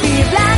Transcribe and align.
Atleti 0.00 0.30
blanco 0.30 0.49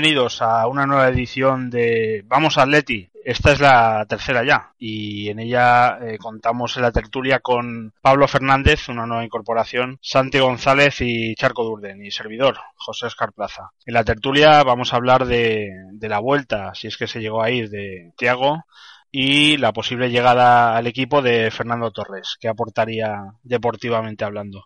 Bienvenidos 0.00 0.42
a 0.42 0.68
una 0.68 0.86
nueva 0.86 1.08
edición 1.08 1.70
de 1.70 2.22
Vamos 2.28 2.56
Atleti. 2.56 3.10
Esta 3.24 3.50
es 3.50 3.58
la 3.58 4.06
tercera 4.08 4.44
ya 4.44 4.72
y 4.78 5.28
en 5.28 5.40
ella 5.40 5.98
eh, 6.00 6.18
contamos 6.18 6.76
en 6.76 6.84
la 6.84 6.92
tertulia 6.92 7.40
con 7.40 7.92
Pablo 8.00 8.28
Fernández, 8.28 8.88
una 8.88 9.06
nueva 9.06 9.24
incorporación, 9.24 9.98
Santi 10.00 10.38
González 10.38 11.00
y 11.00 11.34
Charco 11.34 11.64
Durden 11.64 12.06
y 12.06 12.12
servidor, 12.12 12.58
José 12.76 13.06
Oscar 13.06 13.32
Plaza. 13.32 13.72
En 13.86 13.94
la 13.94 14.04
tertulia 14.04 14.62
vamos 14.62 14.92
a 14.92 14.98
hablar 14.98 15.26
de, 15.26 15.68
de 15.90 16.08
la 16.08 16.20
vuelta, 16.20 16.76
si 16.76 16.86
es 16.86 16.96
que 16.96 17.08
se 17.08 17.18
llegó 17.18 17.42
a 17.42 17.50
ir, 17.50 17.68
de 17.68 18.12
Tiago 18.16 18.66
y 19.10 19.56
la 19.56 19.72
posible 19.72 20.10
llegada 20.10 20.76
al 20.76 20.86
equipo 20.86 21.22
de 21.22 21.50
Fernando 21.50 21.90
Torres, 21.90 22.36
que 22.38 22.46
aportaría 22.46 23.32
deportivamente 23.42 24.24
hablando. 24.24 24.62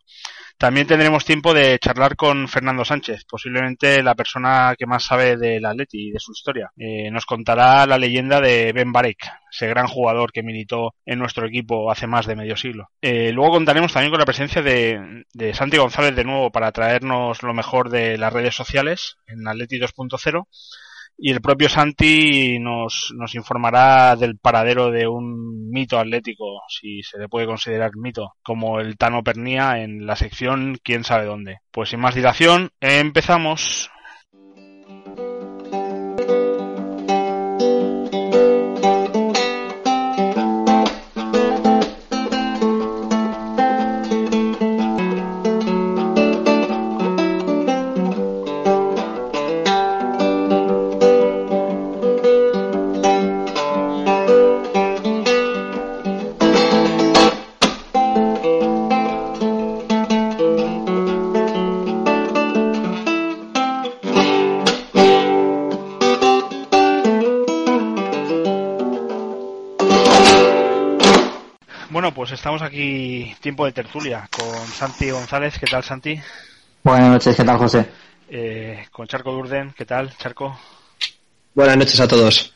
También 0.62 0.86
tendremos 0.86 1.24
tiempo 1.24 1.52
de 1.52 1.76
charlar 1.80 2.14
con 2.14 2.46
Fernando 2.46 2.84
Sánchez, 2.84 3.24
posiblemente 3.28 4.00
la 4.00 4.14
persona 4.14 4.76
que 4.78 4.86
más 4.86 5.02
sabe 5.02 5.36
del 5.36 5.66
Atleti 5.66 6.06
y 6.06 6.10
de 6.12 6.20
su 6.20 6.30
historia. 6.30 6.70
Eh, 6.76 7.10
nos 7.10 7.26
contará 7.26 7.84
la 7.84 7.98
leyenda 7.98 8.40
de 8.40 8.72
Ben 8.72 8.92
Barek, 8.92 9.28
ese 9.50 9.66
gran 9.66 9.88
jugador 9.88 10.30
que 10.30 10.44
militó 10.44 10.94
en 11.04 11.18
nuestro 11.18 11.48
equipo 11.48 11.90
hace 11.90 12.06
más 12.06 12.26
de 12.26 12.36
medio 12.36 12.56
siglo. 12.56 12.90
Eh, 13.00 13.32
luego 13.32 13.54
contaremos 13.54 13.92
también 13.92 14.12
con 14.12 14.20
la 14.20 14.24
presencia 14.24 14.62
de, 14.62 15.24
de 15.34 15.52
Santi 15.52 15.78
González 15.78 16.14
de 16.14 16.22
nuevo 16.22 16.52
para 16.52 16.70
traernos 16.70 17.42
lo 17.42 17.54
mejor 17.54 17.90
de 17.90 18.16
las 18.16 18.32
redes 18.32 18.54
sociales 18.54 19.16
en 19.26 19.48
Atleti 19.48 19.80
2.0 19.80 20.46
y 21.16 21.30
el 21.30 21.40
propio 21.40 21.68
Santi 21.68 22.58
nos, 22.58 23.12
nos 23.16 23.34
informará 23.34 24.16
del 24.16 24.38
paradero 24.38 24.90
de 24.90 25.06
un 25.06 25.70
mito 25.70 25.98
atlético, 25.98 26.62
si 26.68 27.02
se 27.02 27.18
le 27.18 27.28
puede 27.28 27.46
considerar 27.46 27.92
mito, 27.96 28.34
como 28.42 28.80
el 28.80 28.96
Tano 28.96 29.22
Pernía 29.22 29.82
en 29.82 30.06
la 30.06 30.16
sección 30.16 30.78
quién 30.82 31.04
sabe 31.04 31.26
dónde. 31.26 31.58
Pues 31.70 31.90
sin 31.90 32.00
más 32.00 32.14
dilación, 32.14 32.70
empezamos. 32.80 33.90
Tiempo 73.40 73.64
de 73.66 73.72
tertulia, 73.72 74.28
con 74.30 74.66
Santi 74.66 75.10
González. 75.10 75.58
¿Qué 75.58 75.66
tal, 75.66 75.82
Santi? 75.82 76.18
Buenas 76.82 77.10
noches, 77.10 77.36
¿qué 77.36 77.44
tal, 77.44 77.58
José? 77.58 77.86
Eh, 78.28 78.86
con 78.90 79.06
Charco 79.06 79.32
Durden. 79.32 79.72
¿Qué 79.76 79.84
tal, 79.84 80.16
Charco? 80.16 80.58
Buenas 81.54 81.76
noches 81.76 82.00
a 82.00 82.08
todos. 82.08 82.54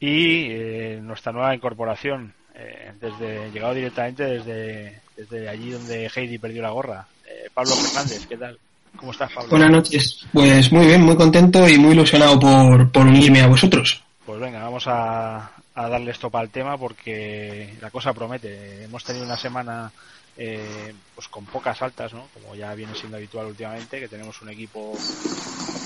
Y 0.00 0.46
eh, 0.50 1.00
nuestra 1.02 1.32
nueva 1.32 1.54
incorporación, 1.54 2.32
eh, 2.54 2.92
desde 3.00 3.50
llegado 3.50 3.74
directamente 3.74 4.24
desde, 4.24 5.00
desde 5.16 5.48
allí 5.48 5.70
donde 5.70 6.10
Heidi 6.14 6.38
perdió 6.38 6.62
la 6.62 6.70
gorra. 6.70 7.06
Eh, 7.26 7.48
Pablo 7.52 7.72
Fernández, 7.74 8.26
¿qué 8.26 8.36
tal? 8.36 8.58
¿Cómo 8.96 9.12
estás, 9.12 9.30
Pablo? 9.32 9.50
Buenas 9.50 9.70
noches. 9.70 10.26
Pues 10.32 10.72
muy 10.72 10.86
bien, 10.86 11.02
muy 11.02 11.16
contento 11.16 11.68
y 11.68 11.78
muy 11.78 11.92
ilusionado 11.92 12.38
por, 12.38 12.90
por 12.90 13.06
unirme 13.06 13.42
a 13.42 13.48
vosotros. 13.48 14.02
Pues 14.24 14.40
venga, 14.40 14.62
vamos 14.62 14.84
a, 14.86 15.50
a 15.78 15.88
darle 15.88 16.10
esto 16.10 16.30
para 16.30 16.44
el 16.44 16.50
tema 16.50 16.76
porque 16.76 17.74
la 17.80 17.90
cosa 17.90 18.12
promete. 18.12 18.84
Hemos 18.84 19.04
tenido 19.04 19.24
una 19.24 19.36
semana 19.36 19.92
eh, 20.36 20.92
pues 21.14 21.28
con 21.28 21.44
pocas 21.46 21.80
altas, 21.82 22.12
¿no? 22.12 22.28
Como 22.34 22.54
ya 22.54 22.74
viene 22.74 22.94
siendo 22.94 23.16
habitual 23.16 23.46
últimamente, 23.46 24.00
que 24.00 24.08
tenemos 24.08 24.40
un 24.42 24.50
equipo 24.50 24.96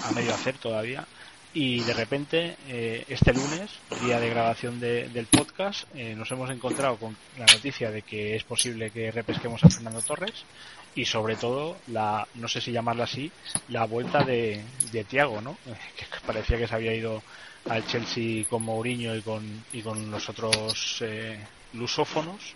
a 0.04 0.12
medio 0.12 0.34
hacer 0.34 0.56
todavía. 0.58 1.06
Y 1.54 1.80
de 1.80 1.92
repente, 1.92 2.56
eh, 2.68 3.04
este 3.08 3.34
lunes, 3.34 3.70
día 4.02 4.18
de 4.18 4.30
grabación 4.30 4.80
de- 4.80 5.08
del 5.10 5.26
podcast, 5.26 5.84
eh, 5.94 6.14
nos 6.14 6.30
hemos 6.30 6.48
encontrado 6.50 6.96
con 6.96 7.14
la 7.38 7.44
noticia 7.44 7.90
de 7.90 8.00
que 8.00 8.34
es 8.36 8.44
posible 8.44 8.90
que 8.90 9.10
repesquemos 9.10 9.62
a 9.62 9.68
Fernando 9.68 10.00
Torres 10.00 10.44
y 10.94 11.04
sobre 11.04 11.36
todo, 11.36 11.76
la 11.88 12.26
no 12.36 12.48
sé 12.48 12.62
si 12.62 12.72
llamarla 12.72 13.04
así, 13.04 13.30
la 13.68 13.84
vuelta 13.84 14.24
de, 14.24 14.62
de 14.92 15.04
Tiago, 15.04 15.42
¿no? 15.42 15.58
Que 15.96 16.06
parecía 16.26 16.56
que 16.56 16.66
se 16.68 16.74
había 16.74 16.94
ido 16.94 17.22
al 17.68 17.86
Chelsea 17.86 18.44
con 18.48 18.62
Mourinho 18.62 19.14
y 19.14 19.22
con, 19.22 19.64
y 19.72 19.82
con 19.82 20.10
los 20.10 20.28
otros 20.28 20.98
eh, 21.00 21.38
lusófonos 21.74 22.54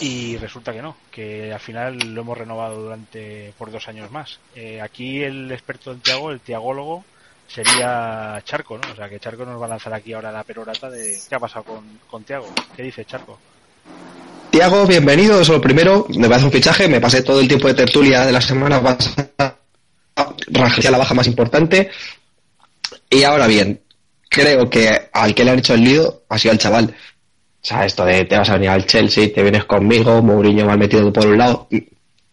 y 0.00 0.36
resulta 0.36 0.72
que 0.72 0.82
no, 0.82 0.96
que 1.10 1.52
al 1.52 1.60
final 1.60 1.98
lo 2.14 2.20
hemos 2.20 2.38
renovado 2.38 2.82
durante 2.82 3.52
por 3.58 3.70
dos 3.70 3.88
años 3.88 4.10
más. 4.10 4.38
Eh, 4.54 4.80
aquí 4.80 5.22
el 5.22 5.50
experto 5.50 5.90
en 5.92 6.00
Tiago, 6.00 6.30
el 6.30 6.40
tiagólogo, 6.40 7.04
sería 7.48 8.40
Charco, 8.44 8.78
¿no? 8.78 8.92
O 8.92 8.96
sea 8.96 9.08
que 9.08 9.18
Charco 9.18 9.44
nos 9.44 9.60
va 9.60 9.66
a 9.66 9.70
lanzar 9.70 9.92
aquí 9.94 10.12
ahora 10.12 10.30
la 10.30 10.44
perorata 10.44 10.90
de 10.90 11.18
qué 11.28 11.34
ha 11.34 11.40
pasado 11.40 11.64
con, 11.64 11.84
con 12.08 12.24
Tiago. 12.24 12.48
¿Qué 12.76 12.82
dice 12.82 13.04
Charco? 13.04 13.38
Tiago, 14.50 14.86
bienvenido. 14.86 15.40
Eso 15.40 15.54
lo 15.54 15.60
primero, 15.60 16.06
me 16.16 16.28
parece 16.28 16.46
un 16.46 16.52
fichaje. 16.52 16.88
Me 16.88 17.00
pasé 17.00 17.22
todo 17.22 17.40
el 17.40 17.48
tiempo 17.48 17.68
de 17.68 17.74
tertulia 17.74 18.24
de 18.24 18.32
la 18.32 18.40
semana 18.40 18.80
pasada. 18.82 19.58
Rajé 20.48 20.90
la 20.90 20.98
baja 20.98 21.14
más 21.14 21.26
importante. 21.26 21.90
Y 23.10 23.22
ahora 23.24 23.46
bien, 23.46 23.80
creo 24.28 24.68
que 24.68 25.08
al 25.12 25.34
que 25.34 25.44
le 25.44 25.50
han 25.50 25.58
hecho 25.58 25.74
el 25.74 25.84
lío 25.84 26.22
ha 26.28 26.38
sido 26.38 26.52
el 26.52 26.58
chaval. 26.58 26.94
O 27.62 27.66
sea, 27.66 27.84
esto 27.84 28.04
de 28.04 28.24
te 28.24 28.38
vas 28.38 28.48
a 28.50 28.54
venir 28.54 28.70
al 28.70 28.86
Chelsea, 28.86 29.32
te 29.34 29.42
vienes 29.42 29.64
conmigo, 29.64 30.22
Mourinho 30.22 30.66
mal 30.66 30.78
metido 30.78 31.12
por 31.12 31.26
un 31.26 31.38
lado. 31.38 31.68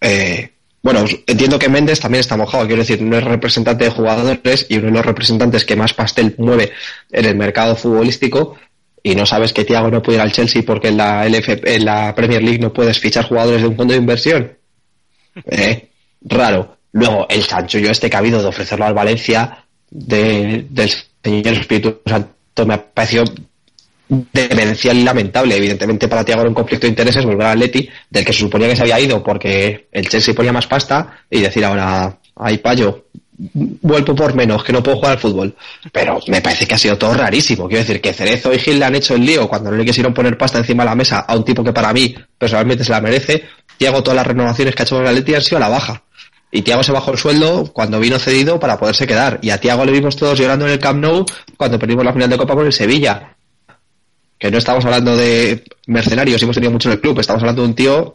Eh, 0.01 0.51
bueno, 0.81 1.03
entiendo 1.25 1.57
que 1.57 1.67
Méndez 1.67 1.99
también 1.99 2.19
está 2.19 2.37
mojado, 2.37 2.67
quiero 2.67 2.83
decir, 2.83 3.01
no 3.01 3.17
es 3.17 3.23
representante 3.23 3.85
de 3.85 3.89
jugadores 3.89 4.67
y 4.69 4.77
uno 4.77 4.85
de 4.85 4.91
los 4.91 5.05
representantes 5.05 5.65
que 5.65 5.75
más 5.75 5.93
pastel 5.95 6.35
mueve 6.37 6.71
en 7.11 7.25
el 7.25 7.35
mercado 7.35 7.75
futbolístico 7.75 8.55
y 9.01 9.15
no 9.15 9.25
sabes 9.25 9.51
que 9.51 9.65
Thiago 9.65 9.89
no 9.89 10.01
puede 10.01 10.17
ir 10.17 10.21
al 10.21 10.31
Chelsea 10.31 10.63
porque 10.65 10.89
en 10.89 10.97
la, 10.97 11.27
LF, 11.27 11.49
en 11.63 11.85
la 11.85 12.13
Premier 12.13 12.43
League 12.43 12.59
no 12.59 12.73
puedes 12.73 12.99
fichar 12.99 13.27
jugadores 13.27 13.61
de 13.61 13.67
un 13.67 13.75
fondo 13.75 13.93
de 13.93 13.99
inversión. 13.99 14.57
Eh, 15.45 15.89
raro. 16.21 16.77
Luego, 16.91 17.27
el 17.29 17.45
chanchullo 17.45 17.91
este 17.91 18.09
que 18.09 18.15
ha 18.15 18.19
habido 18.19 18.41
de 18.41 18.47
ofrecerlo 18.47 18.85
al 18.85 18.93
Valencia 18.93 19.65
de, 19.89 20.65
del 20.69 20.91
señor 21.25 21.53
Espíritu 21.53 22.01
Santo 22.05 22.65
me 22.65 22.75
ha 22.75 22.85
parecido 22.85 23.25
demencial 24.07 24.97
y 24.97 25.03
lamentable. 25.03 25.55
Evidentemente 25.55 26.07
para 26.07 26.23
Thiago 26.23 26.41
era 26.41 26.49
un 26.49 26.55
conflicto 26.55 26.85
de 26.85 26.89
intereses 26.89 27.25
volver 27.25 27.47
al 27.47 27.53
Atleti, 27.53 27.89
del 28.09 28.23
que 28.23 28.33
se 28.33 28.39
suponía 28.39 28.69
que 28.69 28.75
se 28.75 28.83
había 28.83 28.99
ido 28.99 29.23
porque 29.23 29.87
el 29.91 30.07
Chelsea 30.07 30.33
ponía 30.33 30.53
más 30.53 30.67
pasta 30.67 31.23
y 31.29 31.41
decir 31.41 31.65
ahora, 31.65 32.19
ay 32.35 32.59
payo, 32.59 33.05
vuelvo 33.37 34.15
por 34.15 34.35
menos, 34.35 34.63
que 34.63 34.71
no 34.71 34.83
puedo 34.83 34.97
jugar 34.97 35.13
al 35.13 35.19
fútbol. 35.19 35.55
Pero 35.91 36.19
me 36.27 36.41
parece 36.41 36.67
que 36.67 36.75
ha 36.75 36.77
sido 36.77 36.97
todo 36.97 37.13
rarísimo. 37.13 37.67
Quiero 37.67 37.83
decir 37.83 37.99
que 37.99 38.13
Cerezo 38.13 38.53
y 38.53 38.59
Gil 38.59 38.79
le 38.79 38.85
han 38.85 38.95
hecho 38.95 39.15
el 39.15 39.25
lío 39.25 39.49
cuando 39.49 39.71
no 39.71 39.77
le 39.77 39.85
quisieron 39.85 40.13
poner 40.13 40.37
pasta 40.37 40.59
encima 40.59 40.83
de 40.83 40.89
la 40.89 40.95
mesa 40.95 41.19
a 41.19 41.35
un 41.35 41.43
tipo 41.43 41.63
que 41.63 41.73
para 41.73 41.91
mí 41.91 42.15
personalmente 42.37 42.83
se 42.83 42.91
la 42.91 43.01
merece. 43.01 43.43
Thiago 43.77 44.03
todas 44.03 44.15
las 44.15 44.27
renovaciones 44.27 44.75
que 44.75 44.83
ha 44.83 44.85
hecho 44.85 44.95
con 44.95 45.03
el 45.03 45.09
Atleti 45.09 45.33
han 45.33 45.41
sido 45.41 45.57
a 45.57 45.61
la 45.61 45.69
baja. 45.69 46.03
Y 46.51 46.61
Tiago 46.61 46.83
se 46.83 46.91
bajó 46.91 47.11
el 47.11 47.17
sueldo 47.17 47.71
cuando 47.73 47.99
vino 47.99 48.17
cedido 48.17 48.59
para 48.59 48.77
poderse 48.79 49.05
quedar. 49.05 49.39
Y 49.41 49.49
a 49.49 49.59
Tiago 49.59 49.83
le 49.85 49.91
vimos 49.91 50.15
todos 50.15 50.39
llorando 50.39 50.65
en 50.65 50.73
el 50.73 50.79
Camp 50.79 51.01
Nou 51.01 51.25
cuando 51.57 51.77
perdimos 51.77 52.05
la 52.05 52.13
final 52.13 52.29
de 52.29 52.37
Copa 52.37 52.55
con 52.55 52.65
el 52.65 52.73
Sevilla. 52.73 53.35
Que 54.37 54.51
no 54.51 54.57
estamos 54.57 54.85
hablando 54.85 55.15
de 55.17 55.63
mercenarios, 55.87 56.41
hemos 56.43 56.55
tenido 56.55 56.71
mucho 56.71 56.89
en 56.89 56.93
el 56.93 57.01
club, 57.01 57.19
estamos 57.19 57.41
hablando 57.41 57.61
de 57.61 57.67
un 57.67 57.75
tío 57.75 58.13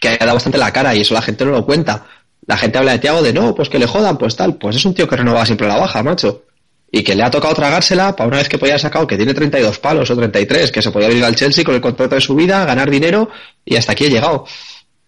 que 0.00 0.08
ha 0.08 0.16
dado 0.18 0.34
bastante 0.34 0.58
la 0.58 0.72
cara 0.72 0.94
y 0.94 1.00
eso 1.00 1.14
la 1.14 1.22
gente 1.22 1.44
no 1.44 1.52
lo 1.52 1.64
cuenta. 1.64 2.06
La 2.46 2.56
gente 2.56 2.78
habla 2.78 2.92
de 2.92 2.98
Tiago 2.98 3.22
de 3.22 3.32
no, 3.32 3.54
pues 3.54 3.68
que 3.68 3.78
le 3.78 3.86
jodan, 3.86 4.18
pues 4.18 4.36
tal. 4.36 4.56
Pues 4.56 4.76
es 4.76 4.84
un 4.84 4.94
tío 4.94 5.08
que 5.08 5.16
renovaba 5.16 5.46
siempre 5.46 5.66
a 5.66 5.70
la 5.70 5.78
baja, 5.78 6.02
macho. 6.02 6.44
y 6.94 7.02
que 7.02 7.14
le 7.14 7.22
ha 7.22 7.30
tocado 7.30 7.54
tragársela 7.54 8.14
para 8.14 8.28
una 8.28 8.36
vez 8.36 8.48
que 8.48 8.58
podía 8.58 8.74
haber 8.74 8.82
sacado 8.82 9.06
que 9.06 9.16
tiene 9.16 9.32
32 9.32 9.78
palos 9.78 10.10
o 10.10 10.16
33, 10.16 10.70
que 10.70 10.82
se 10.82 10.90
podía 10.90 11.10
ir 11.10 11.24
al 11.24 11.34
Chelsea 11.34 11.64
con 11.64 11.74
el 11.74 11.80
contrato 11.80 12.14
de 12.16 12.20
su 12.20 12.34
vida, 12.34 12.64
ganar 12.66 12.90
dinero 12.90 13.30
y 13.64 13.76
hasta 13.76 13.92
aquí 13.92 14.04
he 14.04 14.10
llegado. 14.10 14.44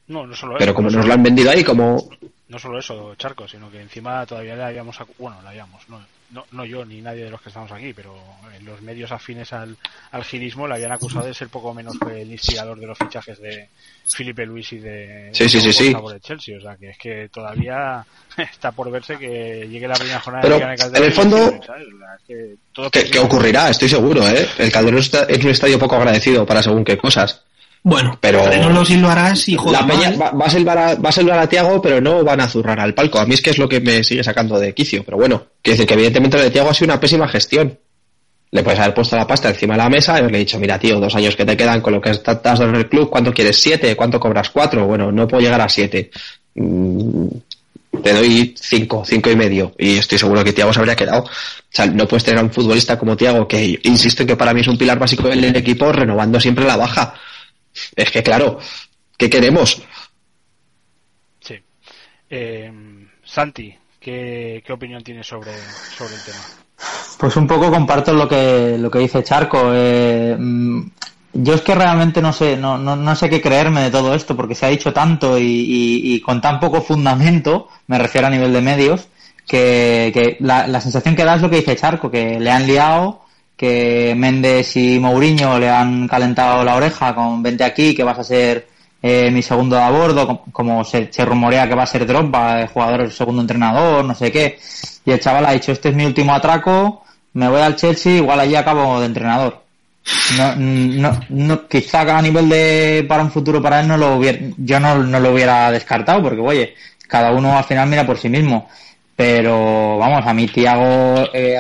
No, 0.07 0.27
no 0.27 0.35
solo 0.35 0.55
Pero 0.59 0.75
como 0.75 0.89
no 0.89 0.99
nos 0.99 1.07
lo 1.07 1.13
han 1.13 1.23
vendido 1.23 1.51
ahí, 1.51 1.63
como 1.63 2.09
no 2.49 2.59
solo 2.59 2.79
eso, 2.79 3.15
Charco, 3.15 3.49
sino 3.49 3.71
que 3.71 3.81
encima 3.81 4.27
todavía 4.27 4.55
le 4.55 4.65
habíamos, 4.65 4.99
bueno, 5.19 5.41
le 5.43 5.49
habíamos, 5.49 5.89
no, 5.89 6.05
no, 6.31 6.45
no 6.53 6.65
yo 6.65 6.85
ni 6.85 7.01
nadie 7.01 7.25
de 7.25 7.31
los 7.31 7.41
que 7.41 7.49
estamos 7.49 7.73
aquí, 7.73 7.95
pero 7.95 8.15
en 8.55 8.67
los 8.67 8.83
medios 8.83 9.13
afines 9.13 9.53
al, 9.53 9.77
al 10.11 10.25
girismo 10.25 10.67
le 10.67 10.75
habían 10.75 10.93
acusado 10.93 11.27
de 11.27 11.33
ser 11.33 11.49
poco 11.49 11.73
menos 11.73 11.97
que 11.99 12.21
el 12.21 12.33
instigador 12.33 12.79
de 12.79 12.87
los 12.87 12.99
fichajes 12.99 13.41
de 13.41 13.69
Felipe 14.07 14.45
Luis 14.45 14.73
y 14.73 14.79
de 14.79 15.31
Sí, 15.33 15.49
sí, 15.49 15.73
sí, 15.73 15.95
por 15.95 16.13
el 16.13 16.21
Chelsea, 16.21 16.59
o 16.59 16.61
sea 16.61 16.77
que 16.77 16.91
es 16.91 16.99
que 16.99 17.29
todavía 17.31 18.05
está 18.37 18.73
por 18.73 18.91
verse 18.91 19.17
que 19.17 19.67
llegue 19.69 19.89
la 19.89 19.95
primera 19.95 20.21
jornada 20.21 20.43
Pero, 20.43 20.59
de 20.59 20.77
Calderón 20.77 20.97
en 20.97 21.05
el 21.05 21.13
fondo, 21.13 21.61
que 22.27 22.57
que, 22.93 23.11
que 23.11 23.19
ocurrirá, 23.21 23.71
estoy 23.71 23.89
seguro, 23.89 24.29
¿eh? 24.29 24.47
El 24.59 24.71
Calderón 24.71 25.01
es 25.01 25.45
un 25.45 25.51
estadio 25.51 25.79
poco 25.79 25.97
agradecido 25.97 26.45
para 26.45 26.63
según 26.63 26.85
qué 26.85 26.99
cosas. 26.99 27.44
Bueno, 27.87 28.17
Pero- 28.19 28.43
pero 28.49 28.71
no 28.71 28.83
si 28.83 28.97
lo 28.97 29.11
harás 29.11 29.47
y 29.47 29.57
joder, 29.57 29.79
La 29.79 29.87
peña 29.87 30.09
mal. 30.13 30.23
va, 30.23 30.31
va 30.31 30.47
a 30.47 30.51
salvar 30.51 30.79
a, 30.79 30.95
va 30.95 31.11
a 31.11 31.13
salvar 31.13 31.39
a 31.39 31.47
Tiago, 31.47 31.83
pero 31.83 32.01
no 32.01 32.25
van 32.25 32.41
a 32.41 32.49
zurrar 32.49 32.81
al 32.81 32.95
palco. 32.95 33.19
A 33.19 33.27
mí 33.27 33.35
es 33.35 33.43
que 33.43 33.51
es 33.51 33.59
lo 33.59 33.69
que 33.69 33.81
me 33.81 34.03
sigue 34.03 34.25
sacando 34.25 34.59
de 34.59 34.73
quicio. 34.73 35.05
Pero 35.05 35.19
bueno, 35.19 35.45
quiere 35.61 35.77
decir 35.77 35.87
que 35.87 35.93
evidentemente 35.95 36.39
lo 36.39 36.45
de 36.45 36.51
Tiago 36.51 36.71
ha 36.71 36.75
sido 36.75 36.87
una 36.93 36.99
pésima 36.99 37.29
gestión. 37.29 37.79
Le 38.53 38.63
puedes 38.63 38.81
haber 38.81 38.95
puesto 38.95 39.17
la 39.17 39.27
pasta 39.27 39.51
encima 39.51 39.75
de 39.75 39.79
la 39.79 39.91
mesa 39.91 40.15
y 40.15 40.21
haberle 40.21 40.39
dicho, 40.39 40.59
mira 40.59 40.79
tío, 40.79 40.99
dos 40.99 41.15
años 41.15 41.37
que 41.37 41.45
te 41.45 41.57
quedan 41.59 41.83
con 41.83 41.93
lo 41.93 42.01
que 42.01 42.11
estás 42.11 42.41
dando 42.43 42.65
en 42.71 42.77
el 42.77 42.89
club, 42.89 43.11
¿cuánto 43.11 43.35
quieres? 43.35 43.61
¿Siete? 43.61 43.95
¿Cuánto 43.97 44.19
cobras? 44.19 44.49
¿Cuatro? 44.49 44.87
Bueno, 44.87 45.13
no 45.13 45.29
puedo 45.29 45.43
llegar 45.43 45.61
a 45.61 45.69
siete. 45.69 46.11
Mm, 46.55 47.27
te 48.03 48.13
doy 48.15 48.55
cinco, 48.59 49.03
cinco 49.05 49.31
y 49.31 49.37
medio. 49.37 49.75
Y 49.79 49.99
estoy 49.99 50.17
seguro 50.19 50.43
que 50.43 50.53
Tiago 50.55 50.73
se 50.73 50.79
habría 50.79 50.97
quedado. 50.97 51.25
O 51.25 51.29
sea, 51.69 51.85
no 51.87 52.07
puedes 52.09 52.25
tener 52.25 52.41
a 52.41 52.45
un 52.45 52.51
futbolista 52.51 52.99
como 52.99 53.15
Tiago, 53.17 53.47
que 53.47 53.79
insisto 53.83 54.23
en 54.23 54.29
que 54.29 54.37
para 54.37 54.55
mí 54.55 54.63
es 54.63 54.69
un 54.69 54.79
pilar 54.79 54.99
básico 54.99 55.29
del 55.29 55.55
equipo, 55.55 55.93
renovando 55.93 56.41
siempre 56.41 56.65
la 56.65 56.77
baja. 56.77 57.13
Es 57.97 58.11
que 58.11 58.23
claro, 58.23 58.59
¿qué 59.17 59.29
queremos? 59.31 59.83
Sí. 61.41 61.55
Eh, 62.31 62.73
Santi, 63.25 63.75
¿qué, 64.01 64.63
¿qué 64.67 64.73
opinión 64.73 65.03
tienes 65.03 65.27
sobre, 65.27 65.53
sobre 65.97 66.15
el 66.15 66.23
tema? 66.25 66.39
Pues 67.19 67.37
un 67.37 67.47
poco 67.47 67.71
comparto 67.71 68.13
lo 68.13 68.29
que, 68.29 68.77
lo 68.79 68.91
que 68.91 68.99
dice 68.99 69.23
Charco. 69.23 69.71
eh, 69.73 70.37
mm, 70.39 70.83
yo 71.37 71.55
es 71.55 71.63
que 71.63 71.75
realmente 71.75 72.23
no 72.23 72.33
sé, 72.33 72.57
no, 72.57 72.79
no, 72.79 72.95
no 72.95 73.17
sé 73.17 73.29
qué 73.29 73.41
creerme 73.41 73.83
de 73.83 73.91
todo 73.91 74.15
esto, 74.15 74.37
porque 74.37 74.55
se 74.55 74.67
ha 74.67 74.69
dicho 74.69 74.93
tanto 74.93 75.37
y, 75.39 75.43
y- 75.43 76.15
y 76.15 76.21
con 76.21 76.41
tan 76.41 76.61
poco 76.61 76.81
fundamento, 76.81 77.69
me 77.89 77.99
refiero 77.99 78.29
a 78.29 78.31
nivel 78.31 78.53
de 78.53 78.61
medios, 78.61 79.09
que, 79.47 80.11
que 80.15 80.37
la, 80.41 80.67
la 80.69 80.81
sensación 80.81 81.17
que 81.17 81.25
da 81.25 81.35
es 81.35 81.43
lo 81.43 81.51
que 81.51 81.57
dice 81.57 81.75
Charco, 81.77 82.09
que 82.11 82.39
le 82.39 82.51
han 82.51 82.67
liado, 82.67 83.24
que 83.57 84.15
Méndez 84.17 84.77
y 84.77 84.99
Mourinho 84.99 85.59
le 85.59 85.69
han 85.71 86.09
calentado 86.09 86.65
la 86.65 86.77
oreja 86.77 87.15
con 87.15 87.43
vente 87.43 87.65
aquí, 87.65 87.95
que 87.95 88.03
vas 88.05 88.19
a 88.19 88.25
ser 88.25 88.67
eh, 89.03 89.31
mi 89.31 89.43
segundo 89.43 89.79
a 89.79 89.91
bordo, 89.91 90.27
com- 90.27 90.41
como 90.53 90.83
se, 90.85 91.09
rumorea 91.25 91.69
que 91.69 91.75
va 91.75 91.85
a 91.85 91.87
ser 91.87 92.07
Drogba, 92.07 92.63
el 92.63 92.69
jugador, 92.69 93.03
el 93.03 93.13
segundo 93.13 93.43
entrenador, 93.43 94.05
no 94.05 94.15
sé 94.15 94.33
qué. 94.33 94.59
Y 95.05 95.11
el 95.13 95.21
chaval 95.21 95.47
ha 95.47 95.53
dicho, 95.53 95.73
este 95.73 95.91
es 95.91 95.95
mi 95.95 96.05
último 96.07 96.35
atraco, 96.35 97.05
me 97.35 97.49
voy 97.49 97.61
al 97.61 97.77
Chelsea, 97.77 98.17
igual 98.17 98.41
allí 98.41 98.55
acabo 98.57 98.99
de 99.01 99.07
entrenador. 99.07 99.63
No, 100.37 100.55
no, 100.57 101.21
no, 101.31 101.67
quizá 101.69 102.03
a 102.03 102.21
nivel 102.23 102.49
de 102.49 103.07
para 103.09 103.23
un 103.23 103.31
futuro 103.31 103.63
para 103.63 103.81
él 103.81 103.89
no 103.89 103.97
lo 103.97 104.17
hubiera, 104.17 104.39
yo 104.59 104.79
no, 104.79 104.99
no 104.99 105.19
lo 105.19 105.33
hubiera 105.33 105.71
descartado 105.71 106.23
porque 106.23 106.41
oye, 106.41 106.75
cada 107.09 107.33
uno 107.33 107.57
al 107.57 107.65
final 107.65 107.89
mira 107.89 108.05
por 108.07 108.19
sí 108.19 108.29
mismo. 108.29 108.69
Pero 109.17 109.97
vamos, 109.99 110.27
a 110.27 110.35
mi 110.35 110.47
Tiago 110.49 111.29
eh, 111.33 111.57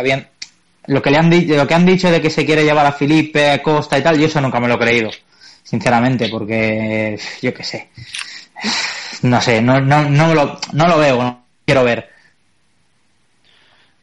lo 0.86 1.00
que 1.02 1.10
le 1.10 1.18
han 1.18 1.30
dicho, 1.30 1.54
lo 1.56 1.66
que 1.66 1.74
han 1.74 1.86
dicho 1.86 2.10
de 2.10 2.20
que 2.20 2.30
se 2.30 2.44
quiere 2.44 2.64
llevar 2.64 2.86
a 2.86 2.92
Felipe, 2.92 3.50
a 3.50 3.62
Costa 3.62 3.98
y 3.98 4.02
tal, 4.02 4.18
yo 4.18 4.26
eso 4.26 4.40
nunca 4.40 4.60
me 4.60 4.68
lo 4.68 4.74
he 4.74 4.78
creído, 4.78 5.10
sinceramente, 5.62 6.28
porque 6.28 7.18
yo 7.42 7.54
qué 7.54 7.64
sé, 7.64 7.88
no 9.22 9.40
sé, 9.40 9.62
no, 9.62 9.80
no, 9.80 10.08
no 10.08 10.34
lo, 10.34 10.58
no 10.72 10.86
lo 10.88 10.98
veo, 10.98 11.22
no 11.22 11.44
quiero 11.64 11.84
ver. 11.84 12.10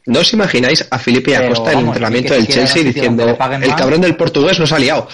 ¿No 0.07 0.19
os 0.21 0.33
imagináis 0.33 0.87
a 0.89 0.97
Felipe 0.97 1.29
y 1.31 1.35
Pero, 1.35 1.45
Acosta 1.53 1.73
en 1.73 1.79
el 1.79 1.85
entrenamiento 1.85 2.29
que 2.29 2.35
del 2.35 2.47
Chelsea 2.47 2.81
a 2.81 2.85
diciendo 2.85 3.23
el 3.23 3.37
más"? 3.37 3.75
cabrón 3.77 4.01
del 4.01 4.15
portugués 4.15 4.59
nos 4.59 4.71
ha 4.71 4.79
liado? 4.79 5.07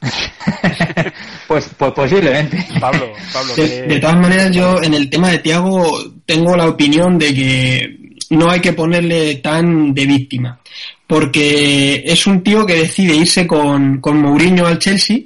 pues, 1.48 1.70
pues 1.76 1.92
posiblemente. 1.92 2.66
Pablo, 2.78 3.12
Pablo, 3.32 3.54
De, 3.56 3.64
¿qué- 3.68 3.82
de 3.82 3.98
todas 4.00 4.16
maneras, 4.16 4.50
yo 4.52 4.82
en 4.82 4.94
el 4.94 5.08
tema 5.08 5.30
de 5.30 5.38
Tiago 5.38 5.98
tengo 6.26 6.56
la 6.56 6.66
opinión 6.68 7.18
de 7.18 7.34
que 7.34 7.98
no 8.30 8.50
hay 8.50 8.60
que 8.60 8.74
ponerle 8.74 9.36
tan 9.36 9.94
de 9.94 10.06
víctima. 10.06 10.60
Porque 11.08 12.04
es 12.06 12.26
un 12.28 12.42
tío 12.42 12.64
que 12.64 12.74
decide 12.74 13.16
irse 13.16 13.48
con, 13.48 14.00
con 14.00 14.22
Mourinho 14.22 14.66
al 14.66 14.78
Chelsea, 14.78 15.18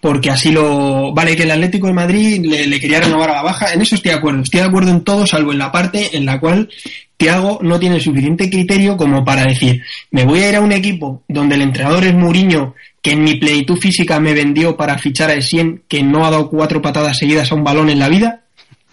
porque 0.00 0.30
así 0.30 0.50
lo. 0.50 1.12
Vale, 1.12 1.36
que 1.36 1.42
el 1.42 1.50
Atlético 1.50 1.88
de 1.88 1.92
Madrid 1.92 2.40
le, 2.42 2.66
le 2.66 2.80
quería 2.80 3.00
renovar 3.00 3.28
a 3.30 3.34
la 3.34 3.42
baja, 3.42 3.74
en 3.74 3.82
eso 3.82 3.96
estoy 3.96 4.12
de 4.12 4.16
acuerdo. 4.16 4.42
Estoy 4.42 4.60
de 4.60 4.66
acuerdo 4.66 4.90
en 4.90 5.02
todo, 5.02 5.26
salvo 5.26 5.52
en 5.52 5.58
la 5.58 5.70
parte 5.70 6.16
en 6.16 6.24
la 6.24 6.40
cual 6.40 6.70
Tiago 7.18 7.58
no 7.62 7.80
tiene 7.80 7.98
suficiente 7.98 8.48
criterio 8.48 8.96
como 8.96 9.24
para 9.24 9.44
decir, 9.44 9.82
me 10.12 10.24
voy 10.24 10.38
a 10.38 10.50
ir 10.50 10.56
a 10.56 10.60
un 10.60 10.70
equipo 10.70 11.24
donde 11.26 11.56
el 11.56 11.62
entrenador 11.62 12.04
es 12.04 12.14
Mourinho, 12.14 12.76
que 13.02 13.10
en 13.10 13.24
mi 13.24 13.34
plenitud 13.34 13.76
física 13.76 14.20
me 14.20 14.34
vendió 14.34 14.76
para 14.76 14.98
fichar 14.98 15.30
a 15.30 15.34
Essien, 15.34 15.82
que 15.88 16.00
no 16.00 16.24
ha 16.24 16.30
dado 16.30 16.48
cuatro 16.48 16.80
patadas 16.80 17.18
seguidas 17.18 17.50
a 17.50 17.56
un 17.56 17.64
balón 17.64 17.90
en 17.90 17.98
la 17.98 18.08
vida, 18.08 18.42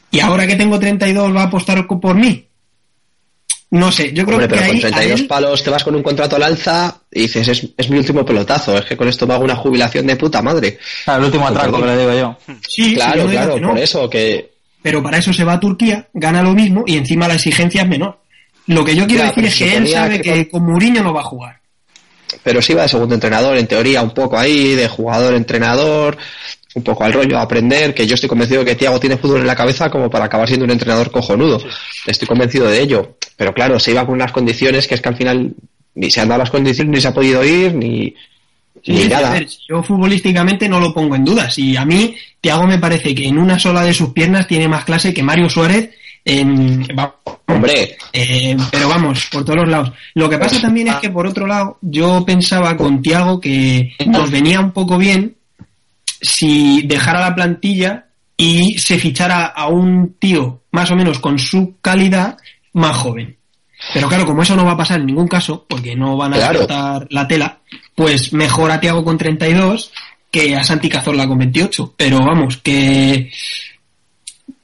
y 0.10 0.21
ahora 0.21 0.48
que 0.48 0.56
tengo 0.56 0.80
32 0.80 1.36
va 1.36 1.42
a 1.44 1.45
apostar 1.45 1.86
por 1.86 2.16
mí. 2.16 2.45
No 3.75 3.92
sé, 3.92 4.13
yo 4.13 4.25
creo 4.25 4.38
Hombre, 4.38 4.48
que 4.48 4.56
pero 4.56 4.68
con 4.68 4.75
ahí 4.75 4.77
a 4.77 4.89
32 4.89 5.19
él- 5.22 5.27
palos 5.27 5.63
te 5.63 5.69
vas 5.69 5.83
con 5.83 5.95
un 5.95 6.04
contrato 6.04 6.36
al 6.36 6.44
alza 6.44 6.98
y 7.12 7.22
dices, 7.22 7.48
es, 7.48 7.68
es 7.75 7.89
mi 7.89 7.98
último 7.98 8.24
pelotazo, 8.25 8.77
es 8.77 8.86
que 8.86 8.95
con 8.95 9.07
esto 9.07 9.25
me 9.27 9.33
hago 9.33 9.44
una 9.44 9.56
jubilación 9.56 10.06
de 10.07 10.16
puta 10.16 10.42
madre. 10.42 10.77
Claro, 11.04 11.19
el 11.22 11.25
último 11.25 11.48
atraco 11.48 11.80
que 11.81 11.86
le 11.88 11.98
digo 11.98 12.13
yo. 12.13 12.38
sí, 12.48 12.56
sí, 12.69 12.89
yo 12.92 12.95
Claro, 12.98 13.24
no 13.24 13.30
claro, 13.31 13.60
no, 13.60 13.69
por 13.69 13.80
eso, 13.80 14.10
que 14.10 14.51
pero 14.81 15.01
para 15.01 15.18
eso 15.18 15.33
se 15.33 15.44
va 15.44 15.54
a 15.54 15.60
Turquía, 15.60 16.07
gana 16.13 16.44
lo 16.44 16.54
mismo 16.54 16.83
y 16.86 16.95
encima 16.98 17.27
la 17.27 17.33
exigencia 17.36 17.81
es 17.81 17.88
menor. 17.88 18.19
Lo 18.68 18.86
que 18.86 18.95
yo 18.95 19.06
quiero 19.07 19.24
Ya, 19.24 19.30
decir 19.30 19.45
es 19.45 19.56
que 19.57 19.75
él 19.78 19.88
sabe 19.88 20.21
que 20.21 20.33
que 20.33 20.50
con 20.50 20.63
Mourinho 20.66 21.01
no 21.04 21.13
va 21.13 21.21
a 21.21 21.25
jugar. 21.25 21.60
pero 22.44 22.62
sí 22.62 22.74
va 22.74 22.83
de 22.83 22.89
segundo 22.89 23.16
entrenador, 23.16 23.57
en 23.57 23.68
teoría, 23.68 24.01
un 24.01 24.12
poco 24.13 24.38
ahí, 24.38 24.75
de 24.75 24.88
jugador-entrenador, 24.88 26.18
un 26.75 26.83
poco 26.83 27.04
al 27.04 27.13
rollo, 27.13 27.38
a 27.38 27.42
aprender, 27.42 27.94
que 27.94 28.06
yo 28.06 28.16
estoy 28.16 28.28
convencido 28.30 28.60
de 28.63 28.66
que 28.71 28.75
Tiago 28.75 29.00
tiene 29.00 29.18
fútbol 29.18 29.42
en 29.42 29.48
la 29.48 29.56
cabeza 29.56 29.89
como 29.89 30.10
para 30.10 30.25
acabar 30.25 30.48
siendo 30.48 30.66
un 30.66 30.71
entrenador 30.71 31.10
cojonudo. 31.12 31.60
Estoy 32.06 32.28
convencido 32.28 32.68
de 32.68 32.81
ello. 32.81 33.18
Pero 33.38 33.54
claro, 33.54 33.80
se 33.80 33.92
iba 33.92 34.06
con 34.06 34.16
unas 34.16 34.32
condiciones 34.32 34.88
que 34.88 34.96
es 34.96 35.02
que 35.02 35.10
al 35.10 35.18
final 35.18 35.54
ni 35.96 36.12
se 36.12 36.22
han 36.22 36.28
dado 36.28 36.40
las 36.40 36.52
condiciones, 36.52 36.94
ni 36.94 37.02
se 37.02 37.08
ha 37.08 37.14
podido 37.14 37.44
ir, 37.44 37.74
ni, 37.74 38.14
Sí, 38.86 38.92
ni 38.92 39.07
nada. 39.07 39.31
ver, 39.31 39.48
yo 39.68 39.81
futbolísticamente 39.81 40.69
no 40.69 40.80
lo 40.80 40.94
pongo 40.94 41.16
en 41.16 41.26
duda. 41.26 41.50
Y 41.56 41.76
a 41.76 41.86
mí, 41.86 42.16
Tiago 42.40 42.68
me 42.68 42.78
parece 42.78 43.16
que 43.16 43.28
en 43.28 43.40
una 43.40 43.57
sola 43.57 43.83
de 43.83 43.94
sus 43.95 44.09
piernas 44.09 44.48
tiene 44.48 44.68
más 44.68 44.86
clase 44.86 45.14
que 45.14 45.24
Mario 45.24 45.50
Suárez 45.50 45.90
en... 46.24 46.86
Hombre, 47.48 47.98
eh, 48.14 48.56
pero 48.71 48.90
vamos, 48.90 49.28
por 49.31 49.44
todos 49.44 49.59
los 49.59 49.69
lados. 49.69 49.92
Lo 50.14 50.30
que 50.30 50.38
pasa 50.38 50.62
también 50.62 50.90
es 50.90 50.95
que, 50.95 51.09
por 51.09 51.26
otro 51.26 51.48
lado, 51.48 51.78
yo 51.81 52.24
pensaba 52.26 52.76
con 52.78 53.02
Tiago 53.02 53.40
que 53.40 53.94
nos 54.06 54.30
venía 54.30 54.59
un 54.59 54.71
poco 54.71 54.98
bien 54.98 55.36
si 56.21 56.81
dejara 56.83 57.21
la 57.21 57.36
plantilla 57.36 58.07
y 58.38 58.78
se 58.78 58.98
fichara 58.98 59.45
a 59.45 59.68
un 59.68 60.16
tío 60.19 60.62
más 60.71 60.92
o 60.92 60.95
menos 60.95 61.19
con 61.19 61.40
su 61.40 61.76
calidad 61.81 62.38
más 62.76 62.96
joven. 62.98 63.36
Pero 63.94 64.08
claro, 64.08 64.26
como 64.26 64.42
eso 64.44 64.56
no 64.56 64.64
va 64.66 64.72
a 64.72 64.78
pasar 64.78 65.00
en 65.02 65.08
ningún 65.08 65.28
caso, 65.28 65.66
porque 65.68 65.96
no 65.96 66.16
van 66.16 66.34
a 66.34 66.38
Claro. 66.38 66.60
cortar 66.60 67.08
la 67.10 67.28
tela, 67.28 67.60
pues 67.94 68.32
mejor 68.32 68.72
a 68.72 68.80
Tiago 68.80 69.04
con 69.04 69.18
32 69.18 69.92
que 70.32 70.56
a 70.56 70.64
Santi 70.64 70.88
Cazorla 70.90 71.28
con 71.28 71.38
28. 71.40 71.94
Pero 71.98 72.20
vamos, 72.20 72.58
que 72.58 73.32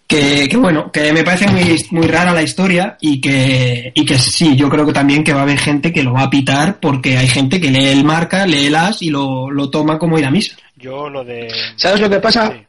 que, 0.08 0.50
que 0.50 0.58
bueno, 0.58 0.92
que 0.92 1.14
me 1.14 1.24
parece 1.24 1.48
muy, 1.48 1.86
muy 1.92 2.06
rara 2.08 2.34
la 2.34 2.44
historia 2.44 2.98
y 3.00 3.22
que, 3.22 3.94
y 3.96 4.06
que 4.06 4.20
sí, 4.20 4.58
yo 4.58 4.68
creo 4.70 4.86
que 4.86 4.92
también 4.92 5.24
que 5.24 5.32
va 5.34 5.40
a 5.40 5.44
haber 5.44 5.58
gente 5.58 5.94
que 5.94 6.04
lo 6.04 6.12
va 6.14 6.24
a 6.24 6.30
pitar 6.30 6.82
porque 6.82 7.18
hay 7.18 7.30
gente 7.30 7.62
que 7.62 7.72
lee 7.72 7.86
el 7.88 8.04
marca, 8.04 8.46
lee 8.46 8.66
el 8.66 8.76
as 8.76 9.02
y 9.02 9.10
lo, 9.10 9.50
lo 9.50 9.70
toma 9.70 9.98
como 9.98 10.20
ir 10.20 10.26
a 10.26 10.32
misa. 10.32 10.58
Yo 10.76 11.10
lo 11.10 11.24
de... 11.24 11.50
¿sabes 11.78 12.02
lo 12.02 12.10
que 12.10 12.20
pasa? 12.20 12.52
Sí. 12.52 12.62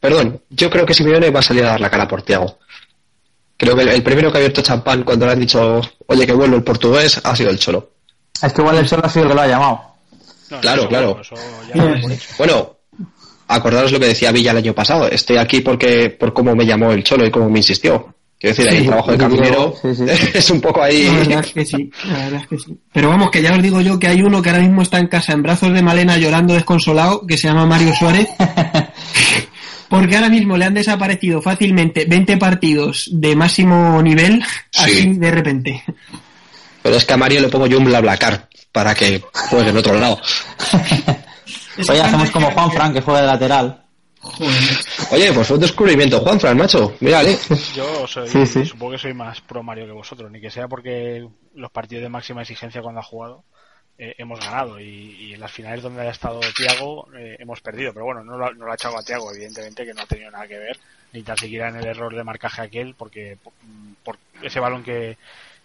Perdón, 0.00 0.40
yo 0.50 0.68
creo 0.68 0.84
que 0.84 0.94
Simeone 0.94 1.30
va 1.30 1.38
a 1.38 1.42
salir 1.44 1.62
a 1.62 1.68
dar 1.70 1.80
la 1.80 1.90
cara 1.90 2.08
por 2.08 2.22
Tiago. 2.22 2.58
Creo 3.60 3.76
que 3.76 3.82
el, 3.82 3.88
el 3.90 4.02
primero 4.02 4.32
que 4.32 4.38
ha 4.38 4.40
abierto 4.40 4.62
champán 4.62 5.02
cuando 5.02 5.26
le 5.26 5.32
han 5.32 5.40
dicho, 5.40 5.82
oye, 6.06 6.26
que 6.26 6.32
vuelvo 6.32 6.56
el 6.56 6.62
portugués, 6.64 7.20
ha 7.22 7.36
sido 7.36 7.50
el 7.50 7.58
Cholo. 7.58 7.90
Es 8.42 8.54
que 8.54 8.62
igual 8.62 8.78
el 8.78 8.88
solo 8.88 9.04
ha 9.04 9.08
sido 9.10 9.24
el 9.24 9.28
que 9.28 9.34
lo 9.34 9.40
ha 9.42 9.46
llamado. 9.46 9.80
No, 10.50 10.60
Claro, 10.60 10.80
eso- 10.80 10.88
claro. 10.88 11.20
Bueno, 12.38 12.76
acordaros 13.48 13.92
lo 13.92 14.00
que 14.00 14.06
decía 14.06 14.32
Villa 14.32 14.52
el 14.52 14.56
año 14.56 14.72
pasado. 14.74 15.08
Estoy 15.08 15.36
aquí 15.36 15.60
porque 15.60 16.08
por 16.10 16.32
cómo 16.32 16.54
me 16.56 16.64
llamó 16.64 16.90
el 16.92 17.04
Cholo 17.04 17.26
y 17.26 17.30
cómo 17.30 17.50
me 17.50 17.58
insistió. 17.58 18.14
Quiero 18.38 18.56
decir, 18.56 18.70
ahí 18.70 18.76
el 18.78 18.82
Sí, 18.84 18.88
trabajo 18.88 19.12
de 19.12 19.18
caminero 19.18 19.74
sí, 19.82 19.94
sí. 19.94 20.04
es 20.34 20.50
un 20.50 20.62
poco 20.62 20.82
ahí. 20.82 21.04
La 21.04 21.12
verdad 21.18 21.40
es 21.44 21.52
que 21.52 21.64
sí, 21.66 21.90
la 22.08 22.16
verdad 22.24 22.40
es 22.40 22.46
que 22.48 22.58
sí. 22.58 22.78
Pero 22.90 23.10
vamos, 23.10 23.30
que 23.30 23.42
ya 23.42 23.52
os 23.54 23.62
digo 23.62 23.82
yo 23.82 23.98
que 23.98 24.06
hay 24.06 24.22
uno 24.22 24.40
que 24.40 24.48
ahora 24.48 24.62
mismo 24.62 24.80
está 24.80 24.98
en 24.98 25.08
casa 25.08 25.34
en 25.34 25.42
brazos 25.42 25.74
de 25.74 25.82
Malena 25.82 26.16
llorando 26.16 26.54
desconsolado, 26.54 27.26
que 27.26 27.36
se 27.36 27.48
llama 27.48 27.66
Mario 27.66 27.92
Suárez. 27.94 28.28
Porque 29.90 30.14
ahora 30.16 30.28
mismo 30.30 30.56
le 30.56 30.64
han 30.64 30.74
desaparecido 30.74 31.42
fácilmente 31.42 32.06
20 32.06 32.36
partidos 32.38 33.08
de 33.12 33.36
máximo 33.36 34.00
nivel, 34.02 34.42
Sí. 34.70 34.80
así 34.82 35.12
de 35.18 35.30
repente. 35.30 35.84
Pero 36.82 36.96
es 36.96 37.04
que 37.04 37.12
a 37.12 37.16
Mario 37.18 37.40
le 37.42 37.48
pongo 37.48 37.66
yo 37.66 37.76
un 37.78 37.84
BlaBlaCar 37.84 38.48
para 38.72 38.94
que 38.94 39.20
juegue 39.50 39.70
en 39.70 39.76
otro 39.76 39.98
lado. 39.98 40.18
Oye, 41.88 42.00
hacemos 42.00 42.30
como 42.30 42.50
Juan 42.52 42.70
Frank 42.72 42.94
que 42.94 43.00
juega 43.00 43.20
de 43.22 43.26
lateral. 43.26 43.84
Joder. 44.20 44.52
Oye, 45.12 45.32
pues 45.32 45.46
fue 45.46 45.56
un 45.56 45.62
descubrimiento, 45.62 46.20
Juan 46.20 46.38
Fran, 46.38 46.56
macho. 46.56 46.94
Mírale. 47.00 47.38
Yo 47.74 48.06
soy, 48.06 48.28
Sí, 48.28 48.46
sí. 48.46 48.66
supongo 48.66 48.92
que 48.92 48.98
soy 48.98 49.14
más 49.14 49.40
pro 49.40 49.62
Mario 49.62 49.86
que 49.86 49.92
vosotros, 49.92 50.30
ni 50.30 50.40
que 50.40 50.50
sea 50.50 50.68
porque 50.68 51.26
los 51.54 51.70
partidos 51.70 52.02
de 52.02 52.10
máxima 52.10 52.42
exigencia 52.42 52.82
cuando 52.82 53.00
ha 53.00 53.04
jugado 53.04 53.44
eh, 54.02 54.14
hemos 54.16 54.40
ganado 54.40 54.80
y, 54.80 55.34
en 55.34 55.40
las 55.40 55.52
finales 55.52 55.82
donde 55.82 56.00
ha 56.00 56.10
estado 56.10 56.40
Tiago 56.56 57.06
eh, 57.14 57.36
hemos 57.38 57.60
perdido, 57.60 57.92
pero 57.92 58.06
bueno, 58.06 58.24
no 58.24 58.38
lo, 58.38 58.54
no 58.54 58.64
lo 58.64 58.72
ha 58.72 58.74
echado 58.74 58.96
a 58.96 59.02
Tiago, 59.02 59.30
evidentemente 59.30 59.84
que 59.84 59.92
no 59.92 60.00
ha 60.00 60.06
tenido 60.06 60.30
nada 60.30 60.48
que 60.48 60.58
ver, 60.58 60.78
ni 61.12 61.22
tan 61.22 61.36
siquiera 61.36 61.68
en 61.68 61.76
el 61.76 61.84
error 61.84 62.14
de 62.14 62.24
marcaje 62.24 62.62
aquel, 62.62 62.94
porque 62.94 63.36
por, 63.42 63.52
por 64.02 64.16
ese 64.42 64.58
balón 64.58 64.82
que, 64.82 65.18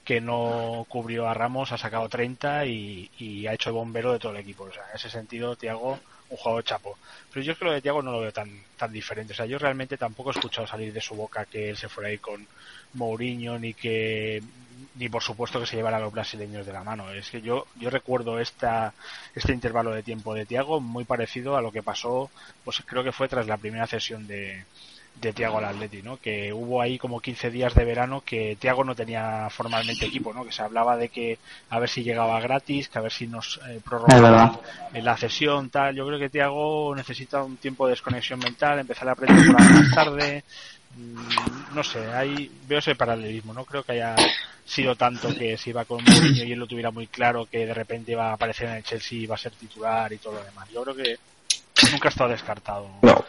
que 0.03 0.19
no 0.19 0.85
cubrió 0.89 1.29
a 1.29 1.33
Ramos 1.33 1.71
ha 1.71 1.77
sacado 1.77 2.09
30 2.09 2.65
y, 2.65 3.09
y 3.19 3.47
ha 3.47 3.53
hecho 3.53 3.69
el 3.69 3.75
bombero 3.75 4.11
de 4.11 4.19
todo 4.19 4.33
el 4.33 4.39
equipo. 4.39 4.65
O 4.65 4.71
sea, 4.73 4.83
en 4.89 4.95
ese 4.97 5.09
sentido, 5.09 5.55
Tiago, 5.55 5.97
un 6.29 6.37
jugador 6.37 6.63
chapo. 6.65 6.97
Pero 7.31 7.45
yo 7.45 7.53
es 7.53 7.57
que 7.57 7.65
lo 7.65 7.71
de 7.71 7.81
Tiago 7.81 8.01
no 8.01 8.11
lo 8.11 8.19
veo 8.19 8.33
tan, 8.33 8.51
tan 8.77 8.91
diferente. 8.91 9.31
O 9.31 9.35
sea, 9.35 9.45
yo 9.45 9.57
realmente 9.57 9.97
tampoco 9.97 10.29
he 10.29 10.33
escuchado 10.33 10.67
salir 10.67 10.91
de 10.91 10.99
su 10.99 11.15
boca 11.15 11.45
que 11.45 11.69
él 11.69 11.77
se 11.77 11.87
fuera 11.87 12.09
ahí 12.09 12.17
con 12.17 12.45
Mourinho, 12.93 13.57
ni 13.57 13.73
que 13.73 14.43
ni 14.95 15.09
por 15.09 15.21
supuesto 15.21 15.59
que 15.59 15.65
se 15.65 15.75
llevara 15.75 15.97
a 15.97 16.01
los 16.01 16.13
brasileños 16.13 16.65
de 16.65 16.73
la 16.73 16.83
mano. 16.83 17.09
Es 17.11 17.29
que 17.29 17.41
yo, 17.41 17.65
yo 17.75 17.89
recuerdo 17.89 18.39
esta, 18.39 18.93
este 19.33 19.53
intervalo 19.53 19.91
de 19.91 20.03
tiempo 20.03 20.33
de 20.33 20.45
Tiago 20.45 20.79
muy 20.79 21.03
parecido 21.03 21.57
a 21.57 21.61
lo 21.61 21.71
que 21.71 21.83
pasó, 21.83 22.29
pues 22.63 22.81
creo 22.85 23.03
que 23.03 23.11
fue 23.11 23.27
tras 23.27 23.47
la 23.47 23.57
primera 23.57 23.87
cesión 23.87 24.25
de, 24.27 24.63
de 25.21 25.33
Tiago 25.33 25.57
al 25.57 25.65
Atleti, 25.65 26.01
¿no? 26.01 26.17
Que 26.17 26.51
hubo 26.51 26.81
ahí 26.81 26.97
como 26.97 27.19
15 27.19 27.49
días 27.49 27.73
de 27.73 27.85
verano 27.85 28.21
que 28.25 28.57
Tiago 28.59 28.83
no 28.83 28.95
tenía 28.95 29.49
formalmente 29.49 30.05
equipo, 30.05 30.33
¿no? 30.33 30.43
Que 30.43 30.51
se 30.51 30.61
hablaba 30.61 30.97
de 30.97 31.09
que 31.09 31.39
a 31.69 31.79
ver 31.79 31.89
si 31.89 32.03
llegaba 32.03 32.39
gratis, 32.39 32.89
que 32.89 32.99
a 32.99 33.01
ver 33.01 33.11
si 33.11 33.27
nos 33.27 33.59
eh, 33.67 33.79
prorrogaba 33.83 34.59
la 34.93 35.17
cesión, 35.17 35.69
tal. 35.69 35.95
Yo 35.95 36.05
creo 36.05 36.19
que 36.19 36.29
Tiago 36.29 36.93
necesita 36.95 37.43
un 37.43 37.57
tiempo 37.57 37.85
de 37.85 37.91
desconexión 37.91 38.39
mental, 38.39 38.79
empezar 38.79 39.07
a 39.07 39.13
aprender 39.13 39.45
por 39.45 39.59
más 39.59 39.91
tarde. 39.93 40.43
Mm, 40.97 41.75
No 41.75 41.83
sé, 41.83 41.99
ahí 42.13 42.49
veo 42.67 42.79
ese 42.79 42.95
paralelismo. 42.95 43.53
No 43.53 43.65
creo 43.65 43.83
que 43.83 43.93
haya 43.93 44.15
sido 44.65 44.95
tanto 44.95 45.35
que 45.35 45.57
se 45.57 45.69
iba 45.69 45.85
con 45.85 46.03
Mourinho 46.03 46.43
y 46.43 46.51
él 46.53 46.59
lo 46.59 46.67
tuviera 46.67 46.89
muy 46.91 47.07
claro 47.07 47.47
que 47.49 47.65
de 47.65 47.73
repente 47.73 48.13
iba 48.13 48.29
a 48.29 48.33
aparecer 48.33 48.67
en 48.69 48.75
el 48.75 48.83
Chelsea 48.83 49.19
y 49.19 49.23
iba 49.23 49.35
a 49.35 49.37
ser 49.37 49.51
titular 49.51 50.11
y 50.11 50.17
todo 50.17 50.33
lo 50.33 50.43
demás. 50.43 50.67
Yo 50.73 50.83
creo 50.83 50.95
que 50.95 51.17
nunca 51.91 52.07
ha 52.07 52.11
estado 52.11 52.29
descartado. 52.29 52.87
No. 53.01 53.25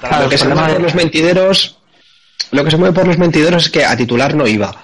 Claro, 0.00 0.16
a 0.16 0.22
Lo 0.22 0.28
que 0.30 0.38
se 0.38 0.48
mueve 0.48 0.72
por 0.72 0.82
los 0.82 0.94
mentideros, 0.94 1.78
lo 2.52 2.64
que 2.64 2.70
se 2.70 2.76
mueve 2.76 2.94
por 2.94 3.06
los 3.06 3.18
mentideros 3.18 3.66
es 3.66 3.70
que 3.70 3.84
a 3.84 3.96
titular 3.96 4.34
no 4.34 4.46
iba. 4.46 4.74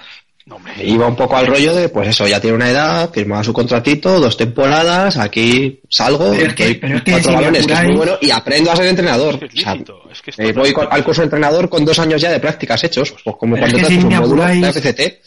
No. 0.47 0.59
Iba 0.79 1.07
un 1.07 1.15
poco 1.15 1.35
al 1.37 1.47
rollo 1.47 1.73
de, 1.73 1.89
pues 1.89 2.07
eso, 2.09 2.27
ya 2.27 2.39
tiene 2.39 2.55
una 2.55 2.69
edad, 2.69 3.11
firmaba 3.11 3.43
su 3.43 3.51
contratito, 3.51 4.19
dos 4.19 4.37
temporadas, 4.37 5.17
aquí 5.17 5.79
salgo, 5.89 6.31
Pero 6.33 6.47
es 6.49 6.53
que- 6.53 6.75
pero 6.75 6.97
es 6.97 7.01
que 7.03 7.11
cuatro 7.13 7.33
balones, 7.33 7.65
que 7.65 7.73
es 7.73 7.83
muy 7.83 7.95
bueno, 7.95 8.11
y 8.21 8.29
aprendo 8.29 8.71
a 8.71 8.75
ser 8.75 8.85
entrenador. 8.85 9.39
Es 9.43 9.55
O 9.55 9.57
sea, 9.59 9.73
que 10.23 10.49
eh, 10.49 10.53
voy 10.53 10.71
al 10.91 11.03
curso 11.03 11.21
de 11.21 11.25
entrenador 11.25 11.67
con 11.67 11.83
dos 11.83 11.97
años 11.97 12.21
ya 12.21 12.29
de 12.31 12.39
prácticas 12.39 12.83
hechos, 12.83 13.15
pues 13.23 13.35
como 13.39 13.55
Pero 13.55 13.65
cuando 13.67 13.77
te 13.79 13.83
haces 13.85 13.97
si 13.97 14.03
un 14.03 14.09
me 14.09 14.19
módulo 14.19 14.45
de 14.45 14.69
FCT. 14.71 15.21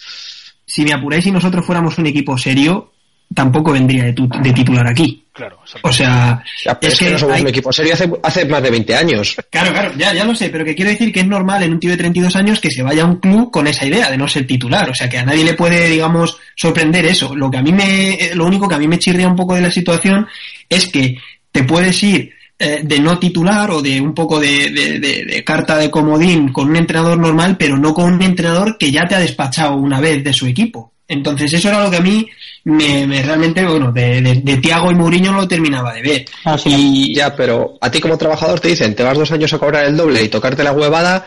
Si 0.64 0.84
me 0.84 0.92
apuráis 0.92 1.26
y 1.26 1.32
nosotros 1.32 1.66
fuéramos 1.66 1.98
un 1.98 2.06
equipo 2.06 2.38
serio, 2.38 2.92
tampoco 3.34 3.72
vendría 3.72 4.04
de, 4.04 4.12
tu- 4.12 4.28
de 4.28 4.52
titular 4.52 4.86
aquí. 4.86 5.24
Claro. 5.32 5.60
O 5.82 5.92
sea, 5.92 6.42
Ya, 6.64 6.76
es, 6.80 6.98
que, 6.98 7.10
no 7.10 7.18
somos 7.18 7.36
hay- 7.36 7.42
un 7.42 7.48
equipo 7.48 7.72
serio 7.72 7.94
hace, 7.94 8.10
hace 8.24 8.44
más 8.46 8.60
de 8.62 8.70
20 8.70 8.94
años. 8.96 9.36
Claro, 9.50 9.72
claro, 9.72 9.92
ya, 9.96 10.12
ya 10.12 10.24
lo 10.24 10.34
sé, 10.34 10.48
pero 10.50 10.64
que 10.64 10.74
quiero 10.74 10.90
decir 10.90 11.12
que 11.12 11.20
es 11.20 11.26
normal 11.28 11.62
en 11.62 11.72
un 11.74 11.80
tío 11.80 11.90
de 11.90 11.96
32 11.96 12.34
años 12.36 12.58
que 12.60 12.70
se 12.70 12.82
vaya 12.82 13.02
a 13.02 13.06
un 13.06 13.16
club 13.16 13.50
con 13.52 13.66
esa 13.68 13.86
idea 13.86 14.10
de 14.10 14.16
no 14.18 14.26
ser 14.28 14.46
titular. 14.46 14.90
O 14.90 14.94
sea, 14.94 15.08
que 15.08 15.18
a 15.18 15.24
nadie 15.24 15.44
le 15.44 15.54
puede, 15.54 15.88
digamos, 15.88 16.36
sorprender 16.56 17.04
eso. 17.06 17.34
Lo 17.36 17.50
que 17.50 17.58
a 17.58 17.62
mí 17.62 17.72
me, 17.72 18.14
eh, 18.14 18.30
lo 18.34 18.46
único 18.46 18.66
que 18.68 18.74
a 18.74 18.78
mí 18.78 18.88
me 18.88 18.98
chirría 18.98 19.28
un 19.28 19.36
poco 19.36 19.54
de 19.54 19.60
la 19.62 19.70
situación 19.70 20.26
es 20.68 20.88
que 20.88 21.16
te 21.52 21.62
puedes 21.64 22.02
ir 22.02 22.32
eh, 22.58 22.80
de 22.82 22.98
no 22.98 23.18
titular 23.20 23.70
o 23.70 23.80
de 23.80 24.00
un 24.00 24.12
poco 24.14 24.40
de, 24.40 24.70
de- 24.70 24.98
de- 24.98 25.24
de 25.24 25.44
carta 25.44 25.76
de 25.78 25.88
comodín 25.92 26.52
con 26.52 26.68
un 26.70 26.76
entrenador 26.76 27.16
normal, 27.16 27.56
pero 27.56 27.76
no 27.76 27.94
con 27.94 28.12
un 28.14 28.22
entrenador 28.22 28.76
que 28.76 28.90
ya 28.90 29.06
te 29.06 29.14
ha 29.14 29.20
despachado 29.20 29.76
una 29.76 30.00
vez 30.00 30.24
de 30.24 30.32
su 30.32 30.46
equipo. 30.48 30.92
Entonces 31.06 31.52
eso 31.52 31.68
era 31.68 31.84
lo 31.84 31.90
que 31.90 31.98
a 31.98 32.00
mí 32.00 32.28
me, 32.70 33.06
me 33.06 33.22
realmente, 33.22 33.64
bueno, 33.66 33.90
de, 33.92 34.20
de, 34.20 34.34
de 34.42 34.56
Tiago 34.58 34.90
y 34.90 34.94
Mourinho 34.94 35.32
no 35.32 35.38
lo 35.38 35.48
terminaba 35.48 35.92
de 35.94 36.02
ver. 36.02 36.24
Ah, 36.44 36.56
sí, 36.58 36.68
Y, 36.70 37.14
Ya, 37.14 37.34
pero 37.34 37.78
a 37.80 37.90
ti 37.90 38.00
como 38.00 38.18
trabajador 38.18 38.60
te 38.60 38.68
dicen, 38.68 38.94
te 38.94 39.02
vas 39.02 39.16
dos 39.16 39.32
años 39.32 39.52
a 39.52 39.58
cobrar 39.58 39.84
el 39.86 39.96
doble 39.96 40.22
y 40.22 40.28
tocarte 40.28 40.62
la 40.62 40.72
huevada, 40.72 41.26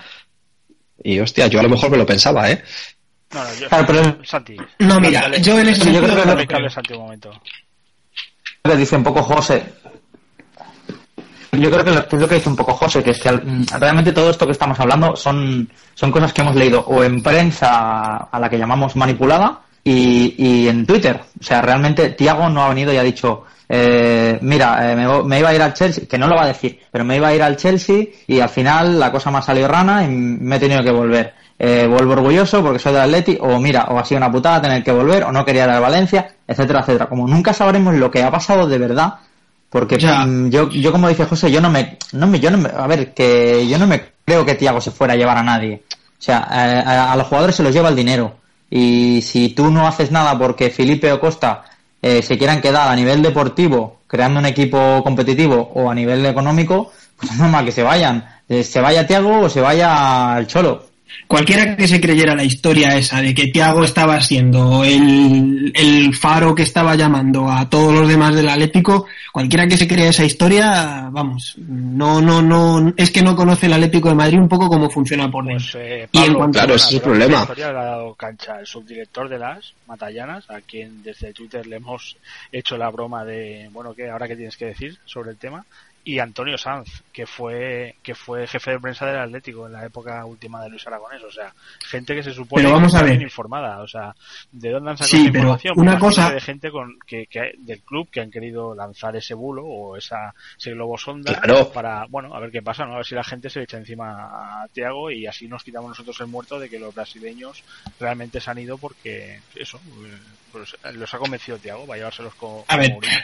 y 1.04 1.20
hostia, 1.20 1.48
yo 1.48 1.60
a 1.60 1.64
lo 1.64 1.70
mejor 1.70 1.90
me 1.90 1.98
lo 1.98 2.06
pensaba, 2.06 2.50
¿eh? 2.52 2.64
No, 3.34 3.44
no, 3.44 3.50
yo, 3.60 3.68
Claro, 3.70 3.86
pero- 3.88 4.18
Santi. 4.26 4.56
No, 4.80 5.00
mira, 5.00 5.22
Dale, 5.22 5.42
yo 5.42 5.58
en 5.58 5.70
ese 5.70 5.86
dale, 5.86 5.98
creo 6.00 6.16
que 6.16 6.30
dale 6.30 6.62
lo- 6.64 6.70
Santi, 6.70 6.94
un 6.94 7.00
momento. 7.02 7.32
que 8.64 8.76
dice 8.76 8.96
un 8.96 9.04
poco 9.04 9.24
José. 9.24 9.64
Yo 11.54 11.70
creo 11.70 11.84
que 11.84 11.92
lo, 11.92 12.08
que 12.08 12.16
es 12.16 12.22
lo 12.22 12.28
que 12.30 12.36
dice 12.36 12.50
un 12.50 12.56
poco 12.56 12.74
José, 12.74 13.04
que 13.04 13.12
es 13.12 13.20
que 13.20 13.30
al- 13.30 13.66
realmente 13.80 14.12
todo 14.14 14.30
esto 14.30 14.46
que 14.46 14.52
estamos 14.54 14.80
hablando 14.80 15.16
son, 15.16 15.70
son 15.96 16.12
cosas 16.12 16.32
que 16.34 16.42
hemos 16.42 16.56
leído 16.56 16.82
o 16.82 17.04
en 17.04 17.22
prensa 17.22 18.18
a 18.32 18.40
la 18.40 18.50
que 18.50 18.58
llamamos 18.58 18.96
manipulada 18.96 19.62
y, 19.84 20.36
y 20.38 20.68
en 20.68 20.86
Twitter. 20.86 21.20
O 21.40 21.44
sea, 21.44 21.62
realmente 21.62 22.10
Tiago 22.10 22.50
no 22.50 22.64
ha 22.64 22.70
venido 22.70 22.94
y 22.94 22.98
ha 22.98 23.04
dicho, 23.04 23.44
eh, 23.70 24.38
mira, 24.42 24.92
eh, 24.92 24.96
me, 24.96 25.24
me 25.24 25.40
iba 25.40 25.50
a 25.50 25.56
ir 25.56 25.62
al 25.62 25.74
Chelsea, 25.74 26.06
que 26.10 26.18
no 26.18 26.28
lo 26.28 26.36
va 26.36 26.44
a 26.44 26.48
decir, 26.48 26.80
pero 26.92 27.04
me 27.06 27.16
iba 27.18 27.28
a 27.30 27.36
ir 27.36 27.42
al 27.44 27.56
Chelsea 27.58 28.04
y 28.28 28.40
al 28.40 28.50
final 28.50 29.00
la 29.00 29.12
cosa 29.12 29.32
me 29.32 29.38
ha 29.40 29.42
salido 29.42 29.68
rana 29.68 30.04
y 30.04 30.08
me 30.10 30.56
he 30.58 30.60
tenido 30.60 30.84
que 30.84 30.92
volver. 30.92 31.34
Eh, 31.64 31.86
vuelvo 31.88 32.14
orgulloso 32.14 32.64
porque 32.64 32.80
soy 32.80 32.94
del 32.94 33.04
Atleti, 33.04 33.38
o 33.40 33.60
mira, 33.60 33.86
o 33.90 34.00
ha 34.00 34.04
sido 34.06 34.18
una 34.18 34.32
putada 34.32 34.62
tener 34.62 34.84
que 34.84 34.92
volver, 34.92 35.24
o 35.24 35.32
no 35.32 35.46
quería 35.46 35.66
ir 35.66 35.70
a 35.70 35.80
Valencia, 35.80 36.36
etcétera, 36.48 36.80
etcétera. 36.82 37.06
Como 37.08 37.28
nunca 37.28 37.54
sabremos 37.54 37.94
lo 37.96 38.10
que 38.10 38.24
ha 38.24 38.32
pasado 38.32 38.68
de 38.68 38.78
verdad, 38.80 39.14
porque 39.70 39.98
Ya. 40.00 40.26
mm, 40.26 40.50
yo, 40.50 40.70
yo 40.70 40.92
como 40.92 41.08
dice 41.08 41.26
José, 41.26 41.52
yo 41.52 41.62
no 41.62 41.70
me, 41.70 41.98
no 42.14 42.26
me, 42.28 42.40
yo 42.40 42.50
no 42.50 42.58
me, 42.58 42.70
a 42.76 42.88
ver, 42.88 43.14
que 43.14 43.68
yo 43.68 43.78
no 43.78 43.86
me 43.86 44.02
creo 44.26 44.44
que 44.44 44.56
Tiago 44.56 44.82
se 44.82 44.90
fuera 44.92 45.14
a 45.14 45.18
llevar 45.18 45.38
a 45.38 45.44
nadie. 45.44 45.84
O 45.90 46.22
sea, 46.24 46.40
a, 46.40 46.80
a- 46.82 47.14
a 47.14 47.16
los 47.16 47.28
jugadores 47.28 47.56
se 47.56 47.64
los 47.64 47.74
lleva 47.74 47.90
el 47.90 47.96
dinero. 47.96 48.38
Y 48.72 49.22
si 49.22 49.50
tú 49.50 49.70
no 49.70 49.86
haces 49.86 50.12
nada 50.12 50.40
porque 50.40 50.70
Felipe 50.70 51.12
o 51.12 51.20
Costa 51.20 51.64
eh, 52.02 52.22
se 52.24 52.38
quieran 52.38 52.62
quedar 52.62 52.88
a 52.90 52.96
nivel 52.96 53.22
deportivo, 53.22 54.00
creando 54.08 54.40
un 54.40 54.46
equipo 54.46 55.04
competitivo 55.04 55.72
o 55.76 55.92
a 55.92 55.94
nivel 55.94 56.26
económico, 56.26 56.92
pues 57.18 57.34
es 57.34 57.38
normal 57.38 57.66
que 57.66 57.72
se 57.72 57.84
vayan. 57.84 58.26
Eh, 58.48 58.64
se 58.64 58.80
vaya 58.82 59.06
Tiago 59.06 59.42
o 59.42 59.50
se 59.50 59.62
vaya 59.62 60.36
el 60.40 60.48
Cholo. 60.48 60.91
Cualquiera 61.28 61.78
que 61.78 61.88
se 61.88 62.02
creyera 62.02 62.36
la 62.36 62.44
historia 62.44 62.98
esa 62.98 63.22
de 63.22 63.34
que 63.34 63.48
Tiago 63.48 63.84
estaba 63.86 64.20
siendo 64.22 64.84
el, 64.84 65.72
el 65.74 66.14
faro 66.14 66.54
que 66.54 66.64
estaba 66.64 66.96
llamando 66.96 67.50
a 67.50 67.70
todos 67.70 67.94
los 67.94 68.08
demás 68.10 68.36
del 68.36 68.50
Atlético, 68.50 69.06
cualquiera 69.32 69.66
que 69.68 69.78
se 69.78 69.88
crea 69.88 70.10
esa 70.10 70.26
historia, 70.26 71.08
vamos, 71.12 71.56
no, 71.58 72.22
no, 72.22 72.42
no, 72.42 72.94
es 72.98 73.12
que 73.12 73.22
no 73.22 73.36
conoce 73.36 73.68
el 73.68 73.74
Atlético 73.74 74.10
de 74.10 74.16
Madrid 74.16 74.40
un 74.40 74.50
poco 74.50 74.68
cómo 74.68 74.90
funciona 74.90 75.32
por 75.32 75.46
dentro. 75.46 75.68
Pues, 75.72 75.76
eh, 75.86 76.10
Y 76.12 76.20
en 76.20 76.34
cuanto- 76.34 76.60
Claro, 76.60 76.76
ese 76.76 76.88
es 76.88 76.94
el 76.96 77.02
problema. 77.02 77.32
esta 77.42 77.54
historia 77.54 77.72
le 77.72 77.80
ha 77.80 77.84
dado 77.84 78.14
cancha 78.16 78.60
el 78.60 78.68
subdirector 78.68 79.30
de 79.30 79.40
las 79.40 79.74
Matallanas, 79.88 80.50
a 80.50 80.60
quien 80.62 81.02
desde 81.04 81.34
Twitter 81.34 81.66
le 81.66 81.78
hemos 81.78 82.18
hecho 82.52 82.78
la 82.78 82.90
broma 82.90 83.24
de, 83.24 83.70
bueno, 83.72 83.94
¿qué? 83.94 84.10
¿Ahora 84.10 84.28
qué 84.28 84.36
tienes 84.36 84.58
que 84.58 84.66
decir 84.66 84.98
sobre 85.06 85.32
el 85.32 85.38
tema? 85.38 85.64
Y 86.04 86.18
Antonio 86.20 86.58
Sanz, 86.58 87.04
que 87.14 87.28
fue 87.28 87.96
que 88.02 88.16
fue 88.16 88.48
jefe 88.48 88.72
de 88.72 88.80
prensa 88.80 89.06
del 89.06 89.20
Atlético 89.20 89.68
en 89.68 89.74
la 89.74 89.86
época 89.86 90.26
última 90.26 90.62
de 90.64 90.70
Luis 90.70 90.86
Aragonés. 90.88 91.22
O 91.24 91.32
sea, 91.32 91.54
gente 91.88 92.16
que 92.16 92.24
se 92.24 92.34
supone 92.34 92.64
Pero 92.64 92.70
que 92.70 92.74
vamos 92.74 92.94
a 92.94 92.98
está 92.98 93.06
ver. 93.06 93.18
bien 93.18 93.22
informada. 93.22 93.82
O 93.82 93.88
sea, 93.88 94.16
¿de 94.52 94.70
dónde 94.72 94.90
han 94.92 94.98
sacado 94.98 95.10
Sí, 95.12 95.18
esa 95.28 95.28
información? 95.28 95.74
una 95.78 96.00
Pues 96.00 96.16
cosa- 96.16 96.32
de 96.34 96.42
gente 96.42 96.72
con, 96.72 96.98
que, 97.06 97.28
que- 97.28 97.54
del 97.60 97.82
club 97.82 98.10
que 98.10 98.20
han 98.22 98.32
querido 98.32 98.74
lanzar 98.74 99.16
ese 99.16 99.36
bulo 99.36 99.64
o 99.66 99.96
esa, 99.96 100.34
ese 100.58 100.72
globo 100.72 100.98
sonda 100.98 101.40
Claro. 101.40 101.72
para, 101.72 102.06
bueno, 102.10 102.34
a 102.36 102.40
ver 102.40 102.50
qué 102.52 102.62
pasa, 102.64 102.86
¿no? 102.86 102.94
A 102.94 102.98
ver 102.98 103.06
si 103.06 103.14
la 103.16 103.24
gente 103.24 103.50
se 103.52 103.60
le 103.60 103.66
echa 103.66 103.78
encima 103.78 104.64
a 104.64 104.68
Tiago 104.70 105.12
y 105.12 105.28
así 105.28 105.48
nos 105.48 105.64
quitamos 105.64 105.90
nosotros 105.90 106.20
el 106.22 106.28
muerto 106.28 106.60
de 106.60 106.68
que 106.70 106.80
los 106.80 106.96
brasileños 106.96 107.64
realmente 108.00 108.42
se 108.42 108.50
han 108.50 108.58
ido 108.58 108.78
porque, 108.80 109.40
eso, 109.56 109.78
eh, 110.04 110.18
pues, 110.52 110.76
los 110.96 111.14
ha 111.14 111.18
convencido 111.20 111.60
Tiago 111.60 111.86
va 111.86 111.94
a 111.94 111.98
llevárselos 111.98 112.34
con, 112.36 112.64
A 112.68 112.76
ver. 112.78 112.88
con 112.88 112.94
Mourinho. 112.96 113.20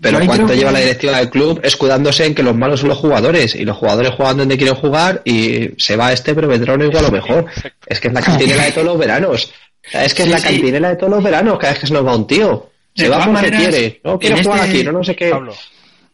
Pero 0.00 0.18
¿cuánto 0.26 0.52
lleva 0.54 0.70
que- 0.70 0.74
la 0.74 0.80
directiva 0.80 1.18
del 1.18 1.30
club 1.30 1.60
escudándose 1.62 2.26
en 2.26 2.34
que 2.34 2.42
los 2.42 2.54
malos 2.56 2.80
son 2.80 2.88
los 2.90 2.98
jugadores? 2.98 3.54
Y 3.54 3.64
los 3.64 3.76
jugadores 3.76 4.12
juegan 4.16 4.36
donde 4.38 4.56
quieren 4.56 4.74
jugar 4.74 5.22
y 5.24 5.70
se 5.78 5.96
va 5.96 6.12
este, 6.12 6.34
pero 6.34 6.48
vendrá 6.48 6.74
uno 6.74 6.84
igual 6.84 7.04
o 7.06 7.10
mejor. 7.12 7.46
Es 7.86 8.00
que 8.00 8.08
es 8.08 8.14
la 8.14 8.20
cantinela 8.22 8.64
de 8.64 8.72
todos 8.72 8.86
los 8.86 8.98
veranos. 8.98 9.52
O 9.86 9.90
sea, 9.90 10.04
Es 10.04 10.12
que 10.14 10.22
es 10.24 10.28
la 10.28 10.38
sí. 10.38 10.44
cantinela 10.44 10.88
de 10.90 10.96
todos 10.96 11.12
los 11.12 11.22
veranos 11.22 11.58
cada 11.58 11.72
vez 11.72 11.80
que 11.80 11.86
se 11.86 11.92
nos 11.94 12.06
va 12.06 12.16
un 12.16 12.26
tío. 12.26 12.70
Se 12.94 13.04
De 13.04 13.08
va 13.10 13.16
porque 13.18 13.32
maneras, 13.32 13.60
quiere. 13.62 14.00
No 14.04 14.18
quiere 14.18 14.42
jugar 14.42 14.58
este- 14.60 14.70
aquí, 14.70 14.84
no, 14.84 14.92
no 14.92 15.04
sé 15.04 15.16
qué. 15.16 15.30
Pablo, 15.30 15.54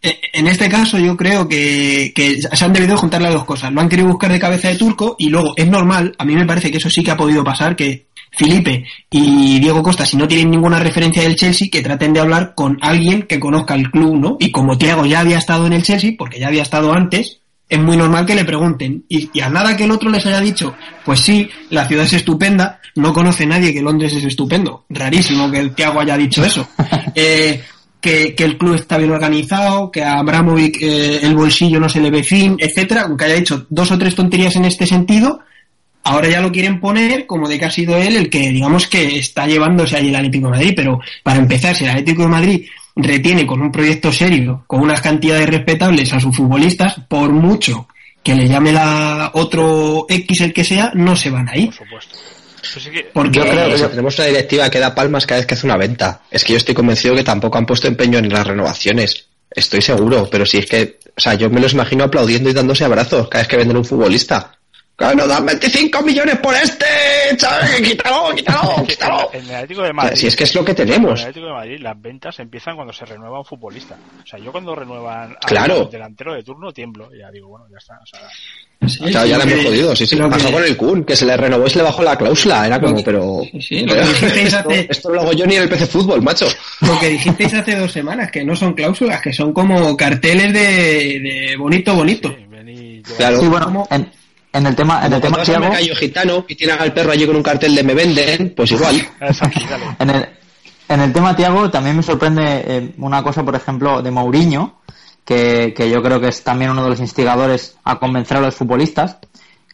Eh, 0.02 0.18
En 0.32 0.46
este 0.46 0.66
caso 0.70 0.96
yo 0.98 1.14
creo 1.14 1.46
que, 1.46 2.12
que 2.14 2.36
se 2.40 2.64
han 2.64 2.72
debido 2.72 2.96
juntar 2.96 3.20
las 3.20 3.34
dos 3.34 3.44
cosas. 3.44 3.70
Lo 3.70 3.82
han 3.82 3.88
querido 3.90 4.08
buscar 4.08 4.32
de 4.32 4.38
cabeza 4.40 4.68
de 4.68 4.76
turco 4.76 5.14
y 5.18 5.28
luego 5.28 5.52
es 5.56 5.68
normal, 5.68 6.14
a 6.16 6.24
mí 6.24 6.34
me 6.34 6.46
parece 6.46 6.70
que 6.70 6.78
eso 6.78 6.88
sí 6.88 7.02
que 7.04 7.10
ha 7.10 7.18
podido 7.18 7.44
pasar, 7.44 7.76
que 7.76 8.06
Felipe 8.30 8.84
y 9.10 9.58
Diego 9.58 9.82
Costa, 9.82 10.06
si 10.06 10.16
no 10.16 10.28
tienen 10.28 10.50
ninguna 10.50 10.78
referencia 10.78 11.22
del 11.22 11.36
Chelsea, 11.36 11.68
que 11.70 11.82
traten 11.82 12.12
de 12.12 12.20
hablar 12.20 12.54
con 12.54 12.78
alguien 12.80 13.22
que 13.22 13.40
conozca 13.40 13.74
el 13.74 13.90
club, 13.90 14.16
¿no? 14.16 14.36
Y 14.38 14.50
como 14.50 14.78
Thiago 14.78 15.04
ya 15.06 15.20
había 15.20 15.38
estado 15.38 15.66
en 15.66 15.72
el 15.72 15.82
Chelsea, 15.82 16.12
porque 16.16 16.38
ya 16.38 16.48
había 16.48 16.62
estado 16.62 16.92
antes, 16.92 17.40
es 17.68 17.78
muy 17.78 17.96
normal 17.96 18.26
que 18.26 18.34
le 18.34 18.44
pregunten. 18.44 19.04
Y, 19.08 19.30
y, 19.32 19.40
a 19.40 19.48
nada 19.48 19.76
que 19.76 19.84
el 19.84 19.90
otro 19.90 20.10
les 20.10 20.24
haya 20.26 20.40
dicho, 20.40 20.74
pues 21.04 21.20
sí, 21.20 21.48
la 21.70 21.86
ciudad 21.86 22.04
es 22.04 22.14
estupenda, 22.14 22.80
no 22.96 23.12
conoce 23.12 23.46
nadie 23.46 23.72
que 23.72 23.82
Londres 23.82 24.12
es 24.14 24.24
estupendo. 24.24 24.84
Rarísimo 24.88 25.50
que 25.50 25.58
el 25.58 25.74
Tiago 25.74 26.00
haya 26.00 26.16
dicho 26.16 26.44
eso. 26.44 26.68
Eh, 27.12 27.60
que, 28.00 28.34
que, 28.34 28.44
el 28.44 28.56
club 28.56 28.76
está 28.76 28.96
bien 28.96 29.10
organizado, 29.10 29.90
que 29.90 30.02
a 30.02 30.20
Abramovic 30.20 30.80
eh, 30.80 31.20
el 31.22 31.34
bolsillo 31.34 31.80
no 31.80 31.88
se 31.88 32.00
le 32.00 32.10
ve 32.10 32.22
fin, 32.22 32.56
etcétera, 32.58 33.02
aunque 33.02 33.24
haya 33.24 33.34
dicho 33.34 33.66
dos 33.68 33.90
o 33.90 33.98
tres 33.98 34.14
tonterías 34.14 34.54
en 34.56 34.64
este 34.64 34.86
sentido, 34.86 35.40
ahora 36.04 36.28
ya 36.28 36.40
lo 36.40 36.50
quieren 36.52 36.80
poner 36.80 37.26
como 37.26 37.48
de 37.48 37.58
que 37.58 37.64
ha 37.66 37.70
sido 37.70 37.96
él 37.96 38.16
el 38.16 38.30
que, 38.30 38.50
digamos, 38.50 38.86
que 38.86 39.18
está 39.18 39.46
llevándose 39.46 39.96
ahí 39.96 40.08
el 40.08 40.16
Atlético 40.16 40.46
de 40.46 40.52
Madrid, 40.52 40.72
pero 40.76 41.00
para 41.22 41.38
empezar, 41.38 41.74
si 41.74 41.84
el 41.84 41.90
Atlético 41.90 42.22
de 42.22 42.28
Madrid 42.28 42.66
retiene 42.96 43.46
con 43.46 43.60
un 43.62 43.70
proyecto 43.72 44.12
serio, 44.12 44.64
con 44.66 44.80
unas 44.80 45.00
cantidades 45.00 45.48
respetables 45.48 46.12
a 46.12 46.20
sus 46.20 46.36
futbolistas, 46.36 46.96
por 47.08 47.30
mucho 47.32 47.86
que 48.22 48.34
le 48.34 48.46
llame 48.48 48.72
la 48.72 49.30
otro 49.34 50.04
X 50.08 50.40
el 50.42 50.52
que 50.52 50.64
sea, 50.64 50.92
no 50.94 51.16
se 51.16 51.30
van 51.30 51.48
a 51.48 51.56
ir. 51.56 51.66
Por 51.66 51.86
supuesto. 51.86 52.18
Pues 52.72 52.84
sí 52.84 52.90
que- 52.90 53.04
Porque 53.12 53.38
Yo 53.38 53.46
creo 53.48 53.70
que 53.70 53.78
si 53.78 53.84
tenemos 53.84 54.18
una 54.18 54.26
directiva 54.28 54.68
que 54.70 54.78
da 54.78 54.94
palmas 54.94 55.24
cada 55.26 55.38
vez 55.40 55.46
que 55.46 55.54
hace 55.54 55.66
una 55.66 55.78
venta. 55.78 56.20
Es 56.30 56.44
que 56.44 56.52
yo 56.52 56.58
estoy 56.58 56.74
convencido 56.74 57.14
que 57.14 57.24
tampoco 57.24 57.56
han 57.56 57.64
puesto 57.66 57.88
empeño 57.88 58.18
en 58.18 58.28
las 58.28 58.46
renovaciones. 58.46 59.26
Estoy 59.50 59.80
seguro, 59.80 60.28
pero 60.30 60.44
si 60.44 60.58
es 60.58 60.66
que, 60.66 60.98
o 61.16 61.20
sea, 61.20 61.34
yo 61.34 61.48
me 61.48 61.60
los 61.60 61.72
imagino 61.72 62.04
aplaudiendo 62.04 62.50
y 62.50 62.52
dándose 62.52 62.84
abrazos 62.84 63.28
cada 63.28 63.42
vez 63.42 63.48
que 63.48 63.56
venden 63.56 63.78
un 63.78 63.84
futbolista. 63.84 64.52
¡Que 65.00 65.16
nos 65.16 65.28
dan 65.28 65.46
25 65.46 66.02
millones 66.02 66.36
por 66.40 66.54
este! 66.54 66.84
¿sabes? 67.38 67.80
¡Quítalo, 67.80 68.34
quítalo, 68.34 68.84
quítalo! 68.88 69.30
En 69.32 69.44
el 69.48 69.54
Atlético 69.54 69.82
de 69.82 69.92
Madrid. 69.94 70.16
Si 70.16 70.26
es 70.26 70.36
que 70.36 70.44
es 70.44 70.54
lo 70.54 70.62
que 70.64 70.72
En 70.72 70.78
el 70.80 70.86
tenemos. 70.88 71.20
Atlético 71.20 71.46
de 71.46 71.52
Madrid 71.52 71.78
las 71.80 72.00
ventas 72.02 72.38
empiezan 72.38 72.76
cuando 72.76 72.92
se 72.92 73.06
renueva 73.06 73.38
un 73.38 73.44
futbolista. 73.46 73.96
O 74.22 74.26
sea, 74.26 74.38
yo 74.38 74.52
cuando 74.52 74.74
renuevan 74.74 75.32
a 75.32 75.46
Claro. 75.46 75.84
un 75.84 75.90
delantero 75.90 76.34
de 76.34 76.42
turno 76.42 76.70
tiemblo. 76.72 77.08
Ya 77.18 77.30
digo, 77.30 77.48
bueno, 77.48 77.64
ya 77.70 77.78
está. 77.78 77.94
O 78.02 78.06
sea, 78.06 78.20
Sí, 78.86 78.98
Claro, 79.10 79.26
ya 79.26 79.36
le 79.38 79.44
hemos 79.52 79.64
jodido, 79.66 79.94
sí, 79.96 80.06
sí. 80.06 80.16
lo 80.16 80.30
Pasó 80.30 80.46
que- 80.48 80.52
con 80.54 80.64
el 80.64 80.76
Kun, 80.76 81.04
que 81.04 81.14
se 81.16 81.26
le 81.26 81.36
renovó 81.36 81.66
y 81.66 81.70
se 81.70 81.78
le 81.78 81.84
bajó 81.84 82.02
la 82.02 82.16
cláusula. 82.16 82.66
Era 82.66 82.80
como, 82.80 83.02
pero... 83.04 83.42
sí, 83.52 83.60
sí, 83.60 83.80
lo 83.86 83.92
que 83.94 84.00
dijisteis 84.00 84.56
esto, 84.88 85.10
lo 85.10 85.20
hago 85.20 85.32
yo 85.32 85.46
ni 85.46 85.56
en 85.56 85.62
el 85.64 85.68
PC 85.68 85.86
Fútbol, 85.86 86.22
macho. 86.22 86.46
Lo 86.80 86.98
que 86.98 87.08
dijisteis 87.10 87.52
hace 87.54 87.76
dos 87.76 87.92
semanas, 87.92 88.30
que 88.30 88.42
no 88.42 88.56
son 88.56 88.72
cláusulas, 88.72 89.20
que 89.20 89.32
son 89.34 89.52
como 89.52 89.94
carteles 89.98 90.52
de, 90.54 91.20
de 91.20 91.56
bonito, 91.58 91.94
bonito. 91.94 92.34
Claro. 93.16 93.40
Sí, 93.40 93.48
bueno, 93.48 93.86
en, 93.90 94.10
en 94.52 94.66
el 94.66 94.74
tema, 94.74 95.06
en 95.06 95.12
el 95.12 95.20
tema 95.20 95.42
Thiago, 95.42 95.70
gitano 95.94 96.44
y 96.48 96.54
tienen 96.54 96.78
al 96.80 96.92
perro 96.92 97.12
allí 97.12 97.26
con 97.26 97.36
un 97.36 97.42
cartel 97.42 97.74
de 97.74 97.82
me 97.82 97.94
venden, 97.94 98.52
pues 98.56 98.72
igual. 98.72 98.96
Aquí. 99.20 99.66
En 99.98 100.10
el, 100.10 100.28
en 100.88 101.00
el 101.00 101.12
tema 101.12 101.36
Tiago 101.36 101.70
también 101.70 101.96
me 101.96 102.02
sorprende 102.02 102.42
eh, 102.66 102.94
una 102.98 103.22
cosa, 103.22 103.44
por 103.44 103.54
ejemplo, 103.54 104.02
de 104.02 104.10
Mourinho, 104.10 104.80
que, 105.24 105.72
que 105.76 105.88
yo 105.88 106.02
creo 106.02 106.20
que 106.20 106.28
es 106.28 106.42
también 106.42 106.72
uno 106.72 106.82
de 106.82 106.90
los 106.90 107.00
instigadores 107.00 107.76
a 107.84 107.98
convencer 107.98 108.38
a 108.38 108.40
los 108.40 108.56
futbolistas, 108.56 109.18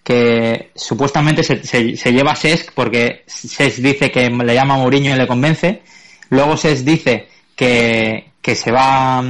que 0.04 0.70
supuestamente 0.74 1.42
se, 1.42 1.64
se, 1.64 1.96
se 1.96 2.12
lleva 2.12 2.32
a 2.32 2.36
Sesc 2.36 2.72
porque 2.74 3.24
Sesc 3.26 3.78
dice 3.78 4.10
que 4.10 4.28
le 4.28 4.54
llama 4.54 4.74
a 4.74 4.78
Mourinho 4.78 5.14
y 5.14 5.18
le 5.18 5.26
convence, 5.26 5.82
luego 6.28 6.56
Sesc 6.56 6.84
dice 6.84 7.28
que, 7.56 8.32
que 8.42 8.54
se 8.54 8.70
va 8.70 9.24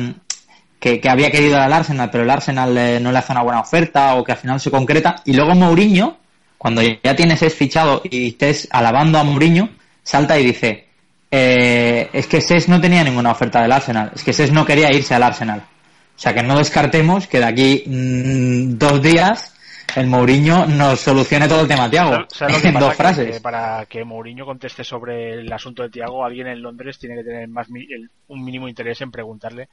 que, 0.87 1.01
que 1.01 1.09
había 1.09 1.31
querido 1.33 1.51
ir 1.57 1.57
al 1.57 1.73
Arsenal, 1.73 2.09
pero 2.13 2.23
el 2.23 2.31
Arsenal 2.31 2.77
eh, 2.79 3.01
no 3.01 3.11
le 3.11 3.19
hace 3.19 3.33
una 3.33 3.43
buena 3.43 3.61
oferta 3.61 4.15
o 4.15 4.23
que 4.23 4.33
al 4.33 4.39
final 4.39 4.61
se 4.61 4.71
concreta, 4.71 5.17
y 5.25 5.33
luego 5.33 5.55
Mourinho, 5.57 6.19
cuando 6.59 6.81
ya 6.83 7.17
tienes 7.17 7.43
es 7.43 7.55
fichado 7.55 8.03
y 8.05 8.29
estés 8.29 8.69
alabando 8.71 9.19
a 9.19 9.25
Mourinho, 9.25 9.69
salta 10.05 10.39
y 10.39 10.45
dice, 10.45 10.87
eh, 11.31 12.09
es 12.13 12.27
que 12.29 12.41
Ses 12.41 12.69
no 12.69 12.81
tenía 12.81 13.03
ninguna 13.03 13.33
oferta 13.33 13.61
del 13.63 13.73
Arsenal, 13.73 14.13
es 14.15 14.23
que 14.23 14.33
Ses 14.33 14.53
no 14.53 14.65
quería 14.65 14.93
irse 14.93 15.15
al 15.15 15.25
Arsenal. 15.25 15.61
O 15.61 16.19
sea 16.19 16.33
que 16.33 16.43
no 16.43 16.57
descartemos 16.57 17.27
que 17.27 17.39
de 17.41 17.45
aquí 17.45 17.83
mm, 17.87 18.79
dos 18.79 19.03
días 19.03 19.53
el 19.97 20.07
Mourinho 20.07 20.67
nos 20.67 21.01
solucione 21.01 21.47
todo 21.49 21.61
el 21.63 21.69
tema 21.69 21.91
Tiago 21.91 22.13
¿Sabes- 22.13 22.27
sabes 22.35 22.55
lo 22.57 22.61
que 22.63 22.69
en 22.75 22.79
dos 22.79 22.95
frases. 22.95 23.35
que 23.37 23.41
para 23.41 23.85
que 23.87 24.05
Mourinho 24.05 24.45
conteste 24.47 24.83
sobre 24.85 25.35
el 25.41 25.53
asunto 25.53 25.83
de 25.83 25.91
Tiago, 25.91 26.25
alguien 26.25 26.47
en 26.47 26.63
Londres 26.63 26.99
tiene 26.99 27.17
que 27.17 27.25
tener 27.25 27.49
más 27.49 27.67
el- 27.69 28.09
un 28.29 28.45
mínimo 28.45 28.69
interés 28.69 29.01
en 29.03 29.11
preguntarle 29.11 29.69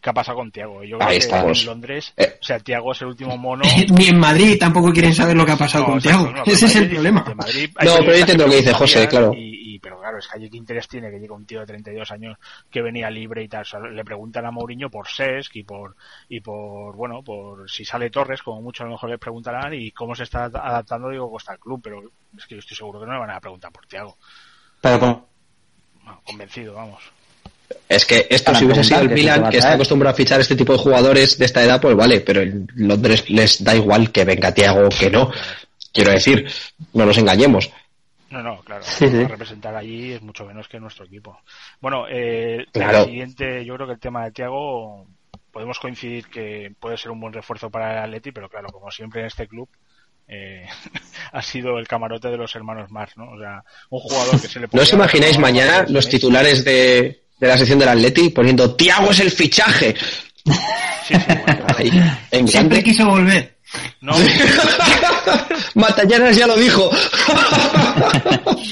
qué 0.00 0.10
ha 0.10 0.12
pasado 0.12 0.38
con 0.38 0.50
Tiago. 0.52 0.82
Yo 0.84 0.96
creo 0.98 1.08
Ahí 1.08 1.18
que 1.18 1.24
estamos. 1.24 1.60
en 1.60 1.66
Londres, 1.66 2.12
Eh. 2.16 2.38
o 2.40 2.44
sea, 2.44 2.58
Tiago 2.60 2.92
es 2.92 3.00
el 3.02 3.08
último 3.08 3.36
mono. 3.38 3.64
Ni 3.96 4.06
en 4.08 4.18
Madrid 4.18 4.56
tampoco 4.58 4.92
quieren 4.92 5.14
saber 5.14 5.36
lo 5.36 5.44
que 5.44 5.52
ha 5.52 5.56
pasado 5.56 5.84
No, 5.84 5.90
con 5.90 5.96
no, 5.96 6.32
pero 6.44 6.56
Ese 6.56 6.66
es 6.66 6.76
el 6.76 6.88
problema. 6.90 7.22
de 7.26 7.34
Madrid 7.34 7.70
hay 7.76 7.88
No, 7.88 7.94
pero 7.98 8.12
yo 8.12 8.18
entiendo 8.20 8.44
lo 8.44 8.50
que 8.50 8.56
dice 8.58 8.72
José, 8.74 9.08
claro. 9.08 9.32
Y, 9.34 9.64
y- 9.74 9.78
pero 9.80 10.00
claro, 10.00 10.18
es 10.18 10.26
que 10.26 10.36
allí 10.36 10.50
qué 10.50 10.56
interés 10.56 10.88
tiene 10.88 11.08
que 11.08 11.20
llegue 11.20 11.30
un 11.32 11.46
tío 11.46 11.60
de 11.60 11.66
32 11.66 12.10
años 12.10 12.36
que 12.68 12.82
venía 12.82 13.08
libre 13.10 13.44
y 13.44 13.48
tal. 13.48 13.62
O 13.62 13.64
sea, 13.64 13.78
le 13.78 14.04
preguntan 14.04 14.44
a 14.44 14.50
Mourinho 14.50 14.90
por 14.90 15.06
Sesc 15.06 15.54
y 15.54 15.62
por, 15.62 15.94
y 16.28 16.40
por, 16.40 16.96
bueno, 16.96 17.22
por 17.22 17.70
si 17.70 17.84
sale 17.84 18.10
Torres, 18.10 18.42
como 18.42 18.60
mucho 18.60 18.82
a 18.82 18.86
lo 18.86 18.92
mejor 18.94 19.08
le 19.10 19.18
preguntarán 19.18 19.72
y 19.74 19.92
cómo 19.92 20.16
se 20.16 20.24
está 20.24 20.46
adaptando, 20.46 21.08
digo, 21.10 21.30
pues 21.30 21.48
al 21.48 21.60
club, 21.60 21.80
pero 21.82 22.02
es 22.36 22.44
que 22.46 22.56
yo 22.56 22.58
estoy 22.58 22.76
seguro 22.76 22.98
que 22.98 23.06
no 23.06 23.12
le 23.12 23.20
van 23.20 23.30
a 23.30 23.40
preguntar 23.40 23.70
por 23.70 23.86
Tiago. 23.86 24.16
Pero 24.80 24.98
con- 24.98 25.24
Bueno, 26.02 26.20
convencido, 26.24 26.74
vamos. 26.74 27.00
Es 27.88 28.04
que 28.04 28.26
esto 28.28 28.54
si 28.54 28.64
hubiese 28.64 28.84
sido 28.84 29.00
el 29.00 29.08
que 29.08 29.14
Milan, 29.14 29.50
que 29.50 29.58
está 29.58 29.72
acostumbrado 29.72 30.12
a 30.12 30.16
fichar 30.16 30.40
este 30.40 30.56
tipo 30.56 30.72
de 30.72 30.78
jugadores 30.78 31.38
de 31.38 31.44
esta 31.46 31.62
edad, 31.62 31.80
pues 31.80 31.96
vale, 31.96 32.20
pero 32.20 32.42
en 32.42 32.66
Londres 32.74 33.28
les 33.28 33.62
da 33.62 33.74
igual 33.74 34.10
que 34.12 34.24
venga 34.24 34.52
Tiago 34.52 34.86
o 34.86 34.88
que 34.88 35.10
no. 35.10 35.30
Quiero 35.92 36.12
decir, 36.12 36.46
no 36.92 37.06
nos 37.06 37.18
engañemos. 37.18 37.70
No, 38.30 38.42
no, 38.42 38.60
claro. 38.60 38.82
Sí, 38.84 39.08
sí. 39.08 39.24
Representar 39.24 39.74
allí 39.74 40.12
es 40.12 40.22
mucho 40.22 40.44
menos 40.44 40.68
que 40.68 40.78
nuestro 40.78 41.06
equipo. 41.06 41.40
Bueno, 41.80 42.04
eh, 42.10 42.66
Claro. 42.72 42.98
el 42.98 43.04
siguiente, 43.06 43.64
yo 43.64 43.74
creo 43.74 43.86
que 43.86 43.94
el 43.94 44.00
tema 44.00 44.24
de 44.24 44.32
Tiago 44.32 45.06
podemos 45.50 45.78
coincidir 45.78 46.26
que 46.28 46.72
puede 46.78 46.98
ser 46.98 47.10
un 47.10 47.20
buen 47.20 47.32
refuerzo 47.32 47.70
para 47.70 47.92
el 47.92 48.04
Atleti, 48.04 48.32
pero 48.32 48.50
claro, 48.50 48.68
como 48.68 48.90
siempre 48.90 49.22
en 49.22 49.26
este 49.28 49.48
club 49.48 49.68
eh, 50.28 50.66
ha 51.32 51.42
sido 51.42 51.78
el 51.78 51.88
camarote 51.88 52.28
de 52.28 52.36
los 52.36 52.54
hermanos 52.54 52.90
Mars, 52.90 53.12
¿no? 53.16 53.30
O 53.30 53.38
sea, 53.38 53.64
un 53.88 54.00
jugador 54.00 54.40
que 54.40 54.48
se 54.48 54.60
le 54.60 54.68
¿No 54.70 54.82
os 54.82 54.92
imagináis 54.92 55.38
mañana 55.38 55.86
los 55.88 56.08
titulares 56.08 56.64
de, 56.64 57.22
de 57.38 57.46
la 57.48 57.56
sección 57.58 57.78
del 57.78 57.88
Atleti 57.88 58.30
poniendo 58.30 58.74
Tiago 58.74 59.10
es 59.10 59.20
el 59.20 59.30
fichaje? 59.30 59.94
Sí, 60.44 60.52
sí, 61.08 61.14
bueno, 61.26 61.44
claro. 61.44 61.66
Ahí, 61.78 61.88
en 62.30 62.48
Siempre 62.48 62.78
grande. 62.78 62.82
quiso 62.82 63.06
volver. 63.06 63.58
No, 64.00 64.14
Matallanas 65.74 66.36
ya 66.36 66.46
lo 66.46 66.56
dijo. 66.56 66.90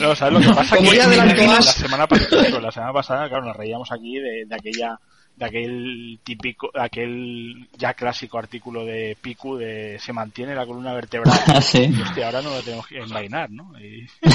No, 0.00 0.14
¿sabes 0.14 0.34
lo 0.34 0.40
que 0.40 0.54
pasa? 0.54 0.76
Como 0.76 0.90
que 0.90 0.96
ya 0.96 1.06
la, 1.06 1.22
adelantó 1.22 1.42
más. 1.44 1.66
semana 1.74 2.06
pasada, 2.06 2.60
la 2.60 2.70
semana 2.70 2.92
pasada, 2.92 3.28
claro, 3.28 3.44
nos 3.46 3.56
reíamos 3.56 3.90
aquí 3.90 4.18
de, 4.18 4.44
de 4.46 4.54
aquella 4.54 4.98
de 5.36 5.44
aquel 5.44 6.18
típico, 6.24 6.70
aquel 6.74 7.68
ya 7.76 7.92
clásico 7.94 8.38
artículo 8.38 8.84
de 8.86 9.16
Picu 9.20 9.56
de 9.56 9.98
se 10.00 10.12
mantiene 10.12 10.54
la 10.54 10.64
columna 10.64 10.94
vertebral. 10.94 11.38
sí. 11.62 11.90
Y, 11.94 12.00
hostia, 12.00 12.26
ahora 12.26 12.40
no 12.42 12.50
lo 12.50 12.62
tenemos 12.62 12.86
que 12.86 12.98
envainar, 12.98 13.50
¿no? 13.50 13.72
Y- 13.78 14.06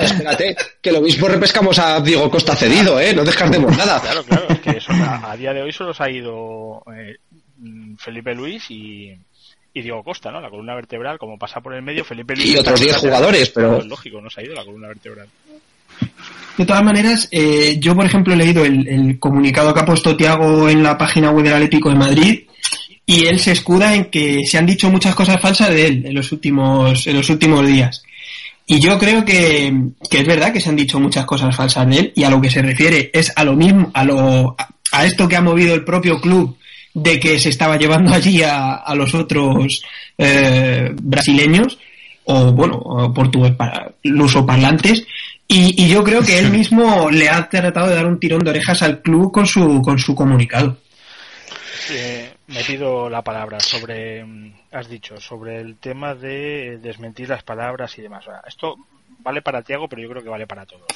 Espérate, 0.00 0.56
que 0.80 0.92
lo 0.92 1.00
mismo 1.00 1.28
repescamos 1.28 1.78
a 1.78 2.00
Diego 2.00 2.30
Costa 2.30 2.54
cedido, 2.56 3.00
¿eh? 3.00 3.14
No 3.14 3.24
descartemos 3.24 3.76
nada. 3.76 4.00
claro, 4.00 4.22
claro, 4.24 4.46
es 4.50 4.60
que 4.60 4.70
eso, 4.70 4.92
a, 4.92 5.32
a 5.32 5.36
día 5.36 5.52
de 5.52 5.62
hoy 5.62 5.72
solo 5.72 5.94
se 5.94 6.02
ha 6.02 6.10
ido 6.10 6.82
eh, 6.94 7.16
Felipe 7.98 8.34
Luis 8.34 8.70
y, 8.70 9.10
y 9.72 9.82
Diego 9.82 10.02
Costa, 10.02 10.30
¿no? 10.30 10.40
La 10.40 10.50
columna 10.50 10.74
vertebral, 10.74 11.18
como 11.18 11.38
pasa 11.38 11.60
por 11.60 11.74
el 11.74 11.82
medio, 11.82 12.04
Felipe 12.04 12.34
Luis. 12.36 12.50
Y 12.50 12.56
otros 12.58 12.80
10 12.80 12.96
jugadores, 12.98 13.50
pero- 13.50 13.78
Es 13.78 13.86
lógico, 13.86 14.20
no 14.20 14.28
se 14.30 14.40
ha 14.40 14.44
ido 14.44 14.54
la 14.54 14.64
columna 14.64 14.88
vertebral. 14.88 15.28
De 16.56 16.64
todas 16.64 16.84
maneras, 16.84 17.28
eh, 17.32 17.76
yo 17.80 17.96
por 17.96 18.06
ejemplo 18.06 18.32
he 18.32 18.36
leído 18.36 18.64
el, 18.64 19.18
comunicado 19.18 19.74
que 19.74 19.80
ha 19.80 19.84
puesto 19.84 20.16
Tiago 20.16 20.68
en 20.68 20.82
la 20.84 20.96
página 20.96 21.30
web 21.30 21.44
del 21.44 21.54
Atlético 21.54 21.88
de 21.90 21.96
Madrid 21.96 22.40
y 23.06 23.26
él 23.26 23.40
se 23.40 23.52
escuda 23.52 23.94
en 23.94 24.04
que 24.06 24.46
se 24.46 24.56
han 24.56 24.66
dicho 24.66 24.88
muchas 24.88 25.14
cosas 25.16 25.40
falsas 25.40 25.70
de 25.70 25.86
él 25.86 26.02
en 26.06 26.14
los 26.14 26.30
últimos, 26.30 27.06
en 27.06 27.16
los 27.16 27.28
últimos 27.28 27.66
días. 27.66 28.02
Y 28.66 28.78
yo 28.78 28.98
creo 28.98 29.24
que, 29.24 29.74
que 30.08 30.20
es 30.20 30.26
verdad 30.26 30.52
que 30.52 30.60
se 30.60 30.70
han 30.70 30.76
dicho 30.76 30.98
muchas 31.00 31.26
cosas 31.26 31.54
falsas 31.54 31.88
de 31.88 31.98
él 31.98 32.12
y 32.14 32.22
a 32.22 32.30
lo 32.30 32.40
que 32.40 32.50
se 32.50 32.62
refiere 32.62 33.10
es 33.12 33.32
a 33.36 33.44
lo 33.44 33.54
mismo, 33.54 33.90
a 33.92 34.04
lo, 34.04 34.54
a- 34.92 35.04
esto 35.04 35.28
que 35.28 35.36
ha 35.36 35.42
movido 35.42 35.74
el 35.74 35.84
propio 35.84 36.20
club 36.20 36.56
de 36.94 37.18
que 37.18 37.38
se 37.40 37.48
estaba 37.48 37.76
llevando 37.76 38.14
allí 38.14 38.42
a, 38.42 38.84
los 38.94 39.12
otros 39.14 39.82
eh, 40.16 40.92
brasileños 41.02 41.78
o 42.26 42.52
bueno, 42.52 43.12
portugués 43.12 43.52
para 43.56 43.90
lusoparlantes 44.04 45.04
y, 45.46 45.84
y 45.84 45.88
yo 45.88 46.02
creo 46.02 46.22
que 46.22 46.38
él 46.38 46.50
mismo 46.50 47.10
le 47.10 47.28
ha 47.28 47.48
tratado 47.48 47.88
de 47.88 47.96
dar 47.96 48.06
un 48.06 48.18
tirón 48.18 48.40
de 48.40 48.50
orejas 48.50 48.82
al 48.82 49.02
club 49.02 49.32
con 49.32 49.46
su 49.46 49.82
con 49.82 49.98
su 49.98 50.14
comunicado. 50.14 50.78
Eh, 51.90 52.34
me 52.46 52.64
pido 52.64 53.10
la 53.10 53.22
palabra 53.22 53.60
sobre, 53.60 54.24
mm, 54.24 54.54
has 54.72 54.88
dicho, 54.88 55.20
sobre 55.20 55.60
el 55.60 55.76
tema 55.76 56.14
de 56.14 56.78
desmentir 56.80 57.28
las 57.28 57.42
palabras 57.42 57.98
y 57.98 58.02
demás. 58.02 58.24
Esto 58.46 58.76
vale 59.18 59.42
para 59.42 59.62
Tiago, 59.62 59.88
pero 59.88 60.02
yo 60.02 60.08
creo 60.08 60.22
que 60.22 60.28
vale 60.28 60.46
para 60.46 60.66
todos. 60.66 60.86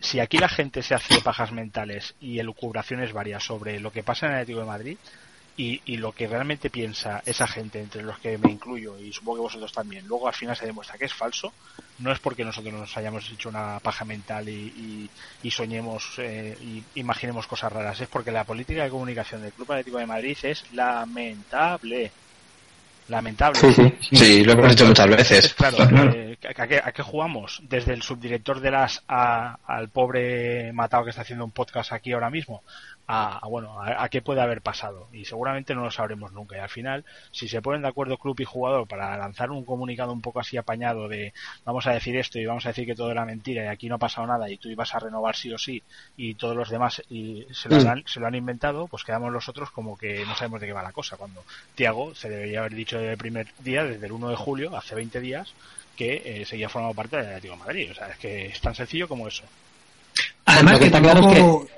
Si 0.00 0.20
aquí 0.20 0.38
la 0.38 0.48
gente 0.48 0.82
se 0.82 0.94
hace 0.94 1.20
pajas 1.22 1.52
mentales 1.52 2.14
y 2.20 2.38
elucubraciones 2.38 3.12
varias 3.12 3.44
sobre 3.44 3.80
lo 3.80 3.90
que 3.90 4.02
pasa 4.02 4.26
en 4.26 4.32
el 4.32 4.38
Atlético 4.38 4.60
de 4.60 4.66
Madrid, 4.66 4.98
y, 5.58 5.82
y, 5.86 5.96
lo 5.96 6.12
que 6.12 6.28
realmente 6.28 6.70
piensa 6.70 7.20
esa 7.26 7.48
gente, 7.48 7.80
entre 7.80 8.04
los 8.04 8.18
que 8.20 8.38
me 8.38 8.52
incluyo 8.52 8.96
y 8.96 9.12
supongo 9.12 9.38
que 9.38 9.42
vosotros 9.42 9.72
también, 9.72 10.06
luego 10.06 10.28
al 10.28 10.34
final 10.34 10.56
se 10.56 10.64
demuestra 10.64 10.96
que 10.96 11.06
es 11.06 11.12
falso, 11.12 11.52
no 11.98 12.12
es 12.12 12.20
porque 12.20 12.44
nosotros 12.44 12.72
nos 12.72 12.96
hayamos 12.96 13.28
hecho 13.28 13.48
una 13.48 13.80
paja 13.80 14.04
mental 14.04 14.48
y, 14.48 14.52
y, 14.52 15.10
y 15.42 15.50
soñemos 15.50 16.14
eh, 16.18 16.56
y 16.62 17.00
imaginemos 17.00 17.48
cosas 17.48 17.72
raras, 17.72 18.00
es 18.00 18.06
porque 18.06 18.30
la 18.30 18.44
política 18.44 18.84
de 18.84 18.90
comunicación 18.90 19.42
del 19.42 19.52
Club 19.52 19.72
Atlético 19.72 19.98
de 19.98 20.06
Madrid 20.06 20.38
es 20.44 20.64
lamentable. 20.72 22.12
Lamentable. 23.08 23.58
Sí, 23.58 23.72
sí. 23.72 24.16
sí 24.16 24.44
lo 24.44 24.52
hemos 24.52 24.68
dicho 24.68 24.86
muchas 24.86 25.08
veces. 25.08 25.54
Claro, 25.54 25.78
eh, 26.14 26.36
¿a, 26.56 26.66
qué, 26.66 26.76
¿a, 26.76 26.92
qué, 26.92 27.02
jugamos? 27.02 27.62
Desde 27.66 27.94
el 27.94 28.02
subdirector 28.02 28.60
de 28.60 28.70
las 28.70 29.02
a, 29.08 29.56
al 29.66 29.88
pobre 29.88 30.74
matado 30.74 31.04
que 31.04 31.10
está 31.10 31.22
haciendo 31.22 31.46
un 31.46 31.50
podcast 31.50 31.92
aquí 31.92 32.12
ahora 32.12 32.28
mismo, 32.28 32.62
a, 33.08 33.38
a 33.38 33.48
bueno, 33.48 33.80
a, 33.80 34.04
a, 34.04 34.08
qué 34.10 34.22
puede 34.22 34.42
haber 34.42 34.60
pasado. 34.60 35.08
Y 35.12 35.24
seguramente 35.24 35.74
no 35.74 35.82
lo 35.82 35.90
sabremos 35.90 36.30
nunca. 36.32 36.56
Y 36.56 36.60
al 36.60 36.68
final, 36.68 37.04
si 37.32 37.48
se 37.48 37.62
ponen 37.62 37.82
de 37.82 37.88
acuerdo 37.88 38.18
club 38.18 38.38
y 38.38 38.44
jugador 38.44 38.86
para 38.86 39.16
lanzar 39.16 39.50
un 39.50 39.64
comunicado 39.64 40.12
un 40.12 40.20
poco 40.20 40.40
así 40.40 40.56
apañado 40.56 41.08
de 41.08 41.32
vamos 41.64 41.86
a 41.86 41.92
decir 41.92 42.16
esto 42.16 42.38
y 42.38 42.46
vamos 42.46 42.66
a 42.66 42.68
decir 42.68 42.86
que 42.86 42.94
todo 42.94 43.10
era 43.10 43.24
mentira 43.24 43.64
y 43.64 43.66
aquí 43.66 43.88
no 43.88 43.96
ha 43.96 43.98
pasado 43.98 44.26
nada 44.26 44.48
y 44.50 44.58
tú 44.58 44.68
ibas 44.68 44.94
a 44.94 44.98
renovar 44.98 45.34
sí 45.34 45.52
o 45.52 45.58
sí 45.58 45.82
y 46.16 46.34
todos 46.34 46.54
los 46.54 46.68
demás 46.68 47.02
y 47.08 47.46
se, 47.50 47.68
lo 47.68 47.76
han, 47.90 48.04
se 48.06 48.20
lo 48.20 48.26
han 48.26 48.34
inventado, 48.34 48.86
pues 48.88 49.04
quedamos 49.04 49.32
nosotros 49.32 49.70
como 49.70 49.96
que 49.96 50.24
no 50.26 50.34
sabemos 50.36 50.60
de 50.60 50.66
qué 50.66 50.72
va 50.72 50.82
la 50.82 50.92
cosa. 50.92 51.16
Cuando 51.16 51.42
Tiago 51.74 52.14
se 52.14 52.28
debería 52.28 52.60
haber 52.60 52.74
dicho 52.74 52.98
desde 52.98 53.12
el 53.12 53.18
primer 53.18 53.48
día, 53.60 53.84
desde 53.84 54.04
el 54.04 54.12
1 54.12 54.28
de 54.28 54.36
julio, 54.36 54.76
hace 54.76 54.94
20 54.94 55.20
días, 55.20 55.54
que 55.96 56.22
eh, 56.24 56.44
seguía 56.44 56.68
formando 56.68 56.94
parte 56.94 57.16
del 57.16 57.26
Atlético 57.26 57.54
de 57.54 57.60
Madrid. 57.60 57.90
O 57.90 57.94
sea, 57.94 58.08
es 58.08 58.18
que 58.18 58.46
es 58.46 58.60
tan 58.60 58.74
sencillo 58.74 59.08
como 59.08 59.26
eso. 59.26 59.44
Además, 60.44 60.78
que, 60.78 60.86
está 60.86 61.00
claro 61.00 61.28
que 61.28 61.68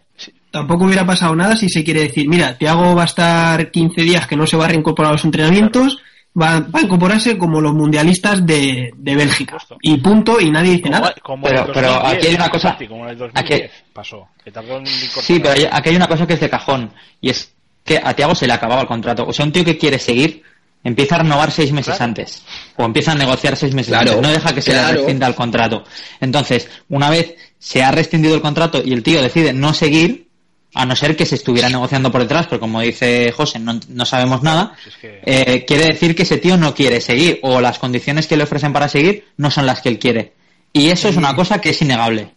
tampoco 0.51 0.85
hubiera 0.85 1.07
pasado 1.07 1.35
nada 1.35 1.57
si 1.57 1.69
se 1.69 1.85
quiere 1.85 2.03
decir, 2.03 2.29
mira, 2.29 2.57
Tiago 2.57 2.95
va 2.95 3.03
a 3.03 3.07
estar 3.07 3.71
15 3.71 4.03
días 4.03 4.27
que 4.27 4.37
no 4.37 4.47
se 4.47 4.57
va 4.57 4.65
a 4.65 4.69
reincorporar 4.69 5.11
a 5.11 5.13
los 5.15 5.25
entrenamientos, 5.25 5.99
va, 6.41 6.61
va 6.61 6.81
a 6.81 6.83
incorporarse 6.83 7.39
como 7.39 7.61
los 7.61 7.73
mundialistas 7.73 8.45
de, 8.45 8.93
de 8.97 9.17
Bélgica. 9.17 9.59
Y 9.83 9.97
punto, 9.99 10.41
y 10.41 10.51
nadie 10.51 10.73
dice 10.73 10.83
como, 10.85 10.95
nada. 10.95 11.15
Como 11.23 11.47
pero, 11.47 11.67
2010, 11.67 11.75
pero 11.75 12.07
aquí 12.07 12.27
hay 12.27 12.35
una 12.35 12.51
cosa. 12.51 12.79
Como 12.89 13.05
en 13.05 13.11
el 13.11 13.19
2010 13.19 13.61
aquí, 13.63 13.73
pasó. 13.93 14.29
Que 14.45 14.51
tardó 14.51 14.79
en 14.79 14.87
sí, 14.87 15.39
pero 15.41 15.55
hay, 15.55 15.69
aquí 15.71 15.91
hay 15.91 15.97
una 15.97 16.09
cosa 16.09 16.27
que 16.27 16.35
es 16.35 16.41
de 16.41 16.51
cajón. 16.51 16.93
Y 17.21 17.31
es 17.31 17.53
que 17.85 18.01
a 18.03 18.15
Tiago 18.15 18.35
se 18.35 18.47
le 18.47 18.53
acababa 18.53 18.83
el 18.83 18.89
contrato. 18.89 19.27
O 19.27 19.33
sea, 19.33 19.45
un 19.45 19.53
tío 19.53 19.65
que 19.65 19.79
quiere 19.79 19.99
seguir 19.99 20.43
empieza 20.83 21.17
a 21.17 21.19
renovar 21.19 21.51
seis 21.51 21.73
meses 21.73 21.97
Claro. 21.97 22.05
antes 22.05 22.43
o 22.77 22.85
empieza 22.85 23.13
a 23.13 23.15
negociar 23.15 23.57
seis 23.57 23.75
meses 23.75 23.89
Claro, 23.91 24.13
antes, 24.13 24.23
no 24.23 24.33
deja 24.33 24.55
que 24.55 24.63
se 24.63 24.71
claro. 24.73 24.93
le 24.93 24.99
rescinda 25.01 25.27
el 25.27 25.35
contrato. 25.35 25.85
Entonces, 26.21 26.69
una 26.89 27.11
vez 27.11 27.35
se 27.59 27.83
ha 27.83 27.91
rescindido 27.91 28.35
el 28.35 28.41
contrato 28.41 28.83
y 28.85 28.93
el 28.93 29.03
tío 29.03 29.21
decide 29.21 29.53
no 29.53 29.75
seguir, 29.75 30.29
a 30.73 30.87
no 30.87 30.95
ser 30.97 31.17
que 31.17 31.27
se 31.27 31.35
estuviera 31.35 31.69
negociando 31.69 32.13
por 32.13 32.23
detrás, 32.23 32.47
pero 32.47 32.61
como 32.61 32.81
dice 32.81 33.33
José, 33.33 33.59
no, 33.59 33.79
no 33.89 34.07
sabemos 34.07 34.43
nada, 34.43 34.75
Si 34.83 34.89
es 34.89 34.97
que- 34.97 35.21
eh, 35.27 35.65
quiere 35.67 35.87
decir 35.87 36.15
que 36.15 36.23
ese 36.23 36.39
tío 36.39 36.57
no 36.57 36.75
quiere 36.75 37.01
seguir 37.01 37.41
o 37.43 37.61
las 37.61 37.79
condiciones 37.79 38.27
que 38.27 38.37
le 38.37 38.45
ofrecen 38.45 38.73
para 38.73 38.89
seguir 38.89 39.25
no 39.37 39.51
son 39.51 39.67
las 39.67 39.81
que 39.81 39.89
él 39.89 39.99
quiere. 39.99 40.33
Y 40.73 40.89
eso 40.91 41.09
es 41.09 41.17
una 41.17 41.35
cosa 41.35 41.61
que 41.61 41.71
es 41.71 41.83
innegable. 41.83 42.31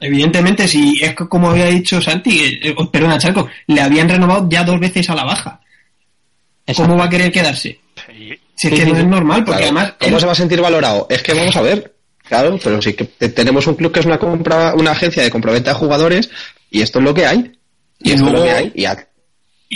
Evidentemente, 0.00 0.66
si 0.66 0.98
es 1.02 1.14
que, 1.14 1.28
como 1.28 1.50
había 1.50 1.66
dicho 1.66 2.00
Santi, 2.00 2.40
eh, 2.40 2.60
eh, 2.70 2.74
perdona, 2.90 3.18
Charco, 3.18 3.48
le 3.68 3.80
habían 3.80 4.08
renovado 4.08 4.48
ya 4.50 4.64
dos 4.64 4.80
veces 4.80 5.08
a 5.10 5.14
la 5.14 5.24
baja. 5.24 5.60
Exacto. 6.66 6.88
¿Cómo 6.90 6.98
va 6.98 7.04
a 7.06 7.10
querer 7.10 7.30
quedarse? 7.30 7.78
Si 8.68 8.74
es 8.74 8.80
que 8.80 8.86
no 8.92 8.98
es 8.98 9.04
normal, 9.06 9.44
porque 9.44 9.62
Claro. 9.62 9.76
además... 9.78 9.94
¿Cómo 10.00 10.20
se 10.20 10.26
va 10.26 10.32
a 10.32 10.36
sentir 10.36 10.60
valorado? 10.60 11.06
Es 11.10 11.22
que 11.22 11.34
vamos 11.34 11.56
a 11.56 11.62
ver. 11.62 11.94
Claro, 12.26 12.58
pero 12.62 12.80
sí 12.80 12.94
que 12.94 13.04
te- 13.04 13.28
tenemos 13.28 13.66
un 13.66 13.74
club 13.74 13.92
que 13.92 14.00
es 14.00 14.06
una 14.06 14.18
compra, 14.18 14.74
una 14.74 14.92
agencia 14.92 15.22
de 15.22 15.30
compraventa 15.30 15.70
de 15.72 15.76
jugadores 15.76 16.30
y 16.70 16.80
esto 16.82 16.98
es 16.98 17.04
lo 17.04 17.12
que 17.14 17.26
hay. 17.26 17.52
Y, 18.00 18.10
Y 18.10 18.12
esto 18.12 18.26
es 18.28 18.32
lo 18.32 18.42
que 18.42 18.50
hay. 18.50 18.72
Y 18.74 18.84
a- 18.86 19.06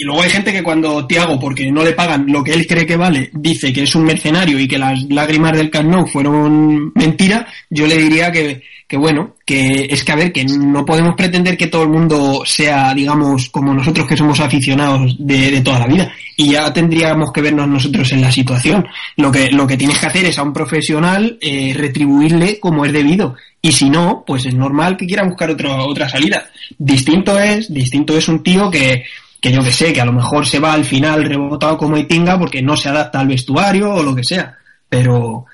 Y 0.00 0.04
luego 0.04 0.22
hay 0.22 0.30
gente 0.30 0.52
que 0.52 0.62
cuando 0.62 1.04
Tiago, 1.08 1.40
porque 1.40 1.72
no 1.72 1.82
le 1.82 1.92
pagan 1.92 2.24
lo 2.28 2.44
que 2.44 2.52
él 2.52 2.68
cree 2.68 2.87
que 2.87 2.96
vale, 2.96 3.30
dice 3.32 3.72
que 3.72 3.82
es 3.82 3.96
un 3.96 4.04
mercenario 4.04 4.56
y 4.56 4.68
que 4.68 4.78
las 4.78 5.02
lágrimas 5.11 5.56
del 5.56 5.70
Camp 5.70 5.90
Nou 5.90 6.06
fueron 6.06 6.92
mentira, 6.94 7.48
yo 7.68 7.84
le 7.84 7.96
diría 7.96 8.30
que, 8.30 8.62
que 8.87 8.96
bueno, 8.96 9.34
que 9.44 9.88
es 9.90 10.04
que 10.04 10.12
a 10.12 10.14
ver, 10.14 10.32
que 10.32 10.44
no 10.44 10.84
podemos 10.84 11.16
pretender 11.16 11.56
que 11.56 11.66
todo 11.66 11.82
el 11.82 11.88
mundo 11.88 12.44
sea, 12.46 12.94
digamos, 12.94 13.48
como 13.48 13.74
nosotros 13.74 14.06
que 14.06 14.16
somos 14.16 14.38
aficionados 14.38 15.16
de, 15.18 15.50
de 15.50 15.61
toda 15.62 15.80
la 15.80 15.88
vida. 15.88 16.12
Y 16.37 16.52
ya 16.52 16.72
tendríamos 16.72 17.32
que 17.32 17.42
vernos 17.42 17.66
nosotros 17.66 18.12
en 18.12 18.20
la 18.20 18.30
situación. 18.30 18.87
Lo 19.16 19.32
que, 19.32 19.50
lo 19.50 19.66
que 19.66 19.76
tienes 19.76 19.98
que 19.98 20.06
hacer 20.06 20.26
es 20.26 20.38
a 20.38 20.44
un 20.44 20.52
profesional 20.52 21.38
eh, 21.40 21.74
retribuirle 21.76 22.61
como 22.61 22.84
es 22.84 22.92
debido. 22.92 23.34
Y 23.61 23.72
si 23.72 23.90
no, 23.90 24.22
pues 24.24 24.46
es 24.46 24.54
normal 24.54 24.96
que 24.96 25.06
quiera 25.06 25.24
buscar 25.24 25.50
otro, 25.50 25.88
otra 25.88 26.08
salida. 26.08 26.48
Distinto 26.78 27.37
es, 27.37 27.74
distinto 27.74 28.16
es 28.16 28.28
un 28.28 28.44
tío 28.44 28.70
que, 28.70 29.02
que 29.40 29.53
yo 29.53 29.62
que 29.62 29.70
sé, 29.72 29.92
que 29.92 30.01
a 30.01 30.05
lo 30.05 30.12
mejor 30.12 30.46
se 30.46 30.59
va 30.59 30.72
al 30.72 30.85
final 30.85 31.24
rebotado 31.24 31.77
como 31.79 31.96
Itinga 31.96 32.38
porque 32.38 32.61
no 32.62 32.77
se 32.77 32.88
adapta 32.88 33.20
al 33.20 33.29
vestuario 33.29 33.92
o 33.92 34.03
lo 34.03 34.14
que 34.14 34.24
sea. 34.24 34.57
Pero, 34.88 35.46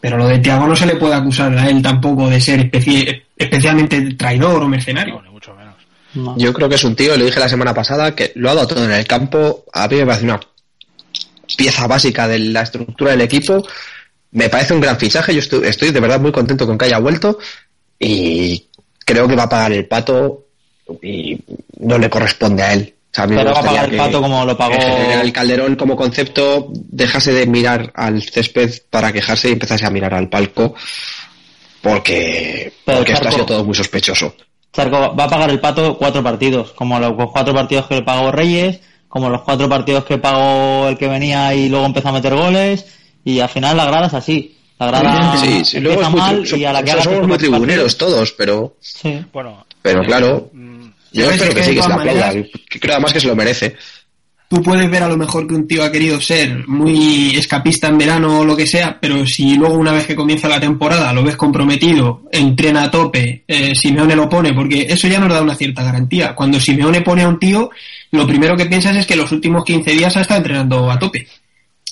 pero 0.00 0.16
lo 0.16 0.28
de 0.28 0.38
Tiago 0.38 0.66
no 0.66 0.76
se 0.76 0.86
le 0.86 0.96
puede 0.96 1.14
acusar 1.14 1.56
a 1.56 1.68
él 1.68 1.82
tampoco 1.82 2.28
de 2.28 2.40
ser 2.40 2.70
especi- 2.70 3.22
especialmente 3.36 4.14
traidor 4.14 4.62
o 4.62 4.68
mercenario. 4.68 5.14
no, 5.16 5.22
ni 5.22 5.30
mucho 5.30 5.54
menos. 5.54 5.74
No. 6.14 6.34
yo 6.38 6.52
creo 6.52 6.68
que 6.68 6.76
es 6.76 6.84
un 6.84 6.94
tío, 6.96 7.16
lo 7.16 7.24
dije 7.24 7.40
la 7.40 7.48
semana 7.48 7.74
pasada, 7.74 8.14
que 8.14 8.32
lo 8.36 8.50
ha 8.50 8.54
dado 8.54 8.66
todo 8.68 8.84
en 8.84 8.92
el 8.92 9.06
campo. 9.06 9.64
A 9.72 9.86
mí 9.88 9.96
me 9.96 10.06
parece 10.06 10.24
una 10.24 10.40
pieza 11.56 11.86
básica 11.86 12.26
de 12.28 12.38
la 12.38 12.62
estructura 12.62 13.10
del 13.12 13.20
equipo. 13.22 13.66
Me 14.32 14.48
parece 14.48 14.74
un 14.74 14.80
gran 14.80 14.98
fichaje. 14.98 15.32
Yo 15.34 15.40
estoy, 15.40 15.66
estoy 15.66 15.90
de 15.90 16.00
verdad 16.00 16.20
muy 16.20 16.32
contento 16.32 16.66
con 16.66 16.76
que 16.78 16.86
haya 16.86 16.98
vuelto 16.98 17.38
y 17.98 18.66
creo 19.04 19.26
que 19.28 19.36
va 19.36 19.44
a 19.44 19.48
pagar 19.48 19.72
el 19.72 19.86
pato 19.86 20.44
y 21.02 21.38
no 21.80 21.98
le 21.98 22.10
corresponde 22.10 22.62
a 22.62 22.72
él. 22.72 22.94
O 23.16 23.18
sea, 23.18 23.24
a 23.24 23.26
mí 23.28 23.34
me 23.34 23.40
Pero 23.42 23.54
va 23.54 23.60
a 23.60 23.62
pagar 23.64 23.90
el 23.90 23.96
pato 23.96 24.20
como 24.20 24.44
lo 24.44 24.56
pagó. 24.58 24.74
el 24.74 25.32
Calderón 25.32 25.74
como 25.76 25.96
concepto 25.96 26.68
dejase 26.74 27.32
de 27.32 27.46
mirar 27.46 27.90
al 27.94 28.22
césped 28.22 28.70
para 28.90 29.10
quejarse 29.10 29.48
y 29.48 29.52
empezase 29.52 29.86
a 29.86 29.90
mirar 29.90 30.12
al 30.12 30.28
palco 30.28 30.74
porque, 31.80 32.72
Pero, 32.84 32.98
porque 32.98 33.12
esto 33.14 33.28
ha 33.28 33.32
sido 33.32 33.46
todo 33.46 33.64
muy 33.64 33.74
sospechoso. 33.74 34.34
Charco 34.72 35.14
va 35.16 35.24
a 35.24 35.28
pagar 35.30 35.48
el 35.50 35.60
pato 35.60 35.96
cuatro 35.96 36.22
partidos, 36.22 36.72
como 36.72 36.98
los 36.98 37.12
cuatro 37.32 37.54
partidos 37.54 37.86
que 37.86 37.94
le 37.96 38.02
pagó 38.02 38.30
Reyes, 38.32 38.80
como 39.08 39.30
los 39.30 39.42
cuatro 39.42 39.66
partidos 39.68 40.04
que 40.04 40.18
pagó 40.18 40.88
el 40.88 40.98
que 40.98 41.08
venía 41.08 41.54
y 41.54 41.68
luego 41.70 41.86
empezó 41.86 42.08
a 42.10 42.12
meter 42.12 42.34
goles, 42.34 42.84
y 43.24 43.40
al 43.40 43.48
final 43.48 43.76
la 43.78 43.86
grada 43.86 44.08
es 44.08 44.14
así. 44.14 44.52
La 44.78 44.88
grada 44.88 45.36
Sí, 45.38 45.64
sí, 45.64 45.80
luego 45.80 46.02
es 46.02 46.10
muy 46.10 46.20
mal 46.20 46.44
tri- 46.44 46.58
y 46.58 46.64
a 46.66 46.72
la 46.74 46.82
que 46.82 46.90
so- 46.90 46.96
haga 46.96 47.02
somos 47.04 47.26
muy 47.28 47.38
tribuneros 47.38 47.94
partidos- 47.94 47.96
todos, 47.96 48.32
pero, 48.32 48.76
Sí. 48.80 49.24
Bueno, 49.32 49.64
pero 49.80 50.02
eh, 50.02 50.06
claro, 50.06 50.50
mm, 50.52 50.65
yo 51.16 51.30
espero 51.30 51.54
que 51.54 51.60
que 51.60 51.64
sí, 51.64 51.74
que 51.74 51.82
se 51.82 52.50
que 52.68 52.80
Creo 52.80 52.94
además 52.94 53.12
que 53.12 53.20
se 53.20 53.26
lo 53.26 53.36
merece. 53.36 53.76
Tú 54.48 54.62
puedes 54.62 54.88
ver 54.88 55.02
a 55.02 55.08
lo 55.08 55.16
mejor 55.16 55.48
que 55.48 55.54
un 55.54 55.66
tío 55.66 55.82
ha 55.82 55.90
querido 55.90 56.20
ser 56.20 56.68
muy 56.68 57.34
escapista 57.34 57.88
en 57.88 57.98
verano 57.98 58.40
o 58.40 58.44
lo 58.44 58.56
que 58.56 58.66
sea, 58.66 58.96
pero 59.00 59.26
si 59.26 59.56
luego 59.56 59.74
una 59.74 59.90
vez 59.90 60.06
que 60.06 60.14
comienza 60.14 60.48
la 60.48 60.60
temporada 60.60 61.12
lo 61.12 61.24
ves 61.24 61.36
comprometido, 61.36 62.22
entrena 62.30 62.84
a 62.84 62.90
tope, 62.90 63.42
eh, 63.48 63.74
Simeone 63.74 64.14
lo 64.14 64.28
pone, 64.28 64.54
porque 64.54 64.86
eso 64.88 65.08
ya 65.08 65.18
nos 65.18 65.30
da 65.30 65.42
una 65.42 65.56
cierta 65.56 65.82
garantía. 65.82 66.32
Cuando 66.36 66.60
Simeone 66.60 67.00
pone 67.00 67.22
a 67.22 67.28
un 67.28 67.40
tío, 67.40 67.70
lo 68.12 68.24
primero 68.24 68.56
que 68.56 68.66
piensas 68.66 68.96
es 68.96 69.04
que 69.04 69.16
los 69.16 69.32
últimos 69.32 69.64
15 69.64 69.90
días 69.90 70.16
ha 70.16 70.20
estado 70.20 70.38
entrenando 70.38 70.92
a 70.92 70.98
tope. 70.98 71.26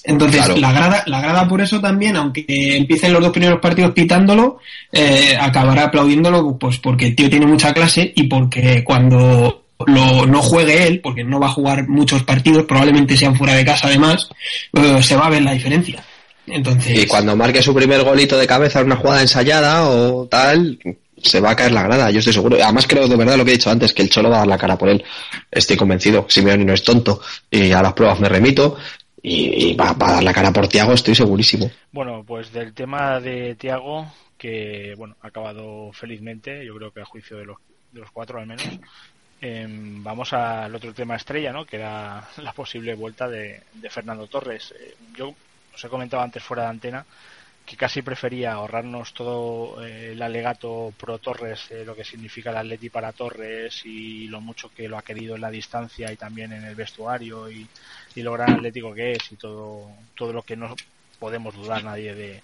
Entonces, 0.07 0.45
Claro. 0.45 0.61
la 0.61 0.73
grada, 0.73 1.03
la 1.07 1.21
grada 1.21 1.49
por 1.49 1.61
eso 1.63 1.81
también, 1.81 2.15
aunque 2.17 2.45
empiecen 2.47 3.13
los 3.13 3.23
dos 3.23 3.33
primeros 3.33 3.59
partidos 3.61 3.93
pitándolo, 3.93 4.59
eh, 4.93 5.35
acabará 5.41 5.85
aplaudiéndolo, 5.85 6.59
pues 6.59 6.79
porque 6.79 7.07
el 7.07 7.17
tío 7.17 7.31
tiene 7.31 7.47
mucha 7.47 7.73
clase 7.73 8.13
y 8.15 8.25
porque 8.25 8.85
cuando 8.85 9.63
lo, 9.87 10.27
no 10.27 10.43
juegue 10.43 10.87
él, 10.87 11.01
porque 11.01 11.25
no 11.25 11.41
va 11.41 11.47
a 11.47 11.53
jugar 11.53 11.89
muchos 11.89 12.23
partidos, 12.23 12.65
probablemente 12.67 13.17
sean 13.17 13.35
fuera 13.35 13.55
de 13.55 13.65
casa 13.65 13.87
además, 13.89 14.29
eh, 14.75 15.03
se 15.03 15.17
va 15.17 15.27
a 15.27 15.31
ver 15.31 15.43
la 15.43 15.53
diferencia. 15.53 16.05
Entonces, 16.47 17.03
Y 17.03 17.07
cuando 17.07 17.35
marque 17.35 17.63
su 17.63 17.75
primer 17.75 18.03
golito 18.03 18.37
de 18.37 18.47
cabeza 18.47 18.81
en 18.81 18.87
una 18.87 18.97
jugada 18.97 19.23
ensayada 19.23 19.89
o 19.89 20.27
tal, 20.27 20.79
se 21.23 21.41
va 21.41 21.53
a 21.53 21.57
caer 21.57 21.73
la 21.73 21.83
grada, 21.83 22.11
yo 22.11 22.19
estoy 22.19 22.35
seguro. 22.35 22.59
Además 22.63 22.87
creo 22.87 23.09
de 23.09 23.17
verdad 23.17 23.37
lo 23.39 23.45
que 23.47 23.53
he 23.53 23.55
dicho 23.55 23.71
antes, 23.71 23.95
que 23.95 24.03
el 24.03 24.11
Cholo 24.11 24.29
va 24.29 24.37
a 24.37 24.39
dar 24.41 24.49
la 24.49 24.59
cara 24.59 24.77
por 24.77 24.91
él. 24.91 25.03
Estoy 25.51 25.77
convencido. 25.77 26.27
Simeone 26.29 26.65
no 26.65 26.75
es 26.75 26.83
tonto. 26.83 27.23
Y 27.51 27.73
a 27.73 27.81
las 27.81 27.95
pruebas 27.95 28.21
me 28.21 28.29
remito. 28.29 28.77
Y, 29.27 29.75
va 29.75 29.89
a 29.89 29.95
dar 29.95 30.23
la 30.23 30.35
cara 30.35 30.53
por 30.53 30.69
Tiago, 30.69 30.93
estoy 30.93 31.15
segurísimo. 31.15 31.71
Bueno, 31.93 32.23
pues 32.27 32.53
del 32.53 32.75
tema 32.75 33.19
de 33.21 33.55
Tiago, 33.55 34.07
que 34.37 34.95
bueno, 34.99 35.17
ha 35.23 35.29
acabado 35.29 35.91
felizmente, 35.95 36.63
yo 36.67 36.77
creo 36.77 36.93
que 36.93 37.01
a 37.01 37.07
juicio 37.07 37.39
de 37.39 37.47
los, 37.47 37.57
de 37.91 38.01
los 38.01 38.11
cuatro 38.11 38.39
al 38.39 38.47
menos. 38.47 38.69
Em, 39.41 40.05
vamos 40.05 40.31
al 40.35 40.75
otro 40.75 40.93
tema 40.93 41.17
estrella, 41.17 41.55
¿no? 41.55 41.65
Que 41.65 41.77
era 41.77 42.29
la 42.37 42.53
posible 42.53 42.95
vuelta 42.95 43.27
de, 43.27 43.63
de 43.73 43.89
Fernando 43.89 44.27
Torres. 44.27 44.75
Eh, 44.79 44.95
yo 45.17 45.35
os 45.75 45.83
he 45.83 45.89
comentado 45.89 46.23
antes 46.23 46.43
fuera 46.43 46.65
de 46.65 46.69
antena 46.69 47.07
que 47.65 47.77
casi 47.77 48.03
prefería 48.03 48.53
ahorrarnos 48.53 49.15
todo 49.15 49.83
eh, 49.85 50.13
el 50.13 50.23
alegato 50.23 50.93
pro 50.99 51.19
Torres, 51.19 51.71
eh, 51.71 51.85
lo 51.85 51.97
que 51.97 52.05
significa 52.05 52.51
el 52.51 52.59
Atleti 52.59 52.91
para 52.91 53.13
Torres 53.13 53.83
y 53.87 54.29
lo 54.29 54.41
mucho 54.41 54.71
que 54.75 54.89
lo 54.89 54.99
ha 54.99 55.03
querido 55.03 55.35
en 55.35 55.41
la 55.41 55.51
distancia 55.51 56.13
y 56.13 56.17
también 56.17 56.53
en 56.53 56.65
el 56.65 56.75
vestuario 56.75 57.51
y, 57.51 57.67
y 58.15 58.23
lo 58.23 58.33
gran 58.33 58.53
atlético 58.53 58.95
que 58.95 59.13
es 59.13 59.33
y 59.33 59.37
todo, 59.37 59.91
todo 60.15 60.33
lo 60.33 60.43
que 60.43 60.57
no 60.57 60.75
podemos 61.19 61.55
dudar 61.55 61.83
nadie 61.83 62.15
de, 62.15 62.43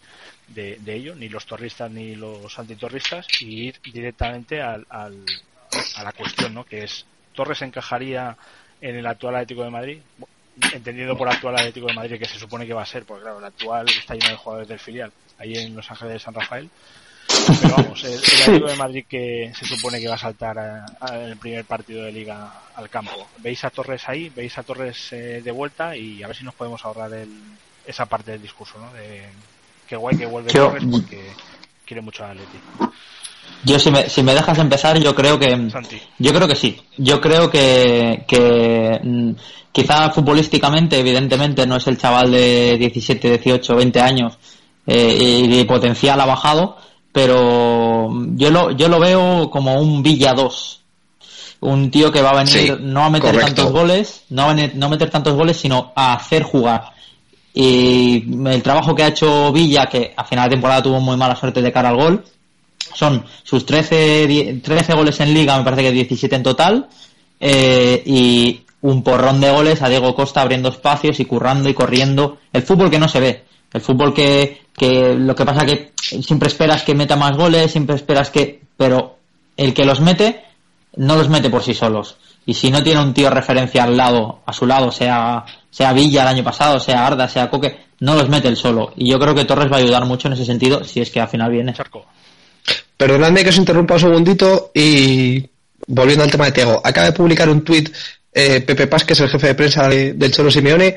de, 0.49 0.95
ello, 0.95 1.15
ni 1.15 1.29
los 1.29 1.47
torristas 1.47 1.91
ni 1.91 2.17
los 2.17 2.59
antitorristas, 2.59 3.27
y 3.41 3.69
ir 3.69 3.81
directamente 3.93 4.61
al, 4.63 4.87
al, 4.89 5.25
a 5.97 6.05
la 6.05 6.13
cuestión, 6.13 6.55
¿no? 6.55 6.65
Que 6.65 6.85
es, 6.85 7.05
¿Torres 7.35 7.63
encajaría 7.63 8.37
en 8.81 8.97
el 8.97 9.07
actual 9.07 9.37
Atlético 9.37 9.65
de 9.65 9.71
Madrid? 9.71 9.99
entendiendo 10.73 11.17
por 11.17 11.29
actual 11.29 11.55
Atlético 11.57 11.87
de 11.87 11.95
Madrid 11.95 12.19
que 12.19 12.27
se 12.27 12.39
supone 12.39 12.67
que 12.67 12.75
va 12.75 12.83
a 12.83 12.87
ser, 12.87 13.05
porque 13.05 13.23
claro, 13.23 13.39
el 13.39 13.45
actual 13.45 13.87
está 13.89 14.15
lleno 14.15 14.31
de 14.31 14.37
jugadores 14.37 14.69
del 14.69 14.79
filial, 14.79 15.13
ahí 15.39 15.55
en 15.55 15.75
Los 15.75 15.91
Ángeles 15.91 16.15
de 16.15 16.19
San 16.19 16.35
Rafael. 16.35 16.69
Pero 17.61 17.75
vamos, 17.77 18.05
el, 18.05 18.13
el 18.13 18.19
Atlético 18.43 18.67
de 18.69 18.77
Madrid 18.77 19.05
que 19.09 19.53
se 19.59 19.65
supone 19.67 20.01
que 20.01 20.09
va 20.09 20.15
a 20.15 20.19
saltar 20.19 20.57
en 21.13 21.23
el 21.31 21.37
primer 21.37 21.65
partido 21.65 22.05
de 22.05 22.13
liga 22.13 22.53
al 22.75 22.89
campo. 22.89 23.29
¿Veis 23.39 23.65
a 23.65 23.71
Torres 23.71 24.03
ahí? 24.09 24.31
¿Veis 24.35 24.57
a 24.59 24.63
Torres 24.63 25.13
eh, 25.13 25.41
de 25.45 25.51
vuelta? 25.51 25.97
Y 25.97 26.23
a 26.23 26.27
ver 26.29 26.37
si 26.37 26.45
nos 26.45 26.55
podemos 26.55 26.85
ahorrar 26.85 27.13
el, 27.15 27.29
esa 27.87 28.07
parte 28.07 28.33
del 28.33 28.43
discurso, 28.43 28.79
¿no? 28.79 28.93
De 28.93 29.23
qué 29.89 29.97
guay 29.97 30.17
que 30.17 30.27
vuelve 30.27 30.53
Yo- 30.53 30.67
Torres 30.69 30.85
porque 30.91 31.33
quiere 31.85 32.01
mucho 32.01 32.25
al 32.25 32.33
Atlético. 32.33 32.93
Yo 33.65 33.79
si 33.79 33.91
me, 33.91 34.09
si 34.09 34.23
me 34.23 34.33
dejas 34.35 34.59
empezar, 34.59 34.99
yo 34.99 35.15
creo 35.15 35.39
que 35.39 35.51
Santi. 35.71 36.01
yo 36.19 36.33
creo 36.33 36.47
que 36.47 36.55
sí. 36.55 36.81
Yo 36.97 37.21
creo 37.21 37.51
que, 37.51 38.25
que 38.27 39.01
mm, 39.03 39.33
quizá 39.73 40.09
futbolísticamente, 40.11 40.99
evidentemente, 40.99 41.67
no 41.67 41.77
es 41.77 41.87
el 41.89 41.99
chaval 41.99 42.31
de 42.31 42.77
17, 42.79 43.29
18, 43.39 43.75
20 43.77 44.01
años 44.01 44.39
eh, 44.87 45.19
y 45.21 45.49
de 45.49 45.65
potencial 45.65 46.21
ha 46.21 46.27
bajado, 46.27 46.77
pero 47.13 48.09
yo 48.37 48.51
lo, 48.51 48.71
yo 48.73 48.89
lo 48.89 49.01
veo 49.01 49.51
como 49.51 49.75
un 49.81 50.03
Villa 50.03 50.33
2. 50.35 50.81
Un 51.61 51.91
tío 51.91 52.11
que 52.11 52.23
va 52.23 52.31
a 52.31 52.37
venir 52.45 52.49
Sí, 52.53 52.73
no 52.81 53.05
a 53.05 53.11
meter 53.11 53.33
correcto. 53.35 53.55
tantos 53.55 53.73
goles, 53.73 54.23
no 54.31 54.43
a 54.45 54.55
venir- 54.55 54.73
no 54.77 54.87
a 54.87 54.89
meter 54.89 55.11
tantos 55.11 55.35
goles, 55.35 55.57
sino 55.59 55.93
a 55.95 56.15
hacer 56.15 56.43
jugar. 56.43 56.93
Y 57.53 58.25
el 58.49 58.63
trabajo 58.63 58.95
que 58.95 59.03
ha 59.03 59.09
hecho 59.09 59.53
Villa, 59.53 59.87
que 59.87 60.15
a 60.17 60.25
final 60.25 60.49
de 60.49 60.55
temporada 60.55 60.83
tuvo 60.83 61.01
muy 61.01 61.17
mala 61.17 61.37
suerte 61.37 61.61
de 61.61 61.73
cara 61.73 61.91
al 61.91 61.97
gol, 61.97 62.25
son 62.95 63.25
sus 63.43 63.67
13, 63.67 64.27
die- 64.27 64.55
13 64.63 64.95
goles 64.95 65.21
en 65.21 65.35
liga, 65.35 65.59
me 65.59 65.65
parece 65.65 65.83
que 65.83 65.93
17 65.93 66.37
en 66.37 66.43
total, 66.43 66.89
eh, 67.41 68.03
y 68.07 68.63
un 68.83 69.03
porrón 69.03 69.41
de 69.41 69.51
goles 69.51 69.83
a 69.83 69.89
Diego 69.89 70.15
Costa 70.15 70.41
abriendo 70.41 70.71
espacios 70.71 71.21
y 71.21 71.25
currando 71.27 71.69
y 71.69 71.75
corriendo. 71.75 72.39
El 72.53 72.63
fútbol 72.63 72.91
que 72.91 72.99
no 72.99 73.09
se 73.09 73.21
ve. 73.21 73.45
El 73.73 73.81
fútbol 73.81 74.13
que, 74.15 74.63
que 74.77 75.15
lo 75.15 75.35
que 75.35 75.45
pasa 75.45 75.65
que 75.67 75.93
siempre 76.23 76.49
esperas 76.49 76.83
que 76.83 76.95
meta 76.95 77.17
más 77.17 77.37
goles, 77.37 77.71
siempre 77.71 77.97
esperas 77.97 78.31
que... 78.31 78.61
Pero 78.77 79.19
el 79.57 79.75
que 79.75 79.85
los 79.85 80.01
mete, 80.01 80.43
no 80.97 81.17
los 81.17 81.29
mete 81.29 81.51
por 81.51 81.63
sí 81.63 81.75
solos. 81.75 82.17
Y 82.47 82.55
si 82.55 82.71
no 82.71 82.83
tiene 82.83 83.01
un 83.01 83.13
tío 83.15 83.29
referencia 83.31 83.85
al 83.85 83.97
lado, 83.97 84.41
a 84.47 84.53
su 84.53 84.67
lado, 84.67 84.91
sea, 84.91 85.45
sea 85.71 85.93
Villa 85.93 86.23
el 86.23 86.29
año 86.29 86.43
pasado, 86.45 86.81
sea 86.81 87.07
Arda, 87.07 87.29
sea 87.29 87.51
Coque, 87.51 87.79
no 88.01 88.15
los 88.15 88.29
mete 88.29 88.49
él 88.49 88.57
solo. 88.57 88.93
Y 88.97 89.11
yo 89.11 89.19
creo 89.21 89.35
que 89.35 89.45
Torres 89.45 89.71
va 89.71 89.77
a 89.77 89.81
ayudar 89.81 90.05
mucho 90.07 90.29
en 90.29 90.35
ese 90.35 90.45
sentido, 90.47 90.83
si 90.83 91.01
es 91.01 91.11
que 91.11 91.21
al 91.21 91.29
final 91.29 91.51
viene. 91.53 91.75
Charco. 91.75 92.07
Perdonadme 92.97 93.43
que 93.45 93.51
os 93.51 93.57
interrumpa 93.59 93.95
un 93.95 94.01
segundito 94.01 94.71
y 94.75 95.47
volviendo 95.87 96.25
al 96.25 96.31
tema 96.31 96.47
de 96.47 96.53
Tiago. 96.53 96.81
Acaba 96.83 97.07
de 97.07 97.13
publicar 97.13 97.49
un 97.49 97.63
tuit 97.63 97.91
eh, 98.33 98.61
Pepe 98.63 98.87
Paz, 98.87 99.05
que 99.05 99.13
es 99.13 99.21
el 99.21 99.29
jefe 99.29 99.49
de 99.49 99.55
prensa 99.55 99.89
de- 99.89 100.13
del 100.15 100.33
Cholo 100.33 100.51
Simeone, 100.51 100.97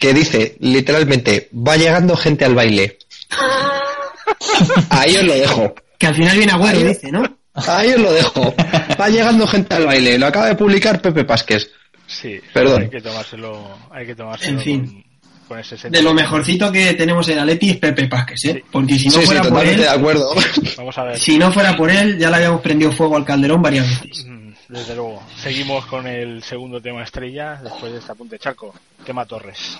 que 0.00 0.14
dice 0.14 0.56
literalmente, 0.60 1.48
va 1.54 1.76
llegando 1.76 2.16
gente 2.16 2.44
al 2.44 2.54
baile. 2.54 2.98
Ahí 4.90 5.16
os 5.16 5.24
lo 5.24 5.34
dejo. 5.34 5.74
Que 5.98 6.06
al 6.06 6.14
final 6.14 6.36
viene 6.36 6.52
Agüero, 6.52 6.78
Ahí- 6.78 6.84
dice, 6.84 7.10
¿no? 7.12 7.38
Ahí 7.54 7.90
os 7.92 8.00
lo 8.00 8.12
dejo. 8.12 8.54
Va 9.00 9.08
llegando 9.08 9.46
gente 9.46 9.74
al 9.74 9.86
baile. 9.86 10.16
Lo 10.18 10.26
acaba 10.26 10.46
de 10.46 10.54
publicar 10.54 11.00
Pepe 11.02 11.24
Pásquez. 11.24 11.70
Sí, 12.06 12.40
Perdón. 12.54 12.82
hay 12.82 12.88
que 12.90 13.00
tomárselo, 13.00 13.68
hay 13.90 14.06
que 14.06 14.14
tomárselo 14.14 14.58
En 14.58 14.64
fin. 14.64 14.86
con, 14.86 15.04
con 15.48 15.58
ese 15.58 15.90
De 15.90 16.00
lo 16.02 16.14
mejorcito 16.14 16.70
que 16.72 16.94
tenemos 16.94 17.28
en 17.28 17.38
Atleti 17.40 17.70
es 17.70 17.76
Pepe 17.78 18.06
Pásquez, 18.06 18.44
¿eh? 18.44 18.52
Sí. 18.54 18.64
Porque 18.70 18.98
si 18.98 19.06
no 19.08 19.12
sí, 19.14 19.20
sí, 19.20 19.26
fuera 19.26 19.40
por 19.42 19.50
totalmente 19.50 19.82
él, 19.82 19.88
de 19.88 19.94
acuerdo. 19.94 20.34
Vamos 20.76 20.98
a 20.98 21.04
ver. 21.04 21.18
si 21.18 21.36
no 21.36 21.52
fuera 21.52 21.76
por 21.76 21.90
él, 21.90 22.16
ya 22.18 22.30
le 22.30 22.36
habíamos 22.36 22.60
prendido 22.60 22.92
fuego 22.92 23.16
al 23.16 23.24
Calderón 23.24 23.60
varias 23.60 23.86
veces. 23.88 24.24
Mm, 24.26 24.47
Desde 24.68 24.94
luego. 24.94 25.22
Seguimos 25.42 25.86
con 25.86 26.06
el 26.06 26.42
segundo 26.42 26.80
tema 26.80 27.02
estrella 27.02 27.58
después 27.62 27.92
de 27.92 27.98
este 27.98 28.12
apunte 28.12 28.38
Charco. 28.38 28.74
Tema 29.04 29.24
Torres. 29.24 29.78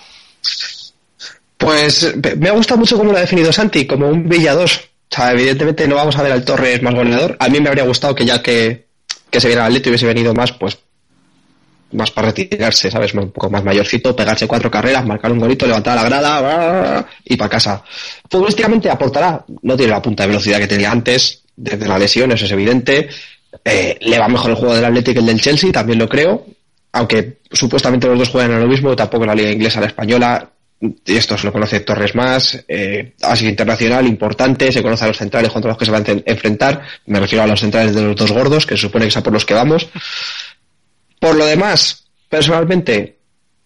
Pues 1.57 2.15
me- 2.37 2.49
ha 2.49 2.53
gustado 2.53 2.79
mucho 2.79 2.97
cómo 2.97 3.11
lo 3.11 3.17
ha 3.17 3.21
definido 3.21 3.51
Santi, 3.51 3.85
como 3.85 4.07
un 4.07 4.27
Villa 4.27 4.53
2. 4.53 4.77
O 5.11 5.15
sea, 5.15 5.31
evidentemente 5.31 5.87
no 5.87 5.95
vamos 5.95 6.15
a 6.17 6.23
ver 6.23 6.31
al 6.31 6.45
Torres 6.45 6.81
más 6.81 6.93
goleador. 6.95 7.35
A 7.39 7.49
mí 7.49 7.59
me 7.59 7.69
habría 7.69 7.83
gustado 7.83 8.15
que 8.15 8.25
ya 8.25 8.41
que, 8.41 8.87
que 9.29 9.39
se 9.39 9.47
viera 9.47 9.63
al 9.63 9.67
Atlético 9.71 9.89
hubiese 9.91 10.05
venido 10.05 10.33
más, 10.33 10.51
pues 10.53 10.77
más 11.91 12.11
para 12.11 12.27
retirarse, 12.29 12.89
¿sabes? 12.91 13.13
Un 13.15 13.31
poco 13.31 13.49
más 13.49 13.63
mayorcito, 13.63 14.15
pegarse 14.15 14.47
cuatro 14.47 14.69
carreras, 14.69 15.05
marcar 15.05 15.31
un 15.31 15.39
golito, 15.39 15.65
levantar 15.65 15.95
la 15.95 16.03
grada 16.03 17.07
y 17.25 17.35
para 17.35 17.49
casa. 17.49 17.83
Futbolísticamente 18.29 18.89
aportará, 18.89 19.43
no 19.63 19.75
tiene 19.75 19.91
la 19.91 20.01
punta 20.01 20.23
de 20.23 20.27
velocidad 20.27 20.59
que 20.59 20.67
tenía 20.67 20.91
antes, 20.91 21.41
desde 21.55 21.87
la 21.87 21.97
lesión, 21.97 22.31
eso 22.31 22.45
es 22.45 22.51
evidente. 22.51 23.09
Eh, 23.65 23.97
le 24.01 24.19
va 24.19 24.27
mejor 24.27 24.51
el 24.51 24.55
juego 24.57 24.75
del 24.75 24.85
Atlético 24.85 25.13
que 25.15 25.19
el 25.19 25.25
del 25.25 25.41
Chelsea, 25.41 25.71
también 25.71 25.99
lo 25.99 26.07
creo. 26.07 26.45
Aunque 26.91 27.39
supuestamente 27.51 28.07
los 28.07 28.17
dos 28.19 28.29
juegan 28.29 28.53
a 28.53 28.59
lo 28.59 28.67
mismo, 28.67 28.95
tampoco 28.95 29.25
la 29.25 29.35
liga 29.35 29.51
inglesa 29.51 29.79
la 29.79 29.87
española. 29.87 30.49
Y 30.81 31.15
esto 31.17 31.37
se 31.37 31.45
lo 31.45 31.51
conoce 31.51 31.81
Torres 31.81 32.15
más, 32.15 32.63
eh, 32.67 33.13
ha 33.21 33.35
sido 33.35 33.49
internacional, 33.49 34.07
importante, 34.07 34.71
se 34.71 34.81
conoce 34.81 35.03
a 35.03 35.07
los 35.09 35.17
centrales 35.17 35.51
contra 35.51 35.69
los 35.71 35.77
que 35.77 35.83
se 35.85 35.91
van 35.91 36.05
a 36.07 36.11
en- 36.11 36.23
enfrentar, 36.25 36.81
me 37.05 37.19
refiero 37.19 37.43
a 37.43 37.47
los 37.47 37.59
centrales 37.59 37.93
de 37.93 38.01
los 38.01 38.15
dos 38.15 38.31
gordos, 38.31 38.65
que 38.65 38.75
se 38.77 38.83
supone 38.83 39.03
que 39.03 39.09
es 39.09 39.17
a 39.17 39.21
por 39.23 39.33
los 39.33 39.45
que 39.45 39.53
vamos. 39.55 39.89
Por 41.19 41.35
lo 41.35 41.45
demás, 41.45 42.05
personalmente, 42.29 43.17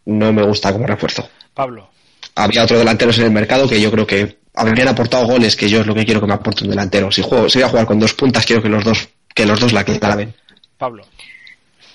no 0.05 0.33
me 0.33 0.43
gusta 0.43 0.73
como 0.73 0.87
refuerzo. 0.87 1.29
Pablo. 1.53 1.87
Había 2.35 2.63
otros 2.63 2.79
delanteros 2.79 3.17
en 3.19 3.25
el 3.25 3.31
mercado 3.31 3.69
que 3.69 3.79
yo 3.79 3.91
creo 3.91 4.07
que 4.07 4.39
habrían 4.55 4.87
aportado 4.87 5.27
goles, 5.27 5.55
que 5.55 5.69
yo 5.69 5.81
es 5.81 5.85
lo 5.87 5.93
que 5.93 6.05
quiero 6.05 6.19
que 6.19 6.25
me 6.27 6.33
aporte 6.33 6.63
un 6.63 6.71
delantero. 6.71 7.11
Si 7.11 7.21
juego, 7.21 7.47
si 7.47 7.59
voy 7.59 7.65
a 7.67 7.69
jugar 7.69 7.85
con 7.85 7.99
dos 7.99 8.15
puntas, 8.15 8.43
quiero 8.45 8.61
que 8.63 8.69
los 8.69 8.83
dos, 8.83 9.07
que 9.33 9.45
los 9.45 9.59
dos 9.59 9.73
la 9.73 9.83
claven. 9.83 10.33
Pablo. 10.77 11.05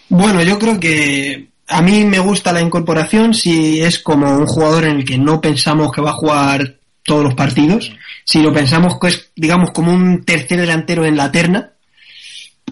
Bueno, 0.09 0.43
yo 0.43 0.59
creo 0.59 0.81
que 0.81 1.49
a 1.67 1.83
mí 1.83 2.05
me 2.05 2.19
gusta 2.19 2.53
la 2.53 2.63
incorporación 2.63 3.35
si 3.35 3.81
es 3.81 3.99
como 3.99 4.27
un 4.37 4.47
jugador 4.47 4.85
en 4.85 4.97
el 4.97 5.05
que 5.05 5.19
no 5.19 5.41
pensamos 5.41 5.93
que 5.93 6.01
va 6.01 6.11
a 6.11 6.15
jugar 6.15 6.77
todos 7.05 7.25
los 7.25 7.35
partidos, 7.35 7.93
si 8.25 8.43
lo 8.43 8.53
pensamos 8.53 8.99
que 9.01 9.09
es, 9.09 9.31
digamos, 9.37 9.71
como 9.71 9.93
un 9.93 10.25
tercer 10.25 10.61
delantero 10.61 11.05
en 11.05 11.17
la 11.17 11.31
terna, 11.31 11.73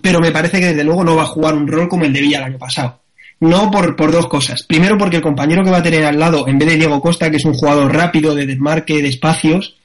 pero 0.02 0.20
me 0.20 0.30
parece 0.30 0.60
que 0.60 0.66
desde 0.66 0.84
luego 0.84 1.04
no 1.04 1.16
va 1.16 1.22
a 1.22 1.26
jugar 1.26 1.54
un 1.54 1.66
rol 1.66 1.88
como 1.88 2.04
el 2.04 2.12
de 2.12 2.20
Villa 2.20 2.38
el 2.38 2.44
año 2.44 2.58
pasado. 2.58 3.00
No 3.40 3.70
por, 3.70 3.96
por 3.96 4.12
dos 4.12 4.28
cosas. 4.28 4.62
Primero 4.62 4.96
porque 4.96 5.16
el 5.16 5.22
compañero 5.22 5.62
que 5.62 5.70
va 5.70 5.78
a 5.78 5.82
tener 5.82 6.04
al 6.04 6.18
lado, 6.18 6.48
en 6.48 6.58
vez 6.58 6.68
de 6.68 6.76
Diego 6.76 7.00
Costa, 7.00 7.30
que 7.30 7.36
es 7.36 7.44
un 7.44 7.54
jugador 7.54 7.94
rápido, 7.94 8.34
de 8.34 8.46
desmarque, 8.46 9.02
de 9.02 9.08
espacios, 9.08 9.76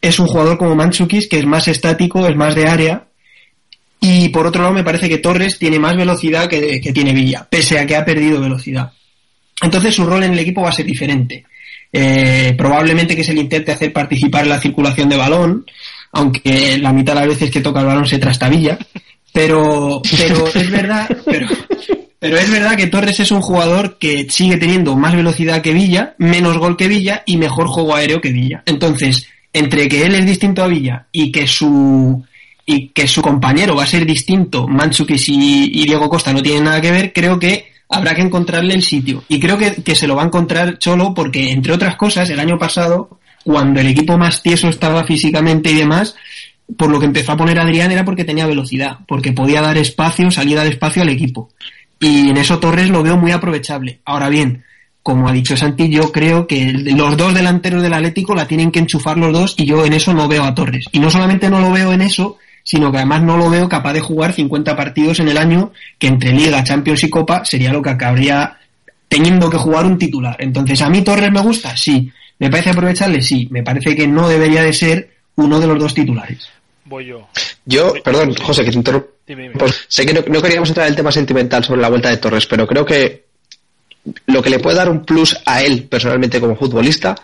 es 0.00 0.18
un 0.18 0.26
jugador 0.26 0.58
como 0.58 0.74
Manchukis, 0.74 1.28
que 1.28 1.38
es 1.38 1.46
más 1.46 1.68
estático, 1.68 2.26
es 2.26 2.36
más 2.36 2.54
de 2.54 2.66
área, 2.66 3.06
y 4.00 4.30
por 4.30 4.46
otro 4.46 4.62
lado, 4.62 4.74
me 4.74 4.82
parece 4.82 5.08
que 5.08 5.18
Torres 5.18 5.58
tiene 5.58 5.78
más 5.78 5.94
velocidad 5.94 6.48
que, 6.48 6.80
tiene 6.92 7.12
Villa, 7.12 7.46
pese 7.48 7.78
a 7.78 7.86
que 7.86 7.96
ha 7.96 8.04
perdido 8.04 8.40
velocidad. 8.40 8.92
Entonces 9.62 9.94
su 9.94 10.06
rol 10.06 10.24
en 10.24 10.32
el 10.32 10.38
equipo 10.38 10.62
va 10.62 10.70
a 10.70 10.72
ser 10.72 10.86
diferente. 10.86 11.44
Eh, 11.92 12.54
probablemente 12.56 13.14
que 13.14 13.24
se 13.24 13.34
le 13.34 13.40
intente 13.40 13.72
hacer 13.72 13.92
participar 13.92 14.44
en 14.44 14.50
la 14.50 14.60
circulación 14.60 15.08
de 15.10 15.16
balón, 15.16 15.66
aunque 16.12 16.78
la 16.78 16.92
mitad 16.92 17.14
de 17.14 17.20
las 17.20 17.28
veces 17.28 17.50
que 17.50 17.60
toca 17.60 17.80
el 17.80 17.86
balón 17.86 18.06
se 18.06 18.18
trastabilla. 18.18 18.78
Pero, 19.32 20.00
pero 20.18 20.46
es 20.48 20.70
verdad, 20.70 21.08
pero, 21.26 21.46
pero 22.18 22.36
es 22.36 22.50
verdad 22.50 22.76
que 22.76 22.86
Torres 22.86 23.20
es 23.20 23.30
un 23.30 23.42
jugador 23.42 23.98
que 23.98 24.26
sigue 24.28 24.56
teniendo 24.56 24.96
más 24.96 25.14
velocidad 25.14 25.62
que 25.62 25.74
Villa, 25.74 26.14
menos 26.18 26.58
gol 26.58 26.76
que 26.76 26.88
Villa 26.88 27.22
y 27.26 27.36
mejor 27.36 27.66
juego 27.68 27.94
aéreo 27.94 28.20
que 28.20 28.32
Villa. 28.32 28.62
Entonces, 28.66 29.26
entre 29.52 29.88
que 29.88 30.04
él 30.04 30.14
es 30.14 30.26
distinto 30.26 30.64
a 30.64 30.68
Villa 30.68 31.06
y 31.12 31.30
que 31.30 31.46
su 31.46 32.24
y 32.70 32.88
que 32.90 33.08
su 33.08 33.20
compañero 33.20 33.74
va 33.74 33.82
a 33.82 33.86
ser 33.86 34.06
distinto, 34.06 34.68
Manchukis 34.68 35.28
y, 35.28 35.84
Diego 35.84 36.08
Costa 36.08 36.32
no 36.32 36.40
tienen 36.40 36.64
nada 36.64 36.80
que 36.80 36.92
ver, 36.92 37.12
creo 37.12 37.36
que 37.36 37.72
habrá 37.88 38.14
que 38.14 38.22
encontrarle 38.22 38.74
el 38.74 38.82
sitio. 38.82 39.24
Y 39.28 39.40
creo 39.40 39.58
que, 39.58 39.82
que 39.82 39.96
se 39.96 40.06
lo 40.06 40.14
va 40.14 40.22
a 40.22 40.26
encontrar 40.26 40.78
Cholo 40.78 41.12
porque, 41.12 41.50
entre 41.50 41.72
otras 41.72 41.96
cosas, 41.96 42.30
el 42.30 42.38
año 42.38 42.58
pasado, 42.58 43.18
cuando 43.42 43.80
el 43.80 43.88
equipo 43.88 44.16
más 44.16 44.40
tieso 44.40 44.68
estaba 44.68 45.02
físicamente 45.02 45.72
y 45.72 45.74
demás, 45.74 46.14
por 46.76 46.90
lo 46.90 47.00
que 47.00 47.06
empezó 47.06 47.32
a 47.32 47.36
poner 47.36 47.58
Adrián 47.58 47.90
era 47.90 48.04
porque 48.04 48.24
tenía 48.24 48.46
velocidad, 48.46 48.98
porque 49.08 49.32
podía 49.32 49.60
dar 49.60 49.76
espacio, 49.76 50.30
salida 50.30 50.62
de 50.62 50.70
espacio 50.70 51.02
al 51.02 51.08
equipo. 51.08 51.50
Y 51.98 52.30
en 52.30 52.36
eso 52.36 52.60
Torres 52.60 52.88
lo 52.88 53.02
veo 53.02 53.16
muy 53.16 53.32
aprovechable. 53.32 53.98
Ahora 54.04 54.28
bien, 54.28 54.62
como 55.02 55.28
ha 55.28 55.32
dicho 55.32 55.56
Santi, 55.56 55.88
yo 55.88 56.12
creo 56.12 56.46
que 56.46 56.72
los 56.72 57.16
dos 57.16 57.34
delanteros 57.34 57.82
del 57.82 57.94
Atlético 57.94 58.34
la 58.34 58.46
tienen 58.46 58.70
que 58.70 58.78
enchufar 58.78 59.18
los 59.18 59.32
dos 59.32 59.54
y 59.58 59.64
yo 59.64 59.84
en 59.84 59.94
eso 59.94 60.14
no 60.14 60.28
veo 60.28 60.44
a 60.44 60.54
Torres. 60.54 60.84
Y 60.92 61.00
no 61.00 61.10
solamente 61.10 61.50
no 61.50 61.58
lo 61.58 61.72
veo 61.72 61.92
en 61.92 62.02
eso, 62.02 62.38
sino 62.62 62.90
que 62.90 62.98
además 62.98 63.22
no 63.22 63.36
lo 63.36 63.50
veo 63.50 63.68
capaz 63.68 63.92
de 63.92 64.00
jugar 64.00 64.32
50 64.32 64.76
partidos 64.76 65.20
en 65.20 65.28
el 65.28 65.38
año, 65.38 65.72
que 65.98 66.06
entre 66.06 66.32
Liga, 66.32 66.62
Champions 66.64 67.04
y 67.04 67.10
Copa 67.10 67.44
sería 67.44 67.72
lo 67.72 67.82
que 67.82 67.90
acabaría 67.90 68.58
teniendo 69.08 69.50
que 69.50 69.58
jugar 69.58 69.86
un 69.86 69.98
titular. 69.98 70.36
Entonces, 70.38 70.80
¿a 70.82 70.88
mí 70.88 71.02
Torres 71.02 71.32
me 71.32 71.40
gusta? 71.40 71.76
Sí. 71.76 72.10
¿Me 72.38 72.48
parece 72.48 72.70
aprovecharle? 72.70 73.20
Sí. 73.20 73.48
Me 73.50 73.62
parece 73.62 73.96
que 73.96 74.06
no 74.06 74.28
debería 74.28 74.62
de 74.62 74.72
ser 74.72 75.10
uno 75.36 75.58
de 75.58 75.66
los 75.66 75.78
dos 75.78 75.94
titulares. 75.94 76.48
Voy 76.84 77.06
yo. 77.06 77.28
Yo, 77.64 77.94
perdón, 78.04 78.32
sí. 78.34 78.42
José, 78.42 78.64
que 78.64 78.70
te 78.70 78.76
interrumpo. 78.76 79.08
Dime, 79.26 79.42
dime. 79.42 79.54
Pues 79.56 79.84
sé 79.88 80.06
que 80.06 80.14
no, 80.14 80.20
no 80.26 80.42
queríamos 80.42 80.68
entrar 80.68 80.86
en 80.86 80.92
el 80.92 80.96
tema 80.96 81.12
sentimental 81.12 81.64
sobre 81.64 81.80
la 81.80 81.88
vuelta 81.88 82.08
de 82.08 82.16
Torres, 82.16 82.46
pero 82.46 82.66
creo 82.66 82.84
que 82.84 83.24
lo 84.26 84.42
que 84.42 84.50
le 84.50 84.58
puede 84.58 84.76
dar 84.76 84.88
un 84.88 85.04
plus 85.04 85.36
a 85.44 85.62
él 85.62 85.84
personalmente 85.84 86.40
como 86.40 86.56
futbolista 86.56 87.14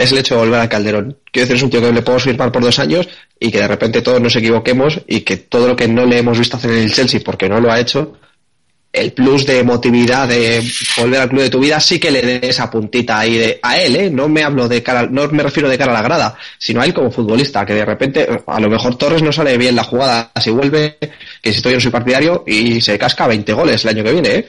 es 0.00 0.12
el 0.12 0.18
hecho 0.18 0.34
de 0.34 0.40
volver 0.40 0.60
al 0.60 0.68
Calderón. 0.68 1.18
Quiero 1.30 1.46
decir, 1.46 1.56
es 1.56 1.62
un 1.62 1.70
tío 1.70 1.80
que 1.80 1.92
le 1.92 2.02
podemos 2.02 2.22
firmar 2.22 2.50
por 2.50 2.62
dos 2.62 2.78
años 2.78 3.06
y 3.38 3.50
que 3.50 3.58
de 3.58 3.68
repente 3.68 4.00
todos 4.00 4.20
nos 4.20 4.34
equivoquemos 4.34 5.00
y 5.06 5.20
que 5.20 5.36
todo 5.36 5.68
lo 5.68 5.76
que 5.76 5.88
no 5.88 6.06
le 6.06 6.18
hemos 6.18 6.38
visto 6.38 6.56
hacer 6.56 6.70
en 6.70 6.78
el 6.78 6.92
Chelsea 6.92 7.20
porque 7.22 7.48
no 7.50 7.60
lo 7.60 7.70
ha 7.70 7.78
hecho, 7.78 8.14
el 8.92 9.12
plus 9.12 9.46
de 9.46 9.58
emotividad 9.58 10.26
de 10.26 10.64
volver 10.96 11.20
al 11.20 11.28
club 11.28 11.42
de 11.42 11.50
tu 11.50 11.60
vida 11.60 11.78
sí 11.78 12.00
que 12.00 12.10
le 12.10 12.22
dé 12.22 12.40
esa 12.42 12.70
puntita 12.70 13.20
ahí 13.20 13.36
de 13.36 13.60
a 13.62 13.78
él, 13.78 13.94
¿eh? 13.94 14.10
No 14.10 14.28
me 14.28 14.42
hablo 14.42 14.68
de 14.68 14.82
cara, 14.82 15.06
no 15.06 15.28
me 15.28 15.42
refiero 15.42 15.68
de 15.68 15.78
cara 15.78 15.92
a 15.92 15.94
la 15.94 16.02
grada, 16.02 16.36
sino 16.58 16.80
a 16.80 16.86
él 16.86 16.94
como 16.94 17.10
futbolista, 17.10 17.64
que 17.66 17.74
de 17.74 17.84
repente 17.84 18.26
a 18.46 18.58
lo 18.58 18.70
mejor 18.70 18.96
Torres 18.96 19.22
no 19.22 19.32
sale 19.32 19.56
bien 19.58 19.76
la 19.76 19.84
jugada, 19.84 20.32
si 20.40 20.50
vuelve, 20.50 20.96
que 21.42 21.52
si 21.52 21.58
estoy 21.58 21.74
en 21.74 21.80
su 21.80 21.90
partidario 21.90 22.42
y 22.46 22.80
se 22.80 22.98
casca 22.98 23.28
20 23.28 23.52
goles 23.52 23.84
el 23.84 23.90
año 23.90 24.02
que 24.02 24.12
viene, 24.12 24.28
¿eh? 24.30 24.48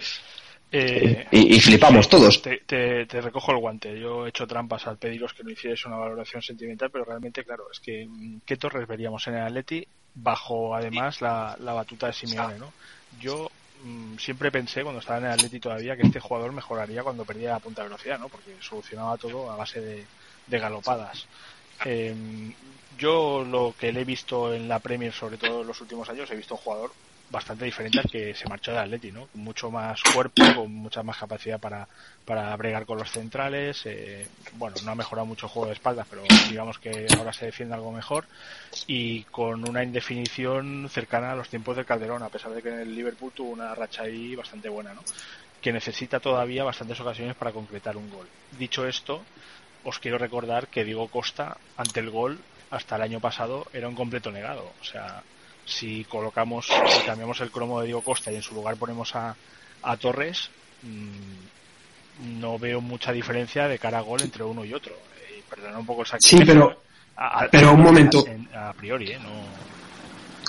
Eh, 0.71 1.27
Y, 1.31 1.55
y 1.55 1.59
flipamos 1.59 2.07
todos. 2.07 2.41
Te, 2.41 2.57
te- 2.65 3.05
te 3.05 3.21
recojo 3.21 3.51
el 3.51 3.57
guante. 3.57 3.99
Yo 3.99 4.25
he 4.25 4.29
hecho 4.29 4.47
trampas 4.47 4.87
al 4.87 4.97
pediros 4.97 5.33
que 5.33 5.43
no 5.43 5.49
hicierais 5.51 5.85
una 5.85 5.97
valoración 5.97 6.41
sentimental, 6.41 6.89
pero 6.89 7.03
realmente, 7.05 7.43
claro, 7.43 7.65
es 7.71 7.79
que 7.79 8.05
mm, 8.07 8.41
¿qué 8.45 8.55
Torres 8.57 8.87
veríamos 8.87 9.27
en 9.27 9.35
el 9.35 9.43
Atleti 9.43 9.85
bajo 10.15 10.75
además 10.75 11.21
la, 11.21 11.55
la 11.59 11.73
batuta 11.73 12.07
de 12.07 12.13
Simeone, 12.13 12.57
¿no? 12.57 12.71
Yo 13.19 13.49
mm, 13.83 14.17
siempre 14.17 14.51
pensé 14.51 14.83
cuando 14.83 14.99
estaba 14.99 15.19
en 15.19 15.25
el 15.25 15.31
Atleti 15.31 15.59
todavía 15.59 15.95
que 15.97 16.03
este 16.03 16.19
jugador 16.19 16.51
mejoraría 16.53 17.03
cuando 17.03 17.25
perdía 17.25 17.51
la 17.51 17.59
punta 17.59 17.81
de 17.81 17.89
velocidad, 17.89 18.19
¿no? 18.19 18.29
Porque 18.29 18.55
solucionaba 18.61 19.17
todo 19.17 19.51
a 19.51 19.55
base 19.57 19.81
de, 19.81 20.05
de 20.47 20.59
galopadas. 20.59 21.27
Eh, 21.85 22.15
yo 22.97 23.43
lo 23.43 23.73
que 23.77 23.91
le 23.91 24.01
he 24.01 24.05
visto 24.05 24.53
en 24.53 24.67
la 24.67 24.79
Premier, 24.79 25.11
sobre 25.11 25.37
todo 25.37 25.61
en 25.61 25.67
los 25.67 25.81
últimos 25.81 26.07
años, 26.09 26.29
he 26.31 26.35
visto 26.35 26.53
un 26.55 26.61
jugador 26.61 26.91
bastante 27.31 27.65
diferente 27.65 27.99
al 27.99 28.09
que 28.11 28.35
se 28.35 28.47
marchó 28.47 28.71
de 28.71 28.79
Atleti, 28.79 29.11
¿no? 29.11 29.29
Mucho 29.35 29.71
más 29.71 30.01
cuerpo, 30.13 30.43
con 30.53 30.73
mucha 30.73 31.01
más 31.01 31.17
capacidad 31.17 31.59
para, 31.59 31.87
para 32.25 32.55
bregar 32.57 32.85
con 32.85 32.97
los 32.97 33.09
centrales. 33.09 33.85
eh, 33.85 34.27
bueno, 34.53 34.75
no 34.83 34.91
ha 34.91 34.95
mejorado 34.95 35.25
mucho 35.25 35.45
el 35.45 35.51
juego 35.51 35.67
de 35.67 35.73
espaldas, 35.73 36.05
pero 36.09 36.23
digamos 36.49 36.77
que 36.77 37.07
ahora 37.17 37.31
se 37.31 37.45
defiende 37.45 37.75
algo 37.75 37.91
mejor. 37.91 38.25
Y 38.85 39.23
con 39.23 39.67
una 39.67 39.83
indefinición 39.83 40.89
cercana 40.89 41.31
a 41.31 41.35
los 41.35 41.49
tiempos 41.49 41.77
del 41.77 41.85
Calderón, 41.85 42.21
a 42.23 42.29
pesar 42.29 42.51
de 42.51 42.61
que 42.61 42.69
en 42.69 42.79
el 42.79 42.93
Liverpool 42.95 43.31
tuvo 43.33 43.51
una 43.51 43.73
racha 43.73 44.03
ahí 44.03 44.35
bastante 44.35 44.67
buena, 44.67 44.93
¿no? 44.93 45.01
Que 45.61 45.71
necesita 45.71 46.19
todavía 46.19 46.63
bastantes 46.63 46.99
ocasiones 46.99 47.35
para 47.35 47.51
concretar 47.53 47.95
un 47.95 48.09
gol. 48.09 48.27
Dicho 48.57 48.85
esto, 48.85 49.23
os 49.83 49.99
quiero 49.99 50.17
recordar 50.17 50.67
que 50.67 50.83
Diego 50.83 51.07
Costa, 51.07 51.57
ante 51.77 52.01
el 52.01 52.09
gol, 52.09 52.39
hasta 52.71 52.95
el 52.95 53.03
año 53.03 53.19
pasado, 53.19 53.67
era 53.73 53.87
un 53.87 53.95
completo 53.95 54.31
negado. 54.31 54.71
O 54.81 54.83
sea, 54.83 55.23
si 55.71 56.03
colocamos, 56.05 56.65
si 56.67 57.01
cambiamos 57.05 57.39
el 57.41 57.49
cromo 57.51 57.79
de 57.79 57.87
Diego 57.87 58.01
Costa 58.01 58.31
y 58.31 58.35
en 58.35 58.41
su 58.41 58.53
lugar 58.53 58.75
ponemos 58.77 59.15
a, 59.15 59.35
a 59.83 59.97
Torres, 59.97 60.49
mm, 60.83 62.39
no 62.39 62.59
veo 62.59 62.81
mucha 62.81 63.11
diferencia 63.11 63.67
de 63.67 63.79
cara 63.79 63.99
a 63.99 64.01
gol 64.01 64.21
entre 64.21 64.43
uno 64.43 64.63
y 64.65 64.73
otro. 64.73 64.93
Eh, 64.93 65.41
perdona 65.49 65.79
un 65.79 65.85
poco 65.85 66.01
el 66.03 66.07
Sí, 66.19 66.37
pero- 66.45 66.81
a- 67.15 67.43
a- 67.43 67.49
pero 67.49 67.73
un 67.73 67.81
momento. 67.81 68.23
A, 68.55 68.69
a 68.69 68.73
priori, 68.73 69.11
¿eh? 69.11 69.19
No, 69.21 69.29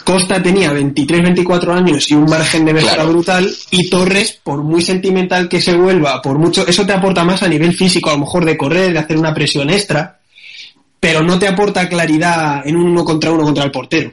Costa 0.04 0.42
tenía 0.42 0.72
23-24 0.72 1.72
años 1.72 2.10
y 2.10 2.14
un 2.14 2.24
margen 2.24 2.64
de 2.64 2.74
mejora 2.74 2.94
Claro. 2.94 3.10
brutal 3.10 3.48
y 3.70 3.88
Torres, 3.88 4.32
por 4.42 4.62
muy 4.62 4.82
sentimental 4.82 5.48
que 5.48 5.60
se 5.60 5.74
vuelva, 5.76 6.20
por 6.20 6.38
mucho, 6.38 6.66
eso 6.66 6.84
te 6.84 6.92
aporta 6.92 7.22
más 7.24 7.42
a 7.44 7.48
nivel 7.48 7.72
físico, 7.76 8.10
a 8.10 8.14
lo 8.14 8.20
mejor 8.20 8.44
de 8.44 8.56
correr, 8.56 8.92
de 8.92 8.98
hacer 8.98 9.16
una 9.16 9.32
presión 9.32 9.70
extra, 9.70 10.18
pero 10.98 11.22
no 11.22 11.38
te 11.38 11.46
aporta 11.46 11.88
claridad 11.88 12.66
en 12.66 12.76
un 12.76 12.88
uno 12.90 13.04
contra 13.04 13.30
uno 13.30 13.44
contra 13.44 13.62
el 13.64 13.70
portero. 13.70 14.12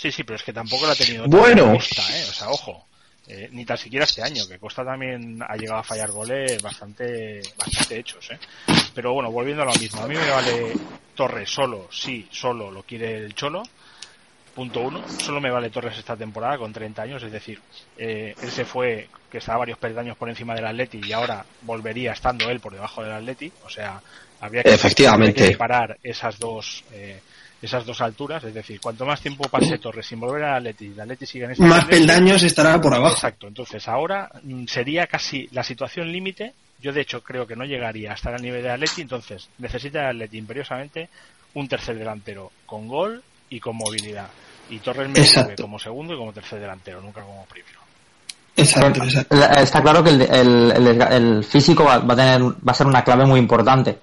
Sí, 0.00 0.10
sí, 0.10 0.24
pero 0.24 0.36
es 0.36 0.42
que 0.42 0.54
tampoco 0.54 0.86
lo 0.86 0.92
ha 0.92 0.96
tenido 0.96 1.26
Bueno. 1.26 1.74
Costa, 1.74 2.02
¿eh? 2.16 2.24
O 2.30 2.32
sea, 2.32 2.48
ojo. 2.48 2.86
Eh, 3.28 3.50
ni 3.52 3.66
tan 3.66 3.76
siquiera 3.76 4.06
este 4.06 4.22
año, 4.22 4.48
que 4.48 4.58
Costa 4.58 4.82
también 4.82 5.40
ha 5.46 5.54
llegado 5.56 5.80
a 5.80 5.84
fallar 5.84 6.10
goles 6.10 6.60
bastante, 6.62 7.42
bastante 7.56 7.98
hechos, 7.98 8.30
¿eh? 8.30 8.38
Pero 8.94 9.12
bueno, 9.12 9.30
volviendo 9.30 9.62
a 9.62 9.66
lo 9.66 9.74
mismo. 9.74 10.00
A 10.00 10.08
mí 10.08 10.14
me 10.16 10.30
vale 10.30 10.72
Torres 11.14 11.50
solo, 11.50 11.88
sí, 11.92 12.26
solo 12.32 12.70
lo 12.70 12.82
quiere 12.82 13.18
el 13.18 13.34
Cholo. 13.34 13.62
Punto 14.54 14.80
uno. 14.80 15.04
Solo 15.06 15.38
me 15.40 15.50
vale 15.50 15.68
Torres 15.68 15.98
esta 15.98 16.16
temporada 16.16 16.56
con 16.56 16.72
30 16.72 17.02
años, 17.02 17.22
es 17.22 17.30
decir, 17.30 17.60
eh, 17.98 18.34
él 18.42 18.50
se 18.50 18.64
fue, 18.64 19.08
que 19.30 19.38
estaba 19.38 19.58
varios 19.58 19.78
peldaños 19.78 20.16
por 20.16 20.30
encima 20.30 20.54
del 20.54 20.66
Atleti 20.66 21.00
y 21.04 21.12
ahora 21.12 21.44
volvería 21.60 22.12
estando 22.12 22.48
él 22.48 22.58
por 22.58 22.72
debajo 22.72 23.02
del 23.02 23.12
Atleti. 23.12 23.52
O 23.64 23.68
sea, 23.68 24.00
habría 24.40 24.62
que, 24.62 24.72
Efectivamente. 24.74 25.42
que 25.42 25.46
separar 25.48 25.98
esas 26.02 26.38
dos, 26.38 26.82
eh, 26.90 27.20
esas 27.62 27.84
dos 27.84 28.00
alturas, 28.00 28.42
es 28.44 28.54
decir, 28.54 28.80
cuanto 28.80 29.04
más 29.04 29.20
tiempo 29.20 29.48
pase 29.48 29.78
Torres 29.78 30.06
sin 30.06 30.18
volver 30.20 30.44
al 30.44 30.56
Atleti, 30.58 30.86
y 30.86 30.92
el 30.92 31.00
Atleti 31.00 31.26
sigue 31.26 31.44
en 31.44 31.50
esta 31.52 31.64
Más 31.64 31.80
tendencia, 31.86 31.98
peldaños 32.14 32.42
estará 32.42 32.80
por 32.80 32.94
abajo. 32.94 33.14
Exacto, 33.14 33.48
entonces 33.48 33.86
ahora 33.88 34.30
mm, 34.42 34.64
sería 34.66 35.06
casi 35.06 35.48
la 35.52 35.62
situación 35.62 36.10
límite. 36.10 36.54
Yo 36.80 36.92
de 36.92 37.02
hecho 37.02 37.22
creo 37.22 37.46
que 37.46 37.54
no 37.56 37.64
llegaría 37.64 38.12
a 38.12 38.14
estar 38.14 38.34
al 38.34 38.40
nivel 38.42 38.62
de 38.62 38.70
Atleti, 38.70 39.02
entonces 39.02 39.48
necesita 39.58 40.00
el 40.00 40.16
Atleti 40.16 40.38
imperiosamente 40.38 41.08
un 41.54 41.68
tercer 41.68 41.98
delantero 41.98 42.50
con 42.64 42.88
gol 42.88 43.22
y 43.50 43.60
con 43.60 43.76
movilidad. 43.76 44.28
Y 44.70 44.78
Torres 44.78 45.08
me 45.08 45.20
sirve 45.24 45.56
como 45.56 45.78
segundo 45.78 46.14
y 46.14 46.16
como 46.16 46.32
tercer 46.32 46.60
delantero, 46.60 47.00
nunca 47.02 47.20
como 47.22 47.44
primero. 47.46 47.80
Exacto, 48.56 49.02
Está 49.58 49.82
claro 49.82 50.02
que 50.04 50.10
el, 50.10 50.22
el- 50.22 50.72
el 50.72 51.02
el 51.02 51.44
físico 51.44 51.84
va, 51.84 51.98
va 51.98 52.14
a 52.14 52.16
tener, 52.16 52.42
va 52.42 52.72
a 52.72 52.74
ser 52.74 52.86
una 52.86 53.02
clave 53.02 53.24
muy 53.26 53.38
importante. 53.40 53.98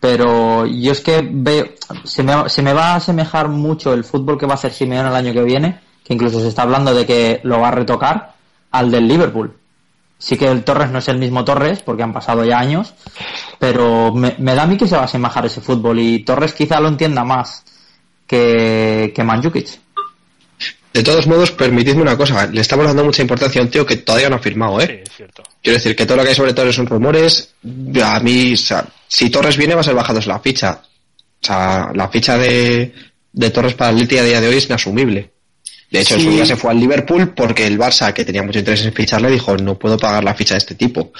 Pero 0.00 0.64
yo 0.66 0.92
es 0.92 1.00
que 1.00 1.28
veo, 1.30 1.66
se 2.04 2.22
me, 2.22 2.48
se 2.48 2.62
me 2.62 2.72
va 2.72 2.92
a 2.92 2.96
asemejar 2.96 3.48
mucho 3.48 3.92
el 3.92 4.02
fútbol 4.02 4.38
que 4.38 4.46
va 4.46 4.52
a 4.52 4.54
hacer 4.54 4.72
Simeone 4.72 5.08
el 5.08 5.14
año 5.14 5.32
que 5.34 5.42
viene, 5.42 5.78
que 6.02 6.14
incluso 6.14 6.40
se 6.40 6.48
está 6.48 6.62
hablando 6.62 6.94
de 6.94 7.04
que 7.04 7.40
lo 7.44 7.60
va 7.60 7.68
a 7.68 7.72
retocar, 7.72 8.34
al 8.70 8.90
del 8.90 9.06
Liverpool. 9.06 9.56
Sí 10.18 10.36
que 10.36 10.48
el 10.48 10.64
Torres 10.64 10.90
no 10.90 10.98
es 10.98 11.08
el 11.08 11.18
mismo 11.18 11.44
Torres, 11.44 11.82
porque 11.82 12.02
han 12.02 12.12
pasado 12.12 12.44
ya 12.44 12.58
años, 12.58 12.94
pero 13.58 14.12
me, 14.14 14.34
me 14.38 14.54
da 14.54 14.62
a 14.62 14.66
mí 14.66 14.76
que 14.76 14.88
se 14.88 14.96
va 14.96 15.02
a 15.02 15.06
asemejar 15.06 15.46
ese 15.46 15.60
fútbol 15.60 15.98
y 15.98 16.24
Torres 16.24 16.54
quizá 16.54 16.80
lo 16.80 16.88
entienda 16.88 17.24
más 17.24 17.64
que, 18.26 19.12
que 19.14 19.24
Mandzukic. 19.24 19.80
De 20.92 21.02
todos 21.04 21.26
modos, 21.26 21.52
permitidme 21.52 22.02
una 22.02 22.16
cosa, 22.16 22.46
le 22.46 22.60
estamos 22.60 22.86
dando 22.86 23.04
mucha 23.04 23.22
importancia 23.22 23.60
a 23.60 23.64
un 23.64 23.70
tío 23.70 23.86
que 23.86 23.96
todavía 23.96 24.28
no 24.28 24.36
ha 24.36 24.40
firmado, 24.40 24.80
Sí, 24.80 24.86
¿eh? 24.88 25.04
es 25.06 25.16
cierto. 25.16 25.42
Quiero 25.62 25.78
decir 25.78 25.94
que 25.94 26.04
todo 26.04 26.16
lo 26.16 26.22
que 26.24 26.30
hay 26.30 26.34
sobre 26.34 26.52
Torres 26.52 26.74
son 26.74 26.86
rumores. 26.86 27.54
A 28.04 28.18
mí, 28.20 28.54
o 28.54 28.56
sea, 28.56 28.84
si 29.12 29.28
Torres 29.28 29.56
viene 29.56 29.74
va 29.74 29.80
a 29.80 29.84
ser 29.84 29.94
bajados 29.94 30.26
la 30.26 30.38
ficha. 30.38 30.80
O 31.42 31.46
sea, 31.46 31.90
la 31.94 32.08
ficha 32.08 32.38
de, 32.38 32.92
de 33.32 33.50
Torres 33.50 33.74
para 33.74 33.90
el 33.90 33.96
Atleti 33.96 34.18
a 34.18 34.22
día 34.24 34.40
de 34.40 34.48
hoy 34.48 34.56
es 34.56 34.66
inasumible. 34.66 35.30
De 35.90 36.00
hecho, 36.00 36.14
en 36.14 36.20
su 36.20 36.30
día 36.30 36.46
se 36.46 36.54
fue 36.54 36.70
al 36.70 36.78
Liverpool 36.78 37.34
porque 37.34 37.66
el 37.66 37.76
Barça, 37.76 38.12
que 38.12 38.24
tenía 38.24 38.44
mucho 38.44 38.60
interés 38.60 38.84
en 38.84 38.92
ficharle, 38.92 39.28
dijo, 39.30 39.56
no 39.56 39.76
puedo 39.76 39.98
pagar 39.98 40.22
la 40.22 40.34
ficha 40.34 40.54
de 40.54 40.58
este 40.58 40.76
tipo. 40.76 41.12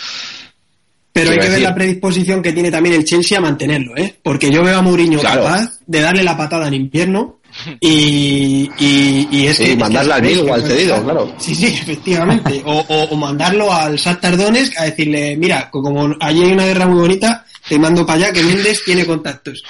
Pero 1.13 1.33
hay 1.33 1.39
que 1.39 1.49
ver 1.49 1.61
la 1.63 1.75
predisposición 1.75 2.41
que 2.41 2.53
tiene 2.53 2.71
también 2.71 2.95
el 2.95 3.05
Chelsea 3.05 3.37
a 3.37 3.41
mantenerlo, 3.41 3.97
¿eh? 3.97 4.15
Porque 4.23 4.49
yo 4.49 4.63
veo 4.63 4.79
a 4.79 4.83
Mourinho 4.83 5.19
Claro. 5.19 5.43
capaz 5.43 5.81
de 5.85 6.01
darle 6.01 6.23
la 6.23 6.37
patada 6.37 6.69
en 6.69 6.75
invierno 6.75 7.41
y, 7.81 8.71
y, 8.79 9.29
y 9.33 9.47
es 9.49 9.57
Sí, 9.57 9.65
que... 9.65 9.71
es 9.71 9.77
que 9.77 9.77
mandarle 9.77 10.13
al 10.15 10.23
que 10.23 10.51
al 10.53 10.63
cedido, 10.63 11.03
claro. 11.03 11.35
Sí, 11.39 11.55
sí, 11.57 11.67
efectivamente. 11.67 12.63
O, 12.65 12.79
o, 12.79 13.03
o 13.11 13.17
mandarlo 13.17 13.73
al 13.73 13.97
Shakhtar 13.97 14.37
Donetsk 14.37 14.79
a 14.79 14.85
decirle, 14.85 15.37
mira, 15.37 15.69
co- 15.69 15.83
como 15.83 16.15
allí 16.21 16.45
hay 16.45 16.53
una 16.53 16.67
guerra 16.67 16.87
muy 16.87 17.01
bonita, 17.01 17.45
te 17.71 17.79
mando 17.79 18.05
para 18.05 18.25
allá 18.25 18.33
que 18.33 18.43
Mendes 18.43 18.83
tiene 18.85 19.07
contactos. 19.07 19.63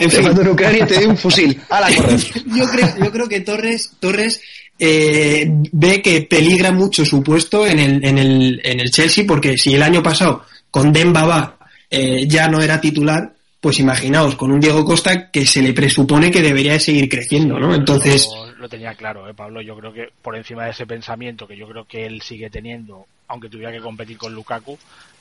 En 0.00 0.10
Te 0.10 0.16
fin. 0.16 0.24
mando 0.24 0.42
en 0.42 0.48
Ucrania 0.48 0.82
y 0.82 0.86
te 0.88 0.94
doy 0.96 1.04
un 1.04 1.16
fusil. 1.16 1.60
¡A 1.70 1.80
la 1.80 1.90
yo 1.90 2.66
creo, 2.68 2.88
yo 3.04 3.12
creo 3.12 3.28
que 3.28 3.40
Torres, 3.42 3.92
Torres 4.00 4.40
eh, 4.80 5.46
ve 5.70 6.02
que 6.02 6.22
peligra 6.22 6.72
mucho 6.72 7.04
su 7.06 7.22
puesto 7.22 7.64
en 7.64 7.78
el, 7.78 8.04
en 8.04 8.18
el, 8.18 8.60
en 8.64 8.80
el 8.80 8.90
Chelsea, 8.90 9.24
porque 9.28 9.56
si 9.56 9.74
el 9.74 9.84
año 9.84 10.02
pasado 10.02 10.44
con 10.72 10.92
Dembaba 10.92 11.56
eh, 11.88 12.26
ya 12.26 12.48
no 12.48 12.60
era 12.60 12.80
titular, 12.80 13.32
pues 13.60 13.78
imaginaos 13.78 14.34
con 14.34 14.50
un 14.50 14.58
Diego 14.58 14.84
Costa 14.84 15.30
que 15.30 15.46
se 15.46 15.62
le 15.62 15.72
presupone 15.72 16.32
que 16.32 16.42
debería 16.42 16.72
de 16.72 16.80
seguir 16.80 17.08
creciendo, 17.08 17.60
¿no? 17.60 17.76
Entonces, 17.76 18.28
Lo, 18.34 18.50
lo 18.56 18.68
tenía 18.68 18.92
claro, 18.96 19.30
¿eh, 19.30 19.34
Pablo. 19.34 19.62
Yo 19.62 19.76
creo 19.76 19.92
que 19.92 20.08
por 20.20 20.34
encima 20.34 20.64
de 20.64 20.72
ese 20.72 20.84
pensamiento 20.84 21.46
que 21.46 21.56
yo 21.56 21.68
creo 21.68 21.84
que 21.84 22.06
él 22.06 22.22
sigue 22.22 22.50
teniendo, 22.50 23.06
aunque 23.28 23.48
tuviera 23.48 23.70
que 23.70 23.78
competir 23.80 24.16
con 24.18 24.34
Lukaku, 24.34 24.76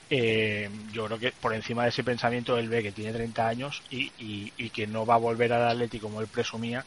eh, 0.10 0.70
yo 0.92 1.06
creo 1.06 1.20
que 1.20 1.32
por 1.32 1.54
encima 1.54 1.84
de 1.84 1.90
ese 1.90 2.04
pensamiento 2.04 2.58
él 2.58 2.70
ve 2.70 2.84
que 2.84 2.92
tiene 2.92 3.12
30 3.14 3.48
años 3.48 3.82
y, 3.90 4.12
y, 4.20 4.52
y 4.58 4.70
que 4.70 4.88
no 4.88 5.06
va 5.06 5.16
a 5.16 5.20
volver 5.20 5.52
al 5.54 5.68
Atleti 5.68 6.00
como 6.00 6.22
él 6.22 6.28
presumía. 6.28 6.84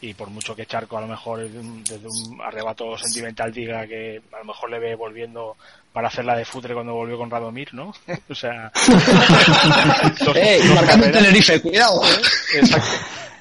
Y 0.00 0.14
por 0.14 0.30
mucho 0.30 0.54
que 0.54 0.64
Charco 0.64 0.96
a 0.96 1.00
lo 1.00 1.08
mejor 1.08 1.40
desde 1.50 2.06
un, 2.06 2.40
arrebato 2.40 2.96
sentimental 2.96 3.52
diga 3.52 3.84
que 3.84 4.22
a 4.32 4.38
lo 4.38 4.44
mejor 4.44 4.70
le 4.70 4.78
ve 4.78 4.94
volviendo 4.94 5.56
para 5.92 6.06
hacerla 6.06 6.36
de 6.36 6.44
futre 6.44 6.72
cuando 6.72 6.94
volvió 6.94 7.18
con 7.18 7.28
Radomir, 7.28 7.74
¿no? 7.74 7.92
o 8.28 8.34
sea, 8.34 8.70
dos- 10.24 10.36
¡Eh! 10.36 10.60
Tenerife, 11.12 11.60
cuidado. 11.60 12.00
Exacto. 12.54 12.88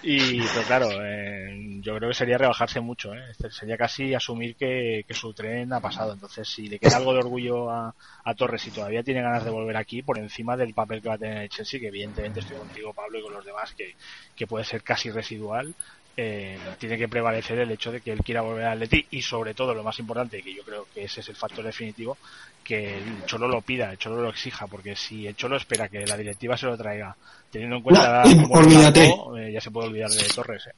Y 0.01 0.41
pero 0.41 0.61
claro, 0.65 0.89
eh, 1.03 1.46
yo 1.87 1.95
creo 1.97 2.09
que 2.09 2.15
sería 2.15 2.37
rebajarse 2.37 2.79
mucho, 2.79 3.13
¿eh? 3.13 3.31
Este 3.31 3.49
sería 3.49 3.77
casi 3.77 4.13
asumir 4.13 4.55
que, 4.55 5.03
que 5.07 5.13
su 5.13 5.33
tren 5.33 5.71
ha 5.73 5.79
pasado. 5.79 6.13
Entonces, 6.13 6.47
si 6.47 6.67
le 6.67 6.79
queda 6.79 6.97
algo 6.97 7.13
de 7.13 7.19
orgullo 7.19 7.69
a, 7.69 7.93
a 8.23 8.33
Torres 8.35 8.65
y 8.67 8.71
todavía 8.71 9.03
tiene 9.03 9.21
ganas 9.21 9.43
de 9.45 9.51
volver 9.51 9.77
aquí, 9.77 10.01
por 10.01 10.17
encima 10.19 10.57
del 10.57 10.73
papel 10.73 11.01
que 11.01 11.09
va 11.09 11.15
a 11.15 11.19
tener 11.19 11.37
el 11.43 11.49
Chelsea, 11.49 11.79
que 11.79 11.87
evidentemente 11.87 12.41
estoy 12.41 12.57
contigo, 12.57 12.93
Pablo, 12.93 13.19
y 13.19 13.23
con 13.23 13.33
los 13.33 13.45
demás, 13.45 13.73
que, 13.73 13.95
que 14.35 14.47
puede 14.47 14.65
ser 14.65 14.83
casi 14.83 15.09
residual, 15.11 15.73
eh, 16.19 16.57
tiene 16.79 16.97
que 16.97 17.07
prevalecer 17.07 17.59
el 17.59 17.69
hecho 17.71 17.91
de 17.91 18.01
que 18.01 18.11
él 18.11 18.23
quiera 18.23 18.41
volver 18.41 18.65
al 18.65 18.81
Atleti 18.81 19.05
y 19.11 19.21
sobre 19.21 19.53
todo 19.53 19.73
lo 19.75 19.83
más 19.83 19.99
importante, 19.99 20.41
que 20.41 20.53
yo 20.53 20.63
creo 20.63 20.87
que 20.93 21.03
ese 21.03 21.21
es 21.21 21.29
el 21.29 21.35
factor 21.35 21.63
definitivo, 21.63 22.17
que 22.63 22.97
el 22.97 23.25
Cholo 23.25 23.47
lo 23.47 23.61
pida, 23.61 23.91
el 23.91 23.97
Cholo 23.97 24.21
lo 24.21 24.29
exija, 24.29 24.65
porque 24.67 24.95
si 24.95 25.27
el 25.27 25.35
Cholo 25.35 25.57
espera 25.57 25.87
que 25.89 26.05
la 26.05 26.17
directiva 26.17 26.57
se 26.57 26.65
lo 26.65 26.75
traiga, 26.75 27.15
teniendo 27.51 27.77
en 27.77 27.83
cuenta 27.83 28.23
No, 28.25 28.47
olvídate. 28.49 29.13
eh, 29.37 29.51
ya 29.53 29.61
se 29.61 29.69
puede 29.71 29.89
olvidar 29.89 30.09
de 30.09 30.27
Torres. 30.33 30.65
¿eh? 30.67 30.71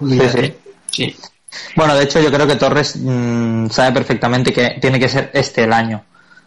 Olvídate. 0.00 0.56
Sí. 0.90 1.16
Bueno, 1.74 1.94
de 1.94 2.04
hecho 2.04 2.20
yo 2.20 2.30
creo 2.30 2.46
que 2.46 2.56
Torres 2.56 2.96
mm, 2.96 3.68
sabe 3.68 3.92
perfectamente 3.92 4.52
que 4.52 4.76
tiene 4.80 4.98
que 4.98 5.08
ser 5.08 5.30
este 5.32 5.64
el 5.64 5.72
año. 5.72 6.04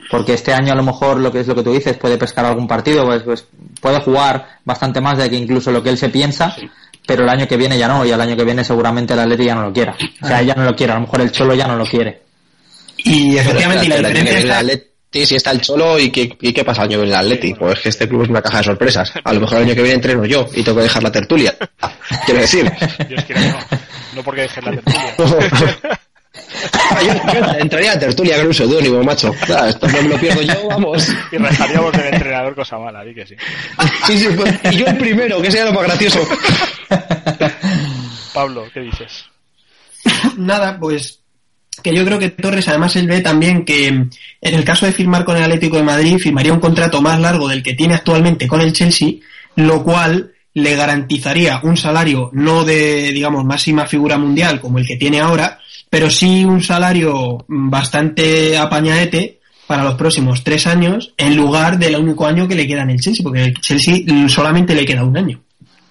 Porque 0.09 0.33
este 0.33 0.53
año 0.53 0.73
a 0.73 0.75
lo 0.75 0.83
mejor 0.83 1.19
lo 1.19 1.31
que 1.31 1.41
es 1.41 1.47
lo 1.47 1.53
que 1.53 1.61
tú 1.61 1.71
dices, 1.71 1.97
puede 1.97 2.17
pescar 2.17 2.45
algún 2.45 2.67
partido, 2.67 3.05
pues, 3.05 3.21
pues 3.21 3.45
puede 3.79 4.01
jugar 4.01 4.57
bastante 4.65 5.01
más 5.01 5.17
de 5.19 5.29
que 5.29 5.35
incluso 5.35 5.71
lo 5.71 5.83
que 5.83 5.89
él 5.89 5.99
se 5.99 6.09
piensa, 6.09 6.55
pero 7.05 7.23
el 7.23 7.29
año 7.29 7.47
que 7.47 7.57
viene 7.57 7.77
ya 7.77 7.87
no, 7.87 8.03
y 8.03 8.11
el 8.11 8.19
año 8.19 8.35
que 8.35 8.43
viene 8.43 8.63
seguramente 8.63 9.13
el 9.13 9.19
Atleti 9.19 9.45
ya 9.45 9.55
no 9.55 9.63
lo 9.63 9.73
quiera. 9.73 9.95
O 10.21 10.27
sea, 10.27 10.41
ya 10.41 10.55
no 10.55 10.63
lo 10.63 10.75
quiere, 10.75 10.93
a 10.93 10.95
lo 10.95 11.01
mejor 11.01 11.21
el 11.21 11.31
Cholo 11.31 11.53
ya 11.53 11.67
no 11.67 11.75
lo 11.75 11.85
quiere. 11.85 12.23
Y 12.97 13.37
efectivamente, 13.37 13.87
la 14.01 14.09
diferencia 14.09 14.59
está... 14.59 14.83
Atleti, 15.09 15.25
si 15.25 15.35
está 15.35 15.51
el 15.51 15.61
Cholo 15.61 15.97
y 15.97 16.11
qué, 16.11 16.37
y 16.39 16.53
qué 16.53 16.63
pasa 16.63 16.83
el 16.83 16.89
año 16.89 16.99
en 16.99 17.09
el 17.09 17.15
Atleti. 17.15 17.53
Pues 17.55 17.77
es 17.77 17.81
que 17.81 17.89
este 17.89 18.07
club 18.07 18.23
es 18.23 18.29
una 18.29 18.41
caja 18.41 18.59
de 18.59 18.63
sorpresas. 18.65 19.11
A 19.23 19.33
lo 19.33 19.41
mejor 19.41 19.57
el 19.57 19.63
año 19.65 19.75
que 19.75 19.81
viene 19.81 19.95
entreno 19.95 20.25
yo 20.25 20.47
y 20.53 20.63
tengo 20.63 20.77
que 20.77 20.83
dejar 20.83 21.01
la 21.01 21.11
tertulia. 21.11 21.55
Quiero 22.25 22.41
decir. 22.41 22.71
Dios 23.07 23.23
quiera 23.25 23.41
que 23.41 23.47
no. 23.47 23.57
No 24.15 24.23
porque 24.23 24.41
dejes 24.41 24.63
la 24.63 24.71
tertulia. 24.71 25.99
Ah, 26.91 27.01
yo, 27.03 27.13
yo 27.33 27.59
entraría 27.59 27.91
a 27.93 27.99
tertulia 27.99 28.37
con 28.37 28.47
un 28.47 28.53
seudónimo, 28.53 29.03
macho. 29.03 29.33
Claro, 29.45 29.67
esto 29.67 29.87
no 29.87 30.01
me 30.01 30.09
lo 30.09 30.17
pierdo 30.17 30.41
yo, 30.41 30.67
vamos. 30.67 31.07
Y 31.31 31.37
rezaríamos 31.37 31.91
del 31.91 32.13
entrenador 32.13 32.55
cosa 32.55 32.77
mala, 32.77 33.03
di 33.03 33.13
que 33.13 33.25
sí. 33.25 33.35
Sí, 34.05 34.17
sí, 34.17 34.27
pues, 34.35 34.53
y 34.71 34.77
yo 34.77 34.85
el 34.87 34.97
primero, 34.97 35.41
que 35.41 35.51
sería 35.51 35.65
lo 35.65 35.73
más 35.73 35.83
gracioso. 35.83 36.27
Pablo, 38.33 38.65
¿qué 38.73 38.79
dices? 38.81 39.25
Nada, 40.37 40.79
pues 40.79 41.18
que 41.81 41.93
yo 41.93 42.05
creo 42.05 42.19
que 42.19 42.29
Torres 42.29 42.67
además 42.67 42.95
él 42.95 43.07
ve 43.07 43.21
también 43.21 43.65
que 43.65 43.87
en 43.87 44.09
el 44.41 44.63
caso 44.63 44.85
de 44.85 44.91
firmar 44.91 45.25
con 45.25 45.37
el 45.37 45.43
Atlético 45.43 45.77
de 45.77 45.83
Madrid 45.83 46.17
firmaría 46.17 46.53
un 46.53 46.59
contrato 46.59 47.01
más 47.01 47.19
largo 47.19 47.47
del 47.47 47.63
que 47.63 47.73
tiene 47.73 47.95
actualmente 47.95 48.47
con 48.47 48.61
el 48.61 48.73
Chelsea, 48.73 49.13
lo 49.55 49.83
cual 49.83 50.31
le 50.53 50.75
garantizaría 50.75 51.59
un 51.63 51.77
salario 51.77 52.29
no 52.33 52.63
de, 52.63 53.11
digamos, 53.13 53.45
máxima 53.45 53.85
figura 53.85 54.17
mundial 54.17 54.59
como 54.59 54.79
el 54.79 54.87
que 54.87 54.97
tiene 54.97 55.19
ahora, 55.19 55.59
pero 55.89 56.09
sí 56.09 56.45
un 56.45 56.61
salario 56.61 57.45
bastante 57.47 58.57
apañadete 58.57 59.39
para 59.67 59.83
los 59.83 59.95
próximos 59.95 60.43
tres 60.43 60.65
años 60.65 61.13
en 61.17 61.35
lugar 61.35 61.77
del 61.77 61.95
único 61.95 62.25
año 62.25 62.47
que 62.47 62.55
le 62.55 62.67
queda 62.67 62.81
en 62.81 62.91
el 62.91 62.99
Chelsea, 62.99 63.23
porque 63.23 63.43
el 63.43 63.53
Chelsea 63.61 63.97
solamente 64.27 64.73
le 64.73 64.85
queda 64.85 65.03
un 65.03 65.15
año. 65.15 65.41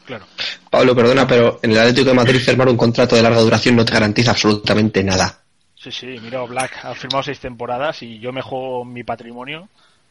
Claro. 0.05 0.25
Pablo, 0.71 0.97
perdona, 0.97 1.27
pero 1.27 1.61
en 1.63 1.73
el 1.73 1.79
Atlético 1.79 2.09
de 2.09 2.15
Madrid 2.15 2.41
firmar 2.41 2.69
un 2.69 2.77
contrato 2.77 3.15
de 3.15 3.23
larga 3.23 3.41
duración 3.41 3.77
no 3.77 3.85
te 3.85 3.93
garantiza 3.93 4.31
absolutamente 4.31 5.05
nada. 5.05 5.43
Sí, 5.81 5.93
sí, 5.93 6.07
mira, 6.23 6.43
Black 6.43 6.85
ha 6.85 6.95
firmado 6.95 7.23
seis 7.23 7.39
temporadas 7.39 8.03
y 8.03 8.19
yo 8.19 8.33
me 8.33 8.43
juego 8.43 8.85
mi 8.85 9.05
patrimonio, 9.05 9.69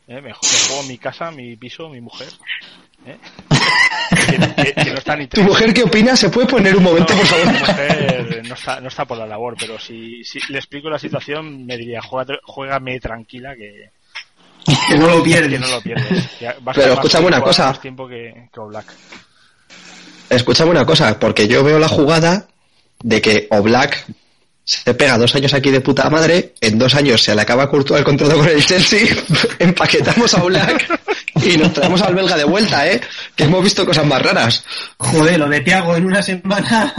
¿eh? 0.08 0.22
me, 0.22 0.34
ju- 0.34 0.40
me 0.52 0.68
juego 0.68 0.84
mi 0.84 0.98
casa, 0.98 1.30
mi 1.32 1.56
piso, 1.58 1.90
mi 1.90 2.00
mujer. 2.00 2.30
¿eh? 3.06 3.18
que, 4.10 4.64
que- 4.64 4.74
que 4.74 4.92
no 4.92 4.98
está 4.98 5.16
ni 5.18 5.28
¿Tu 5.28 5.42
mujer 5.44 5.74
qué 5.74 5.84
opina? 5.84 6.16
¿Se 6.16 6.30
puede 6.30 6.48
poner 6.48 6.76
un 6.76 6.84
momento, 6.84 7.14
por 7.14 7.24
Mi 7.24 7.28
favor? 7.30 7.46
mujer 7.60 8.44
no 8.48 8.54
está, 8.54 8.80
no 8.80 8.88
está 8.88 9.04
por 9.06 9.18
la 9.18 9.28
labor, 9.28 9.56
pero 9.60 9.78
si, 9.78 10.24
si 10.24 10.40
le 10.50 10.58
explico 10.60 10.90
la 10.90 11.00
situación, 11.00 11.66
me 11.66 11.76
diría, 11.76 12.02
"Juégate- 12.02 12.40
juégame 12.44 13.00
tranquila 13.02 13.54
que, 13.56 13.90
Que 14.90 14.98
no 14.98 15.08
lo 15.08 15.24
pierdes. 15.24 15.52
que 15.52 15.60
no 15.60 15.68
lo 15.68 15.82
pierdes. 15.82 16.30
Pero 16.76 16.94
escúchame 16.94 17.26
una 17.28 17.38
tiempo- 17.38 17.48
cosa. 17.48 17.68
más 17.68 17.82
tiempo 17.82 18.08
que, 18.08 18.48
que 18.54 18.60
Black. 18.62 18.86
Escúchame 20.30 20.72
una 20.72 20.86
cosa, 20.86 21.20
porque 21.20 21.48
yo 21.48 21.64
veo 21.64 21.80
la 21.80 21.88
jugada 21.90 22.48
de 23.02 23.22
que 23.22 23.48
Oblak 23.52 24.06
se 24.70 24.94
pega 24.94 25.18
dos 25.18 25.34
años 25.34 25.54
aquí 25.54 25.72
de 25.72 25.80
puta 25.80 26.10
madre, 26.10 26.54
en 26.60 26.78
dos 26.78 26.94
años 26.94 27.24
se 27.24 27.34
le 27.34 27.42
acaba 27.42 27.70
Courtois 27.70 28.00
el 28.00 28.06
contrato 28.06 28.36
con 28.38 28.48
el 28.50 28.64
Chelsea, 28.66 29.08
empaquetamos 29.60 30.34
a 30.34 30.44
Oblak 30.44 31.00
y 31.46 31.56
nos 31.58 31.72
traemos 31.72 32.02
al 32.02 32.14
belga 32.14 32.36
de 32.36 32.44
vuelta, 32.44 32.86
¿eh? 32.86 33.00
Que 33.36 33.46
hemos 33.46 33.64
visto 33.64 33.86
cosas 33.86 34.06
más 34.06 34.22
raras. 34.22 34.66
Joder, 34.98 35.40
lo 35.40 35.48
de 35.48 35.62
Tiago 35.62 35.96
en 35.96 36.06
una 36.06 36.22
semana. 36.22 36.94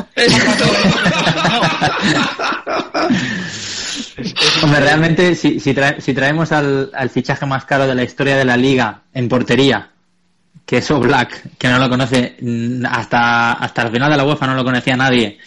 Hombre, 4.63 4.81
realmente, 4.81 5.35
si, 5.35 5.61
si, 5.61 5.73
trae- 5.75 6.01
si 6.01 6.13
traemos 6.15 6.51
al, 6.53 6.91
al 6.95 7.11
fichaje 7.11 7.47
más 7.47 7.65
caro 7.65 7.87
de 7.87 7.95
la 7.95 8.03
historia 8.03 8.37
de 8.37 8.45
la 8.45 8.57
liga 8.57 9.03
en 9.15 9.29
portería, 9.29 9.91
que 10.67 10.79
es 10.79 10.89
Black, 10.91 11.43
que 11.59 11.69
no 11.69 11.79
lo 11.79 11.89
conoce 11.89 12.37
hasta, 12.91 13.53
hasta 13.53 13.83
el 13.83 13.93
final 13.93 14.11
de 14.11 14.17
la 14.17 14.25
UEFA, 14.25 14.47
no 14.47 14.55
lo 14.55 14.65
conocía 14.65 14.97
nadie, 14.97 15.39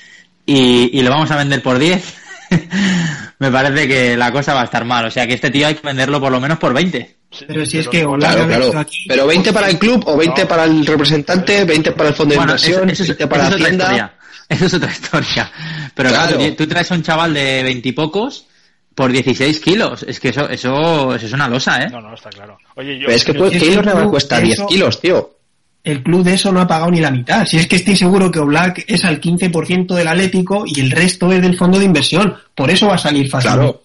y, 0.52 0.90
y 1.00 1.02
lo 1.02 1.10
vamos 1.12 1.30
a 1.32 1.36
vender 1.38 1.62
por 1.62 1.78
10, 1.80 2.04
me 3.40 3.52
parece 3.52 3.88
que 3.88 4.18
la 4.18 4.32
cosa 4.32 4.54
va 4.54 4.62
a 4.62 4.66
estar 4.66 4.86
mal. 4.86 5.06
O 5.06 5.12
sea 5.12 5.26
que 5.28 5.34
este 5.34 5.50
tío 5.50 5.68
hay 5.68 5.76
que 5.76 5.86
venderlo 5.88 6.20
por 6.20 6.32
lo 6.32 6.40
menos 6.40 6.58
por 6.58 6.74
20. 6.74 7.18
Pero 7.48 7.66
si 7.66 7.78
es 7.80 7.88
que 7.88 8.04
no- 8.04 8.14
Claro, 8.18 8.46
claro. 8.46 8.78
aquí- 8.78 9.06
Pero 9.08 9.26
20 9.28 9.54
para 9.54 9.70
el 9.70 9.80
club 9.80 10.04
o 10.06 10.18
20 10.18 10.42
No. 10.42 10.48
para 10.48 10.66
el 10.66 10.86
representante, 10.86 11.64
20 11.64 11.92
para 11.94 12.10
el 12.10 12.16
fondo 12.16 12.34
de 12.34 12.38
Bueno, 12.38 12.56
eso, 12.56 12.66
inversión, 12.68 12.90
eso 12.90 13.04
es, 13.04 13.10
20 13.10 13.28
para 13.28 13.44
eso 13.44 13.50
es 13.50 13.56
otra 13.56 13.66
Hacienda. 13.68 13.84
historia. 13.86 14.14
Eso 14.52 14.66
es 14.66 14.74
otra 14.74 14.92
historia. 14.92 15.52
Pero 15.96 16.10
claro, 16.10 16.36
Claro. 16.36 16.50
tú, 16.50 16.56
tú 16.56 16.68
traes 16.68 16.92
a 16.92 16.96
un 16.96 17.04
chaval 17.04 17.34
de 17.34 17.64
20 17.64 17.88
y 17.88 17.92
pocos 17.94 18.48
por 18.94 19.10
16 19.10 19.62
kilos. 19.62 20.04
Es 20.06 20.20
que 20.20 20.28
eso, 20.28 20.50
eso, 20.50 21.16
eso 21.16 21.26
es 21.26 21.32
una 21.32 21.48
losa, 21.48 21.78
¿eh? 21.82 21.90
No, 21.90 22.02
no, 22.02 22.14
está 22.14 22.30
claro. 22.32 22.58
Oye, 22.76 23.00
yo, 23.00 23.06
Pero 23.06 23.16
es 23.16 23.24
que 23.24 23.32
yo- 23.32 23.40
pues, 23.40 23.56
es 23.56 23.64
kilos 23.64 23.86
más 23.86 24.04
tú- 24.04 24.10
cuesta 24.10 24.36
eso- 24.40 24.46
10 24.48 24.60
kilos, 24.68 25.00
tío. 25.00 25.38
El 25.84 26.04
club 26.04 26.24
de 26.24 26.34
eso 26.36 26.52
no 26.52 26.62
ha 26.62 26.68
pagado 26.68 26.92
ni 26.92 27.00
la 27.00 27.10
mitad. 27.12 27.46
Si 27.46 27.58
es 27.58 27.68
que 27.68 27.78
estoy 27.78 27.96
seguro 27.96 28.30
que 28.32 28.40
Oblak 28.40 28.84
es 28.88 29.04
al 29.06 29.20
15% 29.20 29.96
del 29.96 30.08
Atlético 30.08 30.64
y 30.66 30.80
el 30.80 30.92
resto 30.92 31.32
es 31.32 31.42
del 31.42 31.58
fondo 31.58 31.80
de 31.80 31.86
inversión. 31.86 32.36
Por 32.54 32.70
eso 32.70 32.88
va 32.88 32.96
a 32.96 32.98
salir 33.00 33.30
fácilmente. 33.30 33.80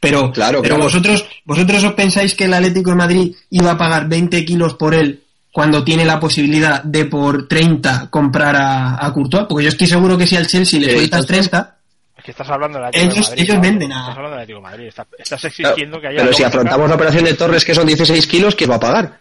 Pero, 0.00 0.32
Claro, 0.32 0.62
pero 0.62 0.74
claro. 0.76 0.84
vosotros, 0.84 1.24
vosotros 1.44 1.84
os 1.84 1.92
pensáis 1.92 2.34
que 2.34 2.44
el 2.44 2.54
Atlético 2.54 2.90
de 2.90 2.96
Madrid 2.96 3.34
iba 3.50 3.70
a 3.72 3.78
pagar 3.78 4.08
20 4.08 4.44
kilos 4.44 4.74
por 4.74 4.94
él 4.94 5.22
cuando 5.52 5.84
tiene 5.84 6.04
la 6.06 6.18
posibilidad 6.18 6.82
de 6.82 7.04
por 7.04 7.46
30 7.46 8.08
comprar 8.08 8.56
a, 8.56 9.04
a 9.04 9.12
Courtois, 9.12 9.44
porque 9.48 9.64
yo 9.64 9.68
estoy 9.68 9.86
seguro 9.86 10.16
que 10.16 10.26
si 10.26 10.34
al 10.36 10.46
Chelsea 10.46 10.80
le 10.80 10.86
sueltas 10.92 11.20
entonces- 11.20 11.50
30, 11.50 11.76
es 12.16 12.24
que 12.24 12.30
estás 12.30 12.48
hablando 12.48 12.78
del 12.78 12.86
Atlético 12.86 13.12
de 13.12 13.18
Ellos- 13.18 13.28
Madrid. 13.28 13.42
ellos 13.42 13.56
¿no? 13.56 13.62
venden 13.62 13.92
a- 13.92 14.00
Estás 14.00 14.16
hablando 14.16 14.30
del 14.30 14.42
Atlético 14.42 14.58
de 14.58 14.62
Madrid. 14.62 14.86
Estás, 14.86 15.06
estás 15.18 15.40
Claro, 15.54 15.68
exigiendo 15.74 16.00
que 16.00 16.06
haya... 16.08 16.18
Pero 16.20 16.32
si 16.32 16.42
afrontamos 16.44 16.88
la 16.88 16.94
operación 16.94 17.24
de 17.24 17.34
Torres, 17.34 17.64
que 17.64 17.74
son 17.74 17.86
16 17.86 18.26
kilos, 18.26 18.54
¿quién 18.54 18.70
va 18.70 18.76
a 18.76 18.80
pagar? 18.80 19.18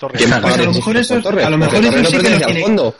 Torres. 0.00 0.18
¿Quién 0.18 0.32
va 0.32 0.36
a 0.38 0.40
Pues 0.40 0.56
lo 0.56 0.62
16 0.64 0.76
mejor 0.76 0.96
eso- 0.96 1.20
Torres? 1.22 1.46
a 1.46 1.50
lo 1.50 1.58
mejor 1.58 1.74
eso 1.84 1.92
no 1.92 1.96
sí 1.98 2.02
que 2.02 2.02
pertenece 2.10 2.30
lo 2.40 2.46
al 2.46 2.52
tiene- 2.52 2.62
fondo. 2.66 2.96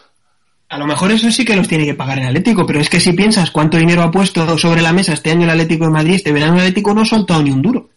a 0.68 0.78
lo 0.78 0.86
mejor 0.86 1.10
eso 1.12 1.30
sí 1.32 1.44
que 1.46 1.56
los 1.56 1.66
tiene 1.66 1.84
que 1.86 1.94
pagar 1.94 2.18
el 2.18 2.26
Atlético, 2.26 2.66
pero 2.66 2.78
es 2.80 2.88
que 2.90 3.00
si 3.00 3.12
piensas 3.14 3.50
cuánto 3.50 3.78
dinero 3.78 4.02
ha 4.02 4.10
puesto 4.10 4.56
sobre 4.58 4.82
la 4.82 4.92
mesa 4.92 5.14
este 5.14 5.30
año 5.32 5.44
el 5.44 5.50
Atlético 5.50 5.86
de 5.86 5.90
Madrid, 5.90 6.14
este 6.16 6.30
verano 6.32 6.54
el 6.54 6.60
Atlético 6.60 6.92
no 6.94 7.00
ha 7.00 7.06
soltado 7.06 7.42
ni 7.42 7.50
un 7.50 7.62
duro. 7.62 7.88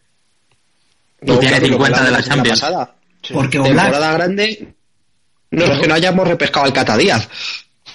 Y 1.21 1.25
tiene 1.25 1.39
claro, 1.49 1.61
lo 1.67 1.73
50 1.73 2.03
de 2.05 2.11
la 2.11 2.23
Champions. 2.23 2.59
pasada. 2.61 2.95
Sí. 3.21 3.33
Porque 3.33 3.59
Oblak, 3.59 3.75
Temporada 3.75 4.13
grande. 4.13 4.73
No 5.51 5.65
es 5.65 5.79
que 5.79 5.87
no 5.87 5.93
hayamos 5.93 6.27
repescado 6.27 6.65
al 6.65 6.73
Cata 6.73 6.97
Díaz. 6.97 7.29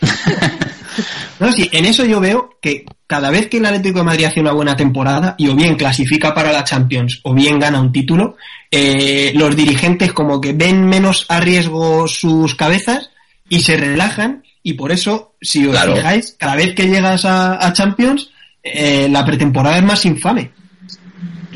No, 1.40 1.52
sí, 1.52 1.68
en 1.72 1.84
eso 1.84 2.04
yo 2.04 2.20
veo 2.20 2.58
que 2.60 2.84
cada 3.06 3.30
vez 3.30 3.48
que 3.48 3.58
el 3.58 3.66
Atlético 3.66 4.00
de 4.00 4.04
Madrid 4.04 4.24
hace 4.26 4.40
una 4.40 4.52
buena 4.52 4.76
temporada 4.76 5.34
y 5.38 5.48
o 5.48 5.54
bien 5.54 5.76
clasifica 5.76 6.34
para 6.34 6.52
la 6.52 6.64
Champions 6.64 7.20
o 7.22 7.32
bien 7.34 7.58
gana 7.58 7.80
un 7.80 7.92
título, 7.92 8.36
eh, 8.70 9.32
los 9.34 9.56
dirigentes 9.56 10.12
como 10.12 10.40
que 10.40 10.52
ven 10.52 10.84
menos 10.86 11.24
a 11.28 11.40
riesgo 11.40 12.06
sus 12.08 12.54
cabezas 12.54 13.10
y 13.48 13.60
se 13.60 13.76
relajan 13.76 14.42
y 14.62 14.74
por 14.74 14.92
eso, 14.92 15.34
si 15.40 15.64
os 15.66 15.72
Claro. 15.72 15.96
fijáis, 15.96 16.36
cada 16.38 16.56
vez 16.56 16.74
que 16.74 16.88
llegas 16.88 17.24
a, 17.24 17.64
a 17.66 17.72
Champions, 17.72 18.30
eh, 18.62 19.08
la 19.10 19.24
pretemporada 19.24 19.78
es 19.78 19.84
más 19.84 20.04
infame. 20.04 20.50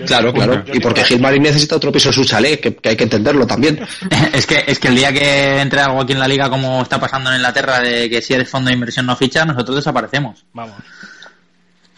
Claro, 0.06 0.32
claro. 0.32 0.64
Y 0.72 0.80
porque 0.80 1.04
Gilmarín 1.04 1.42
necesita 1.42 1.76
otro 1.76 1.90
piso 1.92 2.08
en 2.08 2.12
su 2.14 2.24
chalet, 2.24 2.60
que, 2.60 2.74
que 2.76 2.88
hay 2.90 2.96
que 2.96 3.04
entenderlo 3.04 3.46
también. 3.46 3.80
Es 4.32 4.46
que, 4.46 4.64
es 4.66 4.78
que 4.78 4.88
el 4.88 4.96
día 4.96 5.12
que 5.12 5.60
entre 5.60 5.80
algo 5.80 6.00
aquí 6.00 6.12
en 6.12 6.18
la 6.20 6.28
liga 6.28 6.48
como 6.50 6.82
está 6.82 6.98
pasando 6.98 7.30
en 7.30 7.36
Inglaterra 7.36 7.80
de 7.80 8.08
que 8.08 8.22
si 8.22 8.32
eres 8.34 8.48
fondo 8.48 8.68
de 8.68 8.74
inversión 8.74 9.04
no 9.06 9.14
ficha, 9.16 9.44
nosotros 9.44 9.76
desaparecemos. 9.76 10.44
Vamos. 10.52 10.76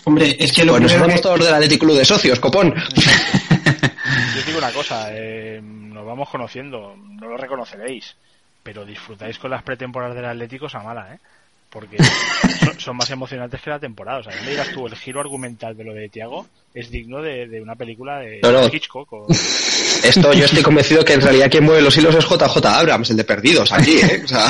Hombre, 0.05 0.37
es 0.39 0.53
que 0.53 0.65
lo 0.65 0.73
Pues 0.73 0.83
nos 0.83 0.93
primero 0.93 1.09
somos 1.11 1.21
que- 1.21 1.23
todos 1.23 1.45
del 1.47 1.55
Atlético 1.55 1.87
Club 1.87 1.97
de 1.99 2.05
Socios, 2.05 2.39
copón. 2.41 2.75
Yo 2.75 4.41
os 4.41 4.47
digo 4.47 4.59
una 4.59 4.71
cosa, 4.73 5.07
eh, 5.11 5.61
nos 5.63 6.05
vamos 6.05 6.29
conociendo, 6.29 6.95
no 6.97 7.29
lo 7.29 7.37
reconoceréis, 7.37 8.15
pero 8.63 8.85
disfrutáis 8.85 9.39
con 9.39 9.51
las 9.51 9.63
pretemporadas 9.63 10.15
del 10.17 10.27
Atlético 10.27 10.67
a 10.73 10.83
mala, 10.83 11.15
¿eh? 11.15 11.19
Porque 11.75 11.97
son, 12.65 12.81
son 12.81 12.97
más 12.97 13.11
emocionantes 13.11 13.61
que 13.61 13.69
la 13.69 13.79
temporada. 13.81 14.21
O 14.21 14.23
sea, 14.23 14.33
me 14.45 14.51
digas 14.51 14.71
tú, 14.73 14.87
el 14.87 14.95
giro 14.95 15.21
argumental 15.21 15.77
de 15.77 15.85
lo 15.85 15.93
de 15.93 16.09
Tiago 16.09 16.47
es 16.73 16.89
digno 16.91 17.21
de, 17.21 17.49
de 17.49 17.61
una 17.61 17.75
película 17.75 18.21
de 18.21 18.39
No, 18.43 18.53
no. 18.53 18.67
Hitchcock. 18.73 19.13
o- 19.13 19.27
Esto 20.05 20.33
yo 20.35 20.45
estoy 20.45 20.63
convencido 20.63 21.05
que 21.05 21.15
en 21.15 21.21
realidad 21.23 21.51
quien 21.51 21.65
mueve 21.65 21.81
los 21.83 21.97
hilos 21.97 22.15
es 22.15 22.25
JJ 22.25 22.65
Abrams, 22.67 23.11
el 23.11 23.17
de 23.17 23.25
Perdidos, 23.25 23.73
aquí, 23.73 23.97
¿eh? 23.99 24.21
O 24.25 24.29
sea, 24.29 24.47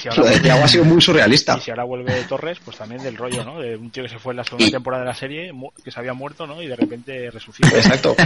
si 0.00 0.08
ahora 0.08 0.20
lo 0.22 0.26
de 0.28 0.32
vuelve- 0.36 0.42
Thiago 0.42 0.64
ha 0.64 0.68
sido 0.68 0.84
muy 0.84 1.00
surrealista. 1.00 1.56
Y 1.58 1.60
si 1.60 1.70
ahora 1.70 1.84
vuelve 1.84 2.22
Torres, 2.28 2.58
pues 2.64 2.76
también 2.76 3.02
del 3.02 3.16
rollo, 3.16 3.44
¿no? 3.44 3.60
De 3.60 3.76
un 3.76 3.90
tío 3.90 4.02
que 4.02 4.08
se 4.08 4.18
fue 4.18 4.32
en 4.32 4.38
la 4.38 4.44
segunda 4.44 4.66
Y- 4.66 4.70
temporada 4.70 5.02
de 5.04 5.08
la 5.08 5.14
serie, 5.14 5.52
mu- 5.52 5.70
que 5.84 5.90
se 5.90 5.98
había 6.00 6.12
muerto, 6.14 6.46
¿no? 6.46 6.60
Y 6.62 6.66
de 6.66 6.76
repente 6.76 7.30
resucita. 7.30 7.68
Exacto. 7.68 8.16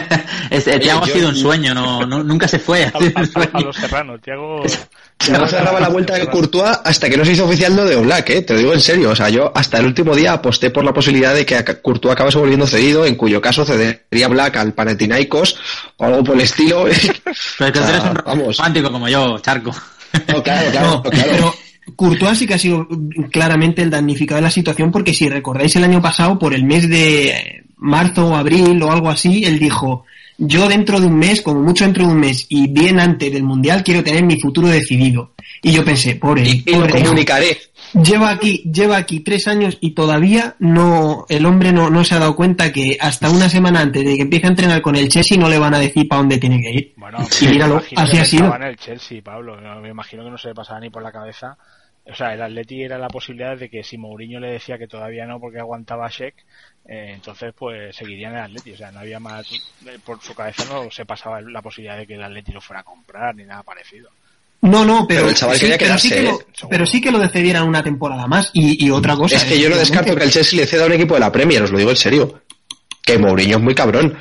Este, 0.50 0.78
Thiago 0.78 1.02
ha 1.04 1.06
yo- 1.06 1.14
sido 1.14 1.28
un 1.30 1.36
sueño, 1.36 1.74
no, 1.74 2.06
no- 2.06 2.22
nunca 2.22 2.46
se 2.48 2.58
fue. 2.58 2.84
A, 2.84 2.88
a- 2.88 3.40
a- 3.54 3.58
a 3.58 3.60
los 3.60 3.76
serranos, 3.76 4.20
Tiago. 4.20 4.62
No 5.30 5.46
cerraba 5.48 5.80
la 5.80 5.88
vuelta 5.88 6.14
de 6.14 6.26
Courtois 6.26 6.78
hasta 6.84 7.08
que 7.08 7.16
no 7.16 7.24
se 7.24 7.32
hizo 7.32 7.46
oficial 7.46 7.74
lo 7.74 7.84
de 7.86 7.96
Oblak, 7.96 8.28
¿eh? 8.30 8.42
Te 8.42 8.52
lo 8.52 8.58
digo 8.58 8.72
en 8.74 8.80
serio. 8.80 9.10
O 9.10 9.16
sea, 9.16 9.28
yo 9.30 9.50
hasta 9.54 9.78
el 9.78 9.86
último 9.86 10.14
día 10.14 10.32
aposté 10.34 10.70
por 10.70 10.84
la 10.84 10.92
posibilidad 10.92 11.34
de 11.34 11.46
que 11.46 11.62
Courtois 11.80 12.12
acabase 12.12 12.36
volviendo 12.38 12.66
cedido, 12.66 13.06
en 13.06 13.14
cuyo 13.14 13.40
caso 13.40 13.64
cedería 13.64 14.28
Black 14.28 14.56
al 14.56 14.74
Panathinaikos 14.74 15.56
o 15.96 16.04
algo 16.04 16.24
por 16.24 16.34
el 16.34 16.42
estilo. 16.42 16.84
Pero 16.84 16.90
es 16.90 17.72
que 17.72 17.78
O 17.78 17.82
sea, 17.82 17.88
eres 17.90 18.04
un 18.04 18.14
vamos. 18.24 18.56
romántico 18.58 18.92
como 18.92 19.08
yo, 19.08 19.38
Charco. 19.38 19.74
No, 20.28 20.42
claro, 20.42 20.70
claro, 20.70 20.88
No, 20.90 21.02
claro. 21.02 21.28
pero 21.30 21.54
Courtois 21.96 22.38
sí 22.38 22.46
que 22.46 22.54
ha 22.54 22.58
sido 22.58 22.88
claramente 23.30 23.82
el 23.82 23.90
damnificado 23.90 24.36
de 24.36 24.42
la 24.42 24.50
situación 24.50 24.90
porque 24.90 25.12
si 25.14 25.28
recordáis 25.28 25.76
el 25.76 25.84
año 25.84 26.00
pasado, 26.00 26.38
por 26.38 26.54
el 26.54 26.64
mes 26.64 26.88
de 26.88 27.64
marzo 27.76 28.28
o 28.28 28.34
abril 28.36 28.82
o 28.82 28.90
algo 28.90 29.10
así, 29.10 29.44
él 29.44 29.58
dijo, 29.58 30.04
yo 30.38 30.66
dentro 30.68 30.98
de 31.00 31.06
un 31.06 31.16
mes, 31.18 31.42
como 31.42 31.60
mucho 31.60 31.84
dentro 31.84 32.06
de 32.06 32.12
un 32.12 32.18
mes 32.20 32.46
y 32.48 32.66
bien 32.68 32.98
antes 32.98 33.32
del 33.32 33.42
Mundial, 33.44 33.82
quiero 33.84 34.02
tener 34.02 34.24
mi 34.24 34.40
futuro 34.40 34.68
decidido. 34.68 35.32
Y 35.62 35.72
yo 35.72 35.84
pensé, 35.84 36.16
pobre, 36.16 36.42
Y, 36.48 36.62
y 36.66 36.72
lo 36.72 36.80
pobre 36.80 36.98
hijo. 37.00 37.08
comunicaré. 37.08 37.58
Lleva 38.02 38.30
aquí, 38.30 38.62
lleva 38.72 38.96
aquí 38.96 39.20
tres 39.20 39.46
años 39.46 39.78
y 39.80 39.92
todavía 39.92 40.56
no, 40.58 41.26
el 41.28 41.46
hombre 41.46 41.72
no, 41.72 41.90
no 41.90 42.04
se 42.04 42.14
ha 42.14 42.18
dado 42.18 42.34
cuenta 42.34 42.72
que 42.72 42.96
hasta 43.00 43.30
una 43.30 43.48
semana 43.48 43.80
antes 43.80 44.04
de 44.04 44.16
que 44.16 44.22
empiece 44.22 44.46
a 44.46 44.50
entrenar 44.50 44.82
con 44.82 44.96
el 44.96 45.08
Chelsea 45.08 45.38
no 45.38 45.48
le 45.48 45.58
van 45.58 45.74
a 45.74 45.78
decir 45.78 46.08
para 46.08 46.20
dónde 46.20 46.38
tiene 46.38 46.60
que 46.60 46.70
ir. 46.72 46.92
Bueno, 46.96 47.18
Y 47.40 47.46
míralo, 47.46 47.80
así 47.96 48.18
ha 48.18 48.24
sido. 48.24 48.54
el 48.56 48.76
Chelsea, 48.76 49.22
Pablo. 49.22 49.56
Me 49.80 49.90
imagino 49.90 50.24
que 50.24 50.30
no 50.30 50.38
se 50.38 50.48
le 50.48 50.54
pasaba 50.54 50.80
ni 50.80 50.90
por 50.90 51.02
la 51.02 51.12
cabeza. 51.12 51.56
O 52.06 52.14
sea, 52.14 52.34
el 52.34 52.42
Atleti 52.42 52.82
era 52.82 52.98
la 52.98 53.08
posibilidad 53.08 53.56
de 53.56 53.70
que 53.70 53.82
si 53.82 53.96
Mourinho 53.96 54.38
le 54.38 54.50
decía 54.52 54.76
que 54.76 54.86
todavía 54.86 55.24
no 55.24 55.40
porque 55.40 55.58
aguantaba 55.60 56.04
a 56.06 56.10
Sheck, 56.10 56.34
eh, 56.86 57.12
entonces 57.14 57.54
pues 57.58 57.96
seguiría 57.96 58.28
en 58.28 58.34
el 58.34 58.42
Atleti. 58.42 58.72
O 58.72 58.76
sea, 58.76 58.90
no 58.90 58.98
había 59.00 59.20
más... 59.20 59.50
eh, 59.86 59.98
Por 60.04 60.20
su 60.20 60.34
cabeza 60.34 60.64
no 60.70 60.90
se 60.90 61.06
pasaba 61.06 61.40
la 61.40 61.62
posibilidad 61.62 61.96
de 61.96 62.06
que 62.06 62.14
el 62.14 62.22
Atleti 62.22 62.52
lo 62.52 62.60
fuera 62.60 62.80
a 62.80 62.84
comprar 62.84 63.34
ni 63.34 63.44
nada 63.44 63.62
parecido. 63.62 64.10
No, 64.64 64.82
no, 64.82 65.06
pero, 65.06 65.20
Pero 65.20 65.28
el 65.28 65.34
chaval 65.34 65.56
sí, 65.56 65.60
quería 65.66 65.78
pero 65.78 65.98
sí 65.98 66.08
quedarse, 66.08 66.22
que 66.22 66.22
lo, 66.22 66.40
¿eh? 66.40 66.66
pero 66.70 66.86
sí 66.86 67.00
que 67.02 67.10
lo 67.10 67.18
decidieran 67.18 67.68
una 67.68 67.82
temporada 67.82 68.26
más. 68.26 68.50
Y, 68.54 68.86
y 68.86 68.90
otra 68.90 69.14
cosa. 69.14 69.36
Es 69.36 69.44
que 69.44 69.60
yo 69.60 69.68
no 69.68 69.76
descarto 69.76 70.16
que 70.16 70.24
el 70.24 70.30
Chelsea 70.30 70.58
le 70.58 70.66
ceda 70.66 70.84
a 70.84 70.86
un 70.86 70.92
equipo 70.92 71.12
de 71.12 71.20
la 71.20 71.30
Premier, 71.30 71.62
os 71.62 71.70
lo 71.70 71.76
digo 71.76 71.90
en 71.90 71.96
serio. 71.96 72.42
Que 73.02 73.18
Mourinho 73.18 73.58
es 73.58 73.62
muy 73.62 73.74
cabrón. 73.74 74.16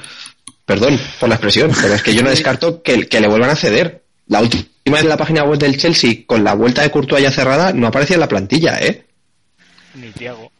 Perdón 0.66 1.00
por 1.18 1.30
la 1.30 1.36
expresión, 1.36 1.72
pero 1.82 1.94
es 1.94 2.04
que 2.04 2.14
yo 2.14 2.24
no 2.24 2.30
descarto 2.30 2.84
que, 2.84 3.08
que 3.08 3.22
le 3.22 3.28
vuelvan 3.28 3.52
a 3.52 3.56
ceder. 3.56 4.04
La 4.28 4.42
última 4.42 4.66
vez 4.86 5.02
en 5.04 5.10
la 5.10 5.18
página 5.18 5.46
web 5.46 5.58
del 5.58 5.78
Chelsea, 5.78 6.26
con 6.26 6.44
la 6.44 6.56
vuelta 6.56 6.82
de 6.82 6.92
Courtois 6.92 7.24
ya 7.24 7.32
cerrada, 7.32 7.72
no 7.72 7.88
aparecía 7.88 8.16
en 8.16 8.22
la 8.22 8.28
plantilla, 8.28 8.80
¿eh? 8.82 9.06
Ni 9.96 10.10
Tiago. 10.12 10.53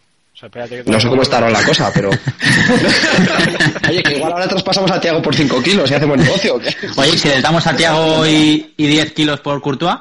Sea, 0.52 0.68
que 0.68 0.84
No 0.86 1.00
sé 1.00 1.08
cómo 1.08 1.22
está 1.22 1.38
ahora 1.38 1.50
la 1.52 1.64
cosa, 1.64 1.92
pero... 1.94 2.10
Oye, 3.90 4.04
que 4.04 4.16
igual 4.16 4.34
ahora 4.34 4.48
traspasamos 4.48 4.92
a 4.92 5.00
Tiago 5.00 5.22
por 5.22 5.36
5 5.36 5.62
kilos 5.64 5.90
y 5.90 5.94
hacemos 5.94 6.18
negocio. 6.18 6.56
¿o 6.56 6.60
qué? 6.60 6.76
Oye, 6.98 7.18
si 7.18 7.28
le 7.30 7.42
damos 7.42 7.66
a 7.68 7.76
Tiago 7.76 8.26
y, 8.28 8.74
y 8.78 8.88
10 8.88 9.14
kilos 9.14 9.40
por 9.40 9.62
Courtois, 9.62 9.96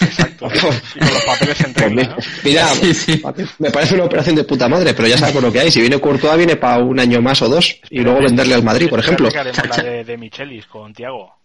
Exacto. 0.00 0.46
y 0.54 0.58
con 0.98 1.14
los 1.14 1.24
papeles 1.24 1.60
en 1.60 1.72
Pues 1.72 1.84
regla, 1.86 2.02
mira, 2.02 2.14
¿no? 2.14 2.16
mira, 2.44 2.66
Sí, 2.68 2.94
sí. 2.94 3.22
me 3.58 3.70
parece 3.70 3.94
una 3.94 4.04
operación 4.04 4.36
de 4.36 4.44
puta 4.44 4.68
madre, 4.68 4.94
pero 4.94 5.08
ya 5.08 5.18
sabemos 5.18 5.42
lo 5.42 5.52
que 5.52 5.60
hay. 5.60 5.70
Si 5.70 5.80
viene 5.80 5.98
Courtois, 5.98 6.36
viene 6.36 6.56
para 6.56 6.78
un 6.82 6.98
año 7.00 7.20
más 7.20 7.42
o 7.42 7.48
dos 7.48 7.80
y 7.90 8.00
luego 8.00 8.20
venderle 8.22 8.54
al 8.54 8.62
Madrid, 8.62 8.88
por 8.88 9.00
ejemplo. 9.00 9.28
Espérate 9.28 9.52
que 9.52 9.58
haremos 9.60 9.76
la 9.78 9.82
de, 9.90 10.04
de 10.04 10.16
Michelis 10.16 10.66
con 10.66 10.92
Tiago. 10.94 11.37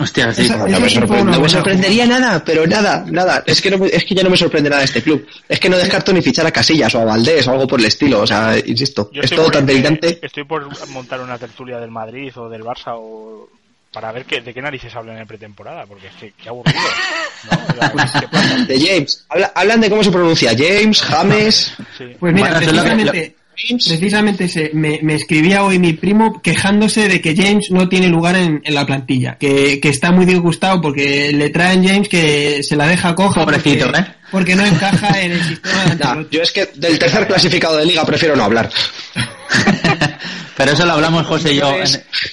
¿Eh? 0.00 0.02
hostia, 0.02 0.32
sí. 0.34 0.42
Esa- 0.42 0.56
No 0.56 0.66
Eso 0.86 1.00
me, 1.06 1.22
no 1.24 1.48
sorprendería 1.48 2.06
nada, 2.06 2.42
pero 2.44 2.66
nada, 2.66 3.04
nada. 3.08 3.42
Es 3.46 3.60
que, 3.60 3.70
no, 3.70 3.78
me- 3.78 3.88
es 3.88 4.04
que 4.04 4.14
ya 4.14 4.22
no 4.22 4.30
me 4.30 4.36
sorprende 4.36 4.70
nada 4.70 4.82
este 4.84 5.02
club. 5.02 5.26
Es 5.48 5.60
que 5.60 5.68
no 5.68 5.76
descarto 5.76 6.12
ni 6.12 6.22
fichar 6.22 6.46
a 6.46 6.50
Casillas 6.50 6.94
o 6.94 7.00
a 7.00 7.04
Valdés 7.04 7.46
o 7.46 7.52
algo 7.52 7.66
por 7.66 7.80
el 7.80 7.86
estilo. 7.86 8.20
O 8.22 8.26
sea, 8.26 8.54
insisto, 8.64 9.10
Yo 9.12 9.20
es 9.20 9.24
estoy 9.24 9.36
todo 9.36 9.46
por- 9.46 9.54
tan 9.54 9.66
delirante. 9.66 10.18
Estoy 10.22 10.44
por 10.44 10.68
montar 10.90 11.20
una 11.20 11.38
tertulia 11.38 11.78
del 11.78 11.90
Madrid 11.90 12.32
o 12.36 12.48
del 12.48 12.62
Barça 12.62 12.94
o 12.96 13.48
para 13.92 14.12
ver 14.12 14.24
qué, 14.24 14.40
de 14.40 14.54
qué 14.54 14.62
narices 14.62 14.94
hablan 14.94 15.18
en 15.18 15.26
pretemporada, 15.26 15.84
porque 15.84 16.06
es 16.06 16.14
que 16.14 16.32
qué 16.40 16.48
aburrido. 16.48 16.78
¿no? 17.50 18.66
De 18.66 18.78
James. 18.80 19.24
Habla- 19.28 19.52
hablan 19.54 19.80
de 19.80 19.90
cómo 19.90 20.04
se 20.04 20.10
pronuncia. 20.12 20.52
James, 20.56 21.00
James. 21.02 21.74
Sí. 21.98 22.16
Pues 22.20 22.32
mira, 22.32 22.60
Bueno, 22.60 23.12
precisamente, 23.68 23.98
precisamente 23.98 24.48
se, 24.48 24.70
me, 24.74 25.00
me 25.02 25.14
escribía 25.14 25.62
hoy 25.64 25.78
mi 25.78 25.92
primo 25.92 26.40
quejándose 26.42 27.08
de 27.08 27.20
que 27.20 27.34
James 27.36 27.70
no 27.70 27.88
tiene 27.88 28.08
lugar 28.08 28.36
en, 28.36 28.60
en 28.64 28.74
la 28.74 28.86
plantilla, 28.86 29.36
que, 29.38 29.78
que 29.80 29.88
está 29.88 30.10
muy 30.12 30.24
disgustado 30.24 30.80
porque 30.80 31.32
le 31.32 31.50
traen 31.50 31.86
James 31.86 32.08
que 32.08 32.62
se 32.62 32.76
la 32.76 32.86
deja 32.86 33.14
coja. 33.14 33.40
Pobrecito, 33.44 33.86
porque, 33.86 34.00
¿eh? 34.00 34.06
Porque 34.30 34.56
no 34.56 34.64
encaja 34.64 35.20
en 35.20 35.32
el 35.32 35.42
sistema 35.44 35.84
de 35.84 35.90
Ancelotti. 35.92 36.36
yo 36.36 36.42
es 36.42 36.52
que 36.52 36.66
del 36.76 36.98
tercer 36.98 37.26
clasificado 37.26 37.76
de 37.76 37.86
liga 37.86 38.04
prefiero 38.04 38.36
no 38.36 38.44
hablar. 38.44 38.70
Pero 40.56 40.72
eso 40.72 40.84
lo 40.84 40.92
hablamos 40.92 41.26
José 41.26 41.52
y 41.54 41.56
yo. 41.56 41.72
En, 41.74 41.86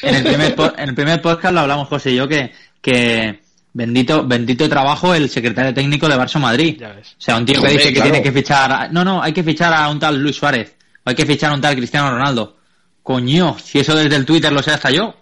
en 0.10 0.16
el 0.16 0.24
primer, 0.24 0.56
po- 0.56 0.74
en 0.78 0.90
el 0.90 0.96
primer 0.96 1.22
podcast 1.22 1.54
lo 1.54 1.62
hablamos 1.62 1.88
José 1.88 2.12
y 2.12 2.16
yo 2.16 2.28
que, 2.28 2.52
que 2.82 3.40
bendito, 3.74 4.26
bendito 4.28 4.68
trabajo 4.68 5.14
el 5.16 5.30
secretario 5.30 5.74
técnico 5.74 6.10
de 6.10 6.16
Barça 6.16 6.40
Madrid. 6.40 6.76
Ya 6.80 6.90
ves. 6.92 7.08
O 7.18 7.22
sea, 7.22 7.38
un 7.38 7.46
tío 7.46 7.62
que 7.62 7.70
dice 7.70 7.88
que 7.90 7.94
claro. 7.96 8.12
tiene 8.12 8.24
que 8.24 8.32
fichar. 8.34 8.72
a- 8.72 8.88
no, 8.90 9.06
no, 9.06 9.22
hay 9.24 9.32
que 9.32 9.44
fichar 9.44 9.74
a 9.74 9.88
un 9.90 10.00
tal 10.00 10.22
Luis 10.22 10.36
Suárez. 10.36 10.74
Hay 11.08 11.16
que 11.16 11.26
fichar 11.26 11.54
un 11.54 11.62
tal 11.62 11.74
Cristiano 11.74 12.12
Ronaldo. 12.12 12.58
Coño, 13.02 13.56
si 13.64 13.80
eso 13.80 13.96
desde 13.96 14.18
el 14.18 14.26
Twitter 14.26 14.52
lo 14.52 14.62
sé 14.62 14.72
hasta 14.72 14.92
yo. 14.92 15.16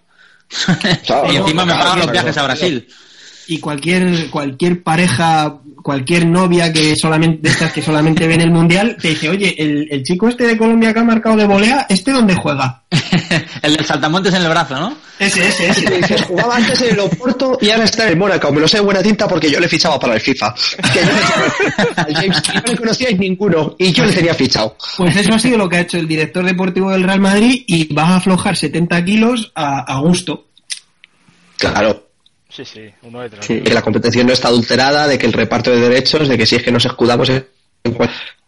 Claro, 1.06 1.32
y 1.32 1.36
encima 1.36 1.64
me 1.64 1.72
claro, 1.72 1.84
pagan 1.84 1.98
los 2.00 2.10
viajes 2.10 2.36
a. 2.36 2.42
Brasil. 2.42 2.88
Y 3.48 3.58
cualquier 3.58 4.28
cualquier 4.30 4.82
pareja, 4.82 5.58
cualquier 5.82 6.26
novia 6.26 6.72
que 6.72 6.96
solamente 6.96 7.38
de 7.42 7.48
estas 7.50 7.72
que 7.72 7.80
solamente 7.82 8.26
ven 8.26 8.40
el 8.40 8.50
mundial 8.50 8.96
te 9.00 9.08
dice, 9.10 9.28
oye, 9.28 9.54
el, 9.58 9.86
el 9.90 10.02
chico 10.02 10.28
este 10.28 10.46
de 10.46 10.58
Colombia 10.58 10.92
que 10.92 10.98
ha 11.00 11.04
marcado 11.04 11.36
de 11.36 11.46
volea, 11.46 11.86
¿este 11.88 12.10
dónde 12.12 12.34
juega? 12.34 12.82
el 13.62 13.76
del 13.76 13.84
saltamontes 13.84 14.34
en 14.34 14.42
el 14.42 14.48
brazo, 14.48 14.74
¿no? 14.76 14.96
Ese, 15.18 15.46
ese, 15.48 15.68
ese. 15.68 15.96
dices, 15.96 16.22
jugaba 16.24 16.56
antes 16.56 16.80
en 16.82 16.90
el 16.94 17.00
Oporto 17.00 17.56
y 17.60 17.70
ahora 17.70 17.84
está 17.84 18.02
en 18.04 18.10
el 18.10 18.16
Mónaco. 18.16 18.52
Me 18.52 18.60
lo 18.60 18.68
sé 18.68 18.76
de 18.78 18.82
buena 18.82 19.02
tinta 19.02 19.26
porque 19.26 19.50
yo 19.50 19.58
le 19.60 19.68
fichaba 19.68 19.98
para 19.98 20.14
el 20.14 20.20
FIFA. 20.20 20.54
Que 20.92 20.98
yo 21.00 21.06
le- 21.06 22.02
al 22.02 22.14
James 22.14 22.42
no 22.54 22.62
le 22.66 22.76
conocíais 22.76 23.18
ninguno 23.18 23.76
y 23.78 23.92
yo 23.92 24.04
le 24.04 24.12
tenía 24.12 24.34
fichado. 24.34 24.76
Pues 24.98 25.16
eso 25.16 25.32
ha 25.34 25.38
sido 25.38 25.56
lo 25.56 25.68
que 25.68 25.76
ha 25.76 25.80
hecho 25.80 25.96
el 25.98 26.06
director 26.08 26.44
deportivo 26.44 26.90
del 26.90 27.04
Real 27.04 27.20
Madrid 27.20 27.62
y 27.66 27.92
va 27.94 28.08
a 28.08 28.16
aflojar 28.16 28.56
70 28.56 29.04
kilos 29.04 29.52
a, 29.54 29.80
a 29.90 29.98
gusto. 30.00 30.46
Claro, 31.56 32.05
Sí, 33.42 33.60
que 33.60 33.74
la 33.74 33.82
competición 33.82 34.26
no 34.26 34.32
está 34.32 34.48
adulterada, 34.48 35.06
de 35.06 35.18
que 35.18 35.26
el 35.26 35.32
reparto 35.32 35.70
de 35.70 35.80
derechos, 35.80 36.28
de 36.28 36.38
que 36.38 36.46
si 36.46 36.56
es 36.56 36.62
que 36.62 36.72
nos 36.72 36.84
escudamos 36.84 37.28
en... 37.28 37.46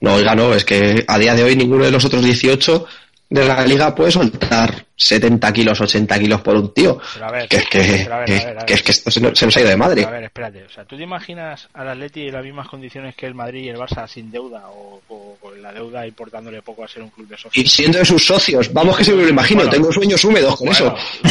No, 0.00 0.14
oiga, 0.14 0.34
no, 0.34 0.54
es 0.54 0.64
que 0.64 1.04
a 1.06 1.18
día 1.18 1.34
de 1.34 1.44
hoy 1.44 1.56
ninguno 1.56 1.84
de 1.84 1.90
los 1.90 2.04
otros 2.04 2.24
18 2.24 2.86
de 3.30 3.44
la 3.46 3.62
liga 3.66 3.94
puede 3.94 4.10
soltar 4.10 4.86
70 4.96 5.52
kilos, 5.52 5.78
80 5.80 6.18
kilos 6.18 6.40
por 6.40 6.56
un 6.56 6.72
tío. 6.72 6.98
Pero 7.12 7.26
a 7.26 7.30
ver, 7.30 7.48
Que 7.48 7.56
es 7.58 7.66
que, 7.66 7.78
pero 8.04 8.14
a 8.14 8.18
ver, 8.20 8.26
que- 8.26 8.40
a 8.40 8.44
ver, 8.46 8.58
a 8.58 8.64
que 8.64 8.72
ver. 8.72 8.78
es 8.78 8.82
que 8.82 8.90
esto 8.92 9.10
se 9.10 9.20
nos, 9.20 9.38
se 9.38 9.44
nos 9.44 9.56
ha 9.56 9.60
ido 9.60 9.68
de 9.68 9.76
madre. 9.76 10.04
A 10.04 10.10
ver, 10.10 10.24
espérate. 10.24 10.64
O 10.64 10.70
sea, 10.70 10.84
¿tú 10.86 10.96
te 10.96 11.02
imaginas 11.02 11.68
al 11.74 11.88
Atleti 11.88 12.26
en 12.28 12.32
las 12.32 12.42
mismas 12.44 12.68
condiciones 12.68 13.14
que 13.14 13.26
el 13.26 13.34
Madrid 13.34 13.64
y 13.64 13.68
el 13.68 13.76
Barça 13.76 14.08
sin 14.08 14.30
deuda 14.30 14.68
o, 14.70 15.02
o 15.08 15.36
con 15.40 15.60
la 15.60 15.72
deuda 15.72 16.06
importándole 16.06 16.62
poco 16.62 16.84
a 16.84 16.88
ser 16.88 17.02
un 17.02 17.10
club 17.10 17.28
de 17.28 17.36
socios? 17.36 17.56
Y 17.64 17.68
siendo 17.68 17.98
de 17.98 18.04
sus 18.06 18.24
socios, 18.24 18.72
vamos 18.72 18.96
que 18.96 19.04
se 19.04 19.12
me 19.12 19.22
lo 19.22 19.28
imagino, 19.28 19.58
Bueno. 19.60 19.72
tengo 19.72 19.92
sueños 19.92 20.24
húmedos 20.24 20.56
con 20.56 20.68
Bueno, 20.68 20.96
eso. 20.96 21.30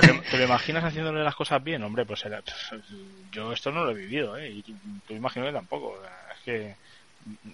¿te 0.00 0.06
lo, 0.06 0.20
te 0.30 0.36
lo 0.38 0.44
imaginas 0.44 0.84
haciéndole 0.84 1.24
las 1.24 1.34
cosas 1.34 1.64
bien? 1.64 1.82
Hombre, 1.82 2.04
pues 2.04 2.24
era- 2.26 2.42
yo 3.32 3.52
esto 3.52 3.72
no 3.72 3.84
lo 3.84 3.92
he 3.92 3.94
vivido, 3.94 4.36
¿eh? 4.36 4.50
Y 4.50 4.62
tú, 4.62 4.72
tú 5.06 5.14
imagino 5.14 5.46
que 5.46 5.52
tampoco. 5.52 5.94
Es 6.34 6.44
que 6.44 6.74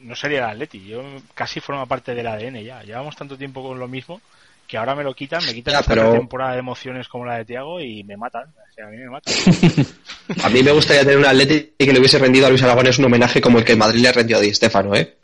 no 0.02 0.14
sería 0.14 0.38
el 0.38 0.44
Atleti. 0.44 0.84
Yo 0.86 1.02
casi 1.34 1.60
forma 1.60 1.86
parte 1.86 2.14
del 2.14 2.26
ADN 2.26 2.62
ya. 2.64 2.82
Llevamos 2.82 3.16
tanto 3.16 3.36
tiempo 3.36 3.62
con 3.62 3.78
lo 3.78 3.88
mismo 3.88 4.20
que 4.66 4.78
ahora 4.78 4.94
me 4.94 5.04
lo 5.04 5.14
quitan, 5.14 5.44
me 5.44 5.52
quitan 5.54 5.74
Ya, 5.74 5.80
esta 5.80 5.94
pero- 5.94 6.12
temporada 6.12 6.52
de 6.52 6.58
emociones 6.60 7.06
como 7.08 7.26
la 7.26 7.36
de 7.38 7.44
Tiago 7.44 7.80
y 7.80 8.02
me 8.04 8.16
matan. 8.16 8.44
O 8.48 8.74
sea, 8.74 8.86
a 8.86 8.90
mí 8.90 8.96
me 8.96 9.10
matan. 9.10 9.34
A 10.42 10.48
mí 10.48 10.62
me 10.62 10.72
gustaría 10.72 11.02
tener 11.02 11.18
un 11.18 11.26
Atleti 11.26 11.74
que 11.78 11.92
le 11.92 11.98
hubiese 11.98 12.18
rendido 12.18 12.46
a 12.46 12.48
Luis 12.48 12.62
Aragones 12.62 12.98
un 12.98 13.04
homenaje 13.04 13.42
como 13.42 13.58
el 13.58 13.64
que 13.64 13.72
el 13.72 13.78
Madrid 13.78 14.00
le 14.00 14.10
rendió 14.10 14.38
a 14.38 14.40
Di 14.40 14.54
Stéfano, 14.54 14.94
¿eh? 14.94 15.18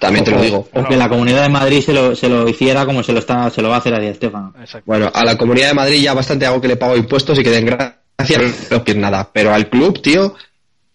También 0.00 0.24
te 0.24 0.30
lo 0.32 0.40
digo. 0.40 0.68
O 0.74 0.84
que 0.84 0.96
la 0.96 1.08
comunidad 1.08 1.42
de 1.42 1.48
Madrid 1.48 1.80
se 1.82 1.92
lo, 1.92 2.14
se 2.14 2.28
lo 2.28 2.48
hiciera 2.48 2.84
como 2.84 3.02
se 3.02 3.12
lo 3.12 3.18
está, 3.20 3.48
se 3.50 3.62
lo 3.62 3.68
va 3.68 3.76
a 3.76 3.78
hacer 3.78 3.94
a 3.94 3.98
Di. 4.00 4.06
Exacto. 4.08 4.82
Bueno, 4.86 5.10
a 5.12 5.24
la 5.24 5.36
Comunidad 5.36 5.68
de 5.68 5.74
Madrid 5.74 6.02
ya 6.02 6.14
bastante 6.14 6.46
hago 6.46 6.60
que 6.60 6.68
le 6.68 6.76
pago 6.76 6.96
impuestos 6.96 7.38
y 7.38 7.42
que 7.42 7.50
den 7.50 7.66
gracias, 7.66 8.70
no 8.70 8.82
nada. 8.96 9.30
Pero 9.32 9.52
al 9.52 9.68
club, 9.68 10.00
tío, 10.02 10.34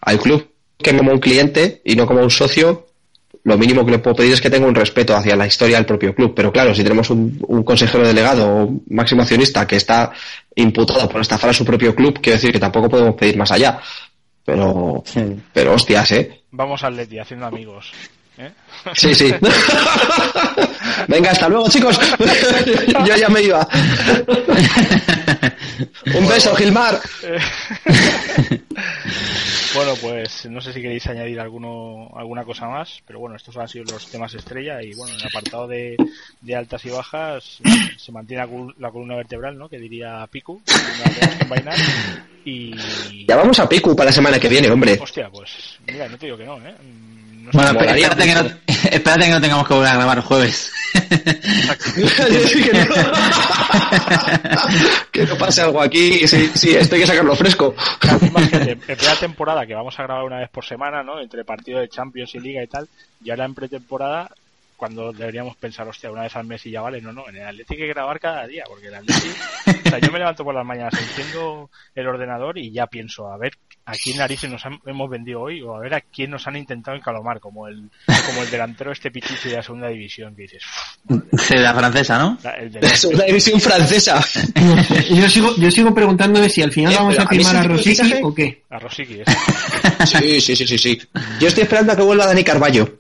al 0.02 0.20
club 0.20 0.53
que 0.84 0.96
como 0.96 1.12
un 1.12 1.20
cliente 1.20 1.82
y 1.84 1.96
no 1.96 2.06
como 2.06 2.22
un 2.22 2.30
socio, 2.30 2.86
lo 3.46 3.58
mínimo 3.58 3.84
que 3.84 3.92
le 3.92 4.00
puedo 4.00 4.16
pedir 4.16 4.34
es 4.34 4.42
que 4.42 4.50
tenga 4.50 4.68
un 4.68 4.76
respeto 4.76 5.16
hacia 5.16 5.36
la 5.36 5.48
historia 5.48 5.78
del 5.78 5.86
propio 5.86 6.14
club. 6.14 6.34
Pero 6.36 6.52
claro, 6.52 6.76
si 6.76 6.84
tenemos 6.84 7.10
un, 7.10 7.44
un 7.48 7.64
consejero 7.64 8.08
delegado 8.08 8.48
o 8.56 8.82
máximo 8.90 9.22
accionista 9.24 9.66
que 9.66 9.76
está 9.78 10.12
imputado 10.56 11.10
por 11.10 11.20
estafar 11.22 11.50
a 11.50 11.54
su 11.54 11.66
propio 11.66 11.96
club, 11.96 12.20
quiero 12.22 12.38
decir 12.38 12.52
que 12.54 12.60
tampoco 12.60 12.90
podemos 12.90 13.16
pedir 13.16 13.36
más 13.36 13.52
allá. 13.52 13.80
Pero, 14.46 15.02
Sí. 15.06 15.22
pero 15.54 15.74
hostias, 15.74 16.12
¿eh? 16.12 16.44
Vamos 16.52 16.84
al 16.84 16.94
Atleti 16.94 17.18
haciendo 17.20 17.46
amigos. 17.48 17.92
¿Eh? 18.38 18.52
Sí, 18.96 19.14
sí. 19.16 19.34
Venga, 21.08 21.32
hasta 21.32 21.50
luego, 21.50 21.70
chicos. 21.70 22.00
Yo 23.08 23.16
ya 23.16 23.30
me 23.30 23.42
iba. 23.42 23.68
Un 26.16 26.28
beso, 26.28 26.56
Gilmar. 26.56 27.00
Bueno, 29.76 29.94
pues 30.02 30.46
no 30.52 30.62
sé 30.62 30.72
si 30.72 30.84
queréis 30.84 31.08
añadir 31.08 31.40
alguno, 31.40 32.08
alguna 32.16 32.44
cosa 32.44 32.68
más, 32.68 33.02
pero 33.08 33.18
bueno, 33.18 33.36
estos 33.36 33.58
han 33.58 33.68
sido 33.68 33.86
los 33.86 34.06
temas 34.08 34.32
estrella 34.36 34.84
y 34.84 34.94
bueno, 34.94 35.16
en 35.16 35.22
el 35.22 35.28
apartado 35.28 35.68
de, 35.68 35.98
de 36.42 36.56
altas 36.56 36.86
y 36.86 36.90
bajas 36.92 37.58
se 37.98 38.12
mantiene 38.12 38.44
la, 38.44 38.50
col- 38.50 38.76
la 38.78 38.92
columna 38.92 39.16
vertebral, 39.16 39.58
¿no? 39.58 39.68
Que 39.68 39.80
diría 39.80 40.28
Piku, 40.30 40.62
que 40.64 40.72
y... 42.46 43.26
Ya 43.26 43.36
vamos 43.36 43.58
a 43.60 43.68
Piku 43.68 43.96
para 43.96 44.10
la 44.12 44.14
semana 44.14 44.40
que 44.40 44.48
viene, 44.50 44.70
hombre. 44.70 45.00
Hostia, 45.02 45.30
pues 45.32 45.80
mira, 45.88 46.08
no 46.08 46.20
te 46.20 46.28
digo 46.28 46.38
que 46.38 46.46
no, 46.46 46.58
¿eh? 46.60 46.76
No 47.44 47.50
Bueno, 47.52 47.72
espérate 47.72 48.24
que, 48.24 48.36
no, 48.36 48.44
mucho. 48.44 48.56
espérate 48.68 49.26
que 49.26 49.32
no 49.32 49.42
tengamos 49.42 49.68
que 49.68 49.74
volver 49.74 49.90
a 49.90 49.96
grabar 49.96 50.22
jueves. 50.22 50.72
Sí, 50.94 51.00
que, 52.64 52.74
no. 52.74 52.96
que 55.12 55.26
no 55.26 55.38
pase 55.38 55.62
algo 55.62 55.82
aquí. 55.82 56.26
Sí, 56.26 56.50
sí, 56.56 56.74
esto 56.74 56.96
hay 56.96 57.02
que 57.02 57.08
sacarlo 57.08 57.36
fresco. 57.36 57.76
En 58.02 58.80
primera 58.80 59.16
temporada 59.20 59.66
que 59.66 59.74
vamos 59.74 60.00
a 60.00 60.04
grabar 60.04 60.24
una 60.24 60.40
vez 60.40 60.50
por 60.50 60.64
semana, 60.64 61.04
¿no? 61.04 61.20
Entre 61.20 61.44
partidos 61.44 61.82
de 61.82 61.90
Champions 61.90 62.34
y 62.36 62.40
Liga 62.40 62.64
y 62.64 62.68
tal, 62.68 62.88
y 63.22 63.30
ahora 63.30 63.44
en 63.44 63.56
pretemporada, 63.56 64.30
cuando 64.78 65.12
deberíamos 65.12 65.58
pensar, 65.58 65.86
hostia, 65.86 66.12
una 66.12 66.24
vez 66.24 66.36
al 66.38 66.46
mes 66.46 66.66
y 66.66 66.72
ya 66.72 66.80
vale, 66.80 67.02
no, 67.02 67.12
no, 67.12 67.28
en 67.28 67.36
el 67.36 67.48
Atleti 67.48 67.74
hay 67.74 67.80
que 67.80 67.88
grabar 67.88 68.22
cada 68.22 68.48
día, 68.48 68.64
porque 68.70 68.88
el 68.88 68.96
Atleti, 68.96 69.30
o 69.86 69.90
sea, 69.90 70.00
yo 70.00 70.12
me 70.14 70.20
levanto 70.20 70.46
por 70.46 70.56
las 70.56 70.66
mañanas, 70.66 70.94
enciendo 70.94 71.70
el 71.94 72.08
ordenador 72.08 72.58
y 72.58 72.72
ya 72.72 72.88
pienso, 72.88 73.28
a 73.28 73.38
ver 73.38 73.54
a 73.86 73.92
quién 73.94 74.18
narices 74.18 74.50
nos 74.50 74.66
han- 74.66 74.80
hemos 74.86 75.10
vendido 75.10 75.42
hoy, 75.42 75.62
o 75.62 75.76
a 75.76 75.80
ver 75.82 75.94
a 75.96 76.02
quién 76.02 76.32
nos 76.32 76.48
han 76.48 76.56
intentado 76.56 76.96
encalomar, 76.96 77.40
como 77.42 77.68
el, 77.68 77.90
como 78.26 78.42
el 78.42 78.50
delantero 78.50 78.92
este 78.94 79.12
pichichi 79.12 79.50
de 79.50 79.58
la 79.58 79.64
segunda 79.64 79.90
división, 79.90 80.34
que 80.36 80.44
dices, 80.44 80.64
Sí, 81.38 81.56
la 81.58 81.74
francesa, 81.74 82.18
¿no? 82.18 82.38
"Uf, 82.40 82.46
el 82.60 82.72
de 82.72 82.80
Es 82.80 83.04
una 83.04 83.26
división 83.26 83.60
francesa. 83.60 84.24
Yo 85.10 85.30
sigo, 85.30 85.54
yo 85.58 85.70
sigo 85.70 85.94
preguntándome 85.94 86.48
si 86.50 86.62
al 86.62 86.72
final 86.72 86.94
Eh, 86.94 86.96
vamos 86.98 87.20
a 87.20 87.24
a 87.24 87.28
firmar 87.28 87.56
a 87.58 87.62
de 87.62 87.68
Rosicky 87.68 87.90
fichaje- 88.04 88.20
o 88.24 88.34
qué. 88.34 88.64
a 88.70 88.80
Rosicky, 88.80 89.20
ese. 89.22 90.06
Sí, 90.06 90.42
sí, 90.42 90.56
sí, 90.56 90.66
sí, 90.68 90.78
sí. 90.78 91.02
Yo 91.42 91.48
estoy 91.50 91.64
esperando 91.64 91.92
a 91.92 91.96
que 91.98 92.04
vuelva 92.04 92.26
Dani 92.26 92.44
Carballo. 92.44 93.00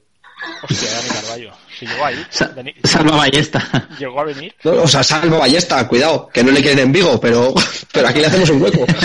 hostia, 0.70 0.90
Dani 0.92 1.10
Carballo, 1.10 1.54
si 1.80 1.86
llegó 1.86 2.06
ahí, 2.06 2.26
Sa- 2.30 2.54
Dani- 2.54 2.76
Salva 2.84 3.16
Ballesta. 3.18 3.88
llegó 3.98 4.20
a 4.20 4.24
venir, 4.26 4.54
No, 4.66 4.72
o 4.84 4.88
sea, 4.88 5.02
salvo 5.04 5.40
Ballesta, 5.40 5.88
cuidado, 5.88 6.30
que 6.34 6.44
no 6.44 6.52
le 6.52 6.62
quieren 6.62 6.80
en 6.80 6.92
Vigo, 6.92 7.20
pero, 7.22 7.54
pero 7.94 8.08
aquí 8.10 8.20
le 8.20 8.28
hacemos 8.28 8.50
un 8.50 8.62
hueco. 8.62 8.86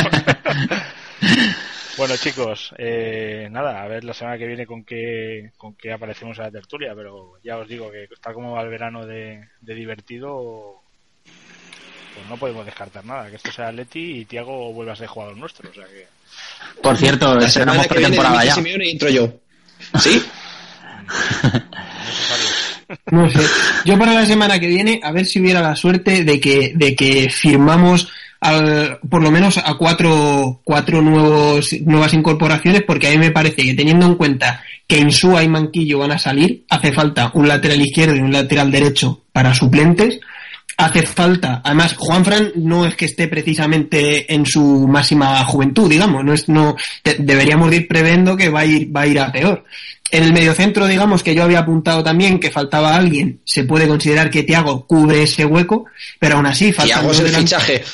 Bueno 1.99 2.16
chicos, 2.16 2.72
eh, 2.78 3.49
nada, 3.51 3.82
a 3.82 3.88
ver 3.88 4.05
la 4.05 4.14
semana 4.14 4.38
que 4.38 4.46
viene 4.46 4.66
con 4.66 4.84
qué, 4.84 5.51
con 5.57 5.74
qué 5.74 5.92
aparecemos 5.92 6.38
en 6.38 6.44
la 6.44 6.51
tertulia, 6.53 6.94
pero 6.94 7.32
ya 7.42 7.59
os 7.59 7.66
digo 7.66 7.90
que 7.90 8.07
tal 8.22 8.34
como 8.34 8.53
va 8.53 8.62
el 8.62 8.68
verano 8.68 9.05
de, 9.05 9.49
de 9.61 9.74
divertido, 9.74 10.76
pues 11.24 12.28
no 12.28 12.36
podemos 12.36 12.64
descartar 12.64 13.05
nada, 13.05 13.28
que 13.28 13.34
esto 13.34 13.51
sea 13.51 13.66
Atleti 13.66 14.20
y 14.20 14.24
Tiago 14.26 14.72
vuelva 14.72 14.92
a 14.92 14.96
ser 14.96 15.09
jugador 15.09 15.36
nuestro, 15.36 15.68
o 15.68 15.74
sea 15.74 15.86
que 15.86 16.07
Por 16.80 16.96
cierto, 16.96 17.34
La 17.34 17.46
estrenamos 17.46 17.82
semana 17.82 17.88
que 17.88 17.99
viene 17.99 18.16
Dimitri 18.16 18.46
ya. 18.46 18.55
Simeone 18.55 18.86
y 18.86 18.90
entro 18.92 19.09
yo. 19.11 19.40
¿Sí? 19.99 20.24
No 23.11 23.28
sé. 23.30 23.40
Yo 23.84 23.99
para 23.99 24.14
la 24.14 24.24
semana 24.24 24.59
que 24.59 24.66
viene, 24.66 24.99
a 25.03 25.12
ver 25.12 25.26
si 25.26 25.40
hubiera 25.40 25.61
la 25.61 25.76
suerte 25.76 26.24
de 26.24 26.40
que, 26.40 26.72
de 26.74 26.96
que 26.96 27.28
firmamos 27.28 28.11
al, 28.41 28.99
por 29.11 29.22
lo 29.22 29.30
menos 29.30 29.59
a 29.59 29.74
cuatro, 29.74 30.61
cuatro 30.64 31.03
nuevos, 31.03 31.72
nuevas 31.84 32.14
incorporaciones, 32.14 32.82
porque 32.82 33.09
a 33.09 33.11
mí 33.11 33.18
me 33.18 33.30
parece 33.30 33.62
que 33.64 33.74
teniendo 33.74 34.07
en 34.07 34.14
cuenta 34.14 34.62
que 34.86 34.99
Insúa 34.99 35.43
y 35.43 35.49
Manquillo 35.49 35.99
van 35.99 36.12
a 36.12 36.18
salir, 36.18 36.64
hace 36.70 36.93
falta 36.93 37.30
un 37.34 37.49
lateral 37.49 37.80
izquierdo 37.80 38.16
y 38.16 38.20
un 38.20 38.32
lateral 38.32 38.70
derecho 38.70 39.22
para 39.32 39.55
suplentes. 39.55 40.20
Hace 40.80 41.03
falta, 41.03 41.61
además, 41.64 41.97
Juanfran 41.99 42.53
no 42.55 42.86
es 42.86 42.95
que 42.95 43.07
esté 43.07 43.26
precisamente 43.26 44.32
en 44.32 44.47
su 44.47 44.86
máxima 44.86 45.45
juventud, 45.45 45.91
digamos, 45.91 46.24
no 46.24 46.32
es, 46.32 46.49
no, 46.49 46.76
de- 47.03 47.16
deberíamos 47.18 47.68
de 47.70 47.76
ir 47.78 47.89
previendo 47.89 48.36
que 48.36 48.49
va 48.49 48.61
a 48.61 48.64
ir, 48.64 48.95
va 48.97 49.01
a 49.01 49.07
ir 49.09 49.18
a 49.18 49.32
peor. 49.32 49.64
En 50.12 50.22
el 50.22 50.32
mediocentro, 50.32 50.86
digamos, 50.86 51.24
que 51.24 51.34
yo 51.34 51.43
había 51.43 51.59
apuntado 51.59 52.05
también 52.05 52.39
que 52.39 52.53
faltaba 52.53 52.95
alguien, 52.95 53.41
se 53.45 53.64
puede 53.64 53.89
considerar 53.89 54.30
que 54.30 54.45
Tiago 54.45 54.86
cubre 54.86 55.24
ese 55.24 55.45
hueco, 55.45 55.86
pero 56.20 56.36
aún 56.36 56.47
así 56.47 56.72
faltan 56.72 57.01
Tiago 57.01 57.11
es 57.11 57.18
dos 57.18 57.26
el 57.28 57.34
fichaje. 57.41 57.84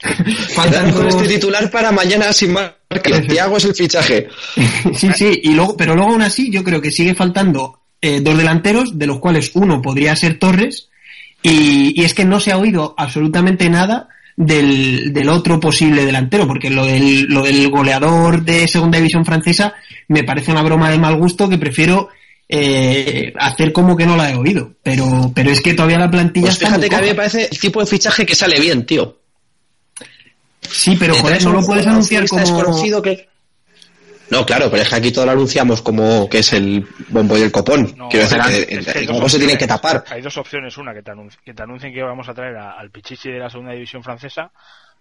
faltan 0.54 0.92
con 0.92 1.06
este 1.06 1.28
titular 1.28 1.70
para 1.70 1.92
mañana 1.92 2.32
sin 2.32 2.52
marca. 2.52 3.20
Tiago 3.28 3.56
es 3.56 3.64
el 3.64 3.74
fichaje. 3.74 4.28
sí, 4.94 5.08
sí, 5.14 5.40
y 5.42 5.52
luego, 5.52 5.76
pero 5.76 5.94
luego 5.94 6.12
aún 6.12 6.22
así 6.22 6.50
yo 6.50 6.64
creo 6.64 6.80
que 6.80 6.90
sigue 6.90 7.14
faltando 7.14 7.80
eh, 8.00 8.20
dos 8.20 8.36
delanteros, 8.36 8.98
de 8.98 9.06
los 9.06 9.18
cuales 9.18 9.50
uno 9.54 9.82
podría 9.82 10.16
ser 10.16 10.38
Torres, 10.38 10.88
y, 11.42 12.00
y 12.00 12.04
es 12.04 12.14
que 12.14 12.24
no 12.24 12.40
se 12.40 12.52
ha 12.52 12.58
oído 12.58 12.94
absolutamente 12.96 13.68
nada 13.68 14.08
del, 14.36 15.12
del 15.12 15.28
otro 15.28 15.60
posible 15.60 16.06
delantero, 16.06 16.46
porque 16.46 16.70
lo 16.70 16.86
del, 16.86 17.24
lo 17.26 17.42
del 17.42 17.68
goleador 17.70 18.42
de 18.42 18.66
segunda 18.68 18.98
división 18.98 19.24
francesa 19.24 19.74
me 20.08 20.24
parece 20.24 20.50
una 20.50 20.62
broma 20.62 20.90
de 20.90 20.98
mal 20.98 21.16
gusto 21.16 21.48
que 21.48 21.58
prefiero 21.58 22.08
eh, 22.48 23.32
hacer 23.38 23.72
como 23.72 23.96
que 23.96 24.06
no 24.06 24.16
la 24.16 24.30
he 24.30 24.34
oído, 24.34 24.72
pero, 24.82 25.30
pero 25.34 25.50
es 25.50 25.60
que 25.60 25.74
todavía 25.74 25.98
la 25.98 26.10
plantilla 26.10 26.46
Pues 26.46 26.54
está 26.54 26.66
fíjate 26.66 26.88
que 26.88 26.96
a 26.96 27.00
mí 27.00 27.08
me 27.08 27.14
parece 27.14 27.48
el 27.50 27.58
tipo 27.58 27.80
de 27.80 27.86
fichaje 27.86 28.24
que 28.24 28.34
sale 28.34 28.58
bien, 28.58 28.86
tío. 28.86 29.18
Sí, 30.70 30.96
pero 30.98 31.14
joder, 31.14 31.42
no 31.44 31.52
lo 31.52 31.62
puedes 31.66 31.86
anunciar 31.86 32.26
como... 32.28 32.40
desconocido 32.40 33.02
que... 33.02 33.28
No, 34.30 34.46
claro, 34.46 34.70
pero 34.70 34.82
es 34.84 34.88
que 34.88 34.94
aquí 34.94 35.10
todo 35.10 35.26
lo 35.26 35.32
anunciamos 35.32 35.82
como 35.82 36.28
que 36.28 36.38
es 36.38 36.52
el 36.52 36.86
bombo 37.08 37.36
y 37.36 37.42
el 37.42 37.50
copón. 37.50 37.92
No, 37.96 38.08
Quiero 38.08 38.26
decir 38.28 38.38
es 38.38 38.46
que 38.46 38.82
se 38.84 38.92
tienen 39.00 39.22
opciones. 39.22 39.58
que 39.58 39.66
tapar. 39.66 40.04
Hay 40.08 40.22
dos 40.22 40.36
opciones, 40.36 40.78
una 40.78 40.94
que 40.94 41.02
te, 41.02 41.10
anunci- 41.10 41.36
que 41.44 41.52
te 41.52 41.62
anuncien 41.64 41.92
que 41.92 42.00
vamos 42.02 42.28
a 42.28 42.34
traer 42.34 42.56
a- 42.56 42.72
al 42.78 42.90
Pichichi 42.90 43.28
de 43.32 43.40
la 43.40 43.50
segunda 43.50 43.72
división 43.72 44.04
francesa, 44.04 44.52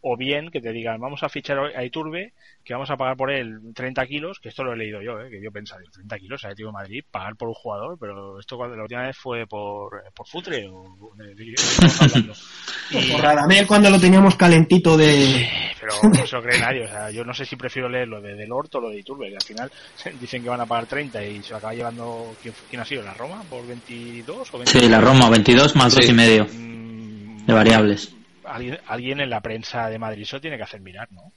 o 0.02 0.16
bien 0.18 0.50
que 0.52 0.62
te 0.62 0.72
digan, 0.72 1.00
vamos 1.00 1.24
a 1.24 1.30
fichar 1.30 1.60
hoy 1.60 1.74
a 1.76 1.84
Iturbe, 1.84 2.34
que 2.64 2.74
vamos 2.74 2.90
a 2.90 2.98
pagar 2.98 3.18
por 3.18 3.32
él 3.32 3.60
30 3.76 4.06
kilos, 4.08 4.40
que 4.40 4.50
esto 4.50 4.64
lo 4.64 4.74
he 4.74 4.78
leído 4.78 5.02
yo, 5.02 5.20
¿eh? 5.20 5.30
que 5.30 5.42
yo 5.42 5.52
pensaba, 5.52 5.80
digo, 5.82 5.92
30 5.92 6.18
kilos, 6.20 6.46
a 6.46 6.50
de 6.54 6.72
Madrid, 6.72 7.04
pagar 7.12 7.36
por 7.36 7.48
un 7.50 7.54
jugador, 7.54 7.98
pero 8.00 8.40
esto 8.40 8.58
cuando 8.58 8.76
la 8.76 8.84
última 8.84 9.04
vez 9.04 9.18
fue 9.18 9.46
por, 9.48 9.98
eh, 9.98 10.10
por 10.16 10.28
Futre, 10.28 10.68
o 10.70 10.96
de- 11.16 11.36
de- 11.36 11.46
de- 11.46 11.54
estamos 11.54 12.02
hablando. 12.02 12.34
Y- 12.92 13.12
Por 13.12 13.22
Radamel 13.22 13.68
cuando 13.68 13.90
lo 13.92 14.00
teníamos 14.00 14.36
calentito 14.36 14.98
de... 14.98 15.48
pero 15.80 15.94
no 16.10 16.26
se 16.26 16.36
lo 16.36 16.42
cree 16.42 16.60
nadie. 16.60 16.86
O 16.86 16.88
sea, 16.88 17.12
yo 17.12 17.24
no 17.24 17.36
sé 17.36 17.46
si 17.46 17.56
prefiero 17.56 17.88
leer 17.88 18.08
lo 18.08 18.20
de 18.20 18.34
Delort 18.34 18.74
o 18.76 18.80
lo 18.82 18.90
de 18.90 18.98
Iturbe, 19.00 19.30
que 19.30 19.36
al 19.36 19.44
final 19.44 19.72
dicen 20.20 20.42
que 20.42 20.50
van 20.50 20.62
a 20.62 20.66
pagar 20.66 20.88
30 20.88 21.24
y 21.24 21.44
se 21.44 21.52
lo 21.52 21.58
acaba 21.58 21.74
llevando. 21.74 22.36
¿Quién, 22.42 22.54
quién 22.68 22.82
ha 22.82 22.86
sido? 22.86 23.04
¿La 23.04 23.14
Roma? 23.14 23.44
¿Por 23.48 23.68
22 23.68 24.54
o 24.54 24.58
20? 24.58 24.72
Sí, 24.80 24.90
la 24.90 25.00
Roma, 25.02 25.30
22 25.30 25.76
más 25.76 25.94
Sí. 25.94 26.00
dos 26.00 26.10
y 26.10 26.14
medio 26.14 26.46
Mm, 26.46 27.46
de 27.46 27.54
variables. 27.54 28.16
Alguien, 28.50 28.80
alguien 28.88 29.20
en 29.22 29.30
la 29.30 29.42
prensa 29.42 29.90
de 29.90 30.00
Madrid 30.00 30.26
se 30.26 30.36
lo 30.36 30.42
tiene 30.42 30.58
que 30.58 30.64
hacer 30.64 30.82
mirar, 30.82 31.08
¿no? 31.12 31.32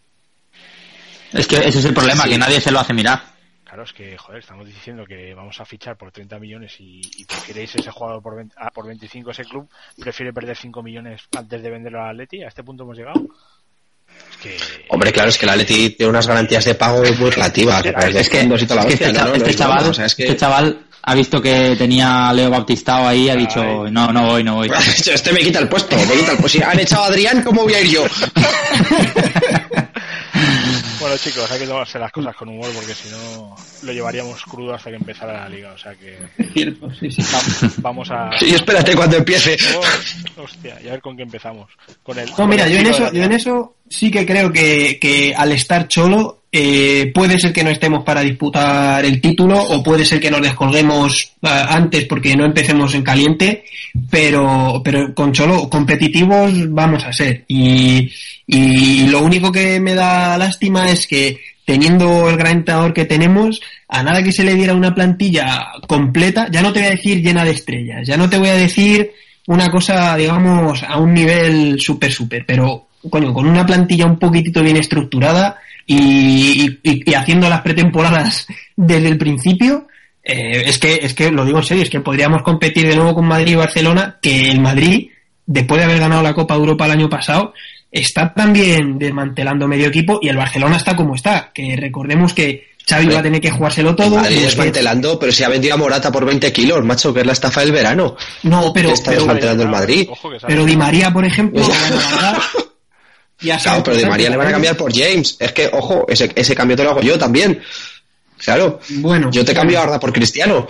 Es 1.32 1.46
que 1.46 1.56
ese 1.56 1.78
es 1.78 1.84
el 1.84 1.94
problema, 1.94 2.24
Sí. 2.24 2.30
que 2.30 2.38
nadie 2.38 2.60
se 2.60 2.70
lo 2.70 2.80
hace 2.80 2.92
mirar. 2.92 3.22
Claro, 3.64 3.84
es 3.84 3.92
que, 3.94 4.18
joder, 4.18 4.40
estamos 4.40 4.66
diciendo 4.66 5.04
que 5.06 5.32
vamos 5.34 5.58
a 5.58 5.64
fichar 5.64 5.96
por 5.96 6.12
30 6.12 6.38
millones 6.38 6.74
y, 6.78 7.00
y 7.16 7.24
preferéis 7.24 7.74
ese 7.74 7.90
jugador 7.90 8.22
por, 8.22 8.36
20 8.36 8.54
ah, 8.58 8.70
por 8.70 8.86
25 8.86 9.30
ese 9.30 9.44
club, 9.44 9.66
prefiere 9.98 10.32
perder 10.32 10.56
5 10.56 10.82
millones 10.82 11.22
antes 11.34 11.62
de 11.62 11.70
venderlo 11.70 12.02
al 12.02 12.10
Atleti. 12.10 12.42
A 12.42 12.48
este 12.48 12.62
punto 12.62 12.82
hemos 12.82 12.98
llegado. 12.98 13.22
Es 14.30 14.36
que. 14.42 14.56
Hombre, 14.90 15.10
claro, 15.10 15.30
es 15.30 15.38
que 15.38 15.46
el 15.46 15.50
Atleti 15.52 15.90
tiene 15.90 16.10
unas 16.10 16.26
garantías 16.26 16.66
de 16.66 16.74
pago 16.74 17.02
muy 17.18 17.30
relativas. 17.30 17.82
Es 17.82 17.92
que, 17.94 18.20
es 18.20 18.28
que 18.28 18.40
este, 18.40 18.54
este 18.54 18.64
es 20.04 20.14
que- 20.14 20.22
este 20.24 20.36
chaval 20.36 20.86
ha 21.05 21.14
visto 21.14 21.40
que 21.42 21.74
tenía 21.76 22.28
a 22.28 22.32
Leo 22.32 22.50
Baptistao 22.50 23.07
ahí 23.09 23.24
y 23.24 23.30
ha 23.30 23.34
dicho, 23.36 23.61
Ay. 23.61 23.90
no, 23.90 24.12
no 24.12 24.26
voy, 24.26 24.44
no 24.44 24.55
voy. 24.57 24.70
Este 25.12 25.32
me 25.32 25.40
quita 25.40 25.59
el 25.59 25.68
puesto, 25.68 25.96
me 25.96 26.03
quita 26.14 26.32
el 26.32 26.38
puesto. 26.38 26.59
Si 26.59 26.62
han 26.62 26.78
echado 26.80 27.05
a 27.05 27.07
Adrián, 27.09 27.42
¿cómo 27.42 27.62
voy 27.62 27.74
a 27.74 27.80
ir 27.80 27.88
yo? 27.90 28.05
Bueno, 31.00 31.16
chicos, 31.16 31.50
hay 31.50 31.59
que 31.59 31.66
tomarse 31.66 31.98
las 31.98 32.12
cosas 32.12 32.34
con 32.36 32.48
humor 32.48 32.70
porque 32.74 32.94
si 32.94 33.09
no 33.11 33.57
lo 33.82 33.92
llevaríamos 33.92 34.40
crudo 34.44 34.72
hasta 34.74 34.88
que 34.90 34.96
empezara 34.96 35.32
la 35.32 35.48
liga. 35.48 35.72
O 35.72 35.78
sea 35.78 35.94
que 35.96 36.16
Cierto, 36.55 36.88
sí, 36.94 37.11
sí. 37.11 37.22
va- 37.22 37.70
vamos 37.78 38.09
a. 38.12 38.30
Y 38.40 38.55
espérate 38.55 38.94
cuando 38.94 39.16
empiece. 39.16 39.57
Oh, 40.36 40.42
hostia, 40.44 40.78
y 40.82 40.88
a 40.88 40.92
ver 40.92 41.00
con 41.00 41.16
qué 41.16 41.24
empezamos. 41.24 41.68
Con 42.05 42.18
el, 42.20 42.30
No, 42.38 42.46
mira, 42.46 42.68
yo 42.68 42.78
en 42.78 42.86
eso, 42.86 43.12
yo 43.12 43.24
en 43.24 43.32
eso 43.32 43.74
sí 43.90 44.12
que 44.12 44.24
creo 44.24 44.53
que, 44.53 44.98
que 45.00 45.34
al 45.36 45.50
estar 45.53 45.88
Cholo 45.88 46.41
eh, 46.55 47.11
puede 47.14 47.38
ser 47.38 47.50
que 47.50 47.64
no 47.64 47.70
estemos 47.70 48.05
para 48.05 48.20
disputar 48.20 49.03
el 49.07 49.22
título 49.22 49.59
o 49.59 49.82
puede 49.82 50.05
ser 50.05 50.20
que 50.20 50.30
nos 50.30 50.42
descolguemos 50.42 51.32
ah, 51.40 51.68
antes 51.70 52.05
porque 52.05 52.36
no 52.36 52.44
empecemos 52.44 52.94
en 52.94 53.03
caliente, 53.03 53.64
pero, 54.11 54.82
pero 54.84 55.14
con 55.14 55.32
Cholo 55.32 55.70
competitivos 55.70 56.53
vamos 56.68 57.05
a 57.05 57.12
ser. 57.12 57.46
Y, 57.48 58.12
y 58.46 59.07
lo 59.07 59.22
único 59.22 59.50
que 59.50 59.80
me 59.80 59.94
da 59.94 60.36
lástima 60.36 60.90
es 60.90 61.07
que 61.07 61.40
teniendo 61.64 62.28
el 62.28 62.36
gran 62.36 62.59
entrenador 62.59 62.92
que 62.92 63.07
tenemos, 63.07 63.62
a 63.88 64.03
nada 64.03 64.22
que 64.22 64.32
se 64.32 64.44
le 64.44 64.55
diera 64.55 64.74
una 64.74 64.94
plantilla 64.94 65.68
completa, 65.86 66.48
ya 66.50 66.61
no 66.61 66.70
te 66.70 66.80
voy 66.80 66.88
a 66.88 66.96
decir 66.96 67.22
llena 67.22 67.46
de 67.46 67.53
estrellas, 67.53 68.07
ya 68.07 68.18
no 68.18 68.28
te 68.28 68.38
voy 68.38 68.48
a 68.48 68.57
decir 68.57 69.11
una 69.46 69.70
cosa, 69.70 70.16
digamos, 70.18 70.82
a 70.82 70.98
un 70.98 71.14
nivel 71.14 71.80
súper, 71.80 72.12
súper, 72.12 72.44
pero, 72.46 72.88
coño, 73.09 73.32
con 73.32 73.46
una 73.46 73.64
plantilla 73.64 74.05
un 74.05 74.18
poquitito 74.18 74.62
bien 74.62 74.76
estructurada 74.76 75.57
y, 75.87 76.78
y- 76.83 77.11
y 77.11 77.14
haciendo 77.14 77.49
las 77.49 77.61
pretemporadas 77.62 78.47
desde 78.76 79.09
el 79.09 79.18
principio, 79.18 79.87
eh, 80.24 80.64
es 80.66 80.78
que, 80.78 81.01
es 81.03 81.14
que, 81.14 81.30
lo 81.30 81.45
digo 81.45 81.59
en 81.59 81.64
serio, 81.64 81.83
es 81.83 81.91
que 81.91 82.01
podríamos 82.01 82.43
competir 82.43 82.87
de 82.89 82.97
nuevo 82.97 83.14
con 83.14 83.26
Madrid 83.26 83.53
y 83.53 83.57
Barcelona, 83.57 84.18
que 84.22 84.51
el 84.51 84.61
Madrid, 84.61 85.09
después 85.47 85.78
de 85.80 85.85
haber 85.85 85.99
ganado 85.99 86.22
la 86.22 86.35
Copa 86.35 86.55
Europa 86.55 86.87
el 86.87 86.93
año 86.93 87.09
pasado, 87.11 87.53
está 87.91 88.33
también 88.33 88.99
desmantelando 88.99 89.66
medio 89.68 89.89
equipo 89.89 90.18
y 90.22 90.28
el 90.28 90.37
Barcelona 90.37 90.76
está 90.76 90.97
como 90.97 91.14
está, 91.14 91.51
que 91.53 91.76
recordemos 91.76 92.33
que 92.33 92.72
Xavi 92.89 93.07
va 93.07 93.20
a 93.20 93.22
tener 93.22 93.41
que 93.41 93.51
jugárselo 93.51 93.95
todo. 93.95 94.16
Madrid 94.16 94.41
desmantelando, 94.43 95.18
pero 95.18 95.30
si 95.30 95.45
ha 95.45 95.49
vendido 95.49 95.74
a 95.74 95.76
Morata 95.76 96.11
por 96.11 96.24
20 96.24 96.53
kilos, 96.53 96.85
macho, 96.85 97.12
que 97.14 97.20
es 97.20 97.26
la 97.26 97.33
estafa 97.33 97.61
del 97.61 97.70
verano. 97.72 98.16
No, 98.45 98.72
pero, 98.72 98.91
está 98.91 99.11
pero, 99.11 99.20
desmantelando 99.22 99.62
el 99.64 99.68
Madrid. 99.68 100.07
Ojo 100.11 100.30
que 100.30 100.41
sale. 100.41 100.53
pero 100.55 100.64
Di 100.66 100.76
María, 100.76 101.12
por 101.12 101.24
ejemplo, 101.24 101.62
a 103.51 103.59
Claro, 103.59 103.82
pero 103.82 103.97
de 103.97 104.07
María 104.07 104.30
le 104.30 104.36
van 104.36 104.49
a 104.49 104.53
cambiar 104.53 104.76
por 104.76 104.93
James. 104.95 105.36
Es 105.38 105.53
que, 105.53 105.68
ojo, 105.72 106.05
ese, 106.09 106.30
ese 106.34 106.55
cambio 106.55 106.76
te 106.76 106.84
lo 106.84 106.90
hago 106.90 107.01
yo 107.01 107.18
también. 107.18 107.61
Claro. 108.38 108.80
Bueno, 108.97 109.30
Yo 109.30 109.45
te 109.45 109.55
cambio 109.55 109.78
ahora 109.80 109.99
por 110.01 110.12
Cristiano. 110.12 110.66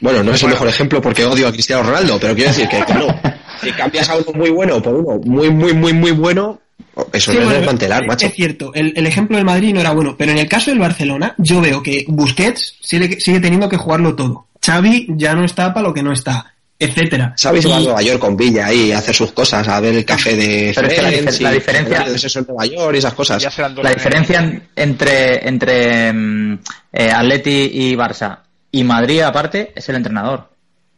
Bueno, 0.00 0.22
no 0.22 0.32
es 0.34 0.42
el 0.42 0.50
mejor 0.50 0.68
ejemplo 0.68 1.00
porque 1.00 1.24
odio 1.24 1.46
a 1.48 1.52
Cristiano 1.52 1.82
Ronaldo, 1.82 2.18
pero 2.20 2.34
quiero 2.34 2.50
decir 2.50 2.68
que, 2.68 2.84
claro, 2.84 3.06
si 3.62 3.70
cambias 3.72 4.08
a 4.08 4.16
uno 4.16 4.32
muy 4.34 4.50
bueno 4.50 4.82
por 4.82 4.94
uno 4.94 5.20
muy, 5.24 5.48
muy, 5.50 5.72
muy, 5.74 5.92
muy 5.92 6.10
bueno, 6.10 6.60
eso 7.12 7.30
Sí, 7.30 7.36
no 7.36 7.42
es 7.42 7.46
bueno, 7.48 7.58
desmantelar, 7.60 8.02
es- 8.02 8.08
macho. 8.08 8.26
Es 8.26 8.34
cierto, 8.34 8.72
el, 8.74 8.92
el 8.96 9.06
ejemplo 9.06 9.36
del 9.36 9.46
Madrid 9.46 9.72
no 9.72 9.80
era 9.80 9.92
bueno, 9.92 10.16
pero 10.18 10.32
en 10.32 10.38
el 10.38 10.48
caso 10.48 10.70
del 10.70 10.80
Barcelona, 10.80 11.34
yo 11.38 11.60
veo 11.60 11.82
que 11.84 12.04
Busquets 12.08 12.78
sigue, 12.80 13.20
sigue 13.20 13.38
teniendo 13.40 13.68
que 13.68 13.76
jugarlo 13.76 14.16
todo. 14.16 14.48
Xavi 14.64 15.06
ya 15.10 15.34
no 15.34 15.44
está 15.44 15.72
para 15.72 15.86
lo 15.86 15.94
que 15.94 16.02
no 16.02 16.12
está, 16.12 16.51
etcétera. 16.84 17.32
¿Sabes? 17.36 17.68
Va 17.70 17.76
a 17.76 17.80
Nueva 17.80 18.02
York 18.02 18.18
con 18.18 18.36
Villa 18.36 18.66
ahí 18.66 18.92
a 18.92 18.98
hacer 18.98 19.14
sus 19.14 19.32
cosas, 19.32 19.66
a 19.68 19.80
ver 19.80 19.94
el 19.94 20.04
café 20.04 20.36
de 20.36 20.72
Pero 20.74 20.88
es 20.88 20.94
que 20.94 21.02
la 21.02 21.08
difer- 21.10 21.14
diferencia- 21.54 21.98
de 22.04 22.38
en 22.40 22.46
Nueva 22.48 22.66
York 22.66 22.94
y 22.94 22.98
esas 22.98 23.14
cosas. 23.14 23.58
La 23.58 23.90
en- 23.90 23.94
diferencia 23.96 24.40
en- 24.40 24.68
entre, 24.76 25.48
entre 25.48 26.12
mm, 26.12 26.58
eh, 26.92 27.10
Atleti 27.10 27.70
y 27.72 27.94
Barça 27.96 28.38
y 28.70 28.84
Madrid 28.84 29.20
aparte 29.22 29.72
es 29.74 29.88
el 29.88 29.96
entrenador. 29.96 30.40
O 30.40 30.48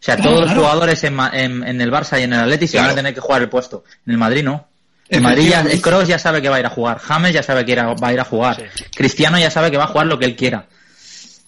sea, 0.06 0.16
Claro, 0.16 0.30
todos 0.32 0.44
claro. 0.44 0.54
los 0.60 0.64
jugadores 0.66 1.04
en, 1.04 1.14
Ma- 1.14 1.30
en- 1.32 1.66
en 1.66 1.80
el 1.80 1.90
Barça 1.90 2.20
y 2.20 2.24
en 2.24 2.32
el 2.34 2.40
Atleti 2.40 2.66
se 2.68 2.78
van 2.78 2.90
a 2.90 2.94
tener 2.94 3.14
que 3.14 3.20
jugar 3.20 3.40
el 3.42 3.48
puesto. 3.48 3.84
En 4.06 4.12
el 4.12 4.18
Madrid 4.18 4.42
no. 4.44 4.68
En 5.08 5.22
Madrid 5.22 5.48
ya. 5.50 5.64
Kroos 5.82 6.08
ya 6.08 6.18
sabe 6.18 6.40
que 6.42 6.48
va 6.48 6.56
a 6.56 6.60
ir 6.60 6.66
a 6.66 6.70
jugar. 6.70 6.98
James 6.98 7.32
ya 7.32 7.42
sabe 7.42 7.64
que 7.64 7.74
va 7.76 8.08
a 8.08 8.12
ir 8.12 8.20
a 8.20 8.24
jugar. 8.24 8.56
Sí. 8.56 8.84
Cristiano 8.96 9.38
ya 9.38 9.50
sabe 9.50 9.70
que 9.70 9.76
va 9.76 9.84
a 9.84 9.88
jugar 9.88 10.06
lo 10.06 10.18
que 10.18 10.24
él 10.26 10.34
quiera. 10.36 10.66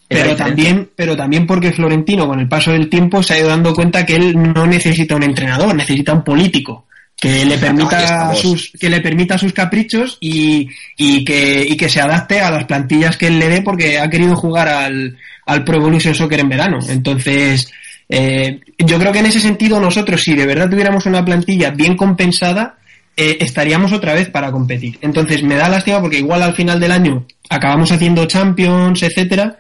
Pero 0.09 0.37
también, 0.37 0.89
pero 0.95 1.17
también 1.17 1.47
porque 1.47 1.73
Florentino, 1.73 2.29
con 2.29 2.39
el 2.39 2.49
paso 2.49 2.73
del 2.73 2.89
tiempo, 2.89 3.23
se 3.23 3.35
ha 3.35 3.39
ido 3.41 3.49
dando 3.49 3.75
cuenta 3.75 4.07
que 4.07 4.15
él 4.15 4.35
no 4.55 4.67
necesita 4.67 5.17
un 5.17 5.25
entrenador, 5.25 5.75
necesita 5.75 6.13
un 6.13 6.23
político 6.23 6.87
que 7.19 7.47
le 7.47 7.57
permita 7.57 8.35
sus, 8.35 8.73
que 8.79 8.91
le 8.91 9.01
permita 9.01 9.39
sus 9.39 9.53
caprichos 9.53 10.19
y, 10.21 10.69
y 10.97 11.25
que, 11.25 11.67
y 11.67 11.77
que 11.77 11.89
se 11.89 12.01
adapte 12.01 12.41
a 12.41 12.51
las 12.51 12.67
plantillas 12.67 13.17
que 13.17 13.29
él 13.29 13.39
le 13.39 13.49
dé 13.49 13.63
porque 13.63 13.99
ha 13.99 14.11
querido 14.11 14.37
jugar 14.37 14.69
al, 14.69 15.17
al 15.47 15.65
Pro 15.65 15.79
Evolution 15.79 16.15
Soccer 16.15 16.41
en 16.41 16.51
verano. 16.51 16.79
Entonces, 16.89 17.73
eh, 18.09 18.61
yo 18.79 18.99
creo 18.99 19.13
que 19.13 19.21
en 19.21 19.27
ese 19.27 19.41
sentido 19.41 19.81
nosotros, 19.81 20.21
si 20.23 20.35
de 20.35 20.47
verdad 20.47 20.69
tuviéramos 20.69 21.07
una 21.07 21.25
plantilla 21.25 21.71
bien 21.71 21.97
compensada, 21.97 22.77
eh, 23.17 23.39
estaríamos 23.41 23.93
otra 23.93 24.13
vez 24.13 24.29
para 24.29 24.53
competir. 24.53 24.99
Entonces 25.01 25.43
me 25.43 25.57
da 25.57 25.71
lástima 25.71 26.03
porque 26.03 26.19
igual 26.19 26.43
al 26.43 26.55
final 26.55 26.79
del 26.79 26.93
año 26.93 27.27
acabamos 27.49 27.91
haciendo 27.93 28.27
Champions, 28.27 29.03
etcétera, 29.03 29.57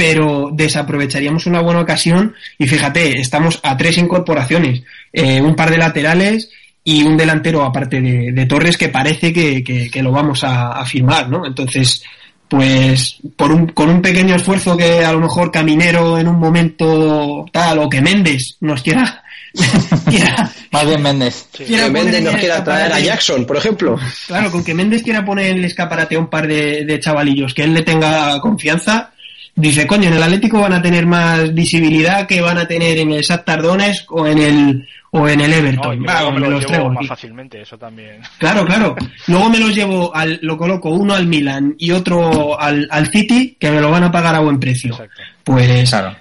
pero 0.00 0.48
desaprovecharíamos 0.50 1.44
una 1.46 1.60
buena 1.60 1.80
ocasión 1.80 2.34
y 2.58 2.66
fíjate, 2.66 3.20
estamos 3.20 3.60
a 3.62 3.76
tres 3.76 3.98
incorporaciones, 3.98 4.82
eh, 5.12 5.42
un 5.42 5.54
par 5.54 5.70
de 5.70 5.76
laterales 5.76 6.48
y 6.82 7.02
un 7.02 7.18
delantero 7.18 7.62
aparte 7.62 8.00
de, 8.00 8.32
de 8.32 8.46
Torres 8.46 8.78
que 8.78 8.88
parece 8.88 9.30
que, 9.30 9.62
que- 9.62 9.90
que 9.90 10.02
lo 10.02 10.10
vamos 10.10 10.42
a, 10.42 10.72
a 10.72 10.86
firmar, 10.86 11.28
¿no? 11.28 11.44
Entonces, 11.44 12.02
pues 12.48 13.18
por 13.36 13.52
un, 13.52 13.66
con 13.66 13.90
un 13.90 14.00
pequeño 14.00 14.36
esfuerzo 14.36 14.74
que 14.74 15.04
a 15.04 15.12
lo 15.12 15.20
mejor 15.20 15.50
Caminero 15.52 16.18
en 16.18 16.28
un 16.28 16.38
momento 16.38 17.44
tal 17.52 17.78
o 17.80 17.88
que 17.90 18.00
Méndez 18.00 18.56
nos 18.60 18.82
quiera, 18.82 19.22
quiera 20.08 20.50
Más 20.72 20.86
bien 20.86 21.02
Méndez. 21.02 21.46
quiera 21.54 21.84
Que 21.84 21.90
Méndez 21.90 22.22
nos 22.22 22.36
quiera 22.36 22.64
traer 22.64 22.90
a. 22.94 23.00
Jackson, 23.00 23.44
por 23.44 23.58
ejemplo. 23.58 23.98
Claro, 24.26 24.50
con 24.50 24.64
que 24.64 24.72
Méndez 24.72 25.02
quiera 25.02 25.24
poner 25.26 25.48
en 25.50 25.58
el 25.58 25.64
escaparate 25.66 26.16
a 26.16 26.20
un 26.20 26.28
par 26.30 26.46
de, 26.48 26.86
de 26.86 26.98
chavalillos 26.98 27.52
que 27.52 27.64
él 27.64 27.74
le 27.74 27.82
tenga 27.82 28.40
confianza, 28.40 29.12
dice, 29.54 29.86
coño, 29.86 30.08
en 30.08 30.14
el 30.14 30.22
Atlético 30.22 30.60
van 30.60 30.72
a 30.74 30.82
tener 30.82 31.06
más 31.06 31.52
visibilidad 31.54 32.26
que 32.26 32.40
van 32.40 32.58
a 32.58 32.66
tener 32.66 32.98
en 32.98 33.12
el 33.12 33.22
Shakhtar 33.22 33.62
Donetsk 33.62 34.10
o 34.12 34.26
en 34.26 34.38
el 34.38 34.88
o 35.12 35.28
en 35.28 35.40
el 35.40 35.52
Everton. 35.52 36.00
que 36.00 36.06
Va, 36.06 36.20
luego 36.20 36.32
me 36.32 36.40
me 36.40 36.46
lo 36.46 36.50
los 36.52 36.60
llevo 36.60 36.68
traigo 36.72 36.88
más 36.90 36.98
aquí. 36.98 37.06
fácilmente, 37.08 37.60
eso 37.62 37.76
también. 37.76 38.20
Claro, 38.38 38.64
claro. 38.64 38.94
Luego 39.26 39.50
me 39.50 39.58
los 39.58 39.74
llevo, 39.74 40.14
al, 40.14 40.38
lo 40.42 40.56
coloco 40.56 40.90
uno 40.90 41.14
al 41.14 41.26
Milan 41.26 41.74
y 41.78 41.90
otro 41.90 42.58
al, 42.60 42.86
al 42.90 43.08
City, 43.08 43.56
que 43.58 43.70
me 43.72 43.80
lo 43.80 43.90
van 43.90 44.04
a 44.04 44.12
pagar 44.12 44.36
a 44.36 44.40
buen 44.40 44.60
precio. 44.60 44.92
Exacto. 44.92 45.20
Pues 45.42 45.90
Claro. 45.90 46.16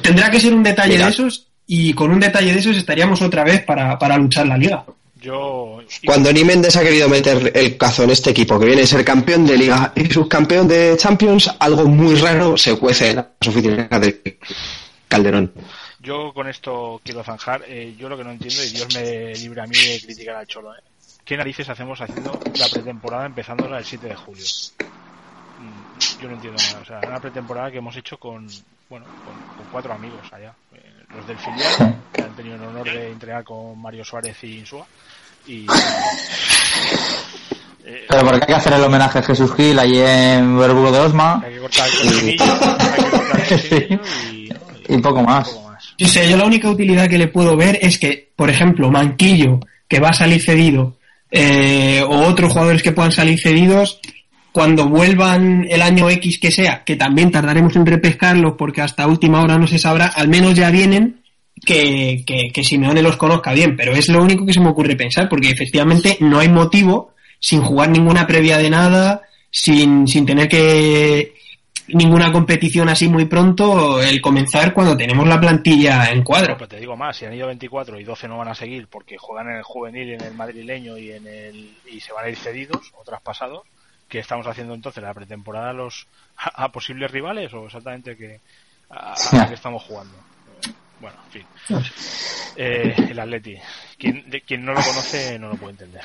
tendrá 0.00 0.30
que 0.30 0.38
ser 0.38 0.54
un 0.54 0.62
detalle 0.62 0.92
Mira. 0.94 1.06
de 1.06 1.10
esos 1.12 1.48
y 1.66 1.92
con 1.94 2.12
un 2.12 2.20
detalle 2.20 2.52
de 2.52 2.60
esos 2.60 2.76
estaríamos 2.76 3.20
otra 3.22 3.42
vez 3.42 3.62
para, 3.64 3.98
para 3.98 4.16
luchar 4.16 4.46
la 4.46 4.56
liga. 4.56 4.84
Yo. 5.20 5.80
Cuando 6.06 6.32
ni 6.32 6.44
Méndez 6.44 6.76
ha 6.76 6.82
querido 6.82 7.08
meter 7.08 7.52
el 7.54 7.76
cazo 7.76 8.04
en 8.04 8.10
este 8.10 8.30
equipo, 8.30 8.58
que 8.58 8.66
viene 8.66 8.82
a 8.82 8.86
ser 8.86 9.04
campeón 9.04 9.46
de 9.46 9.56
Liga 9.56 9.92
y 9.96 10.06
subcampeón 10.06 10.68
de 10.68 10.96
Champions, 10.96 11.50
algo 11.58 11.86
muy 11.86 12.14
raro 12.16 12.56
se 12.56 12.76
cuece 12.78 13.10
en 13.10 13.16
las 13.16 13.26
oficinas 13.46 14.00
de 14.00 14.38
Calderón. 15.08 15.52
Yo 16.00 16.32
con 16.32 16.46
esto 16.48 17.00
quiero 17.04 17.24
zanjar. 17.24 17.62
eh, 17.66 17.94
yo 17.98 18.08
lo 18.08 18.16
que 18.16 18.24
no 18.24 18.30
entiendo, 18.30 18.62
y 18.62 18.68
Dios 18.68 18.94
me 18.94 19.34
libre 19.34 19.60
a 19.62 19.66
mí 19.66 19.76
de 19.76 20.00
criticar 20.04 20.36
al 20.36 20.46
Cholo, 20.46 20.72
¿eh? 20.74 20.80
¿qué 21.24 21.36
narices 21.36 21.68
hacemos 21.68 22.00
haciendo 22.00 22.38
la 22.56 22.68
pretemporada 22.68 23.26
empezándola 23.26 23.78
el 23.78 23.84
7 23.84 24.06
de 24.06 24.14
julio? 24.14 24.44
Mm, 25.58 26.22
Yo 26.22 26.28
no 26.28 26.34
entiendo 26.36 26.62
nada. 26.62 26.80
O 26.82 26.84
sea, 26.84 27.00
una 27.08 27.20
pretemporada 27.20 27.70
que 27.70 27.78
hemos 27.78 27.96
hecho 27.96 28.16
con, 28.18 28.46
bueno, 28.88 29.04
con, 29.24 29.56
con 29.56 29.66
cuatro 29.72 29.92
amigos 29.92 30.20
allá. 30.32 30.54
Eh, 30.74 30.92
Los 31.14 31.26
del 31.26 31.38
filial, 31.38 31.96
que 32.12 32.22
han 32.22 32.36
tenido 32.36 32.54
el 32.56 32.62
honor 32.62 32.84
de 32.90 33.10
entrenar 33.10 33.42
con 33.44 33.80
Mario 33.80 34.04
Suárez 34.04 34.36
y 34.44 34.58
Insúa. 34.58 34.86
Y. 35.46 35.66
eh, 37.84 38.06
Pero 38.08 38.22
porque 38.22 38.38
hay 38.42 38.46
que 38.46 38.54
hacer 38.54 38.72
el 38.72 38.82
homenaje 38.82 39.18
a 39.18 39.22
Jesús 39.22 39.54
Gil 39.54 39.78
allí 39.78 39.98
en 39.98 40.58
Verburgo 40.58 40.92
de 40.92 41.00
Osma 41.00 41.42
hay 41.44 41.54
que 41.54 41.60
cortar 41.60 41.88
el 41.88 41.98
cochinillo, 41.98 42.44
hay 42.44 43.04
que 43.04 43.10
cortar 43.10 43.38
el 43.38 43.48
cochinillo 43.48 44.00
y, 44.32 44.48
¿no? 44.48 44.56
y 44.88 44.98
poco 44.98 45.22
más. 45.22 45.48
poco 45.48 45.70
más. 45.70 45.94
Yo 45.96 46.06
sé, 46.06 46.28
yo 46.28 46.36
la 46.36 46.44
única 46.44 46.70
utilidad 46.70 47.08
que 47.08 47.18
le 47.18 47.28
puedo 47.28 47.56
ver 47.56 47.78
es 47.82 47.98
que, 47.98 48.30
por 48.36 48.50
ejemplo, 48.50 48.90
Manquillo, 48.90 49.60
que 49.88 50.00
va 50.00 50.10
a 50.10 50.14
salir 50.14 50.42
cedido, 50.42 50.96
eh, 51.30 52.02
o 52.08 52.26
otros 52.26 52.52
jugadores 52.52 52.82
que 52.82 52.92
puedan 52.92 53.12
salir 53.12 53.40
cedidos, 53.40 54.00
cuando 54.52 54.88
vuelvan 54.88 55.66
el 55.68 55.82
año 55.82 56.08
X 56.10 56.38
que 56.38 56.50
sea, 56.50 56.84
que 56.84 56.96
también 56.96 57.30
tardaremos 57.30 57.76
en 57.76 57.86
repescarlos 57.86 58.54
porque 58.56 58.80
hasta 58.80 59.06
última 59.06 59.42
hora 59.42 59.58
no 59.58 59.66
se 59.66 59.78
sabrá, 59.78 60.06
al 60.06 60.28
menos 60.28 60.54
ya 60.54 60.70
vienen 60.70 61.20
que, 61.64 62.22
que, 62.26 62.50
que 62.52 62.64
Simeone 62.64 63.02
los 63.02 63.16
conozca 63.16 63.52
bien, 63.52 63.76
pero 63.76 63.92
es 63.92 64.08
lo 64.08 64.22
único 64.22 64.44
que 64.46 64.52
se 64.52 64.60
me 64.60 64.70
ocurre 64.70 64.96
pensar, 64.96 65.28
porque 65.28 65.50
efectivamente 65.50 66.16
no 66.20 66.38
hay 66.38 66.48
motivo, 66.48 67.14
sin 67.38 67.62
jugar 67.62 67.90
ninguna 67.90 68.26
previa 68.26 68.58
de 68.58 68.70
nada, 68.70 69.22
sin, 69.50 70.06
sin 70.06 70.26
tener 70.26 70.48
que 70.48 71.34
ninguna 71.88 72.30
competición 72.30 72.88
así 72.88 73.08
muy 73.08 73.24
pronto, 73.24 74.02
el 74.02 74.20
comenzar 74.20 74.72
cuando 74.74 74.96
tenemos 74.96 75.26
la 75.26 75.40
plantilla 75.40 76.10
en 76.10 76.22
cuadro. 76.22 76.54
Pero 76.56 76.68
te 76.68 76.80
digo 76.80 76.96
más, 76.96 77.16
si 77.16 77.24
han 77.24 77.34
ido 77.34 77.46
24 77.46 77.98
y 77.98 78.04
12 78.04 78.28
no 78.28 78.38
van 78.38 78.48
a 78.48 78.54
seguir 78.54 78.88
porque 78.88 79.16
juegan 79.18 79.50
en 79.50 79.56
el 79.56 79.62
juvenil 79.62 80.08
y 80.08 80.14
en 80.14 80.20
el 80.22 80.34
madrileño 80.34 80.98
y 80.98 81.12
en 81.12 81.26
el 81.26 81.76
y 81.90 82.00
se 82.00 82.12
van 82.12 82.26
a 82.26 82.28
ir 82.28 82.36
cedidos 82.36 82.92
o 82.94 83.04
traspasados, 83.04 83.62
¿qué 84.08 84.18
estamos 84.18 84.46
haciendo 84.46 84.74
entonces? 84.74 85.02
¿La 85.02 85.14
pretemporada 85.14 85.70
a 85.70 85.74
los 85.74 86.06
a, 86.36 86.64
a 86.64 86.72
posibles 86.72 87.10
rivales 87.10 87.52
o 87.54 87.66
exactamente 87.66 88.16
que 88.16 88.40
a, 88.90 89.12
a 89.12 89.48
qué 89.48 89.54
estamos 89.54 89.82
jugando? 89.82 90.14
Bueno, 91.00 91.16
en 91.26 91.32
fin. 91.32 91.46
Eh, 92.56 92.94
el 93.10 93.18
Atleti. 93.18 93.56
Quien, 93.96 94.28
de, 94.28 94.40
quien 94.40 94.64
no 94.64 94.72
lo 94.72 94.80
conoce 94.82 95.38
no 95.38 95.48
lo 95.48 95.54
puede 95.56 95.72
entender. 95.72 96.02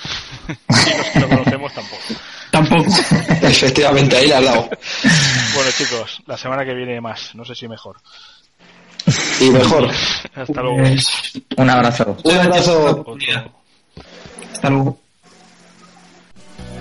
y 0.47 0.97
los 0.97 1.07
que 1.09 1.19
lo 1.19 1.29
conocemos 1.29 1.73
tampoco. 1.73 2.01
Tampoco. 2.51 2.91
Efectivamente, 3.41 4.17
ahí 4.17 4.27
le 4.27 4.35
has 4.35 4.45
dado. 4.45 4.69
Bueno 5.55 5.71
chicos, 5.77 6.21
la 6.27 6.37
semana 6.37 6.63
que 6.63 6.73
viene 6.73 7.01
más, 7.01 7.33
no 7.35 7.43
sé 7.43 7.55
si 7.55 7.67
mejor. 7.67 7.97
Y 9.39 9.49
mejor. 9.49 9.89
Hasta 10.35 10.61
luego. 10.61 10.77
Pues, 10.77 11.33
Un 11.57 11.69
abrazo. 11.69 12.17
Un 12.23 12.37
abrazo. 12.37 12.85
Otro. 12.85 13.17
hasta 14.53 14.69
luego. 14.69 14.99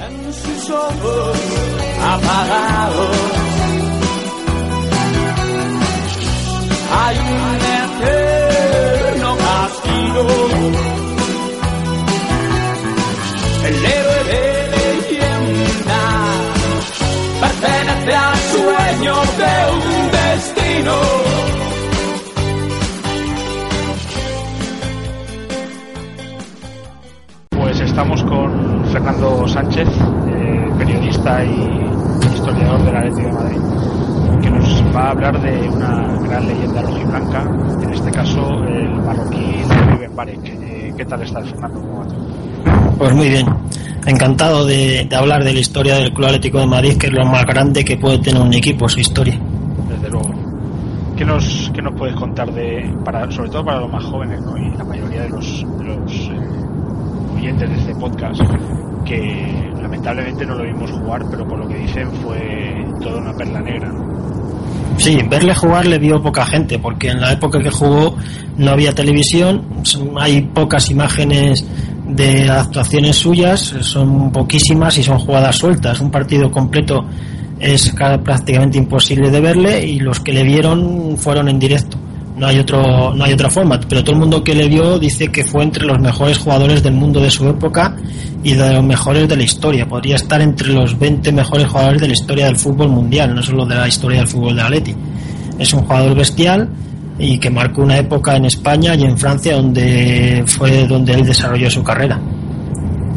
en 0.01 0.35
sus 0.35 0.71
ojos 0.71 1.39
apagados. 2.01 3.17
Hay 6.95 7.19
un 7.19 7.72
eterno 8.03 9.37
castigo. 9.37 11.02
Eh, 40.29 40.93
¿Qué 40.97 41.05
tal 41.05 41.23
estás, 41.23 41.49
Fernando? 41.51 41.81
Pues 42.99 43.15
muy 43.15 43.29
bien. 43.29 43.47
Encantado 44.07 44.65
de, 44.65 45.07
de 45.09 45.17
hablar 45.17 45.43
de 45.43 45.53
la 45.53 45.61
historia 45.61 45.97
del 45.97 46.13
Club 46.13 46.27
Atlético 46.27 46.61
de 46.61 46.67
Madrid, 46.67 46.97
que 46.97 47.09
es 47.09 47.13
lo 47.13 47.25
más 47.25 47.45
grande 47.45 47.85
que 47.85 47.97
puede 47.97 48.19
tener 48.19 48.41
un 48.41 48.53
equipo, 48.53 48.89
su 48.89 49.01
historia. 49.01 49.39
Desde 49.89 50.11
luego. 50.11 50.31
¿Qué 51.17 51.25
nos, 51.25 51.71
qué 51.75 51.83
nos 51.83 51.95
puedes 51.95 52.17
contar 52.17 52.53
de, 52.53 52.89
para, 53.05 53.31
sobre 53.31 53.51
todo 53.51 53.65
para 53.65 53.81
los 53.81 53.93
más 53.93 54.05
jóvenes, 54.05 54.41
¿no? 54.41 54.57
y 54.57 54.77
la 54.77 54.85
mayoría 54.85 55.23
de 55.23 55.29
los, 55.29 55.65
de 55.79 55.85
los 55.85 56.13
eh, 56.13 57.37
oyentes 57.37 57.69
de 57.69 57.77
este 57.77 57.95
podcast, 57.95 58.41
que 59.05 59.73
lamentablemente 59.81 60.47
no 60.47 60.55
lo 60.55 60.65
vimos 60.65 60.91
jugar, 60.91 61.25
pero 61.31 61.47
por 61.47 61.59
lo 61.59 61.69
que 61.69 61.77
dicen 61.77 62.11
fue 62.23 62.85
toda 63.01 63.19
una 63.19 63.33
perla 63.35 63.61
negra. 63.61 63.93
Sí, 64.99 65.19
verle 65.29 65.55
jugar 65.55 65.87
le 65.87 65.99
vio 65.99 66.23
poca 66.23 66.45
gente, 66.47 66.79
porque 66.79 67.09
en 67.09 67.21
la 67.21 67.33
época 67.33 67.59
que 67.61 67.71
jugó 67.71 68.17
no 68.57 68.71
había 68.71 68.93
televisión, 68.93 69.65
hay 70.19 70.43
pocas 70.43 70.91
imágenes 70.91 71.65
de 72.07 72.49
actuaciones 72.51 73.17
suyas, 73.17 73.61
son 73.81 74.31
poquísimas 74.31 74.99
y 74.99 75.03
son 75.03 75.19
jugadas 75.19 75.57
sueltas. 75.57 76.01
Un 76.01 76.11
partido 76.11 76.51
completo 76.51 77.05
es 77.59 77.95
prácticamente 78.25 78.79
imposible 78.79 79.31
de 79.31 79.41
verle 79.41 79.87
y 79.87 80.01
los 80.01 80.21
que 80.21 80.33
le 80.33 80.43
vieron 80.43 81.17
fueron 81.17 81.49
en 81.49 81.59
directo. 81.59 81.97
No 82.37 82.47
hay 82.47 82.59
otro, 82.59 83.15
no 83.15 83.25
hay 83.25 83.33
otra 83.35 83.51
forma, 83.51 83.79
pero 83.89 84.03
todo 84.03 84.15
el 84.15 84.21
mundo 84.21 84.43
que 84.43 84.55
le 84.55 84.67
vio 84.67 84.99
dice 84.99 85.29
que 85.29 85.45
fue 85.45 85.63
entre 85.63 85.85
los 85.85 85.99
mejores 86.01 86.39
jugadores 86.39 86.83
del 86.83 86.95
mundo 86.95 87.21
de 87.21 87.31
su 87.31 87.49
época 87.49 87.95
y 88.43 88.55
de 88.55 88.73
los 88.73 88.85
mejores 88.85 89.29
de 89.29 89.37
la 89.37 89.43
historia. 89.43 89.87
Podría 89.87 90.17
estar 90.17 90.41
entre 90.41 90.69
los 90.69 90.99
20 90.99 91.33
mejores 91.33 91.67
jugadores 91.69 92.01
de 92.01 92.09
la 92.09 92.15
historia 92.15 92.47
del 92.47 92.57
fútbol 92.57 92.89
mundial, 92.89 93.35
no 93.35 93.43
solo 93.43 93.65
de 93.67 93.75
la 93.75 93.89
historia 93.89 94.19
del 94.19 94.29
fútbol 94.29 94.57
de 94.57 94.63
Atleti. 94.63 94.95
Es 95.59 95.73
un 95.73 95.83
jugador 95.83 96.17
bestial 96.17 96.69
y 97.19 97.39
que 97.39 97.51
marcó 97.51 97.83
una 97.83 97.99
época 97.99 98.37
en 98.37 98.47
España 98.47 98.95
y 98.95 99.05
en 99.05 99.17
Francia 99.17 99.55
donde 99.55 100.43
fue 100.47 100.87
donde 100.87 101.13
él 101.15 101.25
desarrolló 101.25 101.71
su 101.71 101.83
carrera. 101.83 102.21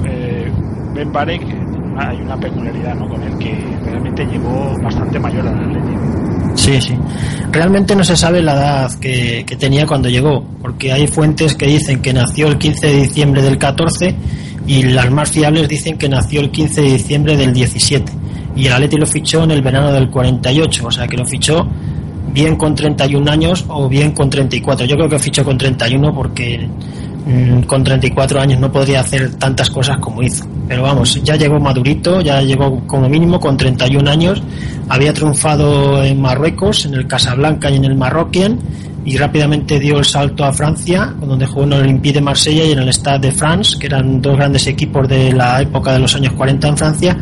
Eh, 0.05 0.51
ben 0.93 1.11
Barek, 1.11 1.41
hay 1.97 2.17
una 2.17 2.37
peculiaridad 2.37 2.95
¿no? 2.95 3.07
con 3.07 3.23
él 3.23 3.37
que 3.39 3.55
realmente 3.83 4.25
llegó 4.25 4.75
bastante 4.83 5.17
mayor 5.17 5.47
al 5.47 5.59
Atlético. 5.59 6.01
Sí, 6.55 6.81
sí. 6.81 6.97
Realmente 7.51 7.95
no 7.95 8.03
se 8.03 8.15
sabe 8.15 8.41
la 8.41 8.53
edad 8.53 8.91
que, 8.99 9.43
que, 9.45 9.55
tenía 9.55 9.85
cuando 9.85 10.07
llegó, 10.07 10.43
porque 10.61 10.91
hay 10.91 11.05
fuentes 11.07 11.53
que 11.55 11.67
dicen 11.67 12.01
que 12.01 12.13
nació 12.13 12.47
el 12.47 12.57
15 12.57 12.87
de 12.87 12.95
diciembre 13.01 13.41
del 13.41 13.57
14 13.57 14.15
y 14.67 14.83
las 14.83 15.11
más 15.11 15.31
fiables 15.31 15.67
dicen 15.67 15.97
que 15.97 16.09
nació 16.09 16.41
el 16.41 16.51
15 16.51 16.81
de 16.81 16.91
diciembre 16.93 17.37
del 17.37 17.53
17. 17.53 18.11
Y 18.55 18.67
el 18.67 18.73
Atleti 18.73 18.97
lo 18.97 19.05
fichó 19.05 19.43
en 19.43 19.51
el 19.51 19.61
verano 19.61 19.91
del 19.91 20.09
48, 20.09 20.87
o 20.87 20.91
sea 20.91 21.07
que 21.07 21.17
lo 21.17 21.25
fichó 21.25 21.67
bien 22.33 22.55
con 22.55 22.75
31 22.75 23.31
años 23.31 23.65
o 23.67 23.87
bien 23.87 24.11
con 24.11 24.29
34. 24.29 24.85
Yo 24.85 24.95
creo 24.95 25.09
que 25.09 25.19
fichó 25.19 25.43
con 25.43 25.57
31 25.57 26.13
porque 26.13 26.67
mm, 27.25 27.61
con 27.63 27.83
34 27.83 28.41
años 28.41 28.59
no 28.59 28.71
podría 28.71 29.01
hacer 29.01 29.35
tantas 29.35 29.69
cosas 29.69 29.97
como 29.99 30.23
hizo. 30.23 30.45
Pero 30.67 30.83
vamos, 30.83 31.21
ya 31.23 31.35
llegó 31.35 31.59
madurito, 31.59 32.21
ya 32.21 32.41
llegó 32.41 32.85
como 32.87 33.07
mínimo 33.07 33.39
con 33.39 33.57
31 33.57 34.09
años. 34.09 34.41
Había 34.89 35.13
triunfado 35.13 36.03
en 36.03 36.19
Marruecos, 36.19 36.85
en 36.85 36.95
el 36.95 37.07
Casablanca 37.07 37.69
y 37.69 37.75
en 37.75 37.85
el 37.85 37.95
Marroquien 37.95 38.59
y 39.05 39.17
rápidamente 39.17 39.79
dio 39.79 39.99
el 39.99 40.05
salto 40.05 40.43
a 40.43 40.51
Francia, 40.51 41.13
donde 41.21 41.45
jugó 41.45 41.63
en 41.63 41.73
el 41.73 41.81
Olympique 41.81 42.15
de 42.15 42.21
Marsella 42.21 42.65
y 42.65 42.71
en 42.71 42.79
el 42.79 42.89
Stade 42.89 43.27
de 43.27 43.31
France, 43.31 43.77
que 43.79 43.85
eran 43.85 44.19
dos 44.19 44.35
grandes 44.35 44.65
equipos 44.65 45.07
de 45.07 45.31
la 45.31 45.61
época 45.61 45.93
de 45.93 45.99
los 45.99 46.15
años 46.15 46.33
40 46.33 46.67
en 46.67 46.77
Francia. 46.77 47.17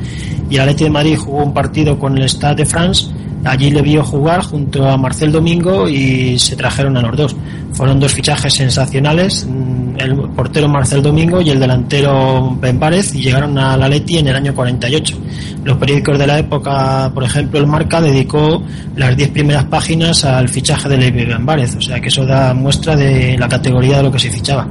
Y 0.50 0.56
el 0.56 0.62
Atleti 0.62 0.86
de 0.86 0.90
Madrid 0.90 1.18
jugó 1.18 1.44
un 1.44 1.54
partido 1.54 2.00
con 2.00 2.18
el 2.18 2.30
Stade 2.30 2.56
de 2.56 2.66
France 2.66 3.08
Allí 3.46 3.72
le 3.72 3.82
vio 3.82 4.04
jugar 4.04 4.42
junto 4.42 4.88
a 4.88 4.98
Marcel 4.98 5.32
Domingo 5.32 5.88
y 5.90 6.40
se 6.40 6.56
trajeron 6.56 6.96
a 6.96 7.02
los 7.02 7.18
dos. 7.18 7.36
Fueron 7.74 8.00
dos 8.00 8.14
fichajes 8.14 8.54
sensacionales, 8.54 9.46
mm, 9.46 10.00
el 10.00 10.16
portero 10.30 10.70
Marcel 10.70 11.02
Domingo 11.02 11.42
y 11.42 11.50
el 11.50 11.60
delantero 11.60 12.56
Ben 12.62 12.80
Párez, 12.80 13.14
y 13.16 13.22
llegaron 13.22 13.58
a 13.58 13.76
la 13.76 13.90
Leti 13.90 14.18
en 14.18 14.28
el 14.28 14.36
año 14.36 14.54
48. 14.54 15.18
Los 15.66 15.78
periódicos 15.78 16.18
de 16.18 16.28
la 16.28 16.40
época, 16.40 17.12
por 17.14 17.24
ejemplo, 17.24 17.60
el 17.60 17.68
Marca 17.68 18.00
dedicó 18.00 18.64
las 18.96 19.18
diez 19.18 19.30
primeras 19.30 19.66
páginas 19.66 20.24
al 20.24 20.48
fichaje 20.48 20.88
de 20.88 20.98
Levi 20.98 21.26
Ben 21.26 21.48
o 21.50 21.82
sea 21.82 22.00
que 22.00 22.08
eso 22.08 22.26
da 22.26 22.54
muestra 22.54 22.96
de 22.96 23.38
la 23.38 23.48
categoría 23.48 23.98
de 23.98 24.04
lo 24.04 24.12
que 24.12 24.20
se 24.20 24.30
fichaba. 24.30 24.68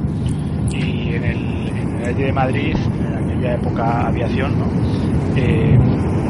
Y 0.71 1.15
en 1.15 1.25
el, 1.25 2.09
en 2.09 2.17
de 2.17 2.33
Madrid, 2.33 2.75
en 2.75 3.31
aquella 3.31 3.55
época 3.55 4.07
aviación, 4.07 4.59
¿no? 4.59 4.67
Eh, 5.37 5.79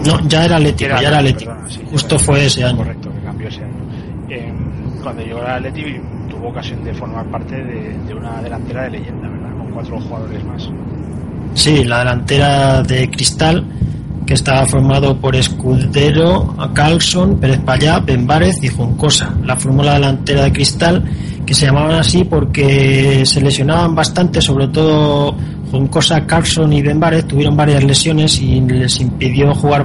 no, 0.07 0.29
ya 0.29 0.45
era 0.45 0.57
Atlético, 0.57 0.91
ya 1.01 1.09
era 1.09 1.19
Atlético. 1.19 1.53
Justo 1.91 2.19
fue 2.19 2.47
ese 2.47 2.65
año. 2.65 2.79
Correcto, 2.79 3.13
que 3.13 3.21
cambió 3.21 3.49
ese 3.49 3.63
año. 3.63 3.75
Eh, 4.29 4.53
cuando 5.03 5.23
llegó 5.23 5.41
al 5.41 5.67
Atlético 5.67 5.89
tuvo 6.31 6.49
ocasión 6.49 6.83
de 6.85 6.95
formar 6.95 7.27
parte 7.27 7.57
de, 7.57 7.99
de, 8.07 8.15
una 8.15 8.41
delantera 8.43 8.85
de 8.85 8.91
leyenda, 8.91 9.29
¿verdad? 9.29 9.57
Con 9.59 9.71
cuatro 9.73 10.01
jugadores 10.01 10.45
más. 10.45 10.71
Sí, 11.55 11.85
la 11.85 11.99
delantera 12.01 12.83
de 12.83 13.11
Cristal, 13.11 13.67
que 14.27 14.35
estaba 14.35 14.65
formado 14.67 15.19
por 15.19 15.37
Escudero, 15.37 16.55
Carlson, 16.73 17.39
Pérez 17.39 17.61
Payá, 17.61 17.99
Benvárez 18.01 18.63
y 18.63 18.69
Juncosa. 18.69 19.35
La 19.45 19.57
formó 19.57 19.83
la 19.83 19.95
delantera 19.95 20.45
de 20.45 20.53
Cristal, 20.53 21.05
que 21.45 21.55
se 21.55 21.67
llamaban 21.67 21.97
así 21.97 22.25
porque 22.25 23.25
se 23.27 23.41
lesionaban 23.41 23.95
bastante, 23.95 24.41
sobre 24.41 24.69
todo 24.69 25.37
Juncosa, 25.73 26.27
Carlson 26.27 26.71
y 26.75 26.83
Benvárez 26.83 27.27
tuvieron 27.27 27.57
varias 27.57 27.83
lesiones 27.83 28.39
y 28.43 28.61
les 28.61 29.01
impidió 29.01 29.55
jugar 29.55 29.85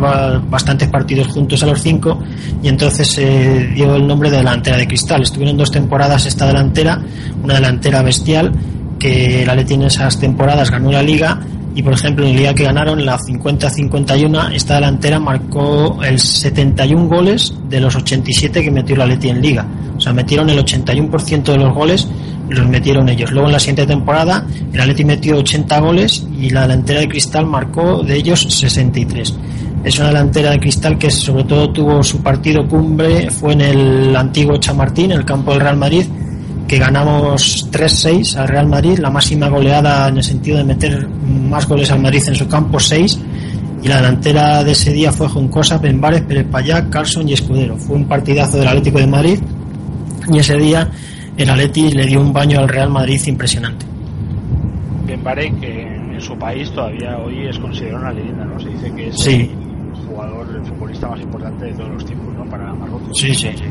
bastantes 0.50 0.90
partidos 0.90 1.28
juntos 1.28 1.64
a 1.64 1.66
los 1.66 1.82
cinco 1.82 2.20
y 2.62 2.68
entonces 2.68 3.10
se 3.10 3.68
dio 3.68 3.96
el 3.96 4.06
nombre 4.06 4.30
de 4.30 4.38
delantera 4.38 4.76
de 4.76 4.86
Cristal. 4.86 5.24
Estuvieron 5.24 5.56
dos 5.56 5.72
temporadas 5.72 6.26
esta 6.26 6.46
delantera, 6.46 7.02
una 7.42 7.54
delantera 7.54 8.02
bestial 8.02 8.52
que 9.00 9.46
la 9.46 9.56
Leti 9.56 9.76
en 9.76 9.84
esas 9.84 10.20
temporadas 10.20 10.70
ganó 10.70 10.92
la 10.92 11.02
liga 11.02 11.40
y 11.74 11.82
por 11.84 11.94
ejemplo 11.94 12.26
en 12.26 12.32
el 12.32 12.38
día 12.38 12.54
que 12.54 12.64
ganaron 12.64 13.06
la 13.06 13.18
50-51 13.18 14.52
esta 14.54 14.76
delantera 14.76 15.20
marcó 15.20 16.04
el 16.04 16.20
71 16.20 17.08
goles 17.08 17.54
de 17.70 17.80
los 17.80 17.96
87 17.96 18.64
que 18.64 18.72
metió 18.72 18.96
la 18.96 19.06
Leti 19.06 19.30
en 19.30 19.42
liga 19.42 19.66
o 19.96 20.02
sea 20.02 20.12
metieron 20.12 20.50
el 20.50 20.58
81% 20.58 21.44
de 21.44 21.58
los 21.58 21.74
goles 21.76 22.08
los 22.50 22.68
metieron 22.68 23.10
ellos 23.10 23.32
luego 23.32 23.48
en 23.48 23.54
la 23.54 23.60
siguiente 23.60 23.86
temporada 23.86 24.46
el 24.74 24.80
Atleti 24.80 25.06
metió 25.06 25.38
80 25.38 25.80
goles 25.80 26.28
y 26.40 26.50
la 26.50 26.62
delantera 26.62 27.02
de 27.02 27.08
Cristal 27.08 27.46
marcó 27.46 28.04
de 28.04 28.16
ellos 28.16 28.42
63 28.42 29.36
es 29.84 30.00
una 30.00 30.08
delantera 30.08 30.52
de 30.52 30.60
Cristal 30.60 30.98
que 30.98 31.12
sobre 31.12 31.44
todo 31.44 31.72
tuvo 31.72 32.04
su 32.04 32.22
partido 32.22 32.68
cumbre 32.68 33.30
fue 33.32 33.54
en 33.54 33.62
el 33.62 34.16
antiguo 34.16 34.58
Chamartín 34.58 35.12
el 35.12 35.26
campo 35.26 35.52
del 35.52 35.62
Real 35.62 35.78
Madrid 35.78 36.06
que 36.68 36.78
ganamos 36.78 37.72
3-6 37.72 38.36
al 38.36 38.48
Real 38.50 38.68
Madrid, 38.68 39.00
la 39.00 39.10
máxima 39.10 39.48
goleada 39.48 40.10
en 40.10 40.18
el 40.18 40.24
sentido 40.24 40.58
de 40.58 40.66
meter 40.66 41.08
más 41.08 41.68
goles 41.68 41.90
al 41.92 42.02
Madrid 42.02 42.22
en 42.28 42.36
su 42.36 42.48
campo, 42.48 42.80
6. 42.80 43.20
Y 43.84 43.88
la 43.88 43.98
delantera 43.98 44.64
de 44.64 44.72
ese 44.72 44.92
día 44.92 45.12
fue 45.12 45.30
Juncosa, 45.30 45.78
Benvárez, 45.78 46.24
Pérez 46.24 46.48
Payá, 46.52 46.90
Carlson 46.90 47.30
y 47.30 47.34
Escudero. 47.34 47.78
Fue 47.78 47.96
un 47.96 48.06
partidazo 48.06 48.58
del 48.58 48.68
Atlético 48.68 49.00
de 49.00 49.08
Madrid 49.08 49.40
y 50.30 50.40
ese 50.40 50.58
día 50.58 50.90
el 51.38 51.50
Atleti 51.50 51.92
le 51.92 52.06
dio 52.06 52.22
un 52.22 52.34
baño 52.34 52.60
al 52.60 52.68
Real 52.68 52.90
Madrid 52.90 53.22
impresionante. 53.28 53.86
Benvárez, 55.06 55.54
que 55.62 55.84
en 55.84 56.22
su 56.22 56.38
país 56.38 56.72
todavía 56.72 57.18
hoy 57.18 57.48
es 57.48 57.58
considerado 57.60 58.02
una 58.02 58.14
leyenda, 58.14 58.46
¿no? 58.46 58.60
Se 58.60 58.70
dice 58.70 58.92
que 58.94 59.08
es 59.08 59.20
sí. 59.20 59.52
el 59.94 60.08
jugador, 60.08 60.48
el 60.56 60.66
futbolista 60.66 61.08
más 61.08 61.22
importante 61.22 61.66
de 61.66 61.74
todos 61.74 61.90
los 61.92 62.06
tiempos, 62.06 62.34
¿no? 62.36 62.46
Para 62.50 62.74
Marruecos. 62.74 63.10
Sí, 63.14 63.34
sí, 63.34 63.50
sí. 63.56 63.64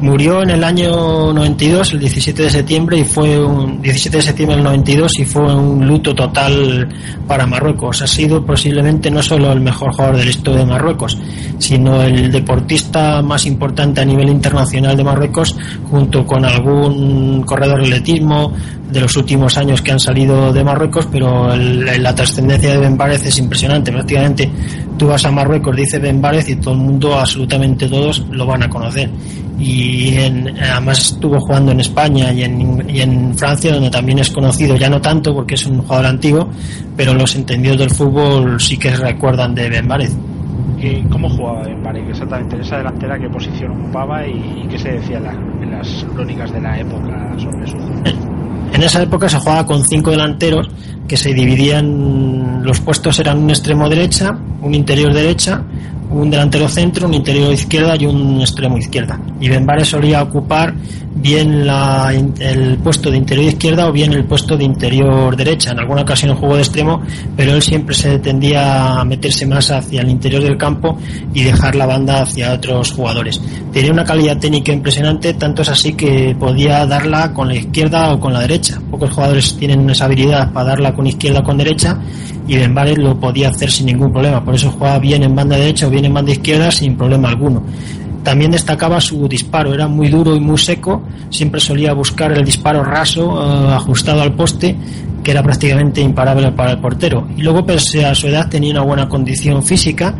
Murió 0.00 0.42
en 0.42 0.50
el 0.50 0.62
año 0.62 1.32
92, 1.32 1.94
el 1.94 2.00
17 2.00 2.42
de 2.44 2.50
septiembre, 2.50 2.98
y 2.98 3.04
fue 3.04 3.38
un 3.44 3.82
17 3.82 4.18
de 4.18 4.22
septiembre 4.22 4.56
del 4.56 4.64
92 4.64 5.18
y 5.18 5.24
fue 5.24 5.54
un 5.54 5.86
luto 5.86 6.14
total 6.14 6.88
para 7.26 7.46
Marruecos. 7.46 8.02
Ha 8.02 8.06
sido 8.06 8.44
posiblemente 8.44 9.10
no 9.10 9.22
solo 9.22 9.52
el 9.52 9.60
mejor 9.60 9.92
jugador 9.92 10.16
del 10.16 10.28
historia 10.28 10.60
de 10.60 10.66
Marruecos, 10.66 11.18
sino 11.58 12.02
el 12.02 12.30
deportista 12.30 13.22
más 13.22 13.44
importante 13.46 14.00
a 14.00 14.04
nivel 14.04 14.28
internacional 14.28 14.96
de 14.96 15.04
Marruecos, 15.04 15.56
junto 15.90 16.24
con 16.24 16.44
algún 16.44 17.42
corredor 17.42 17.80
de 17.80 17.86
atletismo 17.86 18.52
de 18.90 19.00
los 19.00 19.16
últimos 19.16 19.56
años 19.58 19.82
que 19.82 19.92
han 19.92 20.00
salido 20.00 20.52
de 20.52 20.64
Marruecos, 20.64 21.08
pero 21.10 21.52
el, 21.52 22.02
la 22.02 22.14
trascendencia 22.14 22.72
de 22.72 22.78
Ben 22.78 22.98
es 23.10 23.38
impresionante. 23.38 23.92
Prácticamente 23.92 24.50
tú 24.96 25.06
vas 25.06 25.24
a 25.24 25.30
Marruecos, 25.30 25.76
dice 25.76 25.98
Ben 25.98 26.22
y 26.46 26.56
todo 26.56 26.74
el 26.74 26.80
mundo, 26.80 27.18
absolutamente 27.18 27.88
todos, 27.88 28.24
lo 28.30 28.46
van 28.46 28.62
a 28.62 28.68
conocer 28.68 29.10
y 29.58 30.16
además 30.16 31.00
estuvo 31.00 31.40
jugando 31.40 31.72
en 31.72 31.80
España 31.80 32.32
y 32.32 32.42
en, 32.42 33.34
Francia 33.34 33.72
donde 33.72 33.90
también 33.90 34.18
es 34.20 34.30
conocido, 34.30 34.76
ya 34.76 34.88
no 34.88 35.00
tanto 35.00 35.34
porque 35.34 35.54
es 35.54 35.66
un 35.66 35.78
jugador 35.78 36.06
antiguo, 36.06 36.48
pero 36.96 37.14
los 37.14 37.34
entendidos 37.34 37.78
del 37.78 37.90
fútbol 37.90 38.60
sí 38.60 38.76
que 38.76 38.94
recuerdan 38.94 39.54
de 39.54 39.68
Ben. 39.68 39.88
¿Cómo 41.10 41.28
jugaba 41.28 41.62
Ben 41.62 41.82
Bárez 41.82 42.08
exactamente? 42.08 42.56
¿En 42.56 42.62
esa 42.62 42.78
delantera 42.78 43.18
qué 43.18 43.28
posición 43.28 43.72
ocupaba 43.72 44.24
y, 44.26 44.66
qué 44.70 44.78
se 44.78 44.92
decía 44.92 45.18
en, 45.18 45.62
en, 45.62 45.70
las 45.72 46.06
crónicas 46.14 46.52
de 46.52 46.60
la 46.60 46.78
época 46.78 47.34
sobre 47.38 47.66
su 47.66 47.76
juego? 47.76 48.27
En 48.72 48.82
esa 48.82 49.02
época 49.02 49.28
se 49.28 49.38
jugaba 49.38 49.66
con 49.66 49.84
cinco 49.84 50.10
delanteros 50.10 50.68
que 51.06 51.16
se 51.16 51.32
dividían, 51.32 52.62
los 52.62 52.80
puestos 52.80 53.18
eran 53.18 53.38
un 53.38 53.50
extremo 53.50 53.88
derecha, 53.88 54.38
un 54.60 54.74
interior 54.74 55.12
derecha, 55.12 55.62
un 56.10 56.30
delantero 56.30 56.68
centro, 56.68 57.06
un 57.06 57.14
interior 57.14 57.52
izquierda 57.52 57.96
y 57.96 58.06
un 58.06 58.40
extremo 58.40 58.78
izquierda. 58.78 59.20
Y 59.40 59.48
Benvare 59.48 59.84
solía 59.84 60.22
ocupar 60.22 60.74
bien 61.14 61.66
la, 61.66 62.12
el 62.12 62.78
puesto 62.78 63.10
de 63.10 63.16
interior 63.16 63.46
izquierda 63.46 63.88
o 63.88 63.92
bien 63.92 64.12
el 64.12 64.24
puesto 64.24 64.56
de 64.56 64.64
interior 64.64 65.36
derecha. 65.36 65.72
En 65.72 65.80
alguna 65.80 66.02
ocasión 66.02 66.34
jugó 66.36 66.56
de 66.56 66.62
extremo, 66.62 67.02
pero 67.36 67.54
él 67.54 67.62
siempre 67.62 67.94
se 67.94 68.18
tendía 68.18 69.00
a 69.00 69.04
meterse 69.04 69.46
más 69.46 69.70
hacia 69.70 70.02
el 70.02 70.10
interior 70.10 70.42
del 70.42 70.56
campo 70.56 70.98
y 71.34 71.42
dejar 71.42 71.74
la 71.74 71.86
banda 71.86 72.22
hacia 72.22 72.52
otros 72.52 72.92
jugadores. 72.92 73.40
Tenía 73.72 73.92
una 73.92 74.04
calidad 74.04 74.38
técnica 74.38 74.72
impresionante, 74.72 75.34
tanto 75.34 75.62
es 75.62 75.68
así 75.68 75.92
que 75.92 76.36
podía 76.38 76.86
darla 76.86 77.32
con 77.32 77.48
la 77.48 77.56
izquierda 77.56 78.12
o 78.12 78.20
con 78.20 78.32
la 78.32 78.40
derecha. 78.40 78.80
Pocos 78.90 79.10
jugadores 79.10 79.56
tienen 79.56 79.88
esa 79.90 80.06
habilidad 80.06 80.52
para 80.52 80.70
darla 80.70 80.94
con 80.94 81.06
izquierda 81.06 81.40
o 81.40 81.44
con 81.44 81.58
derecha 81.58 81.98
y 82.48 82.56
Benvares 82.56 82.98
lo 82.98 83.20
podía 83.20 83.50
hacer 83.50 83.70
sin 83.70 83.86
ningún 83.86 84.10
problema. 84.10 84.42
Por 84.42 84.54
eso 84.54 84.70
jugaba 84.70 84.98
bien 84.98 85.22
en 85.22 85.36
banda 85.36 85.56
derecha 85.56 85.86
o 85.86 85.90
bien 85.90 86.06
en 86.06 86.14
banda 86.14 86.32
izquierda 86.32 86.70
sin 86.70 86.96
problema 86.96 87.28
alguno. 87.28 87.62
También 88.24 88.50
destacaba 88.50 89.00
su 89.00 89.28
disparo, 89.28 89.72
era 89.72 89.86
muy 89.86 90.08
duro 90.08 90.34
y 90.34 90.40
muy 90.40 90.58
seco, 90.58 91.02
siempre 91.30 91.60
solía 91.60 91.92
buscar 91.92 92.32
el 92.32 92.44
disparo 92.44 92.82
raso, 92.82 93.40
eh, 93.40 93.74
ajustado 93.74 94.22
al 94.22 94.32
poste, 94.32 94.76
que 95.22 95.30
era 95.30 95.42
prácticamente 95.42 96.00
imparable 96.00 96.50
para 96.52 96.72
el 96.72 96.78
portero. 96.78 97.28
Y 97.36 97.42
luego, 97.42 97.64
pese 97.64 98.04
a 98.04 98.14
su 98.14 98.26
edad, 98.26 98.48
tenía 98.48 98.72
una 98.72 98.82
buena 98.82 99.08
condición 99.08 99.62
física, 99.62 100.14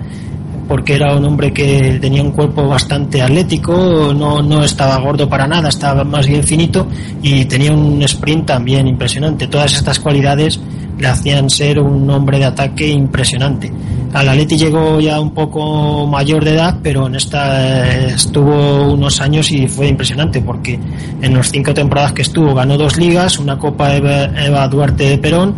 porque 0.68 0.94
era 0.94 1.16
un 1.16 1.24
hombre 1.24 1.52
que 1.52 1.98
tenía 2.00 2.22
un 2.22 2.30
cuerpo 2.30 2.68
bastante 2.68 3.22
atlético, 3.22 4.12
no, 4.14 4.42
no 4.42 4.62
estaba 4.62 4.98
gordo 4.98 5.28
para 5.28 5.46
nada, 5.46 5.70
estaba 5.70 6.04
más 6.04 6.26
bien 6.26 6.44
finito 6.44 6.86
y 7.22 7.46
tenía 7.46 7.72
un 7.72 8.02
sprint 8.02 8.46
también 8.46 8.86
impresionante. 8.86 9.48
Todas 9.48 9.72
estas 9.72 9.98
cualidades 9.98 10.60
le 10.98 11.08
hacían 11.08 11.48
ser 11.48 11.78
un 11.78 12.08
hombre 12.10 12.38
de 12.38 12.44
ataque 12.44 12.88
impresionante. 12.88 13.72
Al 14.12 14.28
Atleti 14.28 14.56
llegó 14.56 15.00
ya 15.00 15.20
un 15.20 15.32
poco 15.32 16.06
mayor 16.06 16.44
de 16.44 16.54
edad, 16.54 16.78
pero 16.82 17.06
en 17.06 17.14
esta 17.14 17.86
eh, 17.86 18.14
estuvo 18.14 18.92
unos 18.92 19.20
años 19.20 19.50
y 19.50 19.68
fue 19.68 19.88
impresionante 19.88 20.40
porque 20.40 20.78
en 21.20 21.34
las 21.34 21.50
cinco 21.50 21.72
temporadas 21.72 22.12
que 22.12 22.22
estuvo 22.22 22.54
ganó 22.54 22.76
dos 22.76 22.96
ligas, 22.96 23.38
una 23.38 23.58
Copa 23.58 23.94
Eva, 23.94 24.24
Eva 24.36 24.68
Duarte 24.68 25.04
de 25.10 25.18
Perón 25.18 25.54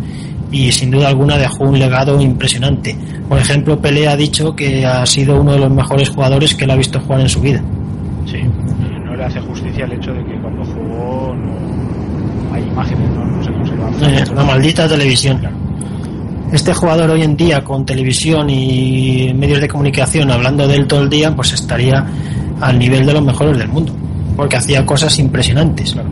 y 0.51 0.71
sin 0.71 0.91
duda 0.91 1.07
alguna 1.07 1.37
dejó 1.37 1.63
un 1.63 1.79
legado 1.79 2.19
impresionante. 2.21 2.95
Por 3.29 3.39
ejemplo, 3.39 3.79
Pelé 3.79 4.07
ha 4.07 4.15
dicho 4.15 4.55
que 4.55 4.85
ha 4.85 5.05
sido 5.05 5.39
uno 5.39 5.53
de 5.53 5.59
los 5.59 5.71
mejores 5.71 6.09
jugadores 6.09 6.53
que 6.53 6.65
él 6.65 6.71
ha 6.71 6.75
visto 6.75 6.99
jugar 6.99 7.21
en 7.21 7.29
su 7.29 7.39
vida. 7.39 7.63
Sí, 8.25 8.39
no 9.05 9.15
le 9.15 9.23
hace 9.23 9.39
justicia 9.39 9.85
el 9.85 9.93
hecho 9.93 10.13
de 10.13 10.23
que 10.25 10.39
cuando 10.41 10.63
jugó 10.65 11.33
no 11.35 12.53
hay 12.53 12.63
imágenes, 12.63 13.09
no, 13.11 13.25
no 13.25 13.43
se 13.43 13.51
conservan. 13.51 13.93
Eh, 14.03 14.23
la 14.35 14.43
maldita 14.43 14.87
televisión. 14.87 15.41
Este 16.51 16.73
jugador 16.73 17.09
hoy 17.11 17.23
en 17.23 17.37
día 17.37 17.63
con 17.63 17.85
televisión 17.85 18.49
y 18.49 19.33
medios 19.33 19.61
de 19.61 19.69
comunicación 19.69 20.29
hablando 20.31 20.67
de 20.67 20.75
él 20.75 20.85
todo 20.85 21.03
el 21.03 21.09
día, 21.09 21.33
pues 21.33 21.53
estaría 21.53 22.05
al 22.59 22.77
nivel 22.77 23.05
de 23.05 23.13
los 23.13 23.23
mejores 23.23 23.57
del 23.57 23.69
mundo, 23.69 23.93
porque 24.35 24.57
hacía 24.57 24.85
cosas 24.85 25.17
impresionantes. 25.19 25.93
Claro. 25.93 26.09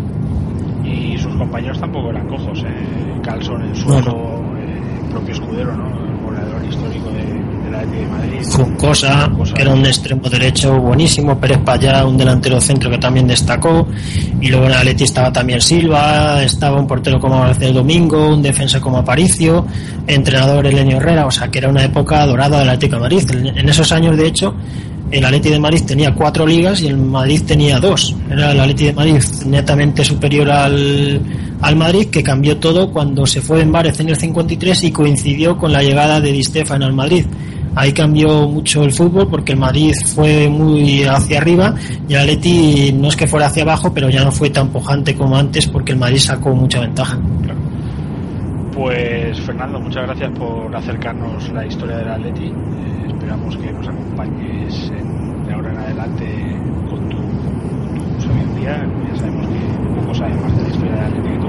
Y 0.86 1.18
sus 1.18 1.36
compañeros 1.36 1.78
tampoco 1.80 2.10
eran 2.10 2.26
cojos, 2.28 2.64
eh, 2.66 2.89
Carlson, 3.30 3.62
el 3.62 3.76
suelo, 3.76 4.44
eh, 4.58 4.82
el 5.04 5.10
propio 5.12 5.34
escudero, 5.34 5.76
¿no? 5.76 5.88
El 5.88 6.18
goleador 6.26 6.66
histórico 6.66 7.10
de, 7.12 7.64
de 7.64 7.72
la 7.72 7.80
de 7.86 8.06
Madrid. 8.08 8.42
Funcosa, 8.42 9.26
Funcosa. 9.26 9.54
que 9.54 9.62
era 9.62 9.74
un 9.74 9.86
extremo 9.86 10.30
derecho 10.30 10.80
buenísimo, 10.80 11.40
Pérez 11.40 11.60
Payá, 11.60 12.06
un 12.06 12.18
delantero 12.18 12.60
centro 12.60 12.90
que 12.90 12.98
también 12.98 13.28
destacó, 13.28 13.88
y 14.42 14.48
luego 14.48 14.66
en 14.66 14.74
Atleti 14.74 15.04
estaba 15.04 15.32
también 15.32 15.62
Silva, 15.62 16.44
estaba 16.44 16.80
un 16.80 16.88
portero 16.88 17.20
como 17.20 17.38
Marcelo 17.38 17.74
Domingo, 17.74 18.34
un 18.34 18.42
defensa 18.42 18.82
como 18.82 18.98
Aparicio, 18.98 19.66
entrenador 20.08 20.66
Elenio 20.66 20.98
Herrera, 20.98 21.28
o 21.28 21.32
sea 21.32 21.50
que 21.50 21.60
era 21.60 21.70
una 21.70 21.84
época 21.84 22.26
dorada 22.26 22.60
del 22.60 22.70
Atlético 22.70 22.96
de 22.96 23.02
Madrid. 23.02 23.32
En 23.32 23.58
en 23.60 23.70
esos 23.70 23.92
años, 23.92 24.18
de 24.18 24.28
hecho, 24.28 24.56
el 25.12 25.26
Atleti 25.26 25.50
de 25.50 25.60
Madrid 25.60 25.82
tenía 25.86 26.14
cuatro 26.14 26.46
ligas 26.46 26.82
y 26.82 26.88
el 26.88 26.98
Madrid 26.98 27.42
tenía 27.46 27.80
dos. 27.80 28.16
Era 28.30 28.52
el 28.52 28.60
Atleti 28.60 28.86
de 28.86 28.94
Madrid 28.94 29.22
netamente 29.46 30.04
superior 30.04 30.50
al, 30.52 31.20
al 31.62 31.76
Madrid, 31.76 32.08
que 32.10 32.24
cambió 32.24 32.58
todo 32.58 32.92
cuando 32.92 33.26
se 33.26 33.42
fue 33.42 33.62
en 33.62 33.72
Várez 33.72 34.00
en 34.00 34.10
el 34.10 34.16
53 34.16 34.84
y 34.86 34.92
coincidió 34.92 35.58
con 35.58 35.72
la 35.74 35.82
llegada 35.84 36.20
de 36.22 36.32
Di 36.32 36.44
Stéfano 36.44 36.86
al 36.86 36.94
Madrid. 36.94 37.26
Ahí 37.76 37.92
cambió 37.94 38.48
mucho 38.48 38.84
el 38.84 38.92
fútbol 38.92 39.28
porque 39.30 39.52
el 39.54 39.60
Madrid 39.60 39.94
fue 40.16 40.50
muy 40.50 41.04
hacia 41.04 41.38
arriba 41.38 41.76
y 42.08 42.14
el 42.14 42.20
Atleti 42.22 42.92
no 42.94 43.10
es 43.10 43.16
que 43.16 43.28
fuera 43.28 43.46
hacia 43.48 43.64
abajo, 43.64 43.94
pero 43.94 44.10
ya 44.10 44.24
no 44.24 44.32
fue 44.32 44.50
tan 44.50 44.70
pujante 44.70 45.16
como 45.16 45.36
antes 45.38 45.68
porque 45.68 45.92
el 45.92 46.00
Madrid 46.00 46.18
sacó 46.18 46.54
mucha 46.56 46.80
ventaja. 46.80 47.18
Pues 48.74 49.40
Fernando, 49.42 49.80
muchas 49.80 50.04
gracias 50.04 50.32
por 50.38 50.74
acercarnos 50.76 51.50
la 51.52 51.66
historia 51.66 51.98
del 51.98 52.10
Atleti. 52.10 52.46
Eh, 52.46 53.06
esperamos 53.08 53.58
que 53.58 53.72
nos 53.74 53.88
acompañes 53.88 54.92
en- 54.98 55.46
de 55.46 55.54
ahora 55.54 55.72
en 55.72 55.78
adelante 55.80 56.26
con 56.90 57.10
tu, 57.10 57.18
con 57.18 58.16
tu 58.16 58.22
sabiduría. 58.22 58.88
Ya 59.12 59.20
sabemos 59.20 59.48
que 59.48 60.00
poco 60.02 60.14
sabes 60.16 60.42
más 60.42 60.56
de 60.58 60.64
la 60.64 60.70
historia 60.70 60.92
del 60.94 61.04
Atleti 61.06 61.30
que 61.30 61.38
tú. 61.40 61.48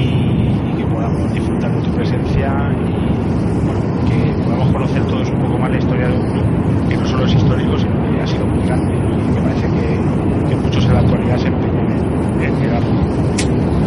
Y, 0.00 0.76
que 0.76 0.84
podamos 0.86 1.32
disfrutar 1.32 1.74
de 1.74 1.82
tu 1.82 1.90
presencia 1.94 2.48
y 2.72 3.64
bueno, 3.64 3.80
que 4.08 4.42
podamos 4.42 4.72
conocer 4.72 5.04
todos 5.04 5.28
un 5.28 5.38
poco 5.40 5.58
más 5.58 5.70
la 5.70 5.78
historia 5.78 6.08
de 6.08 6.16
un 6.16 6.30
club 6.32 6.88
que 6.88 6.96
no 6.96 7.06
solo 7.06 7.26
es 7.26 7.34
histórico, 7.34 7.78
sino 7.78 7.92
que 7.92 8.22
ha 8.22 8.26
sido 8.26 8.46
muy 8.46 8.66
grande 8.66 8.94
y 8.94 9.32
me 9.32 9.40
parece 9.42 9.66
que, 9.66 10.56
muchos 10.56 10.84
en 10.84 10.94
la 10.94 11.00
actualidad 11.00 11.38
se 11.38 11.48
empeñan 11.48 11.86
en, 11.90 12.42
en 12.42 12.60
negarlo. 12.60 12.90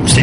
Sí. 0.06 0.22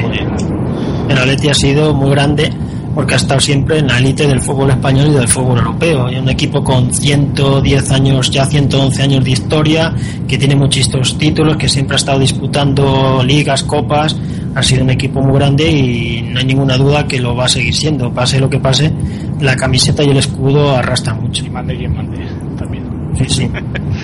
El 1.09 1.19
Atleti 1.19 1.49
ha 1.49 1.55
sido 1.55 1.95
muy 1.95 2.11
grande 2.11 2.51
porque 2.95 3.15
ha 3.15 3.17
estado 3.17 3.41
siempre 3.41 3.79
en 3.79 3.87
la 3.87 3.99
élite 3.99 4.27
del 4.27 4.41
fútbol 4.41 4.71
español 4.71 5.09
y 5.09 5.15
del 5.15 5.29
fútbol 5.29 5.59
europeo. 5.59 6.11
Y 6.11 6.17
un 6.17 6.29
equipo 6.29 6.63
con 6.63 6.93
110 6.93 7.91
años, 7.93 8.31
ya 8.31 8.47
111 8.47 9.03
años 9.03 9.25
de 9.25 9.31
historia, 9.31 9.95
que 10.27 10.39
tiene 10.39 10.57
muchísimos 10.57 11.17
títulos, 11.17 11.57
que 11.57 11.69
siempre 11.69 11.95
ha 11.95 11.99
estado 11.99 12.19
disputando 12.19 13.23
ligas, 13.25 13.63
copas. 13.63 14.17
Ha 14.55 14.63
sido 14.63 14.83
un 14.85 14.91
equipo 14.91 15.23
muy 15.23 15.35
grande 15.39 15.71
y 15.71 16.23
no 16.23 16.39
hay 16.41 16.45
ninguna 16.45 16.77
duda 16.77 17.07
que 17.07 17.21
lo 17.21 17.37
va 17.37 17.45
a 17.45 17.49
seguir 17.49 17.75
siendo. 17.75 18.13
Pase 18.13 18.41
lo 18.41 18.51
que 18.51 18.59
pase, 18.59 18.93
la 19.41 19.55
camiseta 19.57 20.03
y 20.03 20.09
el 20.11 20.17
escudo 20.17 20.77
arrastran 20.77 21.21
mucho. 21.23 21.45
Y 21.47 21.51
mande 21.51 21.77
quien 21.77 21.95
mande 21.95 22.19
también. 22.59 22.85
Sí, 23.17 23.25
sí. 23.29 23.49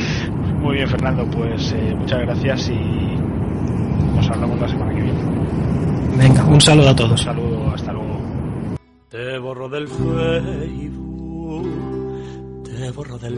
Muy 0.62 0.76
bien, 0.76 0.88
Fernando, 0.88 1.28
pues 1.30 1.72
eh, 1.72 1.94
muchas 1.98 2.20
gracias 2.20 2.68
y 2.70 2.74
nos 4.14 4.28
hablamos 4.30 4.60
la 4.60 4.68
semana 4.68 4.94
que 4.94 5.02
viene. 5.02 5.18
Venga, 6.16 6.44
un 6.44 6.60
saludo 6.60 6.88
a 6.88 6.90
Un 6.92 6.96
todos. 6.96 7.20
saludo, 7.22 7.70
hasta 7.74 7.92
luego. 7.92 8.20
Te 9.10 9.38
borro 9.38 9.68
del 9.68 9.86
Facebook, 9.88 11.68
te 12.64 12.90
borro 12.90 13.18
del 13.18 13.34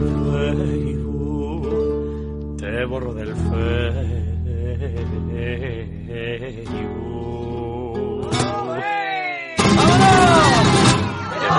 Facebook, 0.89 1.67
te 2.57 2.85
borro 2.85 3.13
del 3.13 3.27
Facebook. 3.35 4.38
Te 4.79 4.87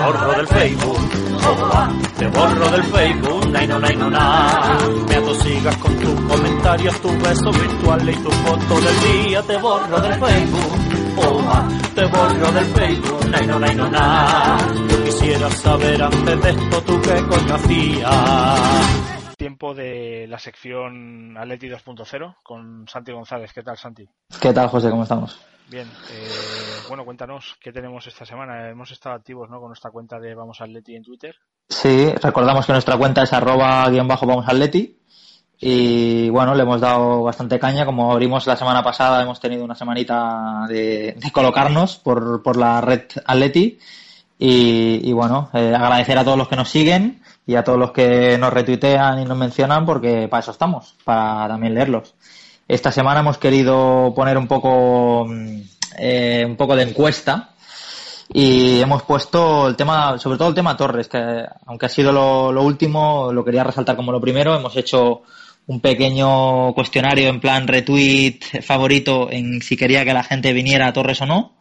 borro 0.01 0.31
del 0.37 0.47
Facebook, 0.47 1.09
te 2.17 2.27
borro 2.29 2.71
del 2.71 2.83
Facebook, 2.83 3.49
nay 3.51 3.67
no, 3.67 3.79
nay 3.79 3.95
no, 3.95 4.09
na. 4.09 4.79
Me 5.07 5.15
atosigas 5.17 5.77
con 5.77 5.95
tus 5.97 6.19
comentarios, 6.21 6.99
tus 7.01 7.21
besos 7.21 7.61
virtuales 7.61 8.17
y 8.17 8.19
tus 8.23 8.33
fotos 8.33 8.83
del 8.83 8.99
día, 9.01 9.43
te 9.43 9.57
borro 9.57 10.01
del 10.01 10.13
Facebook. 10.13 10.79
Oja, 11.17 11.67
te 11.93 12.05
borro 12.05 12.51
del 12.53 12.65
Facebook, 12.65 13.29
nay 13.29 13.45
no, 13.45 13.59
nay 13.59 13.75
no, 13.75 13.87
na. 13.87 14.57
Yo 14.89 15.03
quisiera 15.03 15.47
saber 15.51 16.01
antes 16.01 16.41
de 16.41 16.49
esto 16.49 16.81
tú 16.87 16.99
qué 17.01 17.23
coño 17.27 17.53
hacías. 17.53 19.10
Tiempo 19.61 19.75
de 19.75 20.25
la 20.27 20.39
sección 20.39 21.37
Atleti 21.37 21.69
2.0 21.69 22.37
con 22.41 22.87
Santi 22.87 23.11
González. 23.11 23.53
¿Qué 23.53 23.61
tal, 23.61 23.77
Santi? 23.77 24.09
¿Qué 24.41 24.53
tal, 24.53 24.67
José? 24.69 24.89
¿Cómo 24.89 25.03
estamos? 25.03 25.39
Bien, 25.69 25.87
eh, 25.87 26.29
bueno, 26.87 27.05
cuéntanos 27.05 27.57
qué 27.61 27.71
tenemos 27.71 28.07
esta 28.07 28.25
semana. 28.25 28.69
Hemos 28.69 28.89
estado 28.89 29.13
activos 29.13 29.51
¿no? 29.51 29.59
con 29.59 29.67
nuestra 29.67 29.91
cuenta 29.91 30.19
de 30.19 30.33
Vamos 30.33 30.61
Atleti 30.61 30.95
en 30.95 31.03
Twitter. 31.03 31.35
Sí, 31.69 32.11
recordamos 32.23 32.65
que 32.65 32.71
nuestra 32.71 32.97
cuenta 32.97 33.21
es 33.21 33.33
arroba 33.33 33.87
guion 33.87 34.07
bajo 34.07 34.25
vamos 34.25 34.47
atleti 34.47 34.97
y 35.59 36.27
bueno, 36.31 36.55
le 36.55 36.63
hemos 36.63 36.81
dado 36.81 37.21
bastante 37.21 37.59
caña. 37.59 37.85
Como 37.85 38.11
abrimos 38.11 38.47
la 38.47 38.57
semana 38.57 38.81
pasada, 38.81 39.21
hemos 39.21 39.39
tenido 39.39 39.63
una 39.63 39.75
semanita 39.75 40.65
de, 40.67 41.15
de 41.21 41.31
colocarnos 41.31 41.97
por, 41.97 42.41
por 42.41 42.57
la 42.57 42.81
red 42.81 43.03
atleti 43.27 43.77
y, 44.39 45.07
y 45.07 45.13
bueno, 45.13 45.51
eh, 45.53 45.75
agradecer 45.75 46.17
a 46.17 46.23
todos 46.23 46.39
los 46.39 46.47
que 46.47 46.55
nos 46.55 46.69
siguen 46.69 47.20
y 47.45 47.55
a 47.55 47.63
todos 47.63 47.79
los 47.79 47.91
que 47.91 48.37
nos 48.37 48.53
retuitean 48.53 49.19
y 49.21 49.25
nos 49.25 49.37
mencionan 49.37 49.85
porque 49.85 50.27
para 50.27 50.41
eso 50.41 50.51
estamos, 50.51 50.95
para 51.03 51.47
también 51.47 51.73
leerlos. 51.73 52.13
Esta 52.67 52.91
semana 52.91 53.19
hemos 53.19 53.37
querido 53.37 54.13
poner 54.15 54.37
un 54.37 54.47
poco, 54.47 55.25
mm, 55.27 55.61
eh, 55.97 56.43
un 56.45 56.55
poco 56.55 56.75
de 56.75 56.83
encuesta 56.83 57.49
y 58.33 58.79
hemos 58.79 59.03
puesto 59.03 59.67
el 59.67 59.75
tema, 59.75 60.17
sobre 60.17 60.37
todo 60.37 60.49
el 60.49 60.55
tema 60.55 60.77
Torres, 60.77 61.09
que 61.09 61.45
aunque 61.65 61.87
ha 61.87 61.89
sido 61.89 62.13
lo, 62.13 62.51
lo 62.51 62.63
último, 62.63 63.31
lo 63.33 63.43
quería 63.43 63.63
resaltar 63.63 63.97
como 63.97 64.11
lo 64.11 64.21
primero. 64.21 64.55
Hemos 64.55 64.77
hecho 64.77 65.23
un 65.67 65.81
pequeño 65.81 66.73
cuestionario 66.73 67.29
en 67.29 67.39
plan 67.39 67.67
retweet 67.67 68.39
favorito 68.61 69.29
en 69.29 69.61
si 69.61 69.75
quería 69.75 70.05
que 70.05 70.13
la 70.13 70.23
gente 70.23 70.53
viniera 70.53 70.87
a 70.87 70.93
Torres 70.93 71.21
o 71.21 71.25
no. 71.25 71.53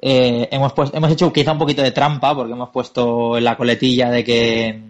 Eh, 0.00 0.48
hemos, 0.52 0.72
pues, 0.72 0.90
hemos 0.94 1.10
hecho 1.10 1.32
quizá 1.32 1.52
un 1.52 1.58
poquito 1.58 1.82
de 1.82 1.90
trampa 1.90 2.34
porque 2.34 2.52
hemos 2.52 2.70
puesto 2.70 3.36
en 3.36 3.44
la 3.44 3.56
coletilla 3.56 4.10
de 4.10 4.22
que 4.22 4.82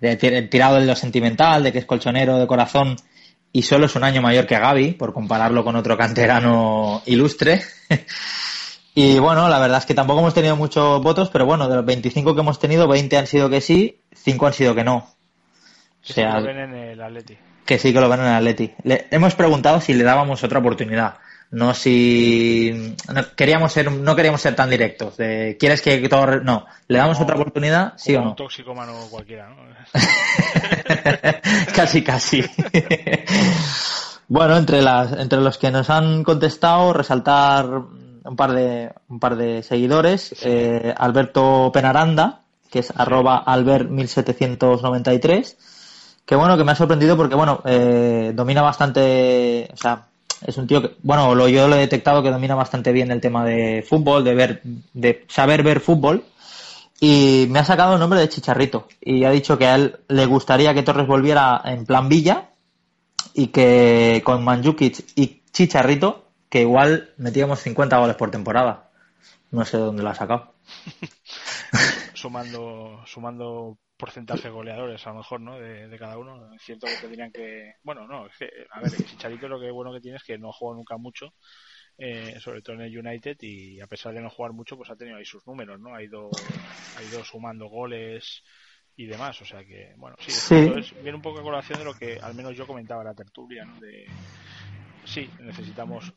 de 0.00 0.18
tir- 0.18 0.48
tirado 0.50 0.76
de 0.76 0.86
lo 0.86 0.94
sentimental, 0.96 1.62
de 1.62 1.72
que 1.72 1.78
es 1.78 1.84
colchonero 1.86 2.38
de 2.38 2.46
corazón 2.46 2.96
y 3.52 3.62
solo 3.62 3.86
es 3.86 3.94
un 3.96 4.04
año 4.04 4.20
mayor 4.20 4.46
que 4.46 4.58
Gaby, 4.58 4.92
por 4.92 5.12
compararlo 5.14 5.64
con 5.64 5.76
otro 5.76 5.96
canterano 5.96 7.02
ilustre. 7.06 7.62
y 8.94 9.18
bueno, 9.18 9.48
la 9.48 9.58
verdad 9.58 9.78
es 9.78 9.86
que 9.86 9.94
tampoco 9.94 10.20
hemos 10.20 10.34
tenido 10.34 10.56
muchos 10.56 11.02
votos, 11.02 11.30
pero 11.30 11.46
bueno, 11.46 11.68
de 11.68 11.76
los 11.76 11.84
25 11.84 12.34
que 12.34 12.40
hemos 12.40 12.58
tenido, 12.58 12.86
20 12.88 13.16
han 13.16 13.26
sido 13.26 13.48
que 13.50 13.60
sí, 13.60 14.00
5 14.14 14.46
han 14.46 14.52
sido 14.52 14.74
que 14.74 14.84
no. 14.84 14.96
O 14.96 15.06
Que 16.06 16.12
sea, 16.12 16.32
se 16.34 16.40
lo 16.40 16.46
ven 16.46 16.58
en 16.58 16.74
el 16.74 17.00
Atleti. 17.02 17.36
que 17.64 17.78
sí 17.78 17.92
que 17.92 18.00
lo 18.00 18.08
ven 18.08 18.20
en 18.20 18.26
el 18.26 18.34
Atleti. 18.34 18.72
Le 18.84 19.06
hemos 19.10 19.34
preguntado 19.34 19.80
si 19.80 19.94
le 19.94 20.04
dábamos 20.04 20.44
otra 20.44 20.58
oportunidad. 20.60 21.14
No 21.50 21.74
si 21.74 22.94
no, 23.12 23.22
queríamos 23.36 23.72
ser 23.72 23.90
no 23.90 24.16
queríamos 24.16 24.40
ser 24.40 24.56
tan 24.56 24.68
directos 24.68 25.16
de 25.16 25.56
quieres 25.58 25.80
que 25.80 26.08
Torres 26.08 26.42
no. 26.42 26.66
Le 26.88 26.98
damos 26.98 27.20
otra 27.20 27.36
oportunidad 27.36 27.94
sí 27.96 28.14
o 28.16 28.22
no. 28.22 28.30
Un 28.30 28.36
tóxicomano 28.36 28.94
cualquiera, 29.10 29.48
¿no? 29.48 29.56
casi 31.74 32.02
casi. 32.02 32.44
Bueno 34.28 34.56
entre 34.56 34.82
las 34.82 35.12
entre 35.12 35.40
los 35.40 35.56
que 35.58 35.70
nos 35.70 35.88
han 35.88 36.24
contestado 36.24 36.92
resaltar 36.92 37.66
un 37.66 38.36
par 38.36 38.52
de 38.52 38.92
un 39.08 39.20
par 39.20 39.36
de 39.36 39.62
seguidores 39.62 40.34
eh, 40.42 40.92
Alberto 40.96 41.70
Penaranda 41.72 42.42
que 42.70 42.80
es 42.80 42.92
arroba 42.96 43.38
albert 43.38 43.88
1793 43.88 45.58
que 46.26 46.34
bueno 46.34 46.56
que 46.56 46.64
me 46.64 46.72
ha 46.72 46.74
sorprendido 46.74 47.16
porque 47.16 47.36
bueno 47.36 47.62
eh, 47.64 48.32
domina 48.34 48.62
bastante 48.62 49.68
o 49.72 49.76
sea 49.76 50.06
es 50.44 50.56
un 50.56 50.66
tío 50.66 50.82
que 50.82 50.96
bueno 51.02 51.34
lo 51.34 51.48
yo 51.48 51.68
lo 51.68 51.76
he 51.76 51.80
detectado 51.80 52.22
que 52.22 52.30
domina 52.30 52.54
bastante 52.54 52.92
bien 52.92 53.10
el 53.10 53.20
tema 53.20 53.44
de 53.44 53.84
fútbol 53.86 54.24
de 54.24 54.34
ver 54.34 54.62
de 54.92 55.24
saber 55.28 55.62
ver 55.62 55.80
fútbol. 55.80 56.24
Y 56.98 57.46
me 57.50 57.58
ha 57.58 57.64
sacado 57.64 57.94
el 57.94 58.00
nombre 58.00 58.20
de 58.20 58.28
Chicharrito. 58.30 58.88
Y 59.02 59.24
ha 59.24 59.30
dicho 59.30 59.58
que 59.58 59.66
a 59.66 59.74
él 59.74 60.00
le 60.08 60.24
gustaría 60.24 60.72
que 60.72 60.82
Torres 60.82 61.06
volviera 61.06 61.60
en 61.64 61.84
plan 61.84 62.08
Villa 62.08 62.50
y 63.34 63.48
que 63.48 64.22
con 64.24 64.42
Manjukic 64.42 65.04
y 65.14 65.42
Chicharrito 65.52 66.24
que 66.48 66.62
igual 66.62 67.10
metíamos 67.18 67.60
50 67.60 67.98
goles 67.98 68.16
por 68.16 68.30
temporada. 68.30 68.88
No 69.50 69.64
sé 69.64 69.76
dónde 69.76 70.02
lo 70.02 70.10
ha 70.10 70.14
sacado. 70.14 70.54
Sumando 72.14 73.02
sumando 73.06 73.76
porcentaje 73.96 74.48
goleadores 74.50 75.06
a 75.06 75.10
lo 75.10 75.16
mejor 75.16 75.40
no 75.40 75.58
de, 75.58 75.88
de 75.88 75.98
cada 75.98 76.18
uno. 76.18 76.52
Es 76.54 76.62
cierto 76.62 76.86
que 76.86 76.96
tendrían 77.00 77.32
que 77.32 77.74
bueno 77.82 78.06
no 78.06 78.26
es 78.26 78.36
que 78.36 78.48
a 78.70 78.80
ver 78.80 78.92
el 78.94 79.04
Chicharito 79.06 79.48
lo 79.48 79.58
que 79.60 79.70
bueno 79.70 79.92
que 79.92 80.00
tiene 80.00 80.18
es 80.18 80.24
que 80.24 80.36
no 80.38 80.52
juega 80.52 80.76
nunca 80.76 80.96
mucho 80.98 81.32
eh, 81.98 82.38
sobre 82.40 82.60
todo 82.60 82.76
en 82.76 82.82
el 82.82 82.98
United 82.98 83.38
y 83.40 83.80
a 83.80 83.86
pesar 83.86 84.12
de 84.12 84.20
no 84.20 84.28
jugar 84.28 84.52
mucho 84.52 84.76
pues 84.76 84.90
ha 84.90 84.96
tenido 84.96 85.16
ahí 85.16 85.24
sus 85.24 85.46
números 85.46 85.80
no 85.80 85.94
ha 85.94 86.02
ido 86.02 86.28
ha 86.98 87.02
ido 87.02 87.24
sumando 87.24 87.68
goles 87.68 88.42
y 88.96 89.06
demás 89.06 89.40
o 89.40 89.44
sea 89.46 89.64
que 89.64 89.94
bueno 89.96 90.16
sí, 90.18 90.30
Sí. 90.30 90.54
entonces 90.56 90.92
viene 91.02 91.16
un 91.16 91.22
poco 91.22 91.40
a 91.40 91.42
colación 91.42 91.78
de 91.78 91.84
lo 91.86 91.94
que 91.94 92.18
al 92.20 92.34
menos 92.34 92.54
yo 92.54 92.66
comentaba 92.66 93.00
en 93.00 93.08
la 93.08 93.14
tertulia 93.14 93.64
no 93.64 93.80
de 93.80 94.06
sí 95.04 95.30
necesitamos 95.40 96.12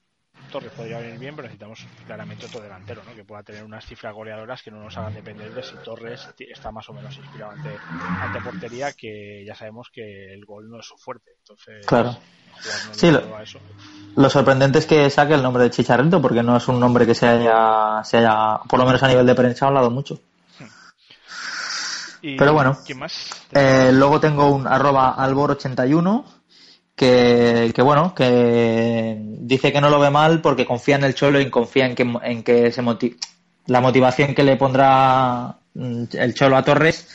Torres 0.50 0.72
podría 0.76 1.00
venir 1.00 1.20
bien, 1.20 1.36
pero 1.36 1.48
necesitamos 1.48 1.80
claramente 2.06 2.46
otro 2.46 2.62
delantero, 2.62 3.04
¿no? 3.04 3.16
Que 3.16 3.24
pueda 3.24 3.44
tener 3.44 3.64
unas 3.64 3.86
cifras 3.86 4.14
goleadoras 4.14 4.62
que 4.62 4.72
no 4.72 4.84
nos 4.84 4.98
hagan 4.98 5.14
depender 5.14 5.54
de 5.54 5.64
si 5.64 5.78
Torres 5.78 6.34
está 6.40 6.72
más 6.72 6.90
o 6.90 6.94
menos 6.94 7.16
inspirado 7.18 7.52
ante, 7.52 7.80
ante 8.20 8.42
portería, 8.42 8.94
que 8.94 9.44
ya 9.46 9.56
sabemos 9.56 9.90
que 9.94 10.34
el 10.34 10.44
gol 10.46 10.70
no 10.70 10.80
es 10.80 10.86
su 10.86 10.98
fuerte. 10.98 11.32
Entonces, 11.40 11.86
Claro. 11.86 12.18
Sí, 12.92 13.10
lo- 13.10 13.22
todo 13.22 13.38
a 13.38 13.44
eso. 13.44 13.60
Lo 14.18 14.30
sorprendente 14.30 14.80
es 14.80 14.86
que 14.86 15.10
saque 15.10 15.34
el 15.34 15.42
nombre 15.44 15.64
de 15.64 15.70
Chicharrito 15.70 16.22
porque 16.22 16.44
no 16.44 16.58
es 16.58 16.68
un 16.68 16.80
nombre 16.80 17.06
que 17.06 17.16
se 17.16 17.26
haya, 17.28 18.04
se 18.04 18.18
haya 18.18 18.60
por 18.68 18.80
lo 18.80 18.86
menos 18.86 19.02
a 19.04 19.08
nivel 19.08 19.26
de 19.26 19.36
prensa, 19.36 19.68
hablado 19.68 19.90
mucho. 19.90 20.20
Y, 22.22 22.36
Pero 22.38 22.52
bueno. 22.54 22.78
¿Quién 22.86 23.00
más? 23.00 23.30
Eh, 23.52 23.92
luego 23.94 24.20
tengo 24.20 24.52
un 24.54 24.68
arroba 24.68 25.16
albor81 25.18 26.26
que, 27.06 27.82
bueno, 27.82 28.14
que 28.14 29.18
dice 29.20 29.72
que 29.72 29.80
no 29.82 29.90
lo 29.90 30.00
ve 30.00 30.10
mal 30.10 30.42
porque 30.42 30.66
confía 30.66 30.96
en 30.98 31.04
el 31.06 31.16
Cholo 31.16 31.40
y 31.40 31.50
confía 31.50 31.86
en 31.86 31.96
que, 31.96 32.04
en 32.24 32.44
que 32.44 32.72
se 32.72 32.82
moti- 32.82 33.16
la 33.68 33.80
motivación 33.82 34.36
que 34.36 34.44
le 34.44 34.58
pondrá 34.58 35.56
mm, 35.74 36.04
el 36.14 36.34
Cholo 36.34 36.58
a 36.58 36.64
Torres 36.64 37.08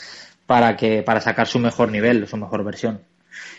para 0.47 0.77
que 0.77 1.03
para 1.03 1.21
sacar 1.21 1.47
su 1.47 1.59
mejor 1.59 1.91
nivel, 1.91 2.27
su 2.29 2.37
mejor 2.37 2.65
versión. 2.65 3.01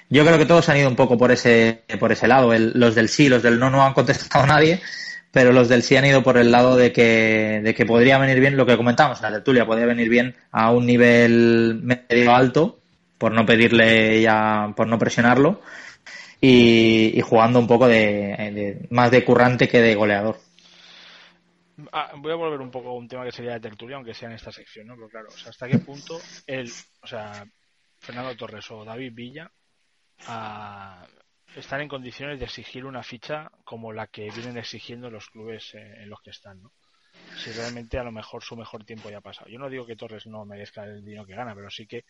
Yo 0.10 0.26
creo 0.26 0.38
que 0.38 0.46
todos 0.46 0.70
han 0.70 0.78
ido 0.78 0.90
un 0.90 0.96
poco 0.96 1.18
por 1.18 1.32
ese 1.32 1.84
por 2.00 2.12
ese 2.12 2.28
lado. 2.28 2.54
El- 2.54 2.72
los 2.76 2.96
del 2.96 3.10
sí, 3.10 3.30
los 3.30 3.44
del 3.44 3.60
no 3.60 3.70
no 3.70 3.84
han 3.86 3.94
contestado 3.94 4.46
nadie, 4.48 4.82
pero 5.32 5.52
los 5.52 5.68
del 5.70 5.84
sí 5.84 5.96
han 5.96 6.06
ido 6.06 6.24
por 6.24 6.38
el 6.38 6.52
lado 6.52 6.76
de 6.76 6.92
que 6.92 7.62
de 7.64 7.74
que 7.76 7.86
podría 7.86 8.18
venir 8.18 8.40
bien 8.40 8.58
lo 8.58 8.66
que 8.66 8.78
comentamos 8.78 9.20
en 9.20 9.24
la 9.24 9.32
tertulia, 9.32 9.66
podría 9.66 9.86
venir 9.88 10.10
bien 10.10 10.36
a 10.52 10.72
un 10.72 10.86
nivel 10.86 11.82
medio 11.84 12.34
alto 12.36 12.80
por 13.18 13.32
no 13.32 13.46
pedirle 13.46 14.22
ya 14.22 14.74
por 14.76 14.88
no 14.88 14.98
presionarlo 15.00 15.62
y, 16.48 17.22
jugando 17.22 17.60
un 17.60 17.68
poco 17.68 17.88
de, 17.88 18.88
más 18.92 19.12
de 19.12 19.24
currante 19.24 19.68
que 19.68 19.82
de 19.82 19.96
goleador. 19.96 20.38
Ah, 21.92 22.14
voy 22.18 22.32
a 22.32 22.36
volver 22.36 22.62
un 22.62 22.72
poco 22.72 22.90
a 22.90 22.94
un 22.94 23.08
tema 23.08 23.26
que 23.26 23.32
sería 23.32 23.54
de 23.54 23.60
tertulia, 23.60 23.98
aunque 23.98 24.14
sea 24.14 24.30
en 24.30 24.36
esta 24.36 24.52
sección, 24.52 24.88
¿no? 24.88 24.96
Pero 24.96 25.10
claro, 25.10 25.28
hasta 25.48 25.68
qué 25.68 25.80
punto 25.80 26.20
él, 26.48 26.72
o 27.02 27.08
sea, 27.08 27.46
Fernando 28.00 28.36
Torres 28.36 28.70
o 28.72 28.86
David 28.86 29.14
Villa 29.14 29.52
ah, 30.28 31.06
están 31.56 31.82
en 31.82 31.90
condiciones 31.90 32.40
de 32.40 32.46
exigir 32.46 32.86
una 32.86 33.04
ficha 33.04 33.50
como 33.64 33.92
la 33.92 34.08
que 34.08 34.30
vienen 34.30 34.58
exigiendo 34.58 35.10
los 35.10 35.28
clubes 35.30 35.74
eh, 35.74 36.04
en 36.04 36.10
los 36.10 36.22
que 36.22 36.30
están, 36.30 36.62
¿no? 36.62 36.72
Si 37.38 37.52
realmente 37.52 37.98
a 37.98 38.04
lo 38.04 38.12
mejor 38.12 38.44
su 38.44 38.56
mejor 38.56 38.86
tiempo 38.86 39.10
ya 39.10 39.18
ha 39.18 39.22
pasado. 39.22 39.50
Yo 39.50 39.60
no 39.60 39.70
digo 39.70 39.86
que 39.86 39.96
Torres 39.96 40.26
no 40.28 40.46
merezca 40.46 40.86
el 40.86 41.04
dinero 41.04 41.26
que 41.26 41.36
gana, 41.36 41.56
pero 41.56 41.70
sí 41.70 41.86
que 41.88 42.06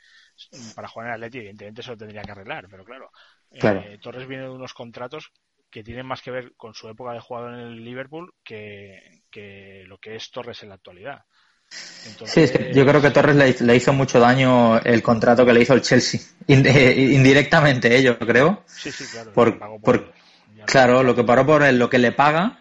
para 0.76 0.88
jugar 0.88 1.08
en 1.08 1.14
el 1.14 1.24
Atleti 1.24 1.40
evidentemente 1.40 1.82
se 1.82 1.92
lo 1.92 1.98
tendría 1.98 2.22
que 2.22 2.32
arreglar, 2.32 2.68
pero 2.70 2.84
claro, 2.84 3.12
eh. 3.56 3.98
Torres 4.02 4.28
viene 4.28 4.44
de 4.44 4.50
unos 4.50 4.74
contratos 4.74 5.32
que 5.70 5.84
tienen 5.84 6.06
más 6.06 6.22
que 6.22 6.32
ver 6.32 6.54
con 6.56 6.74
su 6.74 6.88
época 6.90 7.14
de 7.14 7.20
jugador 7.20 7.54
en 7.54 7.60
el 7.60 7.84
Liverpool 7.84 8.34
que, 8.44 9.24
que 9.32 9.84
lo 9.88 9.98
que 9.98 10.16
es 10.16 10.32
Torres 10.32 10.64
en 10.64 10.70
la 10.70 10.76
actualidad. 10.76 11.26
Entonces, 12.04 12.34
Sí, 12.34 12.42
es 12.42 12.52
que 12.52 12.74
yo 12.74 12.86
creo 12.86 13.02
que 13.02 13.12
Torres 13.12 13.36
le, 13.36 13.56
le 13.66 13.76
hizo 13.76 13.94
mucho 13.94 14.20
daño 14.20 14.80
el 14.80 15.02
contrato 15.02 15.46
que 15.46 15.54
le 15.54 15.62
hizo 15.62 15.74
el 15.74 15.82
Chelsea. 15.82 16.20
Ind- 16.48 16.68
indirectamente, 17.16 17.96
eh, 17.96 18.04
yo 18.04 18.18
creo. 18.20 18.64
Sí, 18.66 18.92
sí, 18.92 19.08
claro. 19.08 19.32
por- 19.34 19.94
lo- 19.94 20.14
Claro, 20.66 21.04
lo 21.04 21.16
que 21.16 21.24
paró 21.24 21.46
por 21.46 21.64
él, 21.64 21.78
lo 21.78 21.90
que 21.90 22.00
le 22.00 22.12
paga 22.12 22.60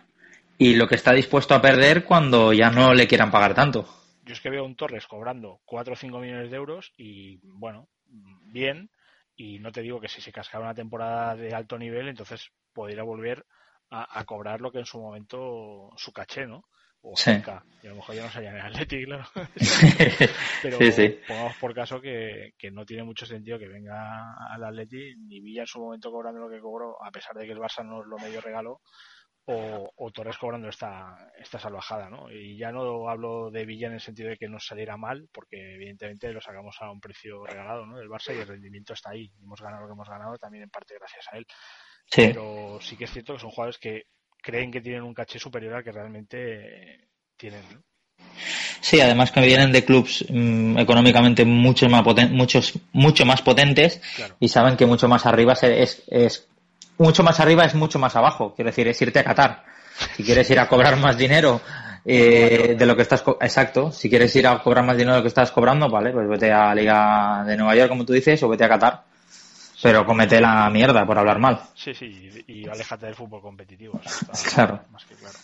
y 0.58 0.74
lo 0.74 0.86
que 0.86 0.94
está 0.94 1.12
dispuesto 1.12 1.54
a 1.54 1.62
perder 1.62 2.04
cuando 2.04 2.52
ya 2.52 2.70
no 2.70 2.94
le 2.94 3.06
quieran 3.08 3.30
pagar 3.30 3.54
tanto. 3.54 3.88
Yo 4.22 4.32
es 4.32 4.40
que 4.40 4.50
veo 4.50 4.62
a 4.62 4.66
un 4.66 4.76
Torres 4.76 5.06
cobrando 5.06 5.60
4 5.64 5.92
o 5.94 5.96
5 5.96 6.18
millones 6.18 6.50
de 6.50 6.56
euros 6.56 6.92
y, 6.96 7.38
bueno, 7.42 7.88
bien. 8.06 8.90
Y 9.36 9.58
no 9.58 9.72
te 9.72 9.82
digo 9.82 10.00
que 10.00 10.08
si 10.08 10.20
se 10.20 10.32
cascara 10.32 10.64
una 10.64 10.74
temporada 10.74 11.34
de 11.34 11.54
alto 11.54 11.76
nivel, 11.78 12.08
entonces 12.08 12.50
podría 12.72 13.02
volver 13.02 13.44
a, 13.90 14.18
a 14.18 14.24
cobrar 14.24 14.60
lo 14.60 14.70
que 14.70 14.78
en 14.78 14.86
su 14.86 15.00
momento 15.00 15.90
su 15.96 16.12
caché, 16.12 16.46
¿no? 16.46 16.64
O 17.02 17.16
Sí. 17.16 17.24
cerca. 17.24 17.62
Y 17.82 17.86
a 17.86 17.90
lo 17.90 17.96
mejor 17.96 18.14
ya 18.14 18.22
no 18.24 18.30
sería 18.30 18.50
en 18.50 18.56
el 18.56 18.62
Athletic, 18.62 19.04
claro. 19.04 19.24
Pero 20.62 20.78
sí, 20.78 20.92
sí. 20.92 21.18
pongamos 21.28 21.56
por 21.56 21.74
caso 21.74 22.00
que, 22.00 22.54
que 22.56 22.70
no 22.70 22.86
tiene 22.86 23.04
mucho 23.04 23.26
sentido 23.26 23.58
que 23.58 23.68
venga 23.68 24.34
al 24.50 24.64
Atleti 24.64 25.14
ni 25.16 25.40
Villa 25.40 25.62
en 25.62 25.66
su 25.66 25.80
momento 25.80 26.10
cobrando 26.10 26.40
lo 26.40 26.48
que 26.48 26.60
cobró, 26.60 26.96
a 27.04 27.10
pesar 27.10 27.36
de 27.36 27.44
que 27.44 27.52
el 27.52 27.58
Barça 27.58 27.84
nos 27.84 28.06
lo 28.06 28.16
medio 28.16 28.40
regaló, 28.40 28.80
o, 29.46 29.92
o 29.96 30.10
Torres 30.10 30.38
cobrando 30.38 30.68
esta, 30.68 31.30
esta 31.38 31.58
salvajada, 31.58 32.08
¿no? 32.08 32.30
Y 32.30 32.56
ya 32.56 32.72
no 32.72 33.08
hablo 33.08 33.50
de 33.50 33.66
Villa 33.66 33.88
en 33.88 33.94
el 33.94 34.00
sentido 34.00 34.30
de 34.30 34.36
que 34.38 34.48
nos 34.48 34.66
saliera 34.66 34.96
mal, 34.96 35.28
porque 35.32 35.74
evidentemente 35.74 36.32
lo 36.32 36.40
sacamos 36.40 36.76
a 36.80 36.90
un 36.90 37.00
precio 37.00 37.44
regalado, 37.44 37.84
¿no? 37.84 37.98
Del 37.98 38.08
Barça 38.08 38.34
y 38.34 38.40
el 38.40 38.48
rendimiento 38.48 38.94
está 38.94 39.10
ahí. 39.10 39.30
Hemos 39.42 39.60
ganado 39.60 39.82
lo 39.82 39.88
que 39.88 39.92
hemos 39.92 40.08
ganado 40.08 40.36
también 40.38 40.64
en 40.64 40.70
parte 40.70 40.94
gracias 40.98 41.26
a 41.30 41.36
él. 41.36 41.46
Sí, 42.06 42.22
Pero 42.28 42.78
sí 42.80 42.96
que 42.96 43.04
es 43.04 43.10
cierto 43.12 43.34
que 43.34 43.40
son 43.40 43.50
jugadores 43.50 43.78
que 43.78 44.04
creen 44.42 44.70
que 44.70 44.80
tienen 44.80 45.02
un 45.02 45.14
caché 45.14 45.38
superior 45.38 45.74
al 45.74 45.84
que 45.84 45.92
realmente 45.92 47.08
tienen, 47.36 47.62
¿no? 47.72 47.82
sí, 48.80 49.00
además 49.00 49.30
que 49.32 49.40
vienen 49.40 49.72
de 49.72 49.84
clubs 49.84 50.24
mm, 50.28 50.78
económicamente 50.78 51.44
mucho 51.44 51.88
más, 51.88 52.02
poten- 52.02 52.30
muchos, 52.30 52.78
mucho 52.92 53.24
más 53.24 53.40
potentes 53.42 54.00
Claro. 54.16 54.36
y 54.40 54.48
saben 54.48 54.76
que 54.76 54.86
mucho 54.86 55.08
más 55.08 55.24
arriba 55.26 55.54
se- 55.54 55.82
es, 55.82 56.02
es 56.08 56.46
mucho 56.98 57.22
más 57.22 57.40
arriba 57.40 57.64
es 57.64 57.74
mucho 57.74 57.98
más 57.98 58.14
abajo. 58.16 58.54
Quiero 58.54 58.70
decir, 58.70 58.86
es 58.88 59.00
irte 59.02 59.18
a 59.18 59.24
Qatar. 59.24 59.64
Si 60.16 60.24
quieres 60.24 60.48
ir 60.50 60.58
a 60.58 60.68
cobrar 60.68 60.96
más 60.96 61.16
dinero 61.16 61.60
eh, 62.04 62.74
de 62.78 62.86
lo 62.86 62.96
que 62.96 63.02
estás, 63.02 63.22
co- 63.22 63.38
exacto. 63.40 63.92
Si 63.92 64.08
quieres 64.10 64.34
ir 64.36 64.46
a 64.46 64.58
cobrar 64.62 64.84
más 64.84 64.96
dinero 64.96 65.12
de 65.14 65.18
lo 65.20 65.22
que 65.22 65.28
estás 65.28 65.50
cobrando, 65.52 65.88
vale, 65.88 66.10
pues 66.10 66.28
vete 66.28 66.50
a 66.52 66.66
la 66.66 66.74
Liga 66.74 67.44
de 67.46 67.56
Nueva 67.56 67.74
York, 67.76 67.88
como 67.88 68.04
tú 68.04 68.12
dices, 68.12 68.42
o 68.42 68.48
vete 68.48 68.64
a 68.64 68.68
Qatar. 68.68 69.02
Pero 69.82 70.06
comete 70.06 70.40
la 70.40 70.68
mierda 70.70 71.04
por 71.06 71.18
hablar 71.18 71.38
mal. 71.38 71.60
Sí, 71.74 71.92
sí, 71.94 72.30
y, 72.48 72.62
y 72.62 72.68
aléjate 72.68 73.06
del 73.06 73.14
fútbol 73.14 73.42
competitivo. 73.42 74.00
Claro. 74.54 74.80
Más 74.90 75.04
que 75.04 75.14
claro. 75.14 75.34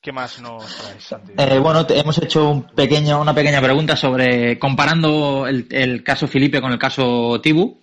¿Qué 0.00 0.12
más 0.12 0.40
nos 0.40 0.64
traes? 0.76 1.14
Eh, 1.36 1.58
bueno, 1.58 1.84
te- 1.84 1.98
hemos 1.98 2.16
hecho 2.18 2.48
un 2.48 2.62
pequeño, 2.68 3.20
una 3.20 3.34
pequeña 3.34 3.60
pregunta 3.60 3.96
sobre 3.96 4.56
comparando 4.58 5.46
el, 5.48 5.66
el 5.70 6.04
caso 6.04 6.28
Felipe 6.28 6.60
con 6.60 6.70
el 6.70 6.78
caso 6.78 7.40
Tibu, 7.40 7.80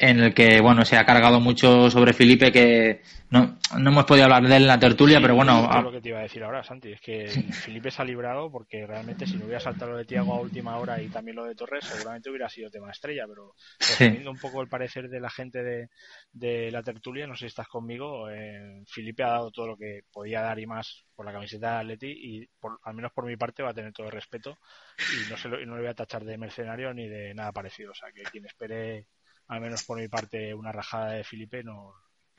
en 0.00 0.18
el 0.20 0.34
que 0.34 0.60
bueno 0.60 0.84
se 0.84 0.96
ha 0.96 1.04
cargado 1.04 1.40
mucho 1.40 1.90
sobre 1.90 2.14
Felipe 2.14 2.50
que 2.50 3.02
no, 3.28 3.58
no 3.78 3.90
hemos 3.90 4.04
podido 4.06 4.24
hablar 4.24 4.42
de 4.42 4.56
él 4.56 4.62
en 4.62 4.66
la 4.68 4.78
tertulia, 4.80 5.18
Sí, 5.18 5.22
pero 5.22 5.36
bueno, 5.36 5.60
esto 5.60 5.70
ah, 5.70 5.78
es 5.78 5.84
lo 5.84 5.92
que 5.92 6.00
te 6.00 6.08
iba 6.08 6.18
a 6.18 6.22
decir 6.22 6.42
ahora, 6.42 6.64
Santi. 6.64 6.90
Es 6.90 7.00
que 7.00 7.28
Felipe 7.28 7.90
se 7.92 8.02
ha 8.02 8.04
librado 8.04 8.50
porque 8.50 8.84
realmente 8.86 9.24
si 9.26 9.36
no 9.36 9.44
hubiera 9.44 9.60
saltado 9.60 9.92
lo 9.92 9.98
de 9.98 10.04
Tiago 10.04 10.34
a 10.34 10.40
última 10.40 10.76
hora 10.78 11.00
y 11.00 11.08
también 11.08 11.36
lo 11.36 11.44
de 11.44 11.54
Torres, 11.54 11.84
seguramente 11.84 12.28
hubiera 12.28 12.48
sido 12.48 12.70
tema 12.70 12.90
estrella. 12.90 13.26
Pero 13.28 13.54
Sí. 13.78 14.04
resumiendo 14.04 14.30
un 14.32 14.38
poco 14.38 14.60
el 14.62 14.68
parecer 14.68 15.08
de 15.08 15.20
la 15.20 15.30
gente 15.30 15.62
de, 15.62 15.90
de 16.32 16.70
la 16.72 16.82
tertulia, 16.82 17.26
no 17.28 17.34
sé 17.34 17.40
si 17.40 17.46
estás 17.46 17.68
conmigo, 17.68 18.28
eh, 18.30 18.82
Felipe 18.88 19.22
ha 19.22 19.28
dado 19.28 19.50
todo 19.52 19.68
lo 19.68 19.76
que 19.76 20.00
podía 20.12 20.40
dar 20.40 20.58
y 20.58 20.66
más 20.66 21.04
por 21.14 21.24
la 21.26 21.32
camiseta 21.32 21.74
de 21.74 21.78
Atleti 21.80 22.10
y 22.10 22.46
por, 22.58 22.78
al 22.82 22.94
menos 22.94 23.12
por 23.12 23.26
mi 23.26 23.36
parte 23.36 23.62
va 23.62 23.70
a 23.70 23.74
tener 23.74 23.92
todo 23.92 24.06
el 24.06 24.12
respeto 24.12 24.58
y 24.98 25.30
no, 25.30 25.36
se 25.36 25.48
lo, 25.48 25.60
y 25.60 25.66
no 25.66 25.74
le 25.76 25.82
voy 25.82 25.90
a 25.90 25.94
tachar 25.94 26.24
de 26.24 26.36
mercenario 26.38 26.92
ni 26.94 27.06
de 27.08 27.32
nada 27.34 27.52
parecido. 27.52 27.92
O 27.92 27.94
sea, 27.94 28.10
que 28.10 28.22
quien 28.22 28.44
espere, 28.46 29.06
al 29.50 29.60
menos 29.60 29.82
por 29.82 30.00
mi 30.00 30.06
parte, 30.06 30.54
una 30.54 30.70
rajada 30.70 31.10
de 31.10 31.24
Felipe 31.24 31.64
no, 31.64 31.92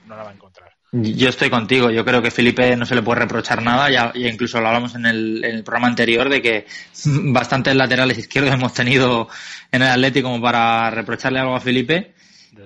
no 0.08 0.16
la 0.16 0.24
va 0.24 0.30
a 0.30 0.34
encontrar. 0.34 0.72
Yo 0.94 1.28
estoy 1.28 1.50
contigo. 1.50 1.92
Yo 1.92 2.06
creo 2.06 2.22
que 2.22 2.32
Felipe 2.32 2.76
no 2.78 2.86
se 2.86 2.96
le 2.96 3.02
puede 3.02 3.20
reprochar 3.20 3.62
nada. 3.62 3.92
Ya, 3.92 4.14
ya 4.14 4.30
incluso 4.30 4.62
lo 4.62 4.68
hablamos 4.68 4.96
en 4.96 5.06
el, 5.06 5.44
en 5.44 5.56
el, 5.56 5.64
programa 5.64 5.90
anterior 5.90 6.30
de 6.30 6.42
que 6.42 6.66
bastantes 7.06 7.76
laterales 7.76 8.18
izquierdos 8.18 8.54
hemos 8.54 8.74
tenido 8.74 9.28
en 9.74 9.82
el 9.82 9.90
Atlético 9.90 10.30
como 10.30 10.42
para 10.42 10.90
reprocharle 10.90 11.40
algo 11.40 11.56
a 11.56 11.60
Felipe. 11.60 12.14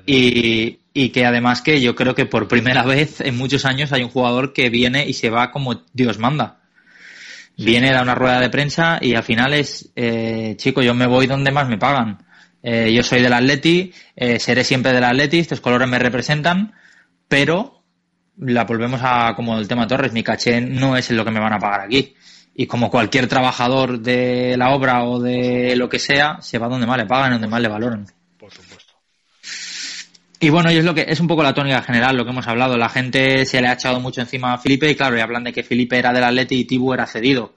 Y, 0.06 0.80
y, 0.94 1.10
que 1.10 1.26
además 1.26 1.62
que 1.62 1.82
yo 1.82 1.96
creo 1.96 2.14
que 2.14 2.26
por 2.26 2.48
primera 2.48 2.84
vez 2.84 3.22
en 3.22 3.38
muchos 3.38 3.66
años 3.66 3.94
hay 3.94 4.04
un 4.04 4.10
jugador 4.10 4.54
que 4.54 4.70
viene 4.70 5.08
y 5.08 5.14
se 5.14 5.32
va 5.32 5.52
como 5.52 5.84
Dios 5.94 6.20
manda. 6.20 6.60
Viene, 7.58 7.92
da 7.92 8.02
una 8.02 8.16
rueda 8.16 8.40
de 8.40 8.50
prensa 8.50 9.00
y 9.02 9.16
al 9.16 9.24
final 9.24 9.54
es, 9.54 9.92
eh, 9.96 10.56
chico, 10.58 10.82
yo 10.82 10.94
me 10.94 11.08
voy 11.08 11.26
donde 11.26 11.52
más 11.52 11.68
me 11.68 11.78
pagan. 11.78 12.25
Eh, 12.68 12.92
yo 12.92 13.04
soy 13.04 13.22
del 13.22 13.32
Atleti, 13.32 13.94
eh, 14.16 14.40
seré 14.40 14.64
siempre 14.64 14.92
del 14.92 15.04
Atleti, 15.04 15.38
estos 15.38 15.62
colores 15.62 15.88
me 15.88 16.00
representan, 16.00 16.74
pero 17.28 17.84
la 18.40 18.64
volvemos 18.64 19.02
a 19.04 19.36
como 19.36 19.60
el 19.60 19.68
tema 19.68 19.86
Torres, 19.86 20.14
mi 20.14 20.24
caché 20.24 20.62
no 20.62 20.98
es 20.98 21.12
lo 21.12 21.24
que 21.24 21.30
me 21.30 21.40
van 21.40 21.54
a 21.54 21.60
pagar 21.60 21.82
aquí. 21.82 22.16
Y 22.56 22.66
como 22.66 22.90
cualquier 22.90 23.28
trabajador 23.28 24.00
de 24.00 24.56
la 24.58 24.74
obra 24.74 25.04
o 25.04 25.20
de 25.22 25.76
lo 25.76 25.88
que 25.88 26.00
sea, 26.00 26.42
se 26.42 26.58
va 26.58 26.68
donde 26.68 26.88
más 26.88 26.98
le 26.98 27.06
pagan, 27.06 27.34
donde 27.34 27.48
más 27.48 27.62
le 27.62 27.68
valoran. 27.68 28.08
Por 28.40 28.52
supuesto. 28.52 28.94
Y 30.40 30.50
bueno, 30.50 30.72
y 30.72 30.78
es 30.78 30.86
lo 30.86 30.96
que 30.96 31.06
es 31.08 31.20
un 31.20 31.28
poco 31.28 31.44
la 31.44 31.54
tónica 31.54 31.84
general, 31.84 32.18
lo 32.18 32.24
que 32.24 32.32
hemos 32.32 32.48
hablado. 32.48 32.78
La 32.78 32.90
gente 32.90 33.46
se 33.46 33.62
le 33.62 33.68
ha 33.68 33.74
echado 33.74 34.00
mucho 34.00 34.22
encima 34.22 34.54
a 34.54 34.58
Felipe 34.58 34.90
y 34.90 34.96
claro, 34.96 35.16
y 35.16 35.22
hablan 35.22 35.44
de 35.44 35.54
que 35.54 35.62
Felipe 35.62 36.00
era 36.00 36.12
del 36.12 36.24
Atleti 36.24 36.56
y 36.56 36.66
Tibu 36.66 36.94
era 36.94 37.06
cedido. 37.06 37.54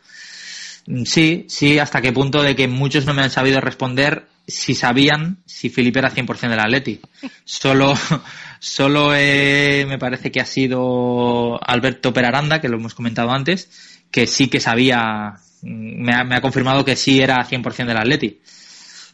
Sí, 1.06 1.46
sí, 1.48 1.78
hasta 1.78 2.02
qué 2.02 2.12
punto 2.12 2.42
de 2.42 2.54
que 2.54 2.68
muchos 2.68 3.06
no 3.06 3.14
me 3.14 3.22
han 3.22 3.30
sabido 3.30 3.62
responder 3.62 4.26
si 4.48 4.74
sabían 4.74 5.42
si 5.44 5.68
Felipe 5.68 5.98
era 5.98 6.10
100% 6.10 6.48
del 6.48 6.58
Atleti. 6.58 7.00
Solo, 7.44 7.92
solo 8.58 9.14
eh, 9.14 9.84
me 9.86 9.98
parece 9.98 10.32
que 10.32 10.40
ha 10.40 10.46
sido 10.46 11.60
Alberto 11.62 12.12
Peraranda, 12.12 12.60
que 12.60 12.68
lo 12.68 12.78
hemos 12.78 12.94
comentado 12.94 13.30
antes, 13.30 14.00
que 14.10 14.26
sí 14.26 14.48
que 14.48 14.58
sabía, 14.58 15.34
me 15.62 16.14
ha, 16.14 16.24
me 16.24 16.34
ha 16.34 16.40
confirmado 16.40 16.84
que 16.84 16.96
sí 16.96 17.20
era 17.20 17.44
100% 17.44 17.86
del 17.86 17.98
Atleti. 17.98 18.40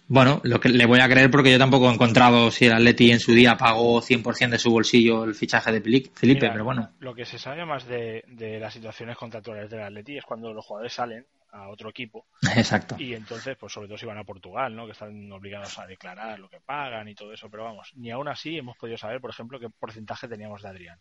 Bueno, 0.06 0.40
lo 0.44 0.60
que 0.60 0.68
le 0.68 0.86
voy 0.86 1.00
a 1.00 1.08
creer 1.08 1.30
porque 1.30 1.50
yo 1.50 1.58
tampoco 1.58 1.90
he 1.90 1.94
encontrado 1.94 2.50
si 2.50 2.66
el 2.66 2.74
Atleti 2.74 3.10
en 3.10 3.20
su 3.20 3.32
día 3.32 3.56
pagó 3.56 4.00
100% 4.00 4.50
de 4.50 4.58
su 4.58 4.70
bolsillo 4.70 5.24
el 5.24 5.34
fichaje 5.34 5.72
de 5.72 5.80
Felipe, 5.80 6.10
Mira, 6.22 6.52
pero 6.52 6.64
bueno. 6.64 6.90
Lo 7.00 7.14
que 7.14 7.24
se 7.24 7.38
sabe 7.38 7.64
más 7.64 7.86
de, 7.86 8.22
de 8.28 8.60
las 8.60 8.72
situaciones 8.72 9.16
contractuales 9.16 9.68
del 9.68 9.82
Atleti 9.82 10.18
es 10.18 10.24
cuando 10.24 10.52
los 10.52 10.64
jugadores 10.64 10.92
salen 10.92 11.24
a 11.54 11.68
otro 11.68 11.90
equipo 11.90 12.26
Exacto. 12.56 12.96
y 12.98 13.14
entonces 13.14 13.56
pues 13.56 13.72
sobre 13.72 13.88
todo 13.88 13.98
si 13.98 14.06
van 14.06 14.18
a 14.18 14.24
Portugal 14.24 14.74
no 14.74 14.86
que 14.86 14.92
están 14.92 15.30
obligados 15.32 15.78
a 15.78 15.86
declarar 15.86 16.38
lo 16.38 16.48
que 16.48 16.60
pagan 16.60 17.08
y 17.08 17.14
todo 17.14 17.32
eso 17.32 17.48
pero 17.50 17.64
vamos 17.64 17.92
ni 17.94 18.10
aún 18.10 18.28
así 18.28 18.58
hemos 18.58 18.76
podido 18.76 18.98
saber 18.98 19.20
por 19.20 19.30
ejemplo 19.30 19.60
qué 19.60 19.70
porcentaje 19.70 20.28
teníamos 20.28 20.62
de 20.62 20.68
Adrián 20.68 21.00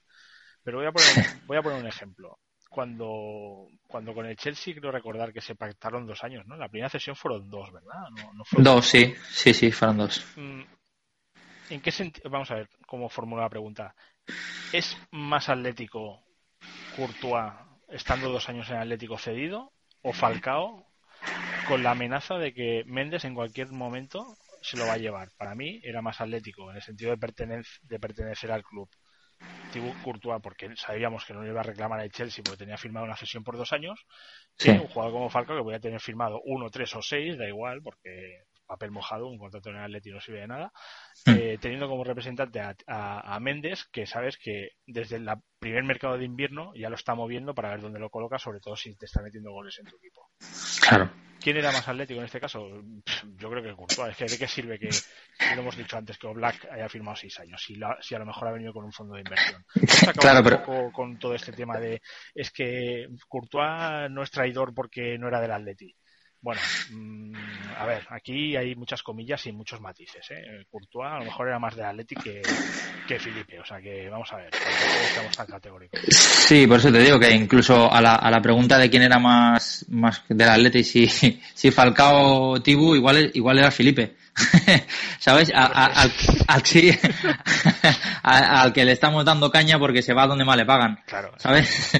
pero 0.63 0.77
voy 0.77 0.87
a 0.87 0.91
poner 0.91 1.09
voy 1.45 1.57
a 1.57 1.61
poner 1.61 1.79
un 1.79 1.87
ejemplo 1.87 2.39
cuando 2.69 3.67
cuando 3.87 4.13
con 4.13 4.25
el 4.25 4.37
Chelsea 4.37 4.75
creo 4.75 4.91
recordar 4.91 5.33
que 5.33 5.41
se 5.41 5.55
pactaron 5.55 6.05
dos 6.05 6.23
años 6.23 6.45
no 6.45 6.55
la 6.55 6.69
primera 6.69 6.89
sesión 6.89 7.15
fueron 7.15 7.49
dos 7.49 7.71
verdad 7.71 8.09
no, 8.15 8.33
no 8.33 8.45
fueron 8.45 8.63
Dos, 8.63 8.85
sí, 8.85 9.13
sí, 9.29 9.53
sí, 9.53 9.71
fueron 9.71 9.97
dos. 9.97 10.25
Mm, 10.35 10.61
¿En 11.69 11.81
qué 11.81 11.91
sentido? 11.91 12.29
Vamos 12.29 12.51
a 12.51 12.55
ver 12.55 12.69
cómo 12.85 13.09
formulo 13.09 13.41
la 13.41 13.49
pregunta. 13.49 13.95
¿Es 14.71 14.97
más 15.11 15.49
atlético 15.49 16.23
Courtois 16.95 17.53
estando 17.89 18.29
dos 18.29 18.47
años 18.49 18.69
en 18.69 18.77
Atlético 18.77 19.17
cedido 19.17 19.71
o 20.03 20.13
Falcao 20.13 20.85
con 21.67 21.81
la 21.81 21.91
amenaza 21.91 22.37
de 22.37 22.53
que 22.53 22.83
Méndez 22.85 23.25
en 23.25 23.35
cualquier 23.35 23.71
momento 23.71 24.37
se 24.61 24.77
lo 24.77 24.85
va 24.85 24.93
a 24.93 24.97
llevar? 24.97 25.29
Para 25.37 25.55
mí 25.55 25.79
era 25.83 26.01
más 26.01 26.21
atlético 26.21 26.69
en 26.69 26.77
el 26.77 26.83
sentido 26.83 27.11
de, 27.11 27.17
pertenec 27.17 27.65
de 27.81 27.99
pertenecer 27.99 28.51
al 28.51 28.63
club. 28.63 28.89
Thibaut 29.71 30.01
Courtois 30.03 30.41
porque 30.41 30.75
sabíamos 30.75 31.25
que 31.25 31.33
no 31.33 31.41
le 31.41 31.49
iba 31.49 31.61
a 31.61 31.63
reclamar 31.63 31.99
al 31.99 32.11
Chelsea 32.11 32.43
porque 32.43 32.59
tenía 32.59 32.77
firmado 32.77 33.05
una 33.05 33.17
cesión 33.17 33.43
por 33.43 33.57
dos 33.57 33.73
años 33.73 34.05
Sí. 34.55 34.65
que 34.69 34.79
un 34.79 34.87
jugador 34.87 35.13
como 35.13 35.29
Falcao 35.29 35.55
que 35.57 35.63
voy 35.63 35.75
a 35.75 35.79
tener 35.79 35.99
firmado 35.99 36.39
uno, 36.45 36.69
tres 36.69 36.95
o 36.95 37.01
seis, 37.01 37.37
da 37.37 37.47
igual, 37.47 37.81
porque 37.81 38.43
papel 38.65 38.91
mojado, 38.91 39.27
un 39.27 39.37
contrato 39.37 39.69
en 39.69 39.75
el 39.77 39.83
Atleti 39.83 40.11
no 40.11 40.19
sirve 40.21 40.41
de 40.41 40.47
nada, 40.47 40.71
Mm. 41.25 41.31
eh, 41.37 41.57
teniendo 41.61 41.87
como 41.87 42.03
representante 42.03 42.59
a, 42.59 42.75
a, 42.87 43.35
a 43.35 43.39
Méndez, 43.39 43.85
que 43.91 44.05
sabes 44.05 44.37
que 44.37 44.69
desde 44.85 45.17
el 45.17 45.29
primer 45.59 45.83
mercado 45.83 46.17
de 46.17 46.25
invierno 46.25 46.73
ya 46.75 46.89
lo 46.89 46.95
está 46.95 47.13
moviendo 47.15 47.53
para 47.53 47.69
ver 47.69 47.81
dónde 47.81 47.99
lo 47.99 48.09
coloca, 48.09 48.39
sobre 48.39 48.59
todo 48.59 48.75
si 48.75 48.95
te 48.95 49.05
está 49.05 49.21
metiendo 49.21 49.51
goles 49.51 49.77
en 49.79 49.85
tu 49.85 49.95
equipo. 49.97 50.29
Claro. 50.87 51.09
¿Quién 51.39 51.57
era 51.57 51.73
más 51.73 51.85
atlético 51.87 52.19
en 52.21 52.25
este 52.25 52.39
caso? 52.39 52.65
Yo 53.35 53.49
creo 53.49 53.61
que 53.61 53.75
Courtois. 53.75 54.11
Es 54.11 54.17
que 54.17 54.25
¿de 54.25 54.37
qué 54.37 54.47
sirve 54.47 54.79
que, 54.79 54.87
lo 55.55 55.61
hemos 55.61 55.75
dicho 55.75 55.97
antes, 55.97 56.17
que 56.17 56.25
Oblak 56.27 56.65
haya 56.71 56.87
firmado 56.87 57.17
seis 57.17 57.37
años? 57.41 57.61
Si, 57.61 57.75
la- 57.75 57.97
si 58.01 58.15
a 58.15 58.19
lo 58.19 58.25
mejor 58.25 58.47
ha 58.47 58.51
venido 58.53 58.71
con 58.71 58.85
un 58.85 58.93
fondo 58.93 59.15
de 59.15 59.21
inversión. 59.21 59.63
Claro, 60.21 60.39
un 60.39 60.43
pero- 60.45 60.63
poco 60.63 60.91
con 60.93 61.19
todo 61.19 61.35
este 61.35 61.51
tema 61.51 61.77
de 61.79 62.01
es 62.33 62.49
que 62.51 63.07
Courtois 63.27 64.09
no 64.09 64.23
es 64.23 64.31
traidor 64.31 64.73
porque 64.73 65.17
no 65.17 65.27
era 65.27 65.41
del 65.41 65.51
Atleti. 65.51 65.93
Bueno, 66.43 66.59
mm, 66.91 67.33
a 67.79 67.85
ver, 67.85 68.05
aquí 68.09 68.55
hay 68.57 68.75
muchas 68.75 69.01
comillas 69.01 69.45
y 69.47 69.53
muchos 69.53 69.79
matices. 69.79 70.29
¿eh? 70.29 70.65
Courtois 70.69 71.09
a 71.09 71.19
lo 71.19 71.23
mejor 71.25 71.47
era 71.47 71.57
más 71.57 71.73
del 71.73 71.85
Atleti 71.85 72.15
que, 72.15 72.41
que 73.07 73.17
Felipe. 73.17 73.57
O 73.61 73.65
sea 73.65 73.79
que 73.79 74.09
vamos 74.09 74.29
a 74.33 74.35
ver, 74.35 74.49
estamos 74.53 75.37
tan 75.37 75.47
categóricos. 75.47 76.01
Sí, 76.09 76.67
por 76.67 76.79
eso 76.79 76.91
te 76.91 76.99
digo 76.99 77.17
que 77.17 77.31
incluso 77.31 77.89
a 77.89 78.01
la, 78.01 78.15
a 78.15 78.29
la 78.29 78.41
pregunta 78.41 78.77
de 78.77 78.89
quién 78.89 79.03
era 79.03 79.19
más, 79.19 79.85
más 79.87 80.21
del 80.27 80.49
Atleti, 80.49 80.83
si, 80.83 81.07
si 81.07 81.71
Falcao 81.71 82.49
o 82.51 82.61
Tibu, 82.61 82.93
igual, 82.93 83.31
igual 83.33 83.59
era 83.59 83.71
Felipe. 83.71 84.17
¿Sabes? 85.19 85.49
A- 85.55 85.65
a- 85.65 85.85
al, 86.01 86.11
al- 86.47 86.65
sí, 86.65 86.91
a- 88.23 88.61
al 88.63 88.73
que 88.73 88.83
le 88.83 88.91
estamos 88.91 89.23
dando 89.23 89.49
caña 89.49 89.79
porque 89.79 90.01
se 90.01 90.13
va 90.13 90.27
donde 90.27 90.43
más 90.43 90.57
le 90.57 90.65
pagan. 90.65 90.99
Claro. 91.05 91.31
¿Sabes? 91.37 91.91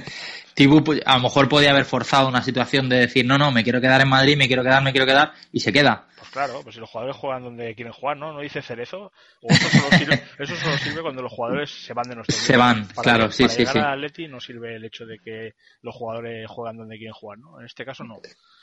Tibu 0.54 0.84
pues, 0.84 1.02
a 1.06 1.18
lo 1.18 1.24
mejor 1.24 1.50
podía 1.50 1.72
haber 1.72 1.86
forzado 1.86 2.28
una 2.28 2.44
situación 2.44 2.90
de 2.90 2.98
decir, 2.98 3.26
no, 3.26 3.38
no, 3.38 3.52
me 3.52 3.64
quiero 3.64 3.82
quedar 3.82 4.02
en 4.02 4.10
Madrid, 4.10 4.38
me 4.38 4.48
quiero 4.48 4.64
quedar, 4.64 4.84
me 4.84 4.92
quiero 4.92 5.06
quedar, 5.06 5.34
y 5.52 5.60
se 5.60 5.74
queda. 5.74 6.08
Claro, 6.34 6.61
pues 6.64 6.73
si 6.76 6.81
los 6.81 6.89
jugadores 6.89 7.15
juegan 7.15 7.43
donde 7.43 7.76
quieren 7.76 7.93
jugar, 7.93 8.18
¿no? 8.18 8.34
¿No 8.34 8.41
dice 8.41 8.61
Cerezo? 8.61 9.11
O 9.41 9.53
eso 9.53 9.69
solo 9.69 9.97
sirve, 9.97 10.23
eso 10.39 10.55
solo 10.55 10.77
sirve 10.80 11.01
cuando 11.03 11.22
los 11.22 11.31
jugadores 11.31 11.69
se 11.69 11.93
van 11.93 12.10
de 12.10 12.15
nuestro 12.15 12.35
Se 12.35 12.57
van, 12.57 12.85
claro, 13.01 13.31
sí, 13.31 13.43
para 13.43 13.53
sí, 13.53 13.60
llegar 13.60 13.73
sí. 13.73 13.80
al 13.80 13.85
Atleti 13.93 14.27
no 14.27 14.39
sirve 14.39 14.76
el 14.76 14.84
hecho 14.84 15.05
de 15.05 15.19
que 15.19 15.53
los 15.84 15.93
jugadores 15.95 16.45
juegan 16.49 16.77
donde 16.77 16.97
quieren 16.97 17.14
jugar, 17.14 17.38
¿no? 17.38 17.60
En 17.60 17.65
este 17.68 17.85
caso 17.85 18.03
no. 18.03 18.15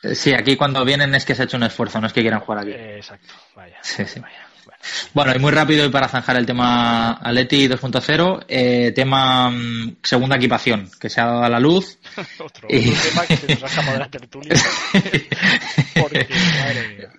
Eh, 0.03 0.15
Sí, 0.15 0.33
aquí 0.33 0.57
cuando 0.57 0.85
vienen 0.85 1.15
es 1.15 1.25
que 1.25 1.35
se 1.35 1.43
ha 1.43 1.45
hecho 1.45 1.57
un 1.59 1.63
esfuerzo, 1.63 2.01
no 2.01 2.07
es 2.09 2.13
que 2.13 2.23
quieran 2.23 2.41
jugar 2.41 2.63
aquí. 2.63 2.73
Eh, 2.73 2.97
exacto, 2.97 3.33
vaya. 3.55 3.79
Sí, 3.83 4.05
sí. 4.05 4.19
vaya. 4.19 4.47
Bueno, 4.65 4.79
Bueno, 5.15 5.35
y 5.37 5.39
muy 5.39 5.53
rápido 5.53 5.85
y 5.87 5.89
para 5.91 6.09
zanjar 6.09 6.37
el 6.37 6.47
tema 6.47 7.13
Atleti 7.13 7.69
2.0, 7.69 8.45
eh, 8.49 8.93
tema 8.93 9.51
mm, 9.51 9.97
segunda 10.03 10.37
equipación, 10.37 10.91
que 11.01 11.09
se 11.09 11.21
ha 11.21 11.27
dado 11.27 11.45
a 11.45 11.49
la 11.49 11.61
luz. 11.61 11.99
otro, 12.41 12.67
Y- 12.71 12.91
otro 12.91 13.03
tema 13.11 13.27
que 13.27 13.37
se 13.37 13.47
nos 13.55 13.63
ha 13.63 13.67
escapado 13.67 13.93
de 13.93 13.99
la 14.01 14.11
tertulia. 14.11 14.55
Porque, 16.01 16.27
madre 16.61 16.89
mía. 16.89 17.13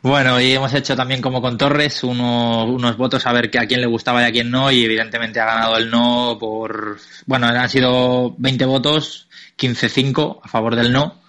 Bueno, 0.00 0.40
y 0.40 0.52
hemos 0.52 0.72
hecho 0.74 0.94
también 0.94 1.20
como 1.20 1.42
con 1.42 1.58
Torres 1.58 2.04
uno- 2.04 2.64
unos 2.66 2.96
votos 2.96 3.26
a 3.26 3.32
ver 3.32 3.50
que 3.50 3.58
a 3.58 3.66
quién 3.66 3.80
le 3.80 3.86
gustaba 3.88 4.22
y 4.22 4.26
a 4.26 4.30
quién 4.32 4.50
no, 4.50 4.70
y 4.70 4.84
evidentemente 4.84 5.40
ha 5.40 5.44
ganado 5.46 5.76
el 5.76 5.90
no 5.90 6.36
por, 6.38 6.98
bueno, 7.26 7.48
han 7.48 7.68
sido 7.68 8.34
20 8.38 8.64
votos, 8.64 9.26
15-5 9.56 10.40
a 10.42 10.48
favor 10.48 10.76
del 10.76 10.92
no. 10.92 11.20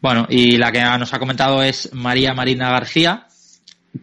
Bueno, 0.00 0.26
y 0.30 0.56
la 0.58 0.70
que 0.72 0.80
nos 0.82 1.12
ha 1.12 1.18
comentado 1.18 1.62
es 1.62 1.92
María 1.92 2.34
Marina 2.34 2.70
García, 2.70 3.26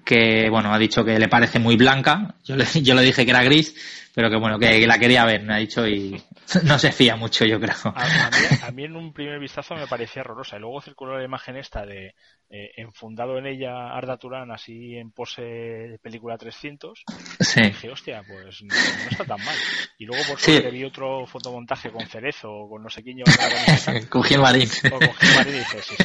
que 0.05 0.49
bueno, 0.49 0.73
ha 0.73 0.77
dicho 0.79 1.03
que 1.05 1.17
le 1.17 1.27
parece 1.29 1.59
muy 1.59 1.75
blanca. 1.77 2.35
Yo 2.45 2.55
le, 2.57 2.65
yo 2.83 2.95
le 2.95 3.01
dije 3.01 3.23
que 3.25 3.31
era 3.31 3.43
gris, 3.43 3.75
pero 4.19 4.29
que 4.29 4.35
bueno, 4.35 4.59
que 4.59 4.85
la 4.85 4.99
quería 4.99 5.23
ver, 5.23 5.43
me 5.43 5.53
ha 5.53 5.57
dicho, 5.59 5.87
y 5.87 6.21
no 6.65 6.77
se 6.77 6.91
fía 6.91 7.15
mucho, 7.15 7.45
yo 7.45 7.57
creo. 7.57 7.73
A, 7.95 8.25
a 8.25 8.29
mí, 8.29 8.37
a 8.63 8.71
mí 8.71 8.83
en 8.83 8.97
un 8.97 9.13
primer 9.13 9.39
vistazo 9.39 9.75
me 9.75 9.87
parecía 9.87 10.23
horrorosa. 10.23 10.57
Y 10.57 10.59
luego 10.59 10.81
circuló 10.81 11.17
la 11.17 11.23
imagen 11.23 11.55
esta 11.55 11.85
de 11.85 12.15
eh, 12.49 12.71
enfundado 12.75 13.37
en 13.37 13.45
ella 13.45 13.93
Arda 13.95 14.17
Turán 14.17 14.51
así 14.51 14.97
en 14.97 15.11
pose 15.11 15.41
de 15.41 15.99
película 16.03 16.37
300. 16.37 17.01
Sí. 17.39 17.61
Y 17.61 17.63
dije, 17.67 17.89
hostia, 17.91 18.21
pues 18.27 18.61
no, 18.61 18.75
no 18.75 19.09
está 19.09 19.23
tan 19.23 19.39
mal. 19.45 19.55
Y 19.97 20.05
luego 20.05 20.21
por 20.27 20.37
Sí. 20.37 20.51
suerte 20.51 20.69
vi 20.71 20.83
otro 20.83 21.25
fotomontaje 21.25 21.89
con 21.89 22.05
Cerezo 22.05 22.51
o 22.51 22.69
con 22.69 22.83
no 22.83 22.89
sé 22.89 23.01
quién 23.01 23.19
llevando 23.19 23.41
la 23.41 23.65
camiseta. 23.65 24.09
Con 24.09 24.23
Gil 24.23 24.39
Marín. 24.39 24.67
o 24.91 24.99
con 24.99 25.13
Gilmar 25.13 25.47
y 25.47 25.51
dije, 25.51 25.81
sí, 25.81 25.95
sí, 25.97 26.03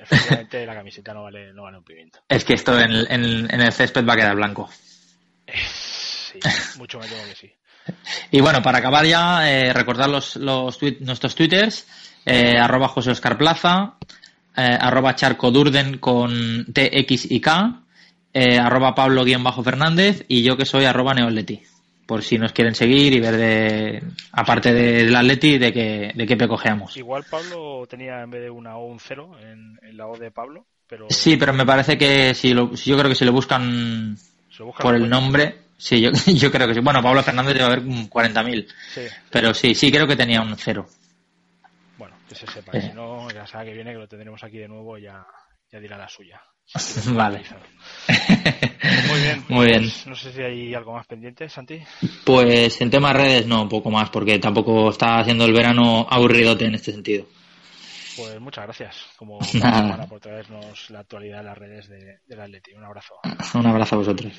efectivamente 0.00 0.64
la 0.64 0.74
camiseta 0.76 1.12
no 1.12 1.24
vale, 1.24 1.52
no 1.54 1.64
vale 1.64 1.78
un 1.78 1.84
pimiento. 1.84 2.20
Es 2.28 2.44
que 2.44 2.54
esto 2.54 2.78
en, 2.78 2.92
en- 3.10 3.52
en 3.52 3.60
el 3.60 3.72
césped 3.72 4.06
va 4.06 4.12
a 4.12 4.16
quedar 4.16 4.36
blanco. 4.36 4.70
Sí, 6.32 6.38
mucho 6.78 6.98
me 6.98 7.06
temo 7.08 7.22
que 7.28 7.34
sí. 7.34 7.52
Y 8.30 8.40
bueno, 8.40 8.62
para 8.62 8.78
acabar 8.78 9.04
ya, 9.06 9.50
eh, 9.50 9.72
recordar 9.72 10.08
los, 10.08 10.36
los 10.36 10.80
tuit- 10.80 11.00
nuestros 11.00 11.34
twitters, 11.34 11.86
eh, 12.26 12.56
arroba 12.58 12.88
José 12.88 13.10
Oscar 13.10 13.36
Plaza, 13.36 13.94
eh, 14.56 14.78
arroba 14.80 15.14
Charco 15.16 15.50
Durden 15.50 15.98
con 15.98 16.66
TX 16.72 17.30
y 17.30 17.40
K, 17.40 17.82
arroba 18.60 18.94
Pablo 18.94 19.24
guion 19.24 19.42
bajo 19.42 19.62
Fernández 19.64 20.24
y 20.28 20.42
yo 20.42 20.56
que 20.56 20.66
soy 20.66 20.84
arroba 20.84 21.14
Neoleti. 21.14 21.62
Por 22.06 22.22
si 22.22 22.38
nos 22.38 22.52
quieren 22.52 22.74
seguir 22.74 23.12
y 23.12 23.20
ver 23.20 23.36
de, 23.36 24.02
aparte 24.32 24.72
de- 24.72 25.04
del 25.04 25.14
Atleti, 25.16 25.58
de 25.58 25.72
que, 25.72 26.12
de 26.14 26.26
qué 26.26 26.36
pecojeamos. 26.36 26.96
Igual 26.96 27.24
Pablo 27.24 27.86
tenía 27.88 28.20
en 28.22 28.30
vez 28.30 28.42
de 28.42 28.50
una 28.50 28.76
O 28.76 28.86
un 28.86 28.98
cero 29.00 29.30
en, 29.40 29.78
en 29.82 29.96
la 29.96 30.06
O 30.08 30.16
de 30.16 30.30
Pablo, 30.32 30.66
pero 30.88 31.06
Sí, 31.08 31.36
pero 31.36 31.52
me 31.52 31.64
parece 31.66 31.96
que 31.96 32.34
si 32.34 32.52
lo, 32.52 32.74
yo 32.74 32.96
creo 32.98 33.08
que 33.08 33.14
si 33.14 33.24
lo 33.24 33.32
buscan 33.32 34.16
se 34.50 34.64
por 34.64 34.94
el 34.94 35.00
cuenta. 35.02 35.16
nombre, 35.16 35.56
Sí, 35.80 35.98
yo, 35.98 36.10
yo 36.26 36.52
creo 36.52 36.68
que 36.68 36.74
sí. 36.74 36.80
Bueno, 36.80 37.02
Pablo 37.02 37.22
Fernández 37.22 37.54
debe 37.54 37.64
haber 37.64 37.78
un 37.80 38.08
40.000. 38.08 38.66
Sí. 38.94 39.00
Pero 39.30 39.54
sí, 39.54 39.74
sí 39.74 39.90
creo 39.90 40.06
que 40.06 40.14
tenía 40.14 40.42
un 40.42 40.54
cero. 40.56 40.86
Bueno, 41.96 42.16
que 42.28 42.34
se 42.34 42.46
sepa. 42.46 42.76
Eh. 42.76 42.82
Si 42.82 42.92
no, 42.92 43.28
la 43.30 43.46
semana 43.46 43.70
que 43.70 43.74
viene 43.74 43.92
que 43.92 43.98
lo 43.98 44.06
tendremos 44.06 44.44
aquí 44.44 44.58
de 44.58 44.68
nuevo 44.68 44.98
ya, 44.98 45.26
ya 45.72 45.80
dirá 45.80 45.96
la 45.96 46.08
suya. 46.08 46.40
Vale. 47.14 47.42
Muy 49.08 49.20
bien. 49.20 49.44
Muy 49.48 49.66
bien. 49.66 49.80
pues, 49.82 50.06
No 50.06 50.14
sé 50.14 50.32
si 50.32 50.42
hay 50.42 50.74
algo 50.74 50.92
más 50.92 51.06
pendiente, 51.06 51.48
Santi. 51.48 51.80
Pues 52.24 52.78
en 52.82 52.90
temas 52.90 53.16
redes 53.16 53.46
no, 53.46 53.62
un 53.62 53.68
poco 53.70 53.90
más, 53.90 54.10
porque 54.10 54.38
tampoco 54.38 54.90
está 54.90 55.24
siendo 55.24 55.46
el 55.46 55.54
verano 55.54 56.06
aburridote 56.08 56.66
en 56.66 56.74
este 56.74 56.92
sentido. 56.92 57.24
Pues 58.18 58.38
muchas 58.38 58.64
gracias, 58.64 59.06
como 59.16 59.42
semana, 59.42 60.06
por 60.06 60.20
traernos 60.20 60.90
la 60.90 61.00
actualidad 61.00 61.38
de 61.38 61.44
las 61.44 61.56
redes 61.56 61.88
de, 61.88 62.18
del 62.26 62.40
Atleti. 62.40 62.74
Un 62.74 62.84
abrazo. 62.84 63.14
Un 63.54 63.66
abrazo 63.66 63.94
a 63.94 63.98
vosotros. 63.98 64.34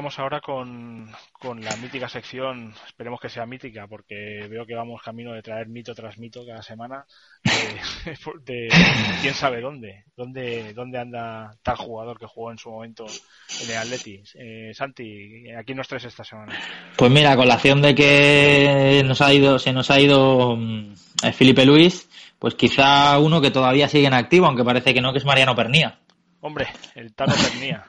Vamos 0.00 0.18
ahora 0.18 0.40
con, 0.40 1.10
con 1.30 1.60
la 1.60 1.76
mítica 1.76 2.08
sección, 2.08 2.72
esperemos 2.86 3.20
que 3.20 3.28
sea 3.28 3.44
mítica, 3.44 3.86
porque 3.86 4.46
veo 4.48 4.64
que 4.64 4.74
vamos 4.74 5.02
camino 5.02 5.34
de 5.34 5.42
traer 5.42 5.68
mito 5.68 5.94
tras 5.94 6.16
mito 6.16 6.40
cada 6.46 6.62
semana, 6.62 7.04
de, 7.44 8.14
de 8.46 8.68
quién 9.20 9.34
sabe 9.34 9.60
dónde, 9.60 10.04
dónde, 10.16 10.72
dónde 10.72 10.98
anda 10.98 11.50
tal 11.62 11.76
jugador 11.76 12.18
que 12.18 12.24
jugó 12.24 12.50
en 12.50 12.56
su 12.56 12.70
momento 12.70 13.04
en 13.62 13.70
el 13.70 13.76
Atleti. 13.76 14.22
Eh, 14.36 14.72
Santi, 14.72 15.50
¿a 15.50 15.64
quién 15.64 15.76
nos 15.76 15.86
traes 15.86 16.06
esta 16.06 16.24
semana? 16.24 16.58
Pues 16.96 17.10
mira, 17.10 17.32
a 17.32 17.36
colación 17.36 17.82
de 17.82 17.94
que 17.94 19.02
nos 19.04 19.20
ha 19.20 19.34
ido, 19.34 19.58
se 19.58 19.74
nos 19.74 19.90
ha 19.90 20.00
ido 20.00 20.56
mm, 20.56 20.94
Felipe 21.34 21.66
Luis, 21.66 22.08
pues 22.38 22.54
quizá 22.54 23.18
uno 23.18 23.42
que 23.42 23.50
todavía 23.50 23.86
sigue 23.86 24.06
en 24.06 24.14
activo, 24.14 24.46
aunque 24.46 24.64
parece 24.64 24.94
que 24.94 25.02
no, 25.02 25.12
que 25.12 25.18
es 25.18 25.26
Mariano 25.26 25.54
Pernía. 25.54 25.98
Hombre, 26.42 26.68
el 26.94 27.12
Tano 27.14 27.34
Pernía. 27.34 27.84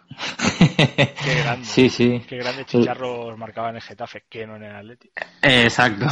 Qué 0.78 1.36
grande. 1.41 1.65
Sí, 1.65 1.90
sí. 1.90 2.22
Qué 2.28 2.38
grande 2.38 2.65
chicharros 2.65 3.38
marcaba 3.38 3.69
en 3.69 3.78
el 3.78 3.82
Getafe, 3.82 4.23
que 4.30 4.45
no 4.45 4.57
en 4.57 4.64
el 4.64 4.76
Atleti. 4.76 5.10
Exacto. 5.41 6.06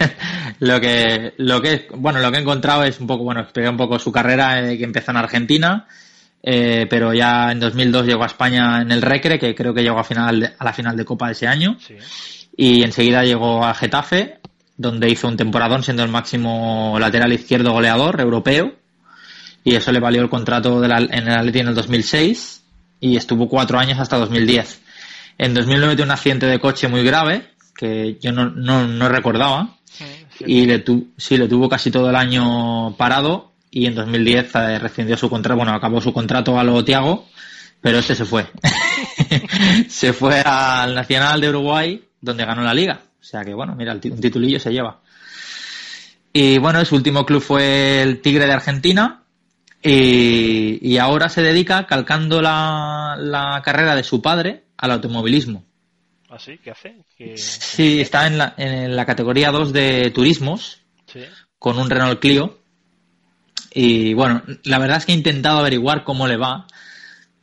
lo 0.60 0.80
que, 0.80 1.34
lo 1.36 1.62
que, 1.62 1.86
bueno, 1.94 2.18
lo 2.20 2.30
que 2.32 2.38
he 2.38 2.40
encontrado 2.40 2.82
es 2.82 2.98
un 3.00 3.06
poco, 3.06 3.22
bueno, 3.22 3.40
expliqué 3.42 3.68
un 3.68 3.76
poco 3.76 4.00
su 4.00 4.10
carrera 4.10 4.68
eh, 4.68 4.76
que 4.76 4.82
empezó 4.84 5.12
en 5.12 5.16
Argentina, 5.18 5.86
eh, 6.42 6.86
pero 6.90 7.14
ya 7.14 7.52
en 7.52 7.60
2002 7.60 8.06
llegó 8.06 8.24
a 8.24 8.26
España 8.26 8.82
en 8.82 8.90
el 8.90 9.02
Recre, 9.02 9.38
que 9.38 9.54
creo 9.54 9.72
que 9.72 9.82
llegó 9.82 10.00
a 10.00 10.04
final, 10.04 10.54
a 10.58 10.64
la 10.64 10.72
final 10.72 10.96
de 10.96 11.04
Copa 11.04 11.26
de 11.26 11.32
ese 11.32 11.46
año, 11.46 11.76
Sí. 11.78 11.94
y 12.56 12.82
enseguida 12.82 13.22
llegó 13.22 13.64
a 13.64 13.74
Getafe, 13.74 14.40
donde 14.76 15.08
hizo 15.08 15.28
un 15.28 15.36
temporadón 15.36 15.84
siendo 15.84 16.02
el 16.02 16.10
máximo 16.10 16.96
lateral 16.98 17.32
izquierdo 17.32 17.70
goleador 17.72 18.20
europeo, 18.20 18.74
y 19.66 19.74
eso 19.74 19.90
le 19.90 19.98
valió 19.98 20.22
el 20.22 20.28
contrato 20.30 20.80
de 20.80 20.86
la- 20.86 20.98
en 20.98 21.26
el 21.28 21.36
Atleti 21.36 21.58
en 21.58 21.66
el 21.68 21.74
2006, 21.74 22.62
y 23.00 23.16
estuvo 23.16 23.48
cuatro 23.48 23.78
años 23.80 23.98
hasta 23.98 24.16
2010. 24.16 24.80
En 25.38 25.54
2009 25.54 25.96
tuvo 25.96 26.04
un 26.04 26.12
accidente 26.12 26.46
de 26.46 26.60
coche 26.60 26.86
muy 26.86 27.02
grave, 27.02 27.48
que 27.76 28.16
yo 28.20 28.30
no, 28.30 28.48
no, 28.48 28.86
no 28.86 29.08
recordaba, 29.08 29.76
y 30.46 30.66
le, 30.66 30.78
tu, 30.78 31.08
sí, 31.16 31.36
le 31.36 31.48
tuvo 31.48 31.68
casi 31.68 31.90
todo 31.90 32.08
el 32.10 32.16
año 32.16 32.94
parado 32.96 33.52
y 33.70 33.86
en 33.86 33.94
2010 33.96 34.54
eh, 34.54 34.78
rescindió 34.78 35.16
su 35.16 35.28
contrato, 35.28 35.56
bueno, 35.56 35.72
acabó 35.74 36.00
su 36.00 36.12
contrato 36.12 36.58
a 36.58 36.62
lo 36.64 36.84
Tiago, 36.84 37.26
pero 37.80 37.98
este 37.98 38.14
se 38.14 38.24
fue. 38.24 38.46
se 39.88 40.12
fue 40.12 40.40
al 40.44 40.94
Nacional 40.94 41.40
de 41.40 41.48
Uruguay, 41.48 42.04
donde 42.20 42.44
ganó 42.44 42.62
la 42.62 42.72
liga. 42.72 43.00
O 43.20 43.24
sea 43.24 43.44
que 43.44 43.52
bueno, 43.52 43.74
mira, 43.74 43.92
un 43.94 44.20
titulillo 44.20 44.60
se 44.60 44.72
lleva. 44.72 45.00
Y 46.32 46.58
bueno, 46.58 46.84
su 46.84 46.94
último 46.94 47.24
club 47.26 47.42
fue 47.42 48.02
el 48.02 48.20
Tigre 48.20 48.46
de 48.46 48.52
Argentina. 48.52 49.22
Y, 49.86 50.78
y 50.82 50.98
ahora 50.98 51.28
se 51.28 51.42
dedica, 51.42 51.86
calcando 51.86 52.42
la, 52.42 53.16
la 53.18 53.62
carrera 53.64 53.94
de 53.94 54.02
su 54.04 54.20
padre, 54.20 54.64
al 54.76 54.90
automovilismo. 54.92 55.64
¿Así? 56.28 56.58
¿Qué 56.58 56.70
hace? 56.72 56.96
¿Qué- 57.16 57.36
Sí, 57.36 58.00
está 58.00 58.26
en 58.26 58.38
la, 58.38 58.54
en 58.56 58.96
la 58.96 59.06
categoría 59.06 59.50
2 59.52 59.72
de 59.72 60.10
turismos, 60.10 60.80
Sí. 61.06 61.20
con 61.58 61.78
un 61.78 61.88
Renault 61.88 62.20
Clio. 62.20 62.58
Y 63.72 64.14
bueno, 64.14 64.42
la 64.64 64.78
verdad 64.78 64.96
es 64.98 65.06
que 65.06 65.12
he 65.12 65.16
intentado 65.16 65.58
averiguar 65.58 66.02
cómo 66.02 66.26
le 66.26 66.36
va, 66.36 66.66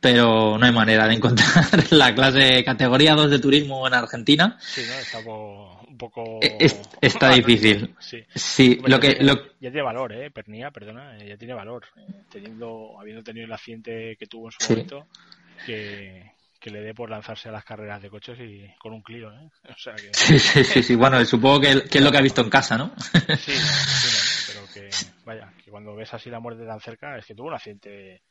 pero 0.00 0.58
no 0.58 0.66
hay 0.66 0.72
manera 0.72 1.06
de 1.08 1.14
encontrar 1.14 1.64
la 1.90 2.14
clase 2.14 2.62
categoría 2.64 3.14
2 3.14 3.30
de 3.30 3.38
turismo 3.38 3.86
en 3.86 3.94
Argentina. 3.94 4.58
Sí, 4.60 4.82
¿no? 4.86 4.94
Un 4.98 5.73
poco... 6.08 6.40
Eh, 6.42 6.56
es- 6.60 6.88
está 7.00 7.30
difícil. 7.30 7.94
Sí. 8.00 8.22
Sí, 8.34 8.76
Hombre, 8.78 8.90
lo 8.92 8.96
ya 8.96 9.00
que, 9.00 9.14
tiene- 9.14 9.32
lo, 9.32 9.34
Ya 9.60 9.70
tiene 9.70 9.82
valor, 9.82 10.12
¿eh? 10.12 10.30
Pernía, 10.30 10.70
perdona, 10.70 11.16
eh, 11.18 11.28
ya 11.28 11.36
tiene 11.36 11.54
valor. 11.54 11.84
eh, 11.96 12.24
teniendo, 12.30 12.98
habiendo 13.00 13.22
tenido 13.22 13.46
el 13.46 13.52
accidente 13.52 14.16
que 14.18 14.26
tuvo 14.26 14.48
en 14.48 14.52
su 14.52 14.62
Sí. 14.64 14.74
momento, 14.74 15.08
que, 15.62 16.30
que 16.60 16.70
le 16.70 16.80
dé 16.80 16.94
por 16.94 17.10
lanzarse 17.10 17.48
a 17.48 17.52
las 17.52 17.64
carreras 17.64 18.00
de 18.02 18.10
coches 18.10 18.38
y 18.40 18.66
con 18.78 18.92
un 18.92 19.02
Clio, 19.02 19.30
¿eh? 19.32 19.50
O 19.70 19.78
sea 19.78 20.00
que... 20.00 20.10
sí, 20.12 20.38
sí, 20.38 20.64
sí, 20.64 20.82
sí, 20.82 20.94
bueno, 20.94 21.24
supongo 21.24 21.60
que, 21.60 21.84
que 21.90 21.98
es 21.98 22.04
lo 22.04 22.10
que 22.10 22.18
ha 22.18 22.22
visto 22.22 22.40
en 22.42 22.50
casa, 22.50 22.76
¿no? 22.76 22.92
Sí, 23.36 23.52
sí, 23.52 24.10
no, 24.12 24.28
pero 24.46 24.68
que, 24.70 24.90
vaya, 25.24 25.52
que 25.62 25.70
cuando 25.70 25.94
ves 25.94 26.12
así 26.14 26.30
la 26.30 26.40
muerte 26.40 26.64
tan 26.66 26.80
cerca, 26.80 27.16
es 27.18 27.26
que 27.26 27.34
tuvo 27.34 27.48
un 27.48 27.54
accidente 27.54 28.22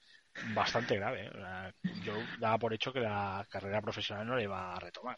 bastante 0.42 0.96
grave. 0.96 1.26
¿eh? 1.26 1.30
O 1.30 1.38
sea, 1.40 1.74
yo 2.00 2.30
daba 2.38 2.58
por 2.58 2.74
hecho 2.74 2.94
que 2.94 3.00
la 3.00 3.46
carrera 3.50 3.82
profesional 3.82 4.26
no 4.28 4.36
le 4.36 4.44
iba 4.44 4.76
a 4.76 4.80
retomar. 4.80 5.18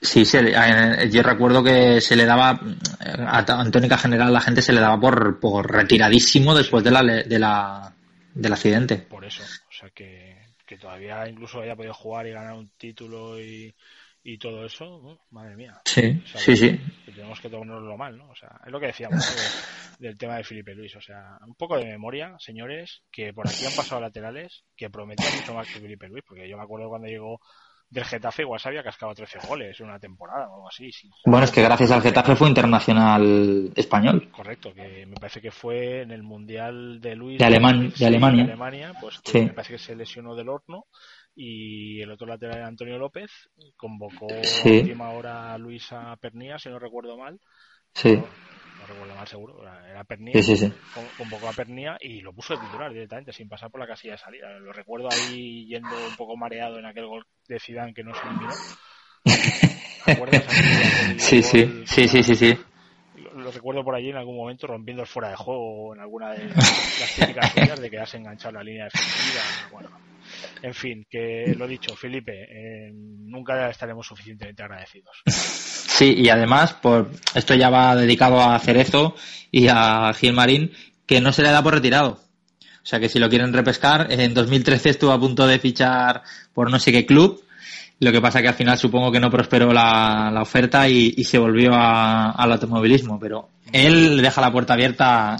Sí, 0.00 0.24
se 0.24 0.40
eh, 0.40 1.08
yo 1.10 1.22
recuerdo 1.22 1.62
que 1.64 2.00
se 2.00 2.14
le 2.16 2.24
daba, 2.26 2.60
eh, 3.04 3.24
a 3.26 3.44
ta- 3.44 3.60
en 3.62 3.70
tónica 3.70 3.98
general 3.98 4.32
la 4.32 4.40
gente 4.40 4.62
se 4.62 4.72
le 4.72 4.80
daba 4.80 5.00
por, 5.00 5.40
por 5.40 5.70
retiradísimo 5.72 6.54
después 6.54 6.84
de 6.84 6.90
la, 6.90 7.02
de 7.02 7.38
la, 7.38 7.92
del 8.34 8.52
accidente. 8.52 8.96
Por 8.98 9.24
eso, 9.24 9.42
o 9.42 9.72
sea 9.72 9.90
que, 9.90 10.36
que 10.66 10.76
todavía 10.78 11.28
incluso 11.28 11.60
haya 11.60 11.74
podido 11.76 11.94
jugar 11.94 12.26
y 12.26 12.32
ganar 12.32 12.52
un 12.54 12.70
título 12.76 13.40
y, 13.40 13.74
y 14.22 14.38
todo 14.38 14.64
eso, 14.64 15.18
madre 15.30 15.56
mía. 15.56 15.80
Sí, 15.86 16.22
O 16.24 16.28
sea, 16.28 16.40
sí, 16.40 16.56
sí. 16.56 16.80
que 17.06 17.12
tenemos 17.12 17.40
que 17.40 17.48
tomárnoslo 17.50 17.96
mal, 17.96 18.16
¿no? 18.16 18.28
O 18.30 18.34
sea, 18.36 18.50
es 18.64 18.70
lo 18.70 18.78
que 18.80 18.86
decíamos 18.86 19.18
¿no? 19.18 19.34
De- 19.42 19.74
del 20.08 20.18
tema 20.18 20.36
de 20.36 20.44
Felipe 20.44 20.74
Luis. 20.74 20.94
O 20.96 21.00
sea, 21.00 21.38
un 21.46 21.54
poco 21.54 21.76
de 21.78 21.84
memoria, 21.86 22.34
señores, 22.38 23.02
que 23.12 23.32
por 23.32 23.48
aquí 23.48 23.64
han 23.64 23.74
pasado 23.74 24.00
laterales 24.00 24.64
que 24.76 24.90
prometían 24.90 25.34
mucho 25.36 25.54
más 25.54 25.66
que 25.68 25.80
Felipe 25.80 26.08
Luis, 26.08 26.22
porque 26.26 26.48
yo 26.48 26.56
me 26.56 26.62
acuerdo 26.64 26.88
cuando 26.88 27.06
llegó 27.08 27.40
del 27.90 28.04
Getafe, 28.04 28.42
igual 28.42 28.58
se 28.58 28.68
había 28.68 28.82
cascado 28.82 29.14
13 29.14 29.38
goles 29.46 29.78
en 29.78 29.86
una 29.86 29.98
temporada 30.00 30.48
o 30.48 30.54
algo 30.54 30.68
así. 30.68 30.90
Bueno, 31.26 31.44
es 31.44 31.50
que 31.52 31.62
gracias 31.62 31.90
al 31.92 32.02
Getafe 32.02 32.34
fue 32.34 32.48
internacional 32.48 33.70
español. 33.76 34.30
Correcto, 34.32 34.72
que 34.74 35.06
me 35.06 35.14
parece 35.14 35.40
que 35.40 35.50
fue 35.52 36.02
en 36.02 36.10
el 36.10 36.22
Mundial 36.22 37.00
de 37.00 37.14
Luis 37.14 37.38
De 37.38 37.44
Aleman- 37.44 37.78
de 37.78 37.84
2006, 37.84 38.06
Alemania. 38.08 38.44
Alemania, 38.44 38.92
pues 39.00 39.20
que 39.20 39.30
Sí. 39.30 39.38
me 39.42 39.52
parece 39.52 39.74
que 39.74 39.78
se 39.78 39.94
lesionó 39.96 40.34
del 40.34 40.48
horno 40.48 40.86
y 41.36 42.00
el 42.00 42.10
otro 42.10 42.26
lateral 42.26 42.56
era 42.58 42.66
Antonio 42.66 42.98
López, 42.98 43.30
convocó 43.76 44.26
Sí. 44.42 44.68
a 44.68 44.80
última 44.80 45.10
hora 45.10 45.52
a 45.52 45.58
Luisa 45.58 46.16
Pernía, 46.20 46.58
si 46.58 46.68
no 46.68 46.78
recuerdo 46.78 47.16
mal, 47.16 47.38
Sí, 47.94 48.20
no, 48.86 48.92
recuerdo 48.92 49.14
mal 49.14 49.26
seguro, 49.26 49.62
era, 49.62 50.04
Pernía, 50.04 50.42
sí, 50.42 50.56
sí. 50.56 50.68
sí. 50.68 50.72
con- 50.92 51.08
convocó 51.16 51.48
a 51.48 51.52
Pernía 51.52 51.96
y 52.00 52.20
lo 52.20 52.32
puso 52.32 52.54
de 52.54 52.66
titular 52.66 52.92
directamente, 52.92 53.32
sin 53.32 53.48
pasar 53.48 53.70
por 53.70 53.80
la 53.80 53.86
casilla 53.86 54.12
de 54.14 54.18
salida. 54.18 54.58
Lo 54.58 54.72
recuerdo 54.72 55.08
ahí 55.10 55.66
yendo 55.66 55.96
un 56.06 56.16
poco 56.16 56.36
mareado 56.36 56.78
en 56.78 56.86
aquel 56.86 57.06
gol 57.06 57.26
de 57.48 57.58
Zidane 57.58 57.94
que 57.94 58.04
no 58.04 58.14
se 58.14 58.20
eliminó. 58.26 58.54
Sí, 61.18 61.42
sí, 61.42 61.84
sí, 61.86 62.08
sí, 62.08 62.22
sí, 62.22 62.34
sí. 62.34 62.58
lo, 63.14 63.50
recuerdo 63.50 63.84
por 63.84 63.94
allí 63.94 64.10
en 64.10 64.16
algún 64.16 64.36
momento 64.36 64.66
rompiendo 64.66 65.02
el 65.02 65.08
fuera 65.08 65.30
de 65.30 65.36
juego 65.36 65.88
o 65.88 65.94
en 65.94 66.00
alguna 66.00 66.32
de 66.32 66.48
las 66.48 67.14
típicas 67.16 67.80
de 67.80 67.90
quedarse 67.90 68.18
enganchado 68.18 68.50
en 68.50 68.56
la 68.56 68.64
línea 68.64 68.84
defensiva. 68.84 69.40
Bueno, 69.72 69.88
en 70.62 70.74
fin, 70.74 71.04
que 71.10 71.54
lo 71.56 71.66
dicho, 71.66 71.94
Felipe, 71.96 72.32
eh, 72.48 72.90
nunca 72.94 73.68
estaremos 73.70 74.06
suficientemente 74.06 74.62
agradecidos. 74.62 75.16
Sí, 75.26 76.14
y 76.18 76.28
además, 76.28 76.72
por 76.74 77.10
esto 77.34 77.54
ya 77.54 77.70
va 77.70 77.94
dedicado 77.96 78.40
a 78.40 78.58
Cerezo 78.58 79.14
y 79.50 79.68
a 79.68 80.12
Gilmarín, 80.14 80.72
que 81.06 81.20
no 81.20 81.32
se 81.32 81.42
le 81.42 81.50
da 81.50 81.62
por 81.62 81.74
retirado. 81.74 82.20
O 82.82 82.86
sea 82.86 83.00
que 83.00 83.08
si 83.08 83.18
lo 83.18 83.28
quieren 83.30 83.52
repescar, 83.52 84.08
en 84.10 84.34
2013 84.34 84.90
estuvo 84.90 85.12
a 85.12 85.20
punto 85.20 85.46
de 85.46 85.58
fichar 85.58 86.22
por 86.52 86.70
no 86.70 86.78
sé 86.78 86.92
qué 86.92 87.06
club. 87.06 87.42
Lo 88.00 88.10
que 88.12 88.20
pasa 88.20 88.42
que 88.42 88.48
al 88.48 88.54
final 88.54 88.76
supongo 88.76 89.12
que 89.12 89.20
no 89.20 89.30
prosperó 89.30 89.72
la, 89.72 90.30
la 90.32 90.42
oferta 90.42 90.88
y, 90.88 91.14
y 91.16 91.24
se 91.24 91.38
volvió 91.38 91.72
a- 91.74 92.32
al 92.32 92.52
automovilismo. 92.52 93.18
Pero 93.20 93.48
él 93.72 94.20
deja 94.20 94.40
la 94.40 94.50
puerta 94.52 94.74
abierta 94.74 95.34
a, 95.34 95.38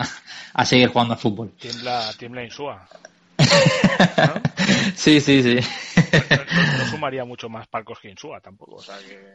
a 0.54 0.64
seguir 0.64 0.88
jugando 0.88 1.14
al 1.14 1.20
fútbol. 1.20 1.52
Tiembla, 1.58 2.10
tiembla 2.16 2.44
Insúa. 2.44 2.88
Sí, 4.96 5.20
sí, 5.20 5.42
sí. 5.42 5.56
No, 5.56 6.78
no 6.78 6.90
sumaría 6.90 7.24
mucho 7.24 7.48
más 7.48 7.66
palcos 7.66 7.98
que 8.00 8.08
Insúa 8.08 8.40
tampoco, 8.40 8.76
o 8.76 8.82
sea 8.82 8.96
que... 8.98 9.34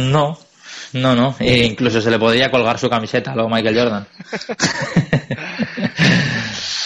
No, 0.00 0.36
no, 0.94 1.14
no. 1.14 1.36
E 1.38 1.64
incluso 1.66 2.00
se 2.00 2.10
le 2.10 2.18
podría 2.18 2.50
colgar 2.50 2.78
su 2.78 2.88
camiseta 2.90 3.32
a 3.32 3.36
lo 3.36 3.48
Michael 3.48 3.78
Jordan. 3.78 4.08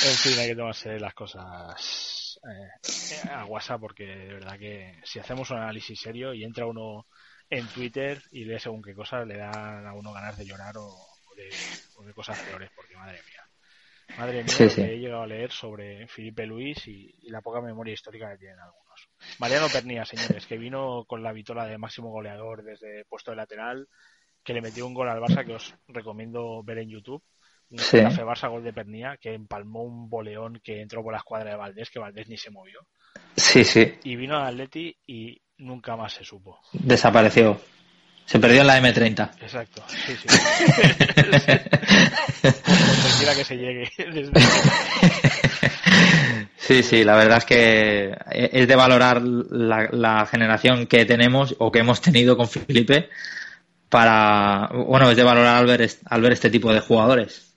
En 0.04 0.16
fin, 0.16 0.38
hay 0.40 0.48
que 0.48 0.56
tomarse 0.56 0.98
las 0.98 1.14
cosas 1.14 2.40
eh, 2.42 3.30
a 3.30 3.44
WhatsApp 3.44 3.80
porque 3.80 4.04
de 4.04 4.34
verdad 4.34 4.58
que 4.58 5.00
si 5.04 5.20
hacemos 5.20 5.48
un 5.50 5.58
análisis 5.58 6.00
serio 6.00 6.34
y 6.34 6.42
entra 6.42 6.66
uno 6.66 7.06
en 7.48 7.66
Twitter 7.68 8.20
y 8.32 8.44
lee 8.44 8.58
según 8.58 8.82
qué 8.82 8.94
cosas, 8.94 9.26
le 9.28 9.36
dan 9.36 9.86
a 9.86 9.94
uno 9.94 10.12
ganas 10.12 10.36
de 10.36 10.44
llorar 10.44 10.76
o, 10.76 10.86
o 10.86 11.34
de, 11.36 11.48
o 11.98 12.02
de 12.02 12.12
cosas 12.14 12.36
peores, 12.40 12.70
porque 12.74 12.96
madre 12.96 13.20
mía. 13.28 13.41
Madre 14.18 14.44
mía, 14.44 14.52
Sí, 14.52 14.68
que 14.68 14.94
he 14.94 14.98
llegado 14.98 15.22
a 15.22 15.26
leer 15.26 15.50
sobre 15.50 16.06
Felipe 16.08 16.46
Luis 16.46 16.86
y, 16.86 17.14
y 17.22 17.30
la 17.30 17.40
poca 17.40 17.60
memoria 17.60 17.94
histórica 17.94 18.30
que 18.30 18.38
tienen 18.38 18.58
algunos. 18.60 19.08
Mariano 19.38 19.68
Pernía, 19.72 20.04
señores, 20.04 20.46
que 20.46 20.58
vino 20.58 21.04
con 21.06 21.22
la 21.22 21.32
vitola 21.32 21.66
de 21.66 21.78
máximo 21.78 22.10
goleador 22.10 22.62
desde 22.62 23.04
puesto 23.06 23.30
de 23.30 23.36
lateral, 23.38 23.88
que 24.44 24.52
le 24.52 24.60
metió 24.60 24.86
un 24.86 24.94
gol 24.94 25.08
al 25.08 25.20
Barça 25.20 25.44
que 25.44 25.54
os 25.54 25.74
recomiendo 25.88 26.62
ver 26.62 26.78
en 26.78 26.90
YouTube. 26.90 27.22
Un 27.70 27.78
Sí. 27.78 27.96
Getafe 27.98 28.22
Barça 28.22 28.50
gol 28.50 28.62
de 28.62 28.72
Pernía 28.72 29.16
que 29.18 29.32
empalmó 29.32 29.82
un 29.82 30.10
boleón 30.10 30.60
que 30.62 30.82
entró 30.82 31.02
por 31.02 31.12
la 31.12 31.18
escuadra 31.18 31.50
de 31.50 31.56
Valdés, 31.56 31.90
que 31.90 31.98
Valdés 31.98 32.28
ni 32.28 32.36
se 32.36 32.50
movió. 32.50 32.80
Sí, 33.36 33.64
sí. 33.64 33.94
Y 34.04 34.16
vino 34.16 34.36
al 34.36 34.54
Atleti 34.54 34.94
y 35.06 35.40
nunca 35.58 35.96
más 35.96 36.12
se 36.12 36.24
supo. 36.24 36.60
Desapareció. 36.72 37.58
Se 38.32 38.40
perdió 38.40 38.62
en 38.62 38.66
la 38.66 38.80
M30. 38.80 39.30
Exacto, 39.42 39.84
sí, 39.88 40.16
sí. 40.16 40.26
Por 42.42 43.36
que 43.36 43.44
se 43.44 43.58
llegue. 43.58 43.92
Desde... 43.98 44.32
Sí, 46.56 46.82
sí, 46.82 47.04
la 47.04 47.14
verdad 47.14 47.36
es 47.36 47.44
que 47.44 48.16
es 48.30 48.66
de 48.66 48.74
valorar 48.74 49.20
la, 49.20 49.86
la 49.92 50.24
generación 50.24 50.86
que 50.86 51.04
tenemos 51.04 51.54
o 51.58 51.70
que 51.70 51.80
hemos 51.80 52.00
tenido 52.00 52.38
con 52.38 52.48
Felipe 52.48 53.10
para, 53.90 54.70
bueno, 54.72 55.10
es 55.10 55.16
de 55.18 55.24
valorar 55.24 55.58
al 55.58 55.66
ver, 55.66 55.86
al 56.06 56.22
ver 56.22 56.32
este 56.32 56.48
tipo 56.48 56.72
de 56.72 56.80
jugadores. 56.80 57.54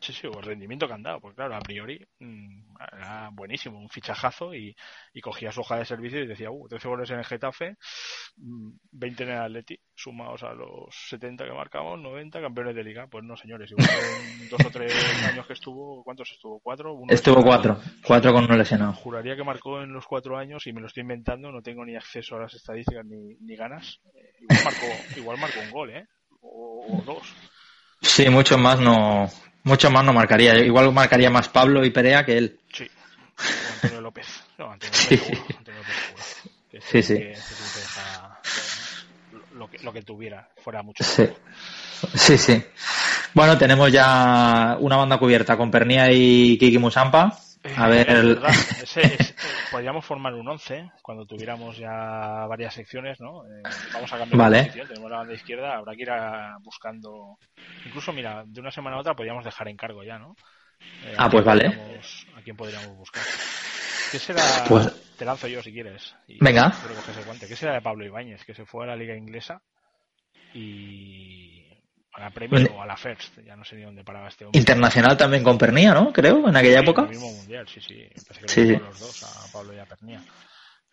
Sí, 0.00 0.12
sí, 0.12 0.26
o 0.26 0.38
el 0.38 0.44
rendimiento 0.44 0.86
que 0.86 0.92
han 0.92 1.02
dado, 1.02 1.20
porque 1.20 1.36
claro, 1.36 1.56
a 1.56 1.60
priori 1.60 2.06
mm, 2.18 2.69
era 2.92 3.30
buenísimo, 3.32 3.78
un 3.78 3.88
fichajazo 3.88 4.54
y, 4.54 4.74
y 5.12 5.20
cogía 5.20 5.52
su 5.52 5.60
hoja 5.60 5.76
de 5.76 5.84
servicio 5.84 6.22
y 6.22 6.26
decía, 6.26 6.50
uh, 6.50 6.68
13 6.68 6.88
goles 6.88 7.10
en 7.10 7.18
el 7.18 7.24
Getafe, 7.24 7.76
mm, 8.36 8.70
20 8.92 9.22
en 9.24 9.28
el 9.30 9.38
Atleti, 9.38 9.78
sumados 9.94 10.42
a 10.42 10.52
los 10.54 10.94
70 11.08 11.44
que 11.44 11.52
marcamos, 11.52 12.00
90 12.00 12.40
campeones 12.40 12.74
de 12.74 12.84
liga. 12.84 13.06
Pues 13.06 13.24
no, 13.24 13.36
señores, 13.36 13.70
igual 13.70 13.88
en 13.88 14.48
dos 14.50 14.64
o 14.64 14.70
tres 14.70 14.94
años 15.24 15.46
que 15.46 15.52
estuvo, 15.52 16.02
¿cuántos 16.04 16.30
estuvo? 16.30 16.60
¿Cuatro? 16.60 16.94
Uno 16.94 17.12
Estuvo 17.12 17.42
cuatro, 17.42 17.80
cuatro 18.04 18.32
con 18.32 18.44
uno 18.44 18.56
lesionado. 18.56 18.92
Juraría 18.94 19.36
que 19.36 19.44
marcó 19.44 19.82
en 19.82 19.92
los 19.92 20.06
cuatro 20.06 20.38
años 20.38 20.66
y 20.66 20.72
me 20.72 20.80
lo 20.80 20.86
estoy 20.86 21.02
inventando, 21.02 21.50
no 21.52 21.62
tengo 21.62 21.84
ni 21.84 21.96
acceso 21.96 22.36
a 22.36 22.40
las 22.40 22.54
estadísticas 22.54 23.04
ni, 23.04 23.36
ni 23.40 23.56
ganas. 23.56 24.00
Eh, 24.14 24.32
igual, 24.40 24.64
marcó, 24.64 25.18
igual 25.18 25.38
marcó 25.38 25.60
un 25.60 25.70
gol, 25.70 25.90
¿eh? 25.90 26.06
O, 26.40 26.98
o 26.98 27.02
dos. 27.02 27.34
Sí, 28.02 28.28
mucho 28.30 28.56
más 28.56 28.80
no, 28.80 29.28
mucho 29.64 29.90
más 29.90 30.04
no 30.04 30.12
marcaría. 30.12 30.58
Igual 30.58 30.92
marcaría 30.92 31.30
más 31.30 31.48
Pablo 31.48 31.84
y 31.84 31.90
Perea 31.90 32.24
que 32.24 32.38
él. 32.38 32.58
Sí. 32.72 32.84
O 33.38 33.72
Antonio 33.74 34.00
López. 34.00 34.26
No, 34.58 34.70
Antonio 34.72 34.94
Sí. 34.94 35.16
López 35.16 35.28
seguro. 35.28 35.56
Antonio 35.58 35.80
López 35.80 35.96
seguro. 35.96 36.24
Que 36.70 36.80
Sí, 36.80 37.02
sí. 37.02 37.18
Que, 37.18 37.32
este 37.32 37.54
sí 37.54 37.64
te 37.74 37.80
deja, 37.80 38.40
lo, 39.54 39.70
que, 39.70 39.78
lo 39.78 39.92
que 39.92 40.02
tuviera, 40.02 40.48
fuera 40.62 40.82
mucho. 40.82 41.02
Sí. 41.04 41.28
Sí, 42.14 42.38
sí. 42.38 42.62
Bueno, 43.34 43.58
tenemos 43.58 43.92
ya 43.92 44.76
una 44.80 44.96
banda 44.96 45.18
cubierta 45.18 45.56
con 45.56 45.70
Pernia 45.70 46.10
y 46.10 46.56
Kiki 46.58 46.78
Musampa. 46.78 47.38
A 47.76 47.88
ver, 47.88 48.08
el- 48.10 48.40
ese 48.82 49.00
es- 49.02 49.34
podríamos 49.70 50.04
formar 50.04 50.34
un 50.34 50.48
11 50.48 50.90
cuando 51.02 51.26
tuviéramos 51.26 51.76
ya 51.76 52.46
varias 52.48 52.72
secciones, 52.74 53.20
¿no? 53.20 53.44
Eh, 53.44 53.62
vamos 53.92 54.12
a 54.12 54.18
cambiar 54.18 54.38
Vale. 54.38 54.56
de 54.56 54.62
posición, 54.64 54.88
tenemos 54.88 55.10
la 55.10 55.16
banda 55.18 55.34
izquierda, 55.34 55.76
habrá 55.76 55.94
que 55.94 56.02
ir 56.02 56.10
a- 56.10 56.56
buscando. 56.60 57.38
Incluso, 57.84 58.12
mira, 58.12 58.44
de 58.46 58.60
una 58.60 58.70
semana 58.70 58.96
a 58.96 59.00
otra 59.00 59.14
podríamos 59.14 59.44
dejar 59.44 59.68
encargo 59.68 60.02
ya, 60.02 60.18
¿no? 60.18 60.34
Eh, 61.04 61.14
Ah, 61.18 61.26
¿a 61.26 61.30
pues 61.30 61.44
vale. 61.44 61.66
¿A 62.36 62.40
quién 62.42 62.56
podríamos 62.56 62.96
buscar? 62.96 63.22
¿Qué 64.10 64.18
será? 64.18 64.42
Pues- 64.66 65.16
Te 65.18 65.24
lanzo 65.26 65.46
yo 65.46 65.62
si 65.62 65.70
quieres. 65.72 66.14
Venga. 66.40 66.70
que. 66.70 67.46
¿Qué 67.46 67.54
será 67.56 67.74
de 67.74 67.82
Pablo 67.82 68.06
Ibáñez, 68.06 68.42
que 68.44 68.54
se 68.54 68.64
fue 68.64 68.84
a 68.84 68.88
la 68.88 68.96
liga 68.96 69.14
inglesa 69.14 69.60
y 70.54 71.49
a 72.20 72.24
la 72.24 72.30
Premier 72.30 72.62
Vale. 72.64 72.76
o 72.78 72.82
a 72.82 72.86
la 72.86 72.96
First? 72.96 73.38
Ya 73.44 73.56
no 73.56 73.64
sé 73.64 73.76
ni 73.76 73.82
dónde 73.82 74.04
paraba 74.04 74.28
este 74.28 74.44
hombre. 74.44 74.58
internacional 74.58 75.16
también 75.16 75.42
con 75.42 75.58
Pernia, 75.58 75.94
¿no? 75.94 76.12
Creo, 76.12 76.48
en 76.48 76.56
aquella 76.56 76.78
Sí, 76.78 76.84
época. 76.84 77.02
el 77.02 77.08
mismo 77.08 77.32
mundial, 77.32 77.66
sí, 77.68 77.80
sí. 77.80 78.06
Parece 78.28 78.40
que 78.46 78.48
Sí, 78.48 78.66
los 78.76 79.00
dos, 79.00 79.22
a 79.24 79.52
Pablo 79.52 79.74
y 79.74 79.78
a 79.78 79.86
Pernía. 79.86 80.22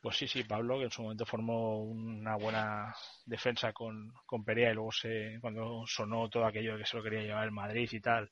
Pues 0.01 0.15
sí, 0.17 0.27
sí, 0.27 0.43
Pablo, 0.43 0.77
que 0.77 0.85
en 0.85 0.91
su 0.91 1.01
momento 1.01 1.25
formó 1.25 1.81
una 1.83 2.35
buena 2.37 2.93
defensa 3.25 3.73
con, 3.73 4.13
con 4.25 4.43
Perea 4.45 4.71
y 4.71 4.75
luego 4.75 4.91
se, 4.91 5.37
cuando 5.41 5.83
sonó 5.87 6.29
todo 6.29 6.45
aquello 6.45 6.73
de 6.73 6.79
que 6.83 6.85
se 6.89 6.95
lo 6.97 7.03
quería 7.03 7.21
llevar 7.23 7.43
el 7.45 7.51
Madrid 7.51 7.89
y 7.91 7.99
tal, 7.99 8.29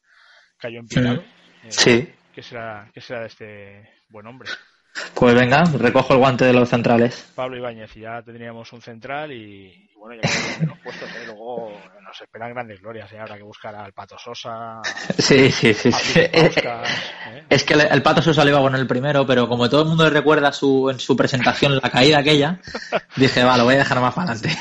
cayó 0.57 0.79
en 0.79 0.87
picado. 0.87 1.15
Eh, 1.63 1.71
Sí. 1.71 2.13
¿qué, 2.33 2.43
será, 2.43 2.89
¿Qué 2.93 3.01
será 3.01 3.21
de 3.21 3.27
este 3.27 3.89
buen 4.09 4.27
hombre? 4.27 4.49
Pues 5.13 5.35
venga, 5.35 5.63
recojo 5.77 6.13
el 6.13 6.19
guante 6.19 6.45
de 6.45 6.53
los 6.53 6.69
centrales. 6.69 7.31
Pablo 7.35 7.57
Ibáñez, 7.57 7.95
y 7.97 8.01
ya 8.01 8.21
tendríamos 8.21 8.71
un 8.73 8.81
central 8.81 9.31
y, 9.31 9.67
y 9.67 9.89
bueno, 9.97 10.21
ya 10.21 10.29
quedan 10.29 10.67
los 10.69 10.79
puestos, 10.79 11.09
¿eh? 11.09 11.23
luego 11.25 11.71
nos 12.01 12.21
esperan 12.21 12.53
grandes 12.53 12.81
glorias, 12.81 13.11
¿eh? 13.11 13.19
habrá 13.19 13.35
que 13.37 13.43
buscar 13.43 13.75
al 13.75 13.91
Pato 13.93 14.17
Sosa, 14.17 14.81
Sí, 15.17 15.51
sí, 15.51 15.73
sí. 15.73 15.91
sí. 15.91 16.19
Eh, 16.21 16.29
Pauskas, 16.31 16.89
¿eh? 17.33 17.43
Es 17.49 17.63
que 17.63 17.73
el, 17.73 17.81
el 17.81 18.01
Pato 18.01 18.21
Sosa 18.21 18.43
le 18.45 18.51
iba 18.51 18.61
con 18.61 18.75
el 18.75 18.87
primero, 18.87 19.25
pero 19.25 19.47
como 19.49 19.69
todo 19.69 19.81
el 19.81 19.87
mundo 19.89 20.09
recuerda 20.09 20.51
su, 20.53 20.89
en 20.89 20.99
su 20.99 21.15
presentación 21.17 21.75
la 21.75 21.89
caída 21.89 22.19
aquella, 22.19 22.59
dije, 23.17 23.43
va, 23.43 23.57
lo 23.57 23.65
voy 23.65 23.75
a 23.75 23.79
dejar 23.79 23.99
más 23.99 24.13
para 24.13 24.31
adelante. 24.31 24.57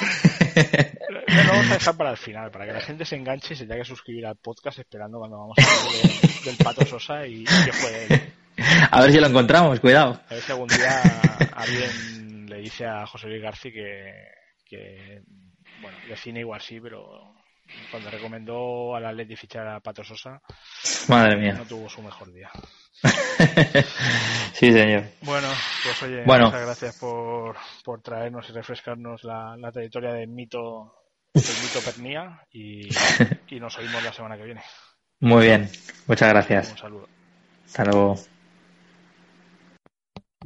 Lo 1.28 1.52
vamos 1.52 1.70
a 1.70 1.74
dejar 1.74 1.96
para 1.96 2.10
el 2.12 2.16
final, 2.16 2.50
para 2.50 2.66
que 2.66 2.72
la 2.72 2.80
gente 2.80 3.04
se 3.04 3.16
enganche 3.16 3.54
y 3.54 3.56
se 3.56 3.64
tenga 3.66 3.82
que 3.82 3.88
suscribir 3.88 4.26
al 4.26 4.36
podcast 4.36 4.78
esperando 4.78 5.18
cuando 5.18 5.38
vamos 5.38 5.56
a 5.58 5.62
hablar 5.62 6.02
de- 6.02 6.50
del 6.50 6.56
Pato 6.56 6.84
Sosa 6.86 7.26
y, 7.26 7.42
y 7.42 7.44
que 7.44 7.72
fue 7.72 8.04
él. 8.08 8.22
A 8.90 9.00
ver 9.00 9.12
si 9.12 9.18
lo 9.20 9.26
encontramos, 9.26 9.80
cuidado. 9.80 10.20
A 10.28 10.34
ver 10.34 10.42
si 10.42 10.52
algún 10.52 10.68
día 10.68 11.02
alguien 11.56 12.46
le 12.46 12.58
dice 12.58 12.86
a 12.86 13.06
José 13.06 13.28
Luis 13.28 13.42
García 13.42 13.72
que, 13.72 14.12
que, 14.64 15.22
bueno, 15.82 15.96
de 16.08 16.16
cine 16.16 16.40
igual 16.40 16.60
sí, 16.60 16.80
pero 16.80 17.34
cuando 17.90 18.10
recomendó 18.10 18.94
al 18.94 19.06
Atleti 19.06 19.36
fichar 19.36 19.66
a 19.66 19.80
Pato 19.80 20.04
Sosa, 20.04 20.40
Madre 21.08 21.36
mía. 21.36 21.54
no 21.54 21.64
tuvo 21.64 21.88
su 21.88 22.02
mejor 22.02 22.32
día. 22.32 22.50
sí, 24.52 24.72
señor. 24.72 25.04
Bueno, 25.22 25.48
pues 25.84 26.02
oye, 26.04 26.22
Bueno. 26.24 26.46
muchas 26.46 26.62
gracias 26.62 26.96
por, 26.98 27.56
por 27.84 28.00
traernos 28.02 28.48
y 28.48 28.52
refrescarnos 28.52 29.24
la, 29.24 29.56
la 29.58 29.72
trayectoria 29.72 30.12
del 30.12 30.28
mito, 30.28 30.94
del 31.34 31.42
mito 31.62 31.80
Pernía 31.84 32.40
y, 32.52 32.88
y 33.48 33.60
nos 33.60 33.76
oímos 33.78 34.02
la 34.04 34.12
semana 34.12 34.36
que 34.36 34.44
viene. 34.44 34.62
Muy 35.20 35.46
bien, 35.46 35.68
muchas 36.06 36.28
Un 36.28 36.32
gracias. 36.34 36.74
saludo. 36.78 37.08
Hasta 37.66 37.84
luego. 37.84 38.16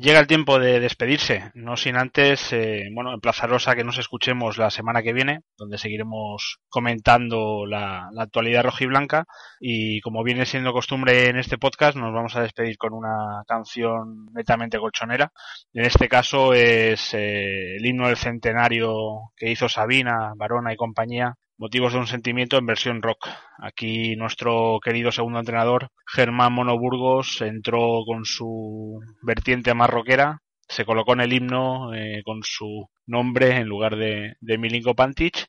Llega 0.00 0.20
el 0.20 0.28
tiempo 0.28 0.60
de 0.60 0.78
despedirse, 0.78 1.50
no 1.54 1.76
sin 1.76 1.96
antes, 1.96 2.52
eh, 2.52 2.84
bueno, 2.94 3.12
emplazaros 3.12 3.66
a 3.66 3.74
que 3.74 3.82
nos 3.82 3.98
escuchemos 3.98 4.56
la 4.56 4.70
semana 4.70 5.02
que 5.02 5.12
viene, 5.12 5.40
donde 5.56 5.76
seguiremos 5.76 6.60
comentando 6.68 7.66
la, 7.66 8.08
la 8.12 8.22
actualidad 8.22 8.62
rojiblanca 8.62 9.24
y 9.58 10.00
como 10.00 10.22
viene 10.22 10.46
siendo 10.46 10.72
costumbre 10.72 11.28
en 11.28 11.36
este 11.36 11.58
podcast, 11.58 11.96
nos 11.96 12.14
vamos 12.14 12.36
a 12.36 12.42
despedir 12.42 12.78
con 12.78 12.94
una 12.94 13.42
canción 13.48 14.26
netamente 14.32 14.78
colchonera. 14.78 15.32
En 15.72 15.84
este 15.84 16.08
caso 16.08 16.54
es 16.54 17.12
eh, 17.14 17.74
el 17.74 17.84
himno 17.84 18.06
del 18.06 18.16
centenario 18.16 19.32
que 19.36 19.50
hizo 19.50 19.68
Sabina, 19.68 20.32
Barona 20.36 20.72
y 20.72 20.76
compañía, 20.76 21.34
Motivos 21.60 21.92
de 21.92 21.98
un 21.98 22.06
sentimiento 22.06 22.56
en 22.56 22.66
versión 22.66 23.02
rock. 23.02 23.28
Aquí 23.58 24.14
nuestro 24.14 24.78
querido 24.80 25.10
segundo 25.10 25.40
entrenador, 25.40 25.90
Germán 26.06 26.52
Monoburgos, 26.52 27.40
entró 27.40 28.04
con 28.06 28.24
su 28.24 29.00
vertiente 29.22 29.74
más 29.74 29.90
rockera, 29.90 30.40
se 30.68 30.84
colocó 30.84 31.14
en 31.14 31.20
el 31.20 31.32
himno 31.32 31.92
eh, 31.94 32.22
con 32.24 32.44
su 32.44 32.88
nombre 33.06 33.56
en 33.56 33.66
lugar 33.66 33.96
de, 33.96 34.36
Milinko 34.40 34.94
Pantic 34.94 35.48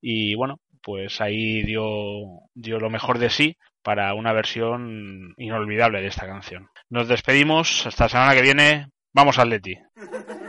y 0.00 0.36
bueno, 0.36 0.60
pues 0.80 1.20
ahí 1.20 1.62
dio, 1.62 1.88
dio 2.54 2.78
lo 2.78 2.88
mejor 2.88 3.18
de 3.18 3.28
sí 3.28 3.56
para 3.82 4.14
una 4.14 4.32
versión 4.32 5.34
inolvidable 5.38 6.00
de 6.00 6.06
esta 6.06 6.28
canción. 6.28 6.68
Nos 6.88 7.08
despedimos, 7.08 7.84
hasta 7.84 8.04
la 8.04 8.08
semana 8.08 8.34
que 8.34 8.42
viene, 8.42 8.86
vamos 9.12 9.40
al 9.40 9.60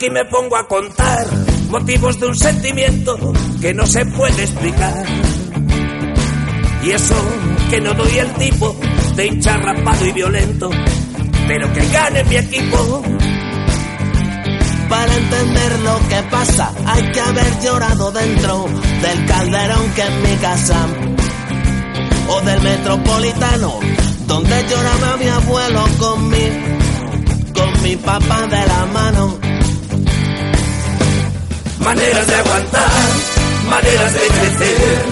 Aquí 0.00 0.08
me 0.08 0.24
pongo 0.24 0.56
a 0.56 0.66
contar 0.66 1.26
motivos 1.68 2.18
de 2.18 2.28
un 2.28 2.34
sentimiento 2.34 3.18
que 3.60 3.74
no 3.74 3.86
se 3.86 4.06
puede 4.06 4.44
explicar. 4.44 5.04
Y 6.82 6.90
eso 6.92 7.14
que 7.68 7.82
no 7.82 7.92
doy 7.92 8.16
el 8.16 8.32
tipo 8.32 8.74
de 9.14 9.26
hincha 9.26 9.58
rapado 9.58 10.06
y 10.06 10.12
violento, 10.12 10.70
pero 11.46 11.70
que 11.74 11.86
gane 11.90 12.24
mi 12.24 12.36
equipo. 12.36 13.02
Para 14.88 15.14
entender 15.14 15.80
lo 15.80 15.98
que 16.08 16.22
pasa 16.30 16.72
hay 16.86 17.12
que 17.12 17.20
haber 17.20 17.60
llorado 17.60 18.10
dentro 18.10 18.68
del 19.02 19.26
calderón 19.26 19.92
que 19.94 20.00
es 20.00 20.30
mi 20.30 20.36
casa 20.36 20.86
o 22.26 22.40
del 22.40 22.62
metropolitano 22.62 23.80
donde 24.26 24.64
lloraba 24.66 25.16
mi 25.18 25.28
abuelo 25.28 25.84
con 25.98 26.30
mi 26.30 26.48
con 27.52 27.82
mi 27.82 27.96
papá 27.96 28.46
de 28.46 28.66
la 28.66 28.86
mano. 28.86 29.49
Maneras 31.80 32.26
de 32.26 32.34
aguantar, 32.34 32.90
maneras 33.68 34.12
de 34.12 34.20
crecer, 34.20 35.04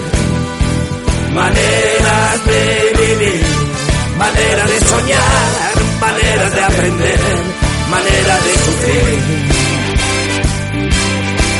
maneras 1.33 2.45
de 2.45 2.93
vivir, 2.99 3.45
maneras 4.17 4.69
de 4.69 4.79
soñar, 4.87 5.73
maneras 5.99 6.53
de 6.53 6.63
aprender, 6.63 7.19
maneras 7.89 8.43
de 8.45 8.53
sufrir. 8.65 9.59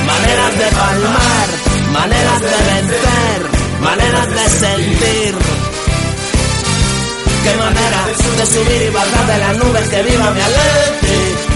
Maneras 0.05 0.57
de 0.59 0.75
palmar, 0.75 1.47
maneras 1.91 2.41
de 2.41 2.57
vencer, 2.71 3.39
maneras 3.81 4.29
de 4.29 4.49
sentir. 4.49 5.35
Qué 7.43 7.55
manera 7.55 7.99
de 8.37 8.45
subir 8.45 8.81
y 8.81 8.89
bajar 8.89 9.27
de 9.27 9.37
las 9.39 9.57
nubes 9.57 9.89
que 9.89 10.03
viva 10.03 10.31
mi 10.31 10.39
Madrid. 10.39 11.49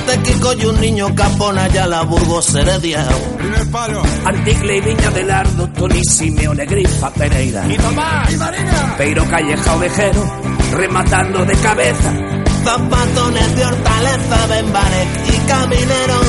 Fuerte 0.00 0.22
Kiko 0.22 0.52
y 0.54 0.64
un 0.64 0.80
niño 0.80 1.14
capona 1.14 1.68
ya 1.68 1.86
la 1.86 2.02
Burgos 2.02 2.54
Heredia. 2.54 3.06
Anticle 4.24 4.76
y 4.76 4.80
Viña 4.80 5.10
del 5.10 5.30
Ardo, 5.30 5.68
Tony 5.68 6.02
Simeone, 6.04 6.64
Grifa, 6.64 7.10
Pereira. 7.10 7.66
Y 7.68 7.76
Tomás, 7.76 8.32
y 8.32 8.36
Marina. 8.36 8.94
Peiro 8.96 9.24
Calleja 9.28 9.74
Ovejero, 9.74 10.22
rematando 10.72 11.44
de 11.44 11.54
cabeza. 11.54 12.14
Zapatones 12.64 13.56
de 13.56 13.66
hortaleza, 13.66 14.46
Benbarek 14.48 15.08
y 15.28 15.36
Caminero. 15.46 16.20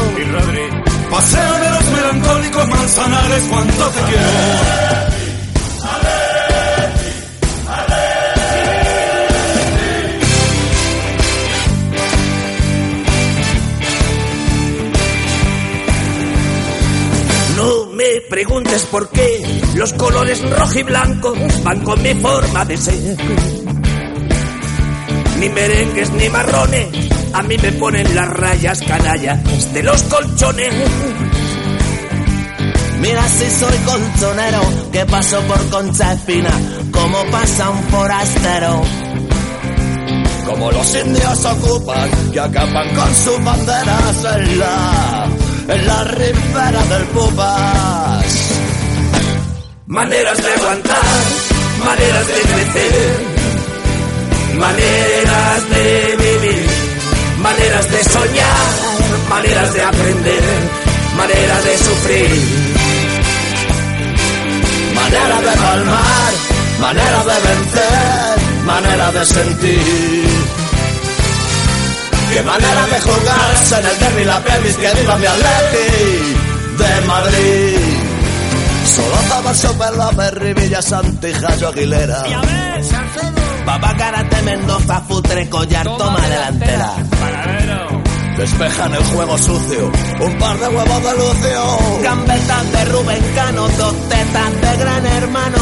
Paseo 1.09 1.59
de 1.59 1.69
los 1.69 1.91
melancólicos 1.91 2.67
manzanares, 2.67 3.43
cuánto 3.49 3.87
te 3.87 4.01
quiero. 4.01 5.10
Me 18.01 18.21
preguntes 18.21 18.83
por 18.85 19.09
qué 19.09 19.61
los 19.75 19.93
colores 19.93 20.41
rojo 20.49 20.79
y 20.79 20.83
blanco 20.83 21.33
van 21.63 21.81
con 21.81 22.01
mi 22.01 22.13
forma 22.15 22.65
de 22.65 22.77
ser. 22.77 23.17
Ni 25.39 25.49
merengues 25.49 26.11
ni 26.11 26.29
marrones, 26.29 26.87
a 27.33 27.43
mí 27.43 27.57
me 27.61 27.71
ponen 27.73 28.15
las 28.15 28.29
rayas 28.29 28.81
canallas 28.81 29.73
de 29.73 29.83
los 29.83 30.01
colchones. 30.03 30.73
Mira 33.01 33.27
si 33.27 33.49
soy 33.49 33.77
colchonero, 33.85 34.61
que 34.91 35.05
paso 35.05 35.39
por 35.41 35.69
Concha 35.69 36.13
Espina, 36.13 36.51
como 36.91 37.23
pasa 37.25 37.69
un 37.69 37.83
forastero. 37.83 38.81
Como 40.45 40.71
los 40.71 40.95
indios 40.95 41.45
ocupan, 41.45 42.09
que 42.31 42.39
acaban 42.39 42.95
con 42.95 43.15
sus 43.15 43.43
banderas 43.43 44.25
en 44.35 44.59
la, 44.59 45.30
en 45.73 45.87
la 45.87 46.03
ribera 46.03 46.83
del 46.89 47.03
Pupas. 47.07 48.25
Maneras 49.87 50.37
de 50.37 50.53
aguantar, 50.53 51.23
maneras 51.85 52.27
de 52.27 52.41
crecer, 52.51 53.19
maneras 54.57 55.69
de 55.69 56.17
vivir, 56.17 56.67
maneras 57.41 57.91
de 57.91 58.03
soñar, 58.03 58.71
maneras 59.29 59.73
de 59.73 59.81
aprender, 59.83 60.43
maneras 61.17 61.63
de 61.63 61.77
sufrir. 61.77 62.81
Manera 64.95 65.41
de 65.41 65.57
palmar, 65.57 66.33
manera 66.79 67.23
de 67.23 67.47
vencer, 67.47 68.65
manera 68.65 69.11
de 69.11 69.25
sentir. 69.25 70.40
Qué 72.33 72.41
manera 72.43 72.85
de 72.87 73.01
jugarse 73.01 73.79
en 73.79 73.85
el 73.85 73.99
derby 73.99 74.23
la 74.23 74.39
pelvis 74.39 74.77
que 74.77 74.89
viva 75.01 75.17
mi 75.17 75.25
Atleti 75.25 76.35
de 76.77 77.07
Madrid. 77.07 78.01
Solo 78.85 79.53
Super 79.53 79.95
López, 79.95 80.33
Rivilla, 80.35 80.81
Santijayo, 80.81 81.67
Aguilera. 81.69 82.23
Papá 83.65 83.95
Karate 83.97 84.41
Mendoza, 84.43 85.01
Futre 85.01 85.49
Collar, 85.49 85.85
toma 85.97 86.27
delantera. 86.27 86.93
Despejan 88.37 88.93
el 88.95 89.03
juego 89.03 89.37
sucio, 89.37 89.91
un 90.21 90.37
par 90.39 90.57
de 90.57 90.67
huevos 90.67 91.03
de 91.03 91.11
lucio. 91.11 91.77
Gambetas 92.01 92.71
de 92.71 92.85
Rubén 92.85 93.23
Cano, 93.35 93.67
dos 93.77 94.09
tetas 94.09 94.61
de 94.61 94.77
gran 94.77 95.05
hermano. 95.05 95.57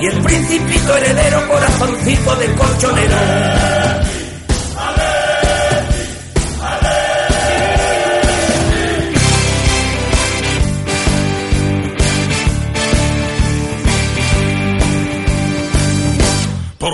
Y 0.00 0.06
el 0.06 0.22
principito 0.22 0.96
heredero, 0.96 1.48
corazoncito 1.48 2.36
de 2.36 2.54
colchonero. 2.54 3.81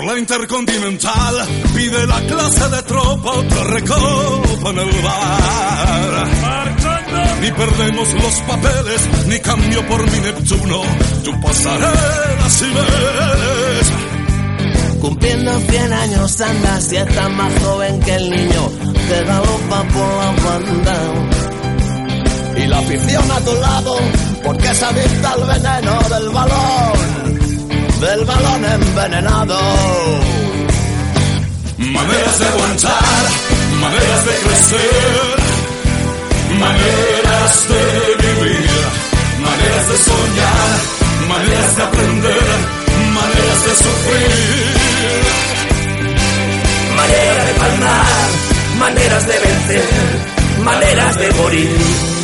La 0.09 0.17
Intercontinental 0.17 1.35
pide 1.75 2.07
la 2.07 2.19
clase 2.21 2.67
de 2.69 2.81
tropa 2.83 3.31
otra 3.31 3.63
recopa 3.65 4.69
en 4.71 4.79
el 4.79 5.01
bar. 5.03 6.27
Ni 7.41 7.51
perdemos 7.51 8.13
los 8.13 8.33
papeles, 8.47 9.01
ni 9.27 9.39
cambio 9.39 9.87
por 9.87 10.01
mi 10.11 10.19
Neptuno, 10.19 10.81
tu 11.23 11.39
pasarela 11.39 12.49
si 12.49 12.65
ves. 12.65 13.91
Cumpliendo 14.99 15.59
100 15.59 15.93
años 15.93 16.41
anda, 16.41 16.81
si 16.81 16.95
está 16.95 17.29
más 17.29 17.53
joven 17.63 17.99
que 17.99 18.15
el 18.15 18.29
niño 18.31 18.71
que 19.07 19.23
galopa 19.23 19.83
por 19.93 20.07
la 20.21 20.31
banda. 20.43 20.97
Y 22.57 22.67
la 22.67 22.79
afición 22.79 23.31
a 23.31 23.39
tu 23.41 23.53
lado, 23.53 23.97
porque 24.43 24.73
se 24.73 24.85
adicta 24.85 25.31
al 25.33 25.43
veneno 25.43 25.99
del 26.09 26.29
balón, 26.29 26.98
del 27.99 28.23
balón 28.23 28.65
envenenado. 28.65 29.59
Maneras 31.77 32.39
de 32.39 32.45
aguantar, 32.45 33.23
maneras 33.81 34.25
de 34.25 34.33
crecer, 34.43 35.35
maneras 36.59 37.67
de 37.69 37.81
vivir, 38.23 38.69
maneras 39.41 39.89
de 39.89 39.97
soñar, 39.97 40.69
maneras 41.27 41.75
de 41.75 41.83
aprender, 41.83 42.49
maneras 43.13 43.63
de 43.65 43.75
sufrir. 43.83 44.79
Manera 46.95 47.45
de 47.45 47.53
palmar, 47.53 48.27
maneras 48.77 49.27
de 49.27 49.39
vencer, 49.39 49.89
maneras 50.63 51.17
de 51.17 51.31
morir. 51.31 52.18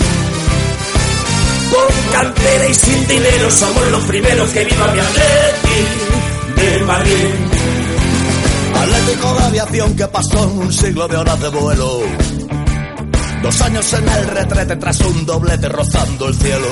Con 1.75 2.11
cantera 2.13 2.67
y 2.69 2.73
sin 2.73 3.07
dinero 3.07 3.51
somos 3.51 3.91
los 3.91 4.03
primeros 4.05 4.49
que 4.51 4.63
viva 4.63 4.87
mi 4.93 4.99
Atleti 4.99 6.61
de 6.61 6.79
Madrid. 6.85 7.29
Atlético 8.75 9.33
de 9.33 9.43
aviación 9.45 9.95
que 9.95 10.07
pasó 10.07 10.43
en 10.43 10.57
un 10.57 10.71
siglo 10.71 11.07
de 11.07 11.17
horas 11.17 11.39
de 11.41 11.49
vuelo. 11.49 12.01
Dos 13.43 13.61
años 13.61 13.93
en 13.93 14.07
el 14.07 14.27
retrete 14.27 14.75
tras 14.77 14.99
un 15.01 15.25
doblete 15.25 15.67
rozando 15.69 16.27
el 16.29 16.35
cielo. 16.35 16.67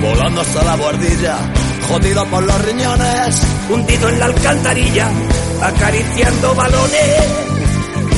Volando 0.00 0.40
hasta 0.40 0.64
la 0.64 0.76
guardilla, 0.76 1.36
jodido 1.88 2.24
por 2.26 2.42
los 2.42 2.64
riñones. 2.64 3.42
Hundido 3.68 4.08
en 4.08 4.18
la 4.18 4.24
alcantarilla, 4.26 5.08
acariciando 5.62 6.54
balones. 6.54 7.24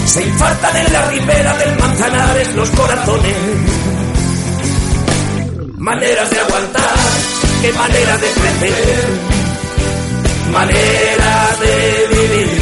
Se 0.06 0.22
infartan 0.22 0.76
en 0.76 0.92
la 0.92 1.08
ribera 1.08 1.56
del 1.58 1.78
Manzanares 1.78 2.54
los 2.54 2.70
corazones. 2.70 3.91
Maneras 5.82 6.30
de 6.30 6.38
aguantar, 6.38 6.94
qué 7.60 7.72
manera 7.72 8.16
de 8.16 8.28
crecer. 8.30 9.04
Manera 10.52 11.56
de 11.60 12.06
vivir, 12.14 12.60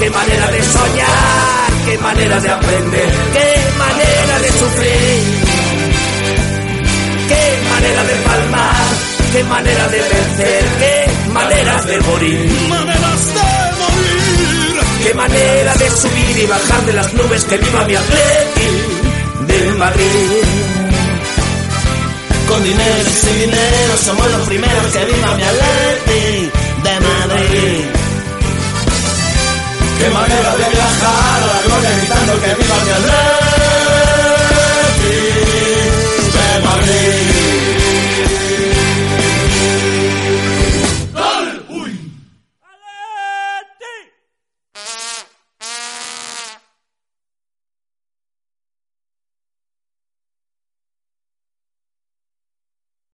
qué 0.00 0.10
manera 0.10 0.50
de 0.50 0.62
soñar, 0.64 1.70
qué 1.86 1.98
manera 1.98 2.40
de 2.40 2.50
aprender, 2.50 3.10
qué 3.32 3.48
manera 3.78 4.38
de 4.40 4.48
sufrir, 4.48 5.22
qué 7.28 7.44
manera 7.70 8.02
de 8.02 8.14
palmar, 8.26 8.86
qué 9.32 9.44
manera 9.44 9.88
de 9.90 9.98
vencer, 9.98 10.64
qué 10.80 11.32
maneras 11.32 11.86
de 11.86 12.00
morir, 12.00 12.50
Maneras 12.70 13.20
de 13.38 13.50
morir, 13.82 14.80
qué 15.04 15.14
manera 15.14 15.74
de 15.76 15.90
subir 15.90 16.38
y 16.42 16.46
bajar 16.46 16.86
de 16.86 16.92
las 16.92 17.14
nubes, 17.14 17.44
que 17.44 17.56
viva 17.56 17.84
mi 17.84 17.94
Atleti 17.94 18.68
de 19.46 19.72
Madrid 19.74 20.57
con 22.48 22.64
dinero 22.64 23.04
y 23.06 23.12
sin 23.12 23.38
dinero 23.40 23.96
somos 24.02 24.30
los 24.30 24.48
primeros 24.48 24.86
que 24.92 25.04
viva 25.04 25.34
mi 25.36 25.42
Atleti 25.42 26.50
de 26.82 27.00
Madrid. 27.00 27.84
Qué 29.98 30.10
manera 30.10 30.56
de 30.56 30.70
viajar 30.70 31.42
a 31.42 31.46
la 31.46 31.62
gloria 31.62 31.90
gritando 31.98 32.40
que 32.40 32.54
viva 32.54 32.76
mi 32.84 32.90
Atleti. 32.90 33.47